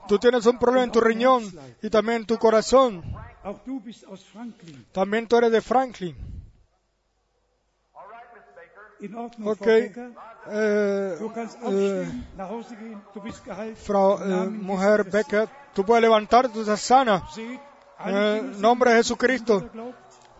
Tú 0.08 0.20
tienes 0.20 0.46
un 0.46 0.58
problema 0.58 0.84
en 0.84 0.92
tu 0.92 1.02
riñón 1.02 1.44
y 1.82 1.90
también 1.90 2.22
en 2.22 2.26
tu 2.26 2.38
corazón. 2.38 3.04
También 4.92 5.28
tú 5.28 5.38
eres 5.38 5.52
de 5.52 5.62
Franklin. 5.62 6.16
Ok. 9.46 9.68
Eh, 9.68 9.94
eh. 10.52 11.18
Frau 13.76 14.20
eh, 14.22 14.50
mujer. 14.50 15.10
Becker, 15.10 15.48
tú 15.74 15.86
puedes 15.86 16.02
levantarte, 16.02 16.54
tú 16.54 16.62
estás 16.62 16.82
sana. 16.82 17.24
En 18.06 18.16
el 18.16 18.62
nombre 18.62 18.92
de 18.92 18.98
Jesucristo. 18.98 19.70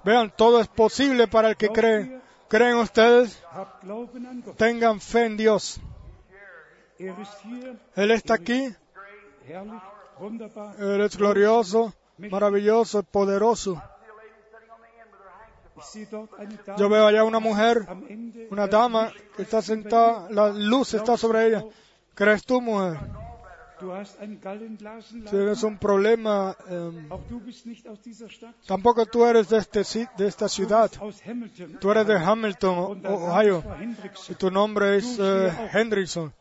Vean, 0.03 0.34
todo 0.36 0.60
es 0.60 0.68
posible 0.68 1.28
para 1.28 1.49
el 1.49 1.57
que 1.57 1.70
cree. 1.70 2.20
¿Creen 2.49 2.77
ustedes? 2.77 3.41
Tengan 4.57 4.99
fe 4.99 5.26
en 5.26 5.38
Dios. 5.38 5.80
Él 7.95 8.11
está 8.11 8.34
aquí. 8.34 8.73
Él 10.80 11.01
es 11.01 11.15
glorioso, 11.15 11.93
maravilloso, 12.17 13.03
poderoso. 13.03 13.81
Yo 16.77 16.89
veo 16.89 17.07
allá 17.07 17.23
una 17.23 17.39
mujer, 17.39 17.88
una 18.49 18.67
dama 18.67 19.13
que 19.35 19.43
está 19.43 19.61
sentada, 19.61 20.27
la 20.30 20.49
luz 20.49 20.93
está 20.93 21.15
sobre 21.15 21.47
ella. 21.47 21.63
¿Crees 22.15 22.43
tú, 22.43 22.59
mujer? 22.59 22.99
Tienes 25.30 25.64
un 25.64 25.77
problema. 25.77 26.56
eh, 26.68 26.91
Stadt. 28.30 28.56
tampoco 28.68 29.06
tú 29.06 29.26
eres 29.26 29.49
de, 29.49 29.57
este, 29.57 29.84
de 30.18 30.27
esta 30.27 30.47
ciudad. 30.49 30.91
Tú 31.80 31.91
eres 31.91 32.07
de 32.07 32.18
Hamilton, 32.18 33.01
Ohio. 33.06 33.64
Y 34.30 34.35
tu 34.35 34.51
nombre 34.51 34.97
es 34.97 35.18
eh, 35.19 35.51
Hendrickson. 35.73 36.34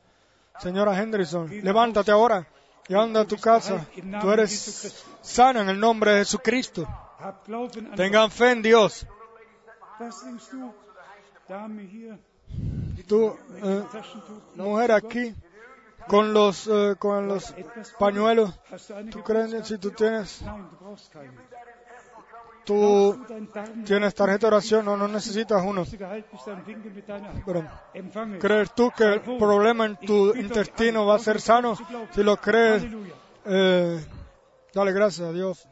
Señora 0.60 1.00
Hendrickson, 1.00 1.48
levántate 1.62 2.10
ahora 2.10 2.46
y 2.88 2.94
anda 2.94 3.20
a 3.20 3.24
tu 3.24 3.36
casa. 3.36 3.86
Tú 4.20 4.30
eres 4.32 5.04
sana 5.22 5.62
en 5.62 5.68
el 5.68 5.78
nombre 5.78 6.12
de 6.12 6.18
Jesucristo. 6.18 6.86
Tengan 7.96 8.30
fe 8.30 8.52
en 8.52 8.62
Dios. 8.62 9.06
Tú, 13.06 13.36
eh, 13.62 13.84
mujer 14.56 14.92
aquí, 14.92 15.34
con 16.08 16.32
los, 16.32 16.66
eh, 16.66 16.96
con 16.98 17.28
los 17.28 17.54
pañuelos, 17.98 18.58
¿tú 19.10 19.22
crees 19.22 19.66
si 19.66 19.78
tú 19.78 19.90
tienes, 19.90 20.42
tú 22.64 23.24
tienes 23.84 24.14
tarjeta 24.14 24.40
de 24.40 24.46
oración? 24.46 24.84
No, 24.84 24.96
no 24.96 25.06
necesitas 25.08 25.62
uno. 25.64 25.84
Pero. 27.46 27.64
¿crees 28.40 28.74
tú 28.74 28.90
que 28.96 29.04
el 29.04 29.20
problema 29.20 29.86
en 29.86 29.96
tu 29.96 30.34
intestino 30.34 31.06
va 31.06 31.16
a 31.16 31.18
ser 31.18 31.40
sano? 31.40 31.76
Si 32.12 32.22
lo 32.22 32.36
crees, 32.38 32.84
eh, 33.44 34.04
dale 34.74 34.92
gracias 34.92 35.28
a 35.28 35.32
Dios. 35.32 35.68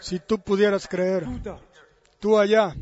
Si 0.00 0.18
tú 0.20 0.38
pudieras 0.40 0.88
creer, 0.88 1.24
tú 2.18 2.36
allá, 2.36 2.74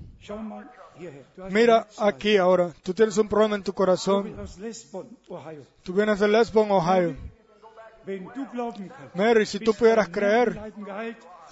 Mira 1.50 1.86
aquí 1.98 2.36
ahora. 2.36 2.72
Tú 2.82 2.94
tienes 2.94 3.16
un 3.18 3.28
problema 3.28 3.56
en 3.56 3.62
tu 3.62 3.72
corazón. 3.72 4.34
Tú 5.82 5.92
vienes 5.92 6.18
de 6.18 6.28
Lesbon, 6.28 6.70
Ohio. 6.70 7.16
Mary, 9.14 9.46
si 9.46 9.58
tú 9.60 9.74
pudieras 9.74 10.08
creer, 10.08 10.72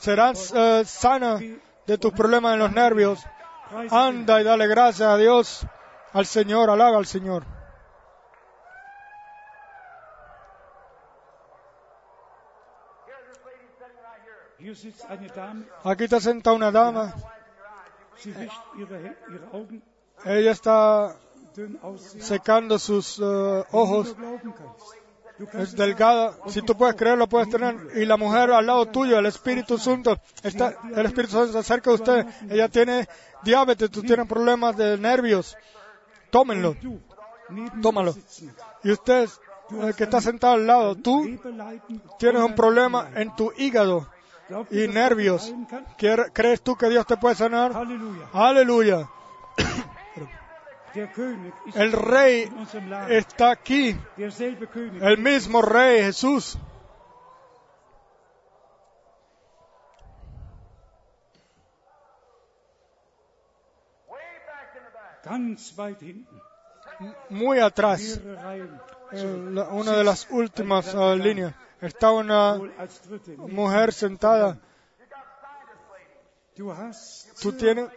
serás 0.00 0.52
eh, 0.54 0.82
sana 0.86 1.38
de 1.86 1.98
tus 1.98 2.12
problemas 2.12 2.54
en 2.54 2.60
los 2.60 2.72
nervios. 2.72 3.20
Anda 3.90 4.40
y 4.40 4.44
dale 4.44 4.66
gracias 4.66 5.08
a 5.08 5.16
Dios, 5.16 5.66
al 6.12 6.24
Señor, 6.24 6.70
alaba 6.70 6.96
al 6.96 7.06
Señor. 7.06 7.44
Aquí 15.84 16.04
está 16.04 16.20
sentada 16.20 16.56
una 16.56 16.70
dama. 16.70 17.14
Ella 20.24 20.50
está 20.50 21.16
secando 22.20 22.78
sus 22.78 23.18
eh, 23.18 23.64
ojos. 23.72 24.16
Es 25.52 25.76
delgada. 25.76 26.34
Si 26.48 26.62
tú 26.62 26.76
puedes 26.76 26.96
creerlo, 26.96 27.28
puedes 27.28 27.50
tener. 27.50 27.76
Y 27.96 28.06
la 28.06 28.16
mujer 28.16 28.50
al 28.52 28.66
lado 28.66 28.86
tuyo, 28.86 29.18
el 29.18 29.26
Espíritu 29.26 29.76
Santo, 29.76 30.18
está, 30.42 30.78
el 30.94 31.06
Espíritu 31.06 31.34
Santo 31.34 31.58
está 31.58 31.62
cerca 31.62 31.90
de 31.90 31.96
usted. 31.96 32.26
Ella 32.48 32.68
tiene 32.68 33.06
diabetes, 33.42 33.90
tú 33.90 34.02
tienes 34.02 34.26
problemas 34.26 34.76
de 34.76 34.96
nervios. 34.96 35.56
Tómenlo. 36.30 36.74
Tómalo. 37.82 38.14
Y 38.82 38.90
usted, 38.90 39.28
el 39.70 39.94
que 39.94 40.04
está 40.04 40.20
sentado 40.20 40.54
al 40.54 40.66
lado, 40.66 40.94
tú 40.94 41.38
tienes 42.18 42.42
un 42.42 42.54
problema 42.54 43.10
en 43.14 43.34
tu 43.36 43.52
hígado 43.58 44.08
y 44.70 44.88
nervios. 44.88 45.52
¿Crees 46.32 46.62
tú 46.62 46.76
que 46.76 46.88
Dios 46.88 47.06
te 47.06 47.16
puede 47.16 47.34
sanar? 47.34 47.72
Aleluya. 48.32 49.08
El 51.74 51.92
rey 51.92 52.50
está 53.08 53.50
aquí. 53.50 53.96
El 55.00 55.18
mismo 55.18 55.62
rey 55.62 56.02
Jesús. 56.02 56.58
Muy 67.28 67.58
atrás. 67.58 68.20
La- 69.12 69.68
una 69.68 69.96
de 69.96 70.04
las 70.04 70.28
últimas 70.30 70.94
ah, 70.94 71.14
líneas. 71.14 71.52
Está 71.80 72.10
una 72.12 72.58
mujer 73.48 73.92
sentada. 73.92 74.58
Tú 77.42 77.52
tienes, 77.52 77.90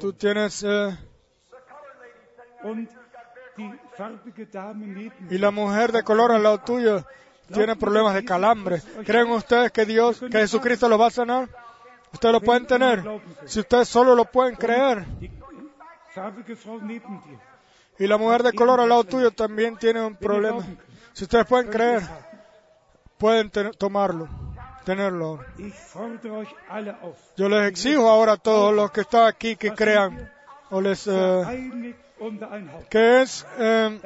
tú 0.00 0.12
tienes 0.12 0.64
eh, 0.64 0.98
y 5.30 5.38
la 5.38 5.50
mujer 5.52 5.92
de 5.92 6.02
color 6.02 6.32
al 6.32 6.42
lado 6.42 6.58
tuyo 6.58 7.04
tiene 7.52 7.76
problemas 7.76 8.14
de 8.14 8.24
calambre. 8.24 8.82
¿Creen 9.04 9.30
ustedes 9.30 9.70
que 9.70 9.84
Dios, 9.84 10.18
que 10.18 10.38
Jesucristo 10.38 10.88
los 10.88 11.00
va 11.00 11.06
a 11.06 11.10
sanar? 11.10 11.48
Ustedes 12.12 12.32
lo 12.32 12.40
pueden 12.40 12.66
tener. 12.66 13.04
Si 13.44 13.60
ustedes 13.60 13.88
solo 13.88 14.14
lo 14.14 14.24
pueden 14.24 14.56
creer. 14.56 15.06
Y 17.98 18.06
la 18.06 18.16
mujer 18.16 18.42
de 18.42 18.52
color 18.52 18.80
al 18.80 18.88
lado 18.88 19.04
tuyo 19.04 19.30
también 19.30 19.76
tiene 19.76 20.04
un 20.04 20.16
problema. 20.16 20.64
Si 21.12 21.24
ustedes 21.24 21.46
pueden 21.46 21.70
creer, 21.70 22.02
pueden 23.22 23.50
ten- 23.50 23.70
tomarlo, 23.78 24.28
tenerlo. 24.84 25.38
Yo 27.36 27.48
les 27.48 27.68
exijo 27.70 28.08
ahora 28.08 28.32
a 28.32 28.36
todos 28.36 28.74
los 28.74 28.90
que 28.90 29.02
están 29.02 29.26
aquí 29.28 29.54
que 29.56 29.70
crean, 29.72 30.30
o 30.70 30.80
les, 30.80 31.06
eh, 31.06 31.12
Haupt. 32.72 32.88
que 32.90 33.22
es 33.22 33.46
eh, 33.58 34.00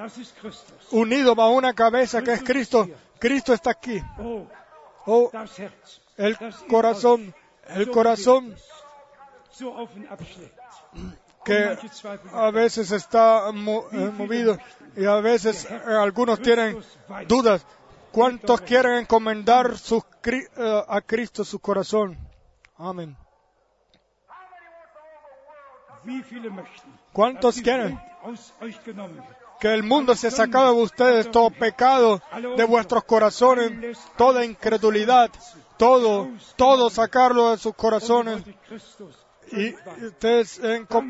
unido 0.90 1.34
bajo 1.34 1.52
una 1.52 1.72
cabeza 1.72 2.22
que 2.22 2.32
es 2.34 2.42
Cristo. 2.42 2.88
Cristo 3.18 3.54
está 3.54 3.70
aquí. 3.70 4.02
Oh, 4.18 4.46
Oh, 5.08 5.30
el 6.18 6.36
corazón, 6.68 7.32
el 7.68 7.90
corazón 7.92 8.54
que 11.44 11.78
a 12.32 12.50
veces 12.50 12.90
está 12.90 13.48
eh, 13.50 13.52
movido 13.52 14.58
y 14.96 15.04
a 15.04 15.14
veces 15.20 15.66
algunos 15.70 16.40
tienen 16.42 16.82
dudas. 17.28 17.64
¿Cuántos 18.16 18.62
quieren 18.62 18.92
encomendar 18.94 19.74
eh, 20.24 20.84
a 20.88 21.02
Cristo 21.02 21.44
su 21.44 21.58
corazón? 21.58 22.16
Amén. 22.78 23.14
¿Cuántos 27.12 27.60
quieren 27.60 28.00
que 29.60 29.74
el 29.74 29.82
mundo 29.82 30.14
se 30.14 30.30
sacado 30.30 30.76
de 30.76 30.82
ustedes 30.82 31.30
todo 31.30 31.50
pecado 31.50 32.22
de 32.56 32.64
vuestros 32.64 33.04
corazones, 33.04 33.98
toda 34.16 34.46
incredulidad, 34.46 35.30
todo, 35.76 36.30
todo 36.56 36.88
sacarlo 36.88 37.50
de 37.50 37.58
sus 37.58 37.74
corazones 37.74 38.42
y 39.52 39.74
ustedes 40.06 40.58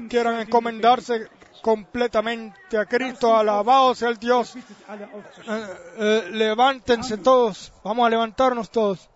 quieran 0.09 0.41
encomendarse 0.41 1.29
completamente 1.67 2.79
a 2.79 2.87
Cristo, 2.87 3.37
alabado 3.37 3.93
sea 3.93 4.11
el 4.11 4.19
Dios. 4.19 4.55
Eh, 4.55 4.63
eh, 5.99 6.29
levántense 6.31 7.19
todos, 7.19 7.73
vamos 7.83 8.07
a 8.07 8.11
levantarnos 8.11 8.71
todos. 8.71 9.11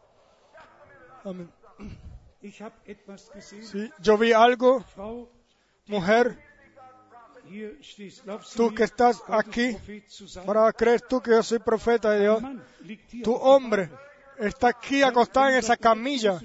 Amén. 1.23 1.49
Sí, 2.41 3.89
yo 4.01 4.19
vi 4.19 4.33
algo, 4.33 4.85
mujer, 5.87 6.51
Tú 8.57 8.75
que 8.75 8.85
estás 8.85 9.23
aquí, 9.29 9.77
para 10.47 10.73
creer 10.73 11.01
tú 11.03 11.21
que 11.21 11.33
yo 11.33 11.43
soy 11.43 11.59
profeta 11.61 12.11
de 12.11 12.21
Dios. 12.21 12.43
Tu 13.23 13.33
hombre 13.33 13.91
está 14.39 14.69
aquí 14.69 15.03
acostado 15.03 15.49
en 15.49 15.57
esa 15.57 15.77
camilla. 15.77 16.41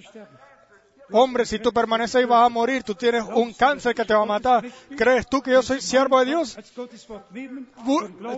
Hombre, 1.11 1.45
si 1.45 1.60
tú 1.60 1.72
permaneces 1.72 2.15
ahí 2.15 2.26
vas 2.26 2.45
a 2.45 2.49
morir, 2.49 2.84
tú 2.84 2.95
tienes 2.95 3.23
un 3.23 3.53
cáncer 3.53 3.94
que 3.94 4.06
te 4.06 4.14
va 4.14 4.23
a 4.23 4.26
matar. 4.26 4.65
¿Crees 4.98 5.27
tú 5.27 5.41
que 5.41 5.52
yo 5.52 5.61
soy 5.61 5.82
siervo 5.82 6.19
de 6.19 6.26
Dios? 6.26 6.57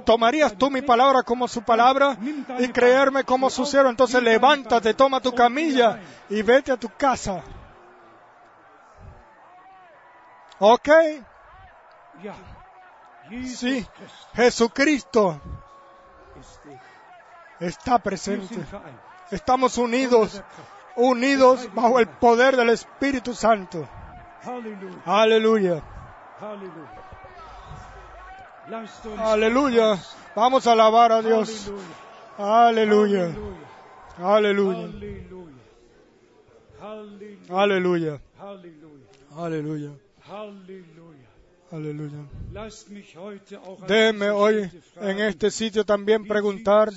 ¿Tomarías 0.05 0.57
tú 0.57 0.69
mi 0.69 0.81
palabra 0.81 1.23
como 1.23 1.47
su 1.47 1.63
palabra 1.63 2.17
y 2.59 2.67
creerme 2.69 3.23
como 3.23 3.49
su 3.49 3.65
siervo? 3.65 3.89
Entonces 3.89 4.21
levántate, 4.21 4.93
toma 4.93 5.21
tu 5.21 5.33
camilla 5.33 5.99
y 6.29 6.41
vete 6.41 6.71
a 6.71 6.77
tu 6.77 6.89
casa. 6.89 7.43
¿Ok? 10.59 10.89
Sí, 13.45 13.85
Jesucristo 14.33 15.39
está 17.59 17.99
presente. 17.99 18.55
Estamos 19.31 19.77
unidos, 19.77 20.41
unidos 20.97 21.69
bajo 21.73 21.99
el 21.99 22.07
poder 22.07 22.57
del 22.57 22.69
Espíritu 22.69 23.33
Santo. 23.33 23.87
Aleluya, 25.05 25.83
aleluya. 29.19 29.99
Vamos 30.35 30.67
a 30.67 30.71
alabar 30.73 31.11
a 31.11 31.21
Dios. 31.21 31.71
Aleluya, 32.37 33.35
aleluya, 34.17 34.89
aleluya, 37.49 38.19
aleluya, 39.35 39.91
aleluya. 41.71 42.19
Dieser 43.87 44.31
hoy 44.31 44.71
en 45.01 45.19
este 45.19 45.51
sitio 45.51 45.83
también 45.83 46.25
preguntar 46.25 46.89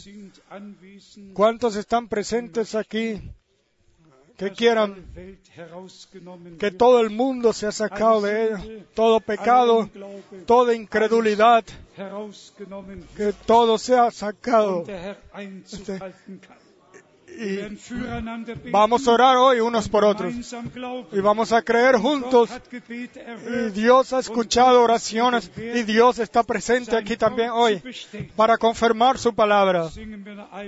cuántos 1.34 1.74
están 1.74 2.08
presentes 2.08 2.76
aquí 2.76 3.32
que 4.40 4.52
quieran 4.56 4.94
que 6.58 6.70
todo 6.70 7.00
el 7.00 7.10
mundo 7.10 7.52
sea 7.52 7.72
sacado 7.72 8.22
de 8.22 8.44
ella, 8.46 8.84
todo 8.94 9.20
pecado, 9.20 9.88
toda 10.46 10.74
incredulidad, 10.74 11.64
que 13.16 13.32
todo 13.46 13.76
sea 13.78 14.10
sacado. 14.10 14.84
Este- 15.64 16.00
Y 17.32 18.70
vamos 18.72 19.06
a 19.06 19.12
orar 19.12 19.36
hoy 19.36 19.60
unos 19.60 19.88
por 19.88 20.04
otros 20.04 20.34
y 21.12 21.20
vamos 21.20 21.52
a 21.52 21.62
creer 21.62 21.96
juntos. 21.96 22.50
Y 23.68 23.70
Dios 23.70 24.12
ha 24.12 24.18
escuchado 24.18 24.82
oraciones 24.82 25.50
y 25.56 25.82
Dios 25.84 26.18
está 26.18 26.42
presente 26.42 26.96
aquí 26.96 27.16
también 27.16 27.50
hoy 27.50 27.80
para 28.36 28.58
confirmar 28.58 29.16
su 29.18 29.32
palabra. 29.32 29.88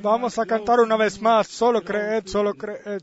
Vamos 0.02 0.38
a 0.38 0.46
cantar 0.46 0.78
una 0.80 0.96
vez 0.96 1.20
más, 1.20 1.48
solo 1.48 1.82
creed, 1.82 2.26
solo 2.26 2.54
creed. 2.54 3.02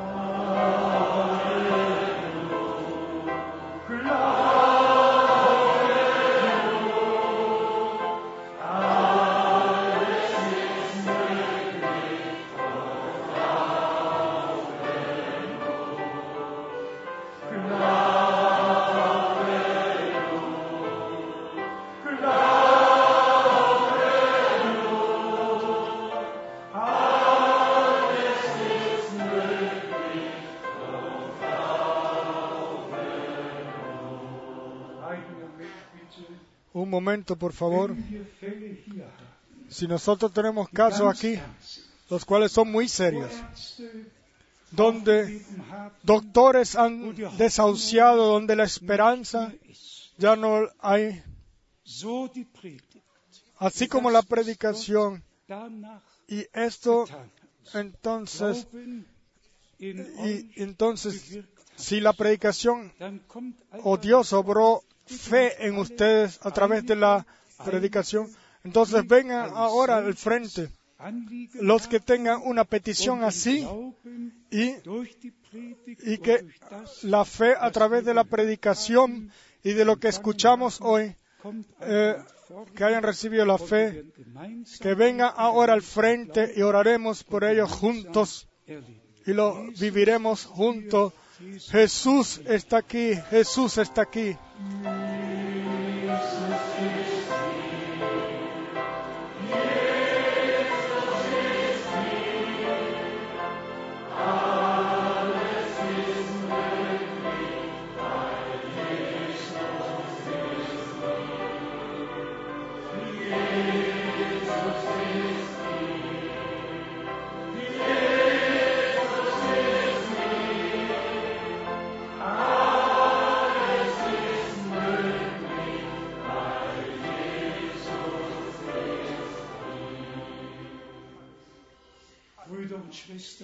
por 37.23 37.53
favor. 37.53 37.95
Si 39.69 39.87
nosotros 39.87 40.33
tenemos 40.33 40.69
casos 40.69 41.07
aquí, 41.07 41.39
los 42.09 42.25
cuales 42.25 42.51
son 42.51 42.71
muy 42.71 42.87
serios, 42.87 43.31
donde 44.71 45.45
doctores 46.03 46.75
han 46.75 47.15
desahuciado, 47.37 48.33
donde 48.33 48.55
la 48.55 48.63
esperanza 48.63 49.53
ya 50.17 50.35
no 50.35 50.67
hay, 50.79 51.23
así 53.57 53.87
como 53.87 54.11
la 54.11 54.21
predicación. 54.21 55.23
Y 56.27 56.45
esto, 56.53 57.05
entonces, 57.73 58.67
y 59.79 60.61
entonces, 60.61 61.39
si 61.75 61.99
la 61.99 62.13
predicación 62.13 62.93
o 63.83 63.97
einmal 63.97 64.01
Dios 64.01 64.33
obró 64.33 64.83
fe 65.17 65.65
en 65.65 65.77
ustedes 65.77 66.39
a 66.43 66.51
través 66.51 66.85
de 66.85 66.95
la 66.95 67.25
predicación, 67.63 68.29
entonces 68.63 69.05
vengan 69.07 69.51
ahora 69.53 69.97
al 69.97 70.15
frente 70.15 70.69
los 71.53 71.87
que 71.87 71.99
tengan 71.99 72.41
una 72.43 72.63
petición 72.63 73.23
así 73.23 73.67
y, 74.51 74.73
y 76.03 76.17
que 76.19 76.45
la 77.03 77.25
fe 77.25 77.55
a 77.59 77.71
través 77.71 78.05
de 78.05 78.13
la 78.13 78.23
predicación 78.23 79.31
y 79.63 79.73
de 79.73 79.85
lo 79.85 79.97
que 79.97 80.09
escuchamos 80.09 80.79
hoy, 80.81 81.15
eh, 81.81 82.15
que 82.75 82.83
hayan 82.83 83.03
recibido 83.03 83.45
la 83.45 83.57
fe, 83.57 84.05
que 84.79 84.93
vengan 84.93 85.31
ahora 85.35 85.73
al 85.73 85.81
frente 85.81 86.53
y 86.55 86.61
oraremos 86.61 87.23
por 87.23 87.43
ellos 87.43 87.71
juntos 87.71 88.47
y 89.25 89.33
lo 89.33 89.71
viviremos 89.79 90.45
juntos. 90.45 91.13
Jesús 91.69 92.41
está 92.45 92.77
aquí, 92.77 93.15
Jesús 93.29 93.77
está 93.77 94.01
aquí. 94.01 94.37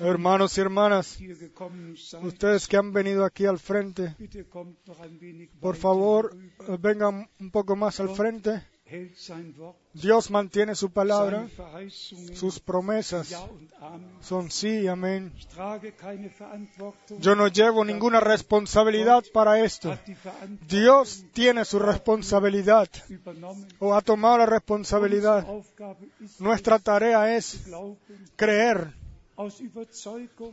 Hermanos 0.02 0.58
y 0.58 0.62
hermanas, 0.62 1.18
ustedes 2.22 2.68
que 2.68 2.78
han 2.78 2.94
venido 2.94 3.26
aquí 3.26 3.46
al 3.46 3.60
frente, 3.60 4.16
por 5.60 5.76
favor, 5.76 6.36
vengan 6.80 7.30
un 7.40 7.52
poco 7.52 7.76
más 7.76 8.00
al 8.00 8.10
frente. 8.10 8.64
Dios 9.94 10.32
mantiene 10.32 10.76
su 10.76 10.92
palabra, 10.92 11.48
sus 12.34 12.60
promesas. 12.60 13.36
Son 14.22 14.50
sí 14.50 14.82
y 14.82 14.88
amén. 14.88 15.34
Yo 17.20 17.36
no 17.36 17.48
llevo 17.48 17.84
ninguna 17.84 18.20
responsabilidad 18.20 19.24
para 19.34 19.60
esto. 19.60 19.98
Dios 20.68 21.26
tiene 21.34 21.66
su 21.66 21.80
responsabilidad 21.80 22.88
o 23.80 23.94
ha 23.94 24.02
tomado 24.02 24.38
la 24.38 24.46
responsabilidad. 24.46 25.46
Nuestra 26.40 26.80
tarea 26.80 27.36
es, 27.36 27.66
creer, 28.36 28.94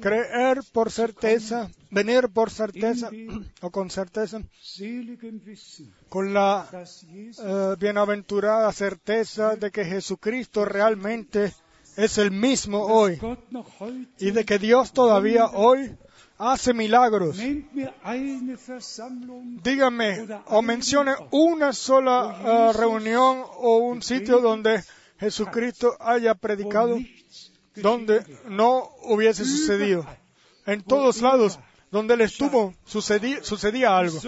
creer 0.00 0.60
por 0.72 0.90
certeza, 0.90 1.70
venir 1.90 2.28
por 2.28 2.50
certeza 2.50 3.10
o 3.62 3.70
con 3.70 3.90
certeza, 3.90 4.42
con 6.08 6.34
la 6.34 6.68
eh, 6.72 7.76
bienaventurada 7.78 8.70
certeza 8.72 9.56
de 9.56 9.70
que 9.70 9.84
Jesucristo 9.84 10.64
realmente 10.64 11.54
es 11.96 12.18
el 12.18 12.30
mismo 12.30 12.84
hoy 12.84 13.20
y 14.18 14.30
de 14.32 14.44
que 14.44 14.58
Dios 14.58 14.92
todavía 14.92 15.46
hoy 15.46 15.96
hace 16.38 16.74
milagros. 16.74 17.38
Dígame 19.62 20.28
o 20.46 20.62
mencione 20.62 21.14
una 21.30 21.72
sola 21.72 22.40
eh, 22.44 22.72
reunión 22.76 23.44
o 23.56 23.78
un 23.78 24.02
sitio 24.02 24.40
donde 24.40 24.82
Jesucristo 25.18 25.96
haya 26.00 26.34
predicado, 26.34 26.98
donde 27.76 28.24
no 28.48 28.90
hubiese 29.02 29.44
sucedido. 29.44 30.06
En 30.66 30.82
todos 30.82 31.20
lados 31.20 31.58
donde 31.90 32.14
Él 32.14 32.22
estuvo 32.22 32.74
sucedí- 32.86 33.42
sucedía 33.42 33.96
algo. 33.96 34.18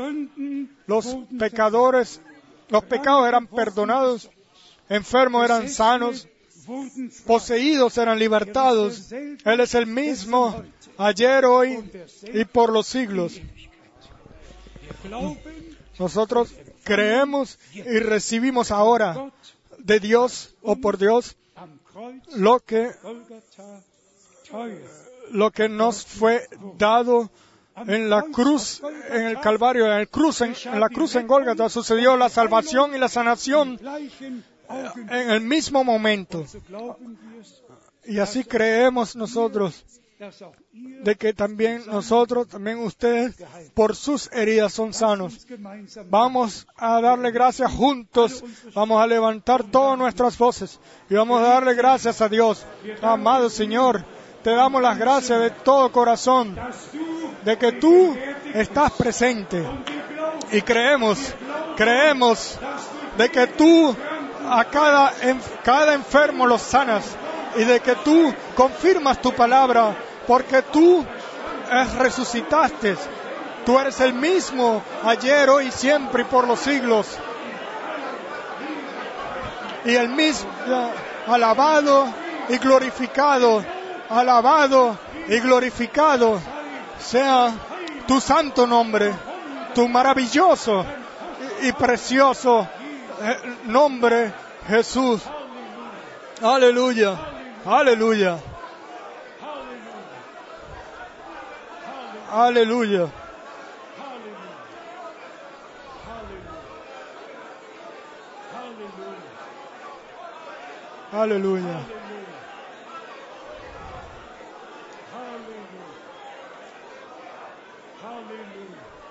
Los 0.86 1.16
pecadores, 1.38 2.20
los 2.68 2.84
pecados 2.84 3.26
eran 3.26 3.46
perdonados, 3.46 4.30
enfermos 4.88 5.44
eran 5.44 5.68
sanos, 5.68 6.28
poseídos 7.26 7.96
eran 7.98 8.18
libertados. 8.18 9.10
Él 9.12 9.60
es 9.60 9.74
el 9.74 9.86
mismo 9.86 10.62
ayer, 10.98 11.44
hoy 11.44 11.90
y 12.32 12.44
por 12.44 12.72
los 12.72 12.86
siglos. 12.86 13.40
Nosotros 15.98 16.52
creemos 16.84 17.58
y 17.72 17.80
recibimos 17.98 18.70
ahora 18.70 19.32
de 19.78 20.00
Dios 20.00 20.54
o 20.62 20.76
por 20.76 20.98
Dios 20.98 21.36
lo 22.36 22.60
que, 22.60 22.90
lo 25.30 25.50
que 25.50 25.68
nos 25.68 26.04
fue 26.04 26.48
dado 26.76 27.30
en 27.86 28.08
la 28.08 28.22
cruz, 28.22 28.82
en 29.10 29.26
el 29.26 29.40
Calvario, 29.40 29.86
en, 29.86 30.00
el 30.00 30.08
cruz, 30.08 30.40
en, 30.40 30.80
la 30.80 30.88
cruz 30.88 31.14
en 31.16 31.26
Gólgata 31.26 31.68
sucedió 31.68 32.16
la 32.16 32.28
salvación 32.28 32.94
y 32.94 32.98
la 32.98 33.08
sanación 33.08 33.78
en 34.68 35.30
el 35.30 35.40
mismo 35.42 35.84
momento. 35.84 36.44
Y 38.04 38.18
así 38.18 38.44
creemos 38.44 39.16
nosotros 39.16 39.84
de 40.78 41.16
que 41.16 41.34
también 41.34 41.82
nosotros, 41.86 42.48
también 42.48 42.78
ustedes, 42.78 43.36
por 43.74 43.94
sus 43.94 44.32
heridas 44.32 44.72
son 44.72 44.94
sanos. 44.94 45.46
Vamos 46.08 46.66
a 46.76 47.00
darle 47.00 47.30
gracias 47.30 47.70
juntos, 47.70 48.42
vamos 48.74 49.02
a 49.02 49.06
levantar 49.06 49.64
todas 49.64 49.98
nuestras 49.98 50.38
voces 50.38 50.80
y 51.10 51.14
vamos 51.14 51.40
a 51.40 51.48
darle 51.48 51.74
gracias 51.74 52.20
a 52.22 52.28
Dios. 52.28 52.64
Amado 53.02 53.50
Señor, 53.50 54.04
te 54.42 54.50
damos 54.50 54.80
las 54.80 54.96
gracias 54.98 55.38
de 55.38 55.50
todo 55.50 55.92
corazón 55.92 56.56
de 57.44 57.58
que 57.58 57.72
tú 57.72 58.16
estás 58.54 58.92
presente 58.92 59.62
y 60.50 60.62
creemos, 60.62 61.34
creemos 61.76 62.58
de 63.18 63.28
que 63.28 63.48
tú 63.48 63.94
a 64.48 64.64
cada, 64.64 65.12
cada 65.62 65.94
enfermo 65.94 66.46
los 66.46 66.62
sanas 66.62 67.16
y 67.56 67.64
de 67.64 67.80
que 67.80 67.94
tú 67.96 68.32
confirmas 68.54 69.20
tu 69.20 69.32
palabra 69.32 69.96
porque 70.26 70.62
tú 70.62 71.04
eh, 71.70 71.84
resucitaste. 71.98 72.96
Tú 73.64 73.78
eres 73.78 74.00
el 74.00 74.12
mismo 74.12 74.82
ayer, 75.04 75.50
hoy, 75.50 75.70
siempre 75.70 76.22
y 76.22 76.26
por 76.26 76.46
los 76.46 76.60
siglos. 76.60 77.06
Y 79.84 79.94
el 79.94 80.08
mismo 80.08 80.50
alabado 81.26 82.06
y 82.48 82.58
glorificado, 82.58 83.64
alabado 84.08 84.96
y 85.28 85.38
glorificado 85.40 86.40
sea 87.00 87.52
tu 88.06 88.20
santo 88.20 88.66
nombre, 88.66 89.12
tu 89.74 89.88
maravilloso 89.88 90.84
y, 91.62 91.68
y 91.68 91.72
precioso 91.72 92.68
eh, 93.22 93.36
nombre, 93.64 94.32
Jesús. 94.68 95.22
Aleluya, 96.42 97.35
aleluya. 97.66 98.38
Aleluya. 102.32 103.08
Aleluya. 111.12 111.80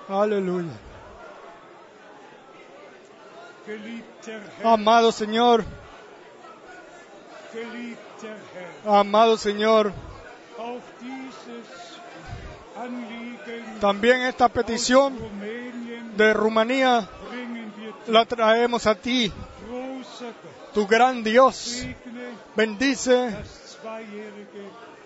Aleluya. 0.08 0.72
Amado 4.62 5.10
Señor, 5.10 5.64
amado 8.86 9.36
Señor, 9.36 9.92
también 13.80 14.22
esta 14.22 14.48
petición 14.48 15.16
de 16.16 16.32
Rumanía 16.32 17.08
la 18.06 18.24
traemos 18.24 18.86
a 18.86 18.94
ti, 18.94 19.32
tu 20.72 20.86
gran 20.86 21.22
Dios. 21.22 21.84
Bendice 22.54 23.36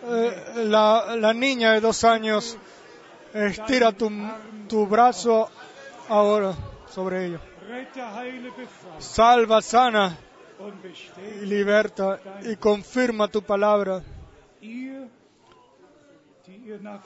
eh, 0.06 0.52
la, 0.56 1.16
la 1.16 1.32
niña 1.32 1.72
de 1.72 1.80
dos 1.80 2.04
años. 2.04 2.56
Estira 3.32 3.92
tu, 3.92 4.10
tu 4.68 4.86
brazo 4.86 5.48
ahora 6.08 6.54
sobre 6.92 7.26
ella. 7.26 7.40
Salva, 8.98 9.62
sana 9.62 10.18
y 11.42 11.46
liberta 11.46 12.20
y 12.44 12.56
confirma 12.56 13.28
tu 13.28 13.42
palabra. 13.42 14.02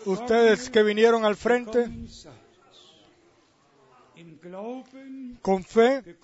Ustedes 0.05 0.70
que 0.70 0.82
vinieron 0.82 1.24
al 1.24 1.36
frente 1.36 1.89
con 5.40 5.64
fe, 5.64 6.16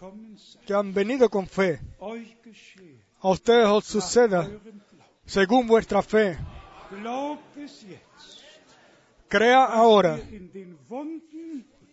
que 0.67 0.75
han 0.75 0.93
venido 0.93 1.29
con 1.29 1.47
fe. 1.47 1.81
A 3.21 3.29
ustedes 3.29 3.67
os 3.67 3.85
suceda 3.85 4.49
según 5.27 5.67
vuestra 5.67 6.03
fe. 6.03 6.39
Crea 9.29 9.65
ahora 9.65 10.19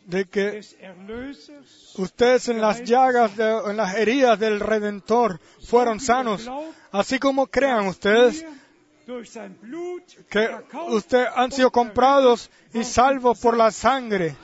de 0.08 0.26
que 0.26 0.62
ustedes 1.98 2.48
en 2.48 2.62
las 2.62 2.82
llagas, 2.84 3.36
de- 3.36 3.62
en 3.70 3.78
las 3.78 3.96
heridas 3.96 4.40
del 4.40 4.60
Redentor 4.60 5.40
fueron 5.66 6.00
sanos. 6.00 6.50
Así 6.92 7.20
como 7.20 7.48
crean 7.48 7.88
ustedes 7.88 8.46
que 10.30 10.50
ustedes 10.90 11.28
han 11.36 11.52
sido 11.52 11.72
comprados 11.72 12.50
y 12.74 12.84
salvos 12.84 13.40
por 13.40 13.56
la 13.58 13.72
sangre. 13.72 14.36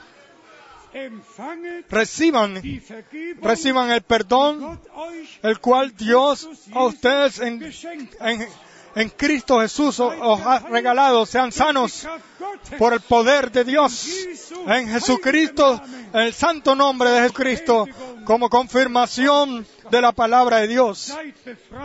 Reciban, 1.90 2.62
reciban 3.42 3.90
el 3.90 4.02
perdón, 4.02 4.80
el 5.42 5.58
cual 5.60 5.96
Dios 5.96 6.48
a 6.72 6.84
ustedes 6.84 7.40
en, 7.40 7.58
en, 8.20 8.48
en 8.94 9.08
Cristo 9.10 9.60
Jesús 9.60 10.00
os 10.00 10.40
ha 10.40 10.60
regalado. 10.60 11.26
Sean 11.26 11.52
sanos 11.52 12.06
por 12.78 12.92
el 12.92 13.00
poder 13.00 13.50
de 13.50 13.64
Dios 13.64 14.06
en 14.66 14.88
Jesucristo, 14.88 15.80
el 16.12 16.32
santo 16.32 16.74
nombre 16.74 17.10
de 17.10 17.22
Jesucristo, 17.22 17.86
como 18.24 18.48
confirmación 18.48 19.66
de 19.90 20.00
la 20.00 20.12
palabra 20.12 20.58
de 20.58 20.68
Dios. 20.68 21.16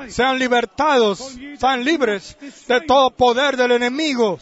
Sean 0.07 0.40
libertados, 0.40 1.36
sean 1.57 1.84
libres 1.84 2.38
de 2.68 2.81
todo 2.81 3.11
poder 3.11 3.57
del 3.57 3.72
enemigo, 3.72 4.40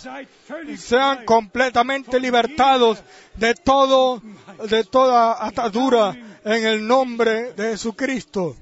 sean 0.77 1.25
completamente 1.25 2.19
libertados 2.19 3.03
de 3.35 3.53
todo, 3.55 4.21
de 4.69 4.83
toda 4.83 5.45
atadura 5.45 6.15
en 6.43 6.65
el 6.65 6.87
nombre 6.87 7.53
de 7.53 7.71
Jesucristo, 7.71 8.55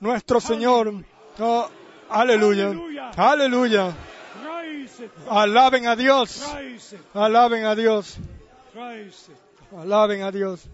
nuestro 0.00 0.40
Señor. 0.40 1.04
Oh, 1.38 1.68
aleluya, 2.08 2.74
aleluya. 3.16 3.94
Alaben 5.28 5.86
a 5.86 5.96
Dios, 5.96 6.42
alaben 7.14 7.64
a 7.64 7.74
Dios, 7.74 8.18
alaben 9.72 10.22
a 10.22 10.30
Dios. 10.30 10.68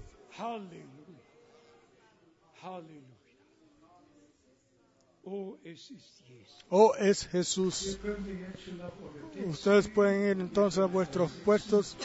Oh, 5.25 5.59
es. 5.63 5.93
Oh, 6.71 6.95
es 6.99 7.27
Jesús. 7.27 7.99
Ustedes 9.47 9.89
pueden 9.89 10.23
ir 10.23 10.41
entonces 10.41 10.83
a 10.83 10.87
vuestros 10.87 11.31
puestos. 11.45 11.97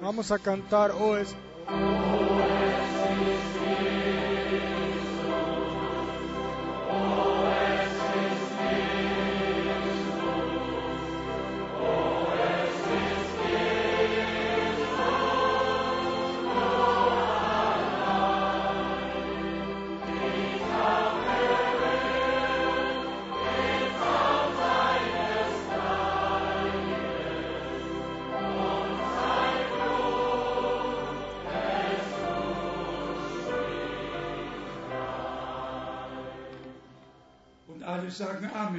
Vamos 0.00 0.30
a 0.30 0.38
cantar, 0.38 0.92
oh 0.92 1.16
es 1.16 1.34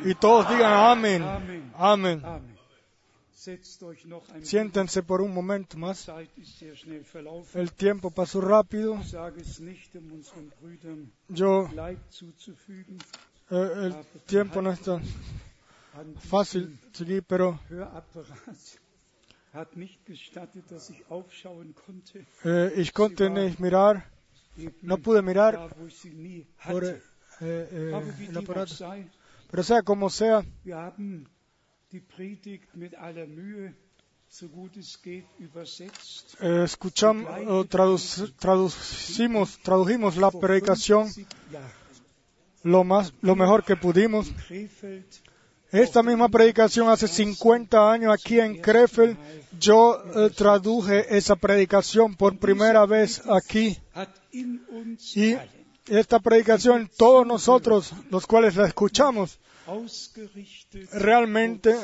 Y 0.06 0.16
todos 0.16 0.50
digan 0.50 0.74
amén. 0.74 1.24
Amén. 1.76 2.22
Siéntense 4.42 5.04
por 5.04 5.22
un 5.22 5.34
momento 5.34 5.78
más. 5.78 6.10
El 7.54 7.72
tiempo 7.74 8.10
pasó 8.10 8.40
rápido. 8.42 8.94
Um 8.94 9.04
Yo, 11.30 11.70
eh, 13.52 13.72
el 13.84 13.96
tiempo 14.26 14.62
no 14.62 14.72
es 14.72 14.80
tan 14.82 15.04
An 15.96 16.16
fácil 16.16 16.80
seguir, 16.92 17.22
pero 17.22 17.60
eh, 22.44 22.74
ich 22.78 22.94
konnte 22.94 23.30
nicht 23.30 23.60
mirar, 23.60 24.10
no 24.82 24.98
pude 24.98 25.22
mirar 25.22 25.70
por 26.68 26.84
eh, 26.84 27.00
eh, 27.42 28.02
el 28.28 28.38
aparato. 28.38 28.74
Pero 29.54 29.62
sea 29.64 29.84
como 29.84 30.10
sea, 30.10 30.44
eh, 36.42 36.64
escuchamos, 36.66 37.24
o 37.48 37.64
traduc- 37.66 38.34
traducimos, 38.40 39.60
tradujimos 39.62 40.18
la 40.18 40.32
predicación 40.32 41.08
50 41.08 41.38
Jahren 41.52 41.84
lo 42.64 42.84
más, 42.84 43.14
lo 43.22 43.36
mejor 43.36 43.64
que 43.64 43.76
pudimos. 43.76 44.32
Esta 45.72 46.02
misma 46.02 46.30
predicación 46.30 46.90
hace 46.90 47.08
50 47.08 47.92
años 47.92 48.12
aquí 48.12 48.40
en 48.40 48.60
Krefeld, 48.60 49.18
yo 49.60 50.02
eh, 50.16 50.30
traduje 50.36 51.16
esa 51.16 51.36
predicación 51.36 52.16
por 52.16 52.40
primera 52.40 52.88
vez 52.88 53.22
aquí. 53.30 53.78
Y 55.16 55.36
esta 55.88 56.20
predicación, 56.20 56.90
todos 56.98 57.26
nosotros, 57.26 57.94
los 58.10 58.26
cuales 58.26 58.56
la 58.56 58.68
escuchamos, 58.68 59.40
realmente 60.92 61.76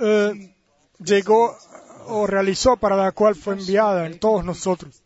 eh, 0.00 0.54
llegó 0.98 1.56
o 2.06 2.26
realizó 2.26 2.76
para 2.76 2.96
la 2.96 3.12
cual 3.12 3.34
fue 3.34 3.54
enviada 3.54 4.06
en 4.06 4.18
todos 4.18 4.44
nosotros. 4.44 5.02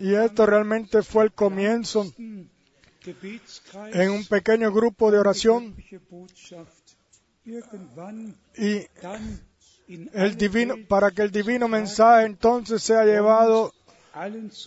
Y 0.00 0.14
esto 0.14 0.46
realmente 0.46 1.02
fue 1.02 1.24
el 1.24 1.32
comienzo 1.32 2.10
en 2.16 4.10
un 4.10 4.24
pequeño 4.26 4.72
grupo 4.72 5.10
de 5.10 5.18
oración 5.18 5.76
y 8.56 8.86
el 10.12 10.36
divino, 10.36 10.74
para 10.88 11.10
que 11.10 11.22
el 11.22 11.30
divino 11.30 11.68
mensaje 11.68 12.26
entonces 12.26 12.82
sea 12.82 13.04
llevado 13.04 13.72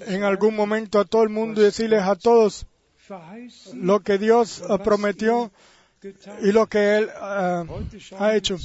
en 0.06 0.24
algún 0.24 0.56
momento 0.56 1.00
a 1.00 1.06
todo 1.06 1.24
el 1.24 1.30
mundo 1.30 1.62
y 1.62 1.66
decirles 1.66 2.04
a 2.04 2.16
todos 2.16 2.66
lo 3.74 4.02
que 4.02 4.18
Dios 4.18 4.62
eh, 4.62 4.78
prometió 4.84 5.52
y 6.42 6.52
lo 6.52 6.68
que 6.68 6.98
Él 6.98 7.10
eh, 7.10 7.66
ha 8.18 8.36
hecho. 8.36 8.58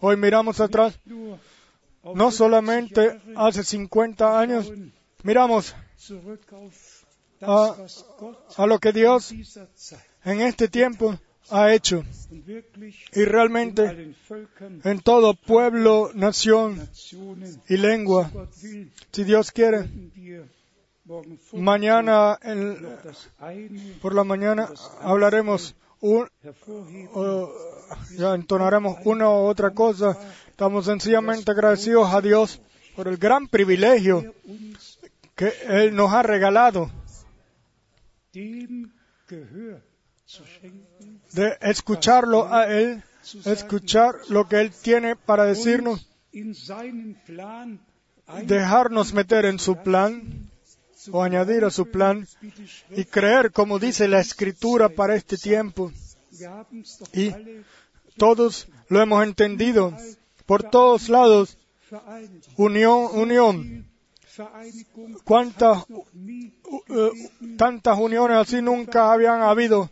Hoy 0.00 0.16
miramos 0.16 0.60
atrás, 0.60 0.98
no 1.04 2.30
50 2.30 2.30
solamente 2.30 3.20
hace 3.36 3.64
50 3.64 4.38
años, 4.38 4.70
miramos 5.22 5.74
Gott 7.40 7.78
a 8.56 8.66
lo 8.66 8.78
que 8.78 8.92
Dios 8.92 9.32
en 10.24 10.40
este 10.42 10.68
tiempo 10.68 11.18
ha 11.50 11.72
hecho 11.72 12.04
y 13.12 13.24
realmente 13.24 14.14
en 14.84 15.00
todo 15.00 15.34
pueblo, 15.34 16.10
nación 16.14 16.88
y 17.68 17.76
lengua. 17.76 18.30
Si 19.12 19.24
Dios 19.24 19.50
quiere, 19.50 19.88
mañana 21.52 22.38
por 24.00 24.14
la 24.14 24.24
mañana 24.24 24.68
hablaremos 25.00 25.74
un, 26.00 26.28
o, 27.12 27.52
ya 28.16 28.34
entonaremos 28.34 28.98
una 29.04 29.28
u 29.28 29.46
otra 29.46 29.70
cosa. 29.70 30.16
Estamos 30.48 30.86
sencillamente 30.86 31.50
agradecidos 31.50 32.12
a 32.12 32.20
Dios 32.20 32.60
por 32.96 33.08
el 33.08 33.16
gran 33.16 33.48
privilegio 33.48 34.34
que 35.34 35.52
Él 35.68 35.94
nos 35.94 36.12
ha 36.12 36.22
regalado 36.22 36.90
de 41.32 41.56
escucharlo 41.60 42.52
a 42.52 42.66
Él, 42.66 43.02
escuchar 43.44 44.16
lo 44.28 44.48
que 44.48 44.60
Él 44.60 44.72
tiene 44.72 45.16
para 45.16 45.44
decirnos, 45.44 46.08
dejarnos 48.46 49.12
meter 49.12 49.44
en 49.44 49.58
su 49.58 49.76
plan, 49.76 50.50
o 51.10 51.22
añadir 51.22 51.64
a 51.64 51.70
su 51.70 51.86
plan 51.90 52.26
y 52.90 53.04
creer 53.04 53.52
como 53.52 53.78
dice 53.78 54.06
la 54.08 54.20
escritura 54.20 54.88
para 54.88 55.14
este 55.14 55.36
tiempo. 55.36 55.92
Y 57.12 57.32
todos 58.16 58.68
lo 58.88 59.00
hemos 59.00 59.24
entendido 59.24 59.96
por 60.46 60.62
todos 60.64 61.08
lados. 61.08 61.56
Unión, 62.56 63.08
unión. 63.14 63.86
¿Cuántas, 65.24 65.84
uh, 65.88 67.10
tantas 67.56 67.98
uniones 67.98 68.36
así 68.36 68.62
nunca 68.62 69.12
habían 69.12 69.42
habido? 69.42 69.90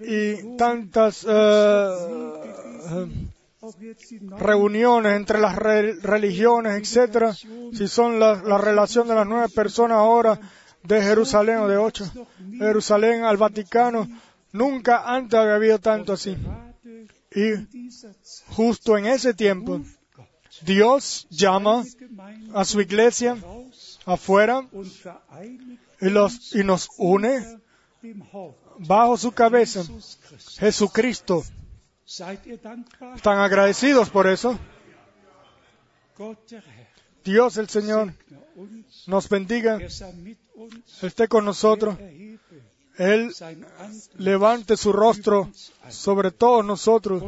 Y 0.00 0.56
tantas 0.56 1.24
uh, 1.24 1.28
reuniones 4.38 5.16
entre 5.16 5.40
las 5.40 5.56
religiones, 5.56 6.80
etcétera, 6.80 7.32
si 7.32 7.88
son 7.88 8.18
la, 8.18 8.42
la, 8.42 8.58
relación 8.58 9.08
de 9.08 9.14
las 9.14 9.26
nueve 9.26 9.48
personas 9.48 9.98
ahora 9.98 10.38
de 10.82 11.00
Jerusalén 11.00 11.58
o 11.58 11.68
de 11.68 11.76
ocho, 11.76 12.04
Jerusalén 12.58 13.24
al 13.24 13.36
Vaticano, 13.36 14.08
nunca 14.52 15.04
antes 15.14 15.38
había 15.38 15.54
habido 15.54 15.78
tanto 15.78 16.12
así. 16.12 16.36
Y 17.34 17.52
justo 18.48 18.98
en 18.98 19.06
ese 19.06 19.32
tiempo, 19.32 19.80
Dios 20.62 21.26
llama 21.30 21.84
a 22.52 22.64
su 22.64 22.80
iglesia 22.80 23.36
afuera 24.04 24.66
y, 26.00 26.10
los, 26.10 26.54
y 26.54 26.64
nos 26.64 26.88
une 26.98 27.58
bajo 28.86 29.16
su 29.16 29.32
cabeza, 29.32 29.84
Jesucristo. 30.58 31.42
¿Están 32.06 33.38
agradecidos 33.38 34.10
por 34.10 34.26
eso? 34.26 34.58
Dios 37.24 37.56
el 37.56 37.68
Señor 37.68 38.12
nos 39.06 39.28
bendiga, 39.28 39.78
esté 41.02 41.28
con 41.28 41.44
nosotros. 41.44 41.96
Él 42.98 43.32
levante 44.18 44.76
su 44.76 44.92
rostro 44.92 45.50
sobre 45.88 46.30
todos 46.30 46.64
nosotros 46.64 47.22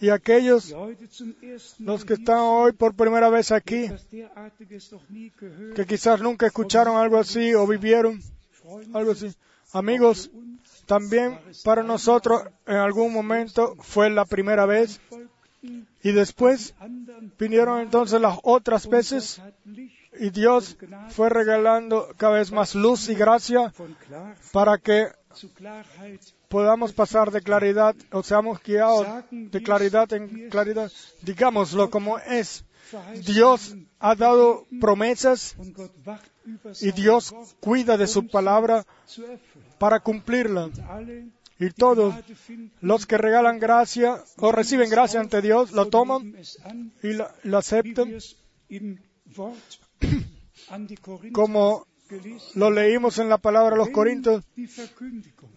y 0.00 0.08
aquellos, 0.08 0.74
los 1.78 2.04
que 2.06 2.14
están 2.14 2.38
hoy 2.38 2.72
por 2.72 2.94
primera 2.94 3.28
vez 3.28 3.52
aquí, 3.52 3.90
que 5.76 5.86
quizás 5.86 6.20
nunca 6.22 6.46
escucharon 6.46 6.96
algo 6.96 7.18
así 7.18 7.52
o 7.52 7.66
vivieron 7.66 8.22
algo 8.94 9.12
así. 9.12 9.34
Amigos, 9.72 10.30
también 10.86 11.38
para 11.64 11.82
nosotros 11.82 12.42
en 12.66 12.76
algún 12.76 13.12
momento 13.12 13.76
fue 13.80 14.08
la 14.08 14.24
primera 14.24 14.64
vez 14.66 15.00
y 16.02 16.12
después 16.12 16.74
vinieron 17.38 17.80
entonces 17.80 18.20
las 18.20 18.38
otras 18.42 18.88
veces 18.88 19.42
y 20.18 20.30
Dios 20.30 20.76
fue 21.10 21.28
regalando 21.28 22.08
cada 22.16 22.38
vez 22.38 22.50
más 22.50 22.74
luz 22.74 23.08
y 23.08 23.14
gracia 23.14 23.72
para 24.52 24.78
que 24.78 25.08
podamos 26.48 26.92
pasar 26.92 27.30
de 27.30 27.42
claridad 27.42 27.94
o 28.10 28.22
seamos 28.22 28.62
guiados 28.62 29.06
de 29.30 29.62
claridad 29.62 30.12
en 30.12 30.48
claridad. 30.48 30.90
Digámoslo 31.22 31.90
como 31.90 32.18
es. 32.18 32.64
Dios 33.26 33.76
ha 33.98 34.14
dado 34.14 34.66
promesas 34.80 35.56
y 36.80 36.92
Dios 36.92 37.34
cuida 37.60 37.96
de 37.96 38.06
su 38.06 38.26
palabra 38.26 38.84
para 39.78 40.00
cumplirla. 40.00 40.70
Y 41.60 41.70
todos 41.70 42.14
los 42.80 43.06
que 43.06 43.18
regalan 43.18 43.58
gracia 43.58 44.22
o 44.36 44.52
reciben 44.52 44.90
gracia 44.90 45.20
ante 45.20 45.42
Dios, 45.42 45.72
lo 45.72 45.88
toman 45.88 46.34
y 47.02 47.14
lo, 47.44 47.58
aceptan 47.58 48.16
como 51.32 51.86
lo 52.54 52.70
leímos 52.70 53.18
en 53.18 53.28
la 53.28 53.38
palabra 53.38 53.70
de 53.70 53.76
los 53.76 53.90
Corintios, 53.90 54.44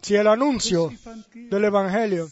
si 0.02 0.16
el 0.16 0.28
anuncio 0.28 0.92
del 1.34 1.66
Evangelio 1.66 2.30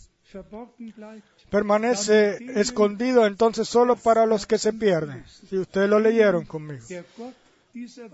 permanece 1.49 2.37
escondido, 2.59 3.25
entonces 3.25 3.67
solo 3.67 3.95
para 3.95 4.25
los 4.25 4.45
que 4.45 4.57
se 4.57 4.73
pierden. 4.73 5.23
Si 5.49 5.57
ustedes 5.57 5.89
lo 5.89 5.99
leyeron 5.99 6.45
conmigo. 6.45 6.85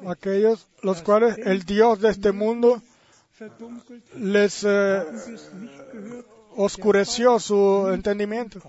Aquellos 0.08 0.68
los 0.82 1.02
cuales 1.02 1.38
el 1.38 1.64
Dios 1.64 2.02
de 2.02 2.10
este 2.10 2.32
mundo 2.32 2.82
les 4.16 4.64
eh, 4.68 5.04
oscureció 6.56 7.40
su 7.40 7.90
entendimiento. 7.94 8.62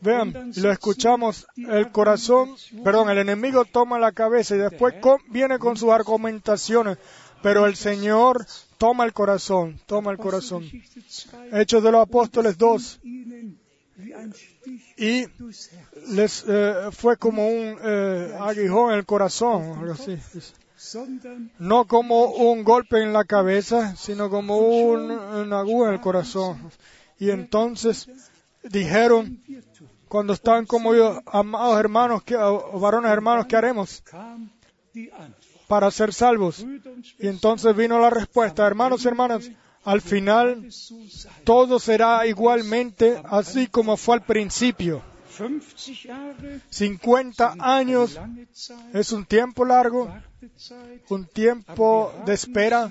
Vean, 0.00 0.52
lo 0.56 0.70
escuchamos, 0.70 1.46
el 1.56 1.90
corazón, 1.90 2.54
perdón, 2.84 3.08
el 3.08 3.18
enemigo 3.18 3.64
toma 3.64 3.98
la 3.98 4.12
cabeza 4.12 4.54
y 4.54 4.58
después 4.58 4.94
viene 5.28 5.58
con 5.58 5.76
sus 5.76 5.90
argumentaciones, 5.90 6.98
pero 7.42 7.66
el 7.66 7.76
Señor 7.76 8.46
toma 8.76 9.04
el 9.04 9.14
corazón, 9.14 9.80
toma 9.86 10.10
el 10.10 10.18
corazón. 10.18 10.64
Hechos 11.52 11.82
de 11.82 11.92
los 11.92 12.02
Apóstoles 12.02 12.58
2. 12.58 13.00
Y 14.96 15.26
les 16.08 16.44
eh, 16.46 16.88
fue 16.92 17.16
como 17.16 17.48
un 17.48 17.78
eh, 17.82 18.36
aguijón 18.38 18.92
en 18.92 18.98
el 18.98 19.06
corazón. 19.06 19.96
No 21.58 21.86
como 21.86 22.26
un 22.26 22.62
golpe 22.62 23.02
en 23.02 23.12
la 23.12 23.24
cabeza, 23.24 23.96
sino 23.96 24.28
como 24.28 24.58
un, 24.58 25.10
una 25.10 25.60
en 25.62 25.94
el 25.94 26.00
corazón. 26.00 26.70
Y 27.18 27.30
entonces 27.30 28.08
dijeron, 28.62 29.42
cuando 30.08 30.34
estaban 30.34 30.66
como 30.66 30.94
yo, 30.94 31.22
amados 31.26 31.80
hermanos, 31.80 32.22
varones 32.74 33.10
hermanos, 33.10 33.46
¿qué 33.46 33.56
haremos? 33.56 34.02
Para 35.66 35.90
ser 35.90 36.12
salvos. 36.12 36.64
Y 37.18 37.28
entonces 37.28 37.74
vino 37.74 37.98
la 37.98 38.10
respuesta, 38.10 38.66
hermanos 38.66 39.04
y 39.04 39.08
hermanas, 39.08 39.50
al 39.86 40.00
final 40.00 40.68
todo 41.44 41.78
será 41.78 42.26
igualmente 42.26 43.22
así 43.24 43.68
como 43.68 43.96
fue 43.96 44.16
al 44.16 44.22
principio. 44.22 45.02
50 46.70 47.54
años 47.58 48.18
es 48.92 49.12
un 49.12 49.24
tiempo 49.24 49.64
largo, 49.64 50.12
un 51.08 51.26
tiempo 51.26 52.12
de 52.26 52.34
espera, 52.34 52.90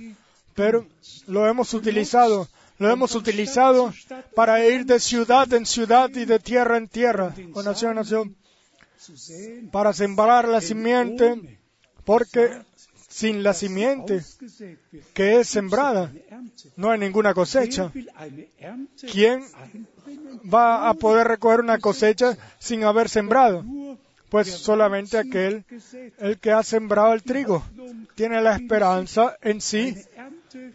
pero 0.54 0.88
lo 1.28 1.48
hemos 1.48 1.74
utilizado 1.74 2.48
lo 2.78 2.92
hemos 2.92 3.16
utilizado 3.16 3.94
para 4.36 4.66
ir 4.66 4.86
de 4.86 5.00
ciudad 5.00 5.52
en 5.54 5.66
ciudad 5.66 6.10
y 6.14 6.26
de 6.26 6.40
tierra 6.40 6.78
en 6.78 6.90
tierra, 6.90 7.34
o 7.54 7.64
nación 7.64 7.92
en 7.92 7.96
nación, 7.96 8.36
para 9.72 9.94
sembrar 9.94 10.48
la 10.48 10.60
simiente, 10.60 11.60
porque 12.04 12.50
sin 13.16 13.44
la 13.44 13.54
simiente 13.54 14.22
que 15.14 15.40
es 15.40 15.48
sembrada 15.48 16.12
no 16.76 16.92
hay 16.92 17.00
ninguna 17.00 17.34
cosecha. 17.34 17.90
¿Quién 19.10 19.42
va 20.54 20.90
a 20.90 20.94
poder 20.96 21.26
recoger 21.26 21.62
una 21.62 21.78
cosecha 21.78 22.38
sin 22.60 22.84
haber 22.84 23.08
sembrado? 23.08 23.64
Pues 24.28 24.52
solamente 24.52 25.18
aquel, 25.18 25.64
el 26.18 26.40
que 26.40 26.52
ha 26.52 26.62
sembrado 26.62 27.14
el 27.14 27.24
trigo, 27.24 27.64
tiene 28.16 28.42
la 28.42 28.54
esperanza 28.54 29.38
en 29.42 29.62
sí 29.62 29.96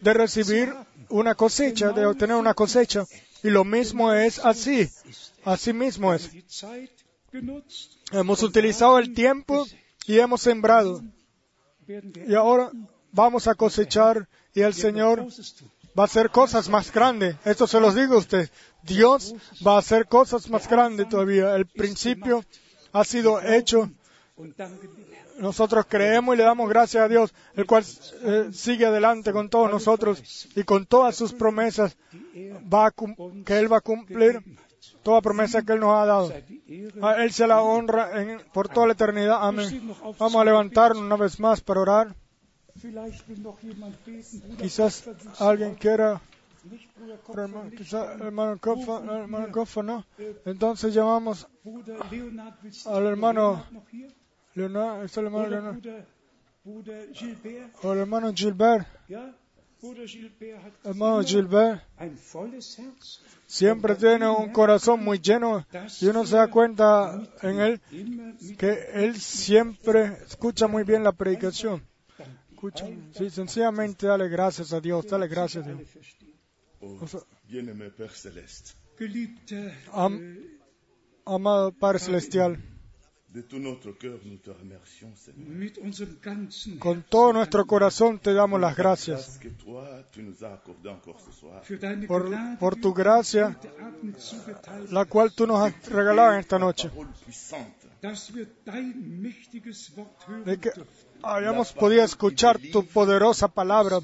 de 0.00 0.14
recibir 0.14 0.72
una 1.10 1.34
cosecha, 1.34 1.92
de 1.92 2.06
obtener 2.06 2.36
una 2.36 2.54
cosecha. 2.54 3.04
Y 3.42 3.50
lo 3.50 3.64
mismo 3.66 4.14
es 4.14 4.38
así. 4.38 4.88
Así 5.44 5.74
mismo 5.74 6.14
es. 6.14 6.30
Hemos 8.12 8.42
utilizado 8.42 8.98
el 8.98 9.12
tiempo 9.12 9.66
y 10.06 10.18
hemos 10.18 10.40
sembrado. 10.40 11.02
Y 12.26 12.34
ahora 12.34 12.70
vamos 13.12 13.48
a 13.48 13.54
cosechar 13.54 14.28
y 14.54 14.62
el 14.62 14.74
Señor 14.74 15.26
va 15.98 16.04
a 16.04 16.06
hacer 16.06 16.30
cosas 16.30 16.68
más 16.68 16.92
grandes. 16.92 17.36
Esto 17.44 17.66
se 17.66 17.80
los 17.80 17.94
digo 17.94 18.14
a 18.14 18.18
usted. 18.18 18.50
Dios 18.82 19.34
va 19.66 19.76
a 19.76 19.78
hacer 19.78 20.06
cosas 20.06 20.48
más 20.48 20.68
grandes 20.68 21.08
todavía. 21.08 21.54
El 21.56 21.66
principio 21.66 22.44
ha 22.92 23.04
sido 23.04 23.40
hecho 23.42 23.90
nosotros 25.40 25.86
creemos 25.88 26.34
y 26.34 26.38
le 26.38 26.44
damos 26.44 26.68
gracias 26.68 27.02
a 27.02 27.08
Dios, 27.08 27.32
el 27.56 27.66
cual 27.66 27.84
eh, 28.22 28.50
sigue 28.52 28.86
adelante 28.86 29.32
con 29.32 29.48
todos 29.48 29.70
nosotros 29.70 30.48
y 30.54 30.62
con 30.64 30.86
todas 30.86 31.16
sus 31.16 31.32
promesas 31.32 31.96
va 32.72 32.92
que 33.44 33.58
Él 33.58 33.72
va 33.72 33.78
a 33.78 33.80
cumplir 33.80 34.42
toda 35.02 35.20
promesa 35.20 35.62
que 35.62 35.72
Él 35.72 35.80
nos 35.80 35.94
ha 35.94 36.06
dado. 36.06 36.32
A 37.02 37.22
Él 37.22 37.32
se 37.32 37.46
la 37.46 37.62
honra 37.62 38.10
por 38.52 38.68
toda 38.68 38.86
la 38.86 38.92
eternidad. 38.92 39.38
Amén. 39.40 39.94
Vamos 40.18 40.36
a 40.36 40.44
levantarnos 40.44 41.02
una 41.02 41.16
vez 41.16 41.38
más 41.40 41.60
para 41.60 41.80
orar. 41.80 42.14
Quizás 44.58 45.08
alguien 45.38 45.74
quiera 45.74 46.20
quizás 47.76 48.20
hermano 48.20 48.58
Koffa, 48.58 49.82
no. 49.82 50.04
Entonces 50.44 50.94
llamamos 50.94 51.48
al 52.86 53.06
hermano 53.06 53.64
Leonardo, 54.54 55.02
el 55.02 55.24
hermano 55.24 55.48
Leonardo. 55.48 55.80
O 57.82 57.92
el 57.92 57.98
hermano 57.98 58.32
Gilbert. 58.34 58.86
Hermano 60.84 61.22
Gilbert 61.22 61.82
siempre 63.46 63.94
tiene 63.96 64.28
un 64.28 64.52
corazón 64.52 65.02
muy 65.04 65.18
lleno 65.18 65.64
y 66.00 66.06
uno 66.06 66.26
se 66.26 66.36
da 66.36 66.48
cuenta 66.48 67.20
en 67.42 67.60
él 67.60 67.80
que 68.58 68.88
él 68.94 69.18
siempre 69.20 70.18
escucha 70.26 70.66
muy 70.68 70.84
bien 70.84 71.02
la 71.02 71.12
predicación. 71.12 71.82
Sí, 73.16 73.30
sencillamente 73.30 74.06
dale 74.06 74.28
gracias 74.28 74.72
a 74.74 74.80
Dios, 74.80 75.06
dale 75.06 75.28
gracias 75.28 75.66
a 75.66 75.72
Dios. 75.72 75.88
Oh, 76.82 76.98
O 77.02 77.06
sea- 77.08 77.20
Am- 79.92 80.18
äh, 80.20 80.58
Amado 81.26 81.72
Padre 81.72 81.98
Celestial, 82.00 82.58
con 86.80 87.02
todo 87.08 87.32
nuestro 87.32 87.64
corazón 87.64 88.18
te 88.18 88.34
damos 88.34 88.60
las 88.60 88.76
gracias. 88.76 89.38
por, 92.58 92.76
tu 92.76 92.92
gracia, 92.92 93.56
la 94.90 95.04
cual 95.04 95.32
tú 95.32 95.46
nos 95.46 95.60
has 95.60 95.88
regalado 95.88 96.32
en 96.32 96.40
esta 96.40 96.58
noche, 96.58 96.90
de 100.44 100.58
que 100.58 100.70
hayamos 101.22 101.72
podido 101.72 102.02
escuchar 102.02 102.58
tu 102.72 102.84
poderosa 102.84 103.46
palabra, 103.46 103.98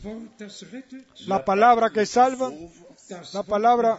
la 1.26 1.44
palabra 1.44 1.90
que 1.90 2.06
salva, 2.06 2.52
la 3.32 3.42
palabra 3.42 3.98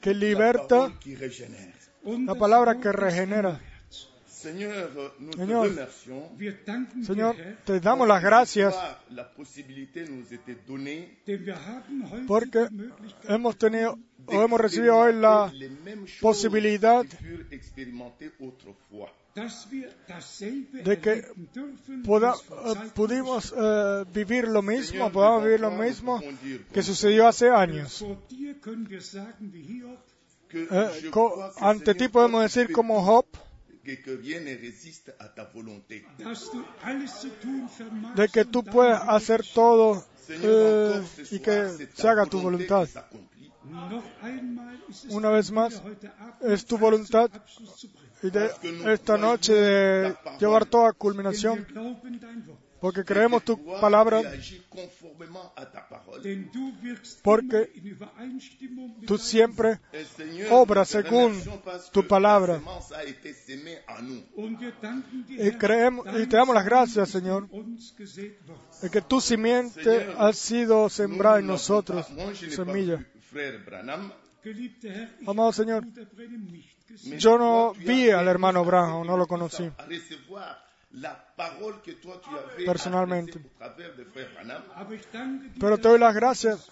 que 0.00 0.14
liberta, 0.14 0.92
la 2.04 2.34
palabra 2.36 2.78
que 2.78 2.92
regenera. 2.92 3.60
Señor. 5.36 5.68
danken 6.66 7.04
Señor, 7.04 7.34
te 7.64 7.80
damos 7.80 8.06
las 8.08 8.22
gracias 8.22 8.74
porque 12.26 12.68
hemos 13.28 13.56
tenido 13.56 13.98
o 14.26 14.42
hemos 14.42 14.60
recibido 14.60 14.96
hoy 14.96 15.12
la 15.14 15.52
posibilidad 16.20 17.04
de 20.84 20.98
que 21.00 21.24
poda- 22.04 22.34
eh, 22.36 22.90
pudimos 22.94 23.52
eh, 23.56 24.04
vivir 24.14 24.46
lo 24.48 24.62
mismo, 24.62 25.10
podamos 25.12 25.42
vivir 25.44 25.60
lo 25.60 25.70
mismo 25.72 26.20
que 26.72 26.82
sucedió 26.82 27.26
hace 27.26 27.50
años. 27.50 28.00
Eh, 30.70 31.10
ante 31.60 31.94
ti 31.94 32.08
podemos 32.08 32.42
decir 32.42 32.70
como 32.72 33.02
Job 33.02 33.26
que 33.84 34.10
rien 34.16 34.40
ne 34.40 34.54
résiste 34.56 35.14
à 35.18 35.28
ta 35.28 35.44
vermagst. 37.78 38.16
de 38.16 38.26
que 38.28 38.44
tú 38.44 38.62
Wille 38.62 38.92
hacer 39.08 39.42
todo 39.54 40.04
eh, 40.28 41.02
ce 41.24 41.34
y 41.34 41.40
que 41.40 41.68
se 41.94 42.08
haga 42.08 42.26
tu 42.26 42.38
voluntad. 42.40 42.86
qui 42.86 42.92
s'accomplit. 42.92 43.52
Noch 43.64 44.04
einmal 44.22 44.76
ist 44.88 45.04
es 45.06 45.14
Una 45.14 45.30
vez 45.30 45.50
más, 45.50 45.82
es 46.42 46.64
tu 46.66 46.76
voluntad 46.76 47.30
y 48.22 48.30
de 48.30 48.50
esta 48.92 49.16
noche 49.16 49.54
de 49.54 50.16
llevar 50.38 50.64
a 50.72 50.82
wir 50.84 50.94
culminación, 50.94 51.66
porque 52.84 53.02
creemos 53.02 53.42
tu 53.42 53.56
palabra, 53.80 54.20
Porque 57.22 57.70
tú 59.06 59.16
siempre 59.16 59.80
Et 59.92 60.06
Seigneur, 60.06 60.52
obra 60.52 60.80
nous 60.82 60.88
te 60.90 61.02
según 61.02 61.32
tu 61.92 62.06
palabra. 62.06 62.60
Y 65.38 65.50
creemos- 65.58 66.04
y 66.20 66.26
te 66.26 66.36
damos 66.36 66.54
las 66.54 66.64
gracias, 66.66 67.08
Señor. 67.08 67.48
de 68.82 68.90
que 68.90 69.00
tu 69.00 69.18
simiente 69.22 69.80
ha 70.18 70.32
sido 70.34 70.90
sembrada 70.90 71.38
en 71.38 71.46
nosotros, 71.46 72.06
semilla. 72.50 73.02
Amado 75.26 75.52
Señor, 75.52 75.84
Yo 77.18 77.38
no 77.38 77.72
vi 77.86 78.10
al 78.10 78.28
hermano 78.28 78.62
Branham, 78.62 79.06
no 79.06 79.16
lo 79.16 79.26
conocí. 79.26 79.70
À 81.02 81.08
recevoir 81.08 81.14
la 81.16 81.16
parole 81.36 81.80
que 81.82 81.92
toi 81.92 82.20
tu 82.22 82.30
avais 82.30 82.64
Personalmente. 82.64 83.40
Pero 85.58 85.78
te 85.78 85.88
doy 85.88 85.98
las 85.98 86.14
gracias 86.14 86.70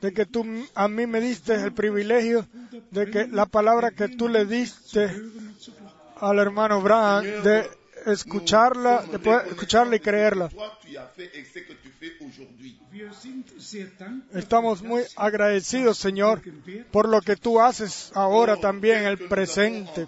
de 0.00 0.12
que 0.12 0.26
tú 0.26 0.44
a 0.74 0.88
mí 0.88 1.06
me 1.06 1.20
diste 1.20 1.54
el 1.54 1.72
privilegio 1.72 2.46
de 2.90 3.10
que 3.10 3.26
la 3.26 3.46
palabra 3.46 3.90
que 3.90 4.08
tú 4.08 4.28
le 4.28 4.46
diste 4.46 5.10
al 6.16 6.38
hermano 6.38 6.80
Branham, 6.80 7.24
de 7.42 7.68
escucharla, 8.06 9.02
de 9.02 9.18
poder 9.18 9.48
escucharla 9.48 9.96
y 9.96 10.00
creerla. 10.00 10.48
Estamos 14.34 14.82
muy 14.82 15.02
agradecidos, 15.16 15.98
Señor, 15.98 16.42
por 16.90 17.08
lo 17.08 17.20
que 17.20 17.36
tú 17.36 17.60
haces 17.60 18.12
ahora 18.14 18.56
también 18.56 18.98
en 18.98 19.06
el 19.06 19.18
presente. 19.18 20.06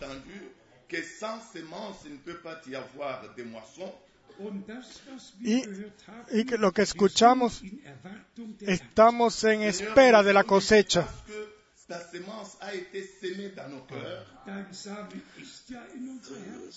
Que 0.89 1.03
sans 1.03 1.41
semence, 1.53 2.05
il 2.05 2.13
ne 2.13 2.19
peut 2.19 2.39
pas 2.39 2.61
y 2.67 2.75
avoir 2.75 3.35
de 3.37 3.43
moisson. 3.45 3.93
Y, 5.41 5.63
y 6.33 6.45
que 6.45 6.59
lo 6.59 6.73
que 6.73 6.83
escuchamos, 6.83 7.63
estamos 8.61 9.45
en 9.45 9.63
espera 9.63 10.25
de 10.25 10.33
la 10.33 10.43
cosecha. 10.43 11.07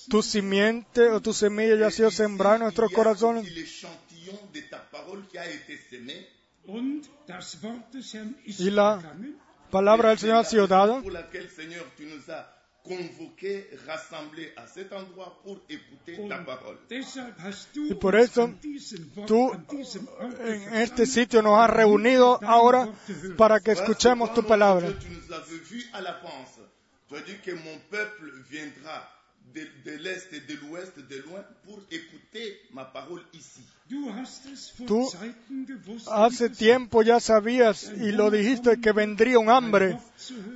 Tu 0.09 0.21
simiente 0.21 1.09
o 1.09 1.21
tu 1.21 1.33
semilla 1.33 1.75
ya 1.75 1.87
ha 1.87 1.91
sido 1.91 2.11
sembrada 2.11 2.57
en 2.57 2.61
nuestros 2.63 2.91
corazones. 2.91 3.47
Y 8.45 8.69
la-. 8.69 9.15
Palabra 9.71 10.09
del 10.09 10.19
Señor 10.19 10.37
ha 10.37 10.43
sido 10.43 10.67
dada. 10.67 11.01
Convoqués, 12.87 13.69
rassemblés 13.85 14.53
à 14.55 14.65
cet 14.67 14.93
endroit 14.93 15.37
pour 15.43 15.59
écouter 15.69 16.15
ta 16.29 16.37
Und 16.37 16.45
parole. 16.45 16.77
Y 17.89 17.93
por 17.95 18.15
eso, 18.15 18.49
tú 19.25 19.51
En 20.39 20.75
este 20.75 21.05
sitio 21.05 21.41
nos 21.41 21.59
has 21.59 21.69
reunido 21.69 22.39
ahora 22.43 22.89
para 23.37 23.59
que 23.59 23.71
escuchemos 23.71 24.33
tu 24.33 24.43
palabra. 24.43 24.87
Tu 24.87 25.07
nous 25.09 25.31
avais 25.33 25.61
vu 25.69 25.83
à 25.93 26.01
l'avance. 26.01 26.59
Tu 27.09 27.15
as 27.15 27.21
dit 27.21 27.37
que 27.43 27.51
mon 27.51 27.79
peuple 27.89 28.31
viendra 28.49 29.16
de, 29.57 29.91
de 29.91 29.97
l'est 29.97 30.31
de 30.49 30.55
l'ouest, 30.61 30.93
de 30.97 31.17
loin, 31.25 31.43
pour 31.65 31.79
écouter 31.91 32.47
ma 32.71 32.85
parole 32.85 33.23
ici. 33.33 33.63
Tú 34.85 35.09
Hace 36.11 36.49
tiempo 36.49 37.03
ya 37.03 37.19
sabías 37.21 37.89
y 37.95 38.11
lo 38.11 38.29
dijiste 38.29 38.81
que 38.81 38.91
vendría 38.91 39.39
un 39.39 39.49
hambre 39.49 39.97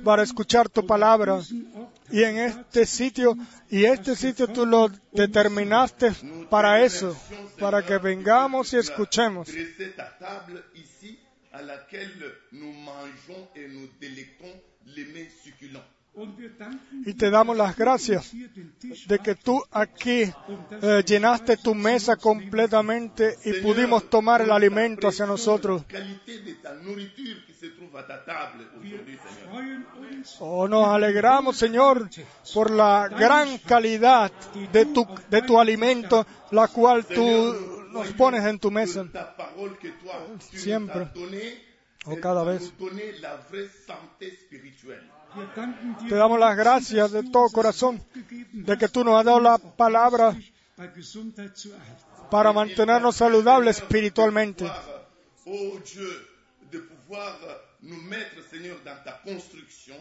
para 0.04 0.22
escuchar 0.22 0.68
tu 0.68 0.86
palabra. 0.86 1.40
Y 2.10 2.24
en 2.24 2.36
este 2.36 2.84
sitio, 2.84 3.34
y 3.70 3.84
este 3.84 4.16
sitio 4.16 4.48
tú 4.48 4.66
lo 4.66 4.90
determinaste 5.12 6.12
para 6.50 6.82
eso, 6.84 7.16
para 7.58 7.84
que 7.86 7.96
vengamos 7.96 8.72
y 8.74 8.76
escuchemos. 8.76 9.48
À 11.54 11.60
laquelle 11.60 12.32
nous 12.52 12.72
mangeons 12.72 13.46
et 13.54 13.68
nous 13.68 13.86
délectons 14.00 14.54
les 14.86 15.04
mets 15.04 15.30
succulents. 15.44 15.84
Y 17.06 17.14
te 17.14 17.30
damos 17.30 17.56
las 17.56 17.76
gracias 17.76 18.32
de 19.06 19.18
que 19.18 19.34
tú 19.34 19.62
aquí 19.70 20.24
eh, 20.82 21.02
llenaste 21.06 21.56
tu 21.56 21.74
mesa 21.74 22.16
completamente 22.16 23.38
y 23.44 23.54
pudimos 23.54 24.10
tomar 24.10 24.42
el 24.42 24.50
alimento 24.50 25.08
hacia 25.08 25.24
nosotros. 25.24 25.82
Oh, 30.40 30.68
nos 30.68 30.88
alegramos, 30.88 31.56
Señor, 31.56 32.10
por 32.52 32.70
la 32.70 33.08
gran 33.08 33.58
calidad 33.58 34.30
de 34.72 34.86
tu, 34.86 35.06
de 35.30 35.42
tu 35.42 35.58
alimento, 35.58 36.26
la 36.50 36.68
cual 36.68 37.06
tú 37.06 37.88
nos 37.90 38.08
pones 38.12 38.44
en 38.44 38.58
tu 38.58 38.70
mesa. 38.70 39.06
Siempre. 40.52 41.08
O 42.04 42.20
cada 42.20 42.42
vez. 42.44 42.72
Nous 45.34 45.42
donner 45.54 45.54
la 45.54 45.54
vraie 45.54 45.54
santé 45.54 45.54
spirituelle. 45.54 45.54
Wir 45.54 45.54
danken 45.56 45.96
dir, 45.98 46.08
Te 46.08 46.14
damos 46.16 46.38
las 46.40 46.56
gracias 46.56 47.12
de 47.12 47.22
todo 47.22 47.48
corazón 47.50 48.00
de 48.52 48.76
que 48.78 48.88
tú 48.88 49.04
nos 49.04 49.18
has 49.18 49.24
dado 49.24 49.40
la 49.40 49.58
palabra 49.58 50.34
bei 50.76 50.88
Gesundheit 50.94 51.56
zu 51.56 51.68
erhalten. 51.70 52.30
para 52.30 52.52
mantenernos 52.52 53.16
saludables 53.16 53.78
espiritualmente. 53.78 54.64
Pouvoir, 54.64 55.02
Oh 55.44 55.78
Dieu, 55.84 56.28
de 56.70 56.78
pouvoir 56.78 57.36
nous 57.82 58.00
mettre, 58.02 58.42
Seigneur, 58.50 58.78
dans 58.84 58.96
ta 59.04 59.12
construction, 59.24 59.96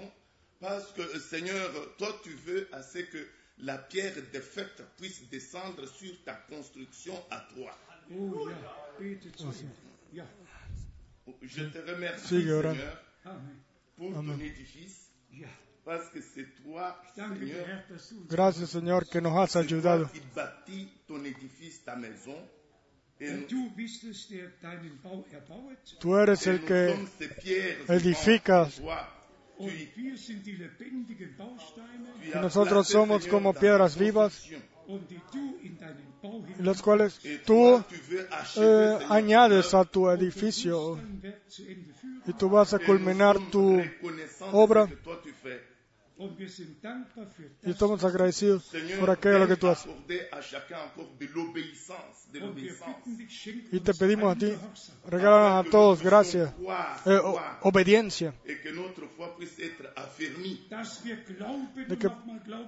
parce 0.60 0.92
que, 0.94 1.20
Seigneur, 1.20 1.70
toi, 1.98 2.10
tu 2.24 2.30
veux 2.46 2.68
à 2.72 2.84
ce 2.84 3.00
que 3.00 3.28
la 3.58 3.78
pierre 3.80 4.14
défaite 4.32 4.84
puisse 4.98 5.28
descendre 5.30 5.88
sur 5.88 6.14
ta 6.24 6.34
construction 6.48 7.14
à 7.32 7.40
toi. 7.56 7.72
Oh 8.14 8.50
ja, 8.50 8.56
bete 9.00 9.32
zu 9.36 9.46
ihm. 9.48 9.70
Ja, 10.14 10.26
Je 11.42 11.64
te 11.64 11.80
remercie, 11.92 12.28
Sigue 12.28 12.52
orando. 12.52 12.80
Seigneur, 12.80 12.98
Amen. 13.26 13.58
pour 13.98 14.14
ton 14.14 14.40
édifice, 14.40 15.11
Que 15.32 16.44
toi, 16.64 16.94
Gracias, 18.30 18.70
Señor, 18.70 19.08
que 19.08 19.20
nos 19.20 19.36
has 19.38 19.56
ayudado. 19.56 20.06
toi 20.06 20.14
qui 20.14 20.22
bâtis 20.36 20.88
ton 21.08 21.26
édifice, 21.26 21.84
ta 21.84 21.96
maison, 21.96 22.38
et 23.20 23.32
nous, 23.32 23.42
Und 23.42 23.48
du 23.48 23.70
bist 23.76 24.04
es, 24.04 24.28
der 24.30 24.52
deinen 24.62 25.00
Bau 25.04 25.26
erbauet. 25.32 25.80
Tú 26.00 26.16
eres 26.16 26.48
el 26.48 26.64
que 26.66 26.96
edificas. 27.88 28.76
Tu 28.76 29.70
Y 32.24 32.40
nosotros 32.42 32.88
somos 32.88 33.28
como 33.28 33.54
piedras 33.54 33.98
vivas, 33.98 34.50
las 36.60 36.82
cuales 36.82 37.20
tú 37.46 37.84
eh, 38.56 38.98
añades 39.10 39.74
a 39.74 39.84
tu 39.86 40.10
edificio 40.10 41.00
y 42.28 42.34
tú 42.34 42.50
vas 42.50 42.74
a 42.74 42.80
culminar 42.80 43.38
tu 43.52 43.84
obra. 44.52 44.90
Y 47.64 47.72
estamos 47.72 48.04
agradecidos 48.04 48.72
por 49.00 49.10
aquello 49.10 49.40
lo 49.40 49.48
que 49.48 49.56
tú 49.56 49.68
haces. 49.68 49.92
Y 53.72 53.80
te 53.80 53.94
pedimos 53.96 54.36
a 54.36 54.40
ti, 54.40 54.54
regálanos 55.08 55.66
a 55.66 55.70
todos 55.70 56.02
gracias, 56.04 56.54
eh, 57.06 57.20
obediencia, 57.62 58.36
de 61.88 61.98
que 61.98 62.10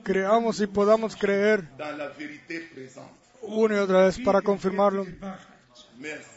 creamos 0.03 0.59
y 0.59 0.67
podamos 0.67 1.15
creer 1.15 1.67
una 3.41 3.75
y 3.75 3.77
otra 3.77 4.05
vez 4.05 4.19
para 4.19 4.41
confirmarlo. 4.41 5.05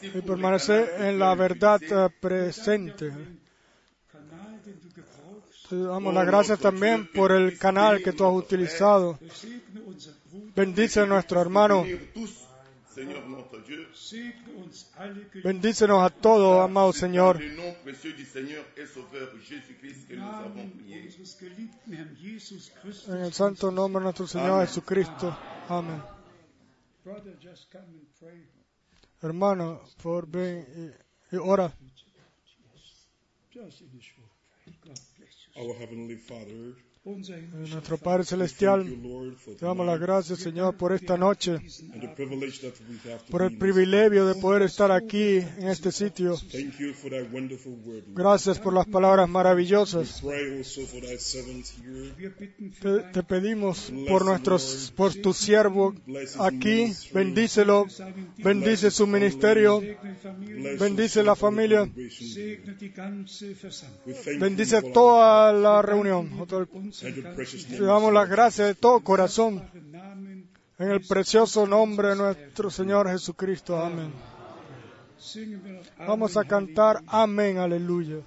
y 0.01 0.21
permanecer 0.21 1.01
en 1.01 1.19
la 1.19 1.33
verdad 1.35 1.81
eh, 1.81 2.09
presente. 2.19 3.11
Te 5.69 5.75
damos 5.75 6.13
las 6.13 6.25
gracias 6.25 6.59
también 6.59 7.11
por 7.11 7.31
el 7.31 7.57
canal 7.57 8.01
que 8.01 8.13
tú 8.13 8.25
has 8.25 8.33
utilizado. 8.33 9.19
Bendice 10.55 11.01
a 11.01 11.05
nuestro 11.05 11.41
hermano, 11.41 11.85
bendícenos 15.43 16.03
a 16.03 16.09
todos, 16.09 16.63
amado 16.63 16.93
Señor. 16.93 17.41
En 23.07 23.17
el 23.17 23.33
santo 23.33 23.71
nombre 23.71 23.99
de 23.99 24.03
nuestro 24.03 24.27
Señor 24.27 24.65
Jesucristo. 24.65 25.37
Amén. 25.67 26.01
Hermano, 29.21 29.81
por 30.01 30.27
ven 30.27 30.93
y, 31.31 31.35
y 31.35 31.39
ora. 31.39 31.73
Our 35.59 35.73
Heavenly 35.73 36.15
Father, 36.17 36.75
Nuestro 37.07 37.97
Padre 37.97 38.25
Celestial, 38.25 38.85
te 39.57 39.65
damos 39.65 39.85
las 39.85 39.97
gracias, 39.97 40.39
Señor, 40.39 40.75
por 40.75 40.91
esta 40.91 41.15
noche, 41.15 41.61
por 43.29 43.43
el 43.43 43.57
privilegio 43.57 44.27
de 44.27 44.35
poder 44.35 44.63
estar 44.63 44.91
aquí 44.91 45.37
en 45.37 45.69
este 45.69 45.93
sitio. 45.93 46.35
Gracias 48.09 48.59
por 48.59 48.73
las 48.73 48.85
palabras 48.87 49.29
maravillosas. 49.29 50.21
Te, 52.81 52.99
te 53.13 53.23
pedimos 53.23 53.93
por 54.09 54.25
nuestros, 54.25 54.91
por 54.93 55.13
tu 55.13 55.33
siervo 55.33 55.95
aquí, 56.39 56.91
bendícelo, 57.13 57.85
bendice 58.37 58.91
su 58.91 59.07
ministerio, 59.07 59.81
bendice 60.77 61.23
la 61.23 61.37
familia, 61.37 61.89
bendice 64.39 64.81
toda 64.91 65.53
la 65.53 65.81
reunión. 65.81 66.29
Te 66.99 67.83
damos 67.83 68.11
las 68.11 68.27
gracias 68.27 68.67
de 68.69 68.75
todo 68.75 68.99
corazón 69.01 69.69
en 70.79 70.91
el 70.91 71.01
precioso 71.01 71.67
nombre 71.67 72.09
de 72.09 72.15
nuestro 72.15 72.71
Señor 72.71 73.09
Jesucristo. 73.09 73.77
Amén. 73.77 74.11
Vamos 75.99 76.37
a 76.37 76.43
cantar 76.43 77.03
Amén, 77.07 77.57
aleluya. 77.57 78.17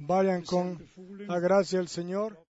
Vayan 0.00 0.42
con 0.42 0.78
la 1.26 1.38
gracia 1.38 1.78
del 1.78 1.88
Señor. 1.88 2.45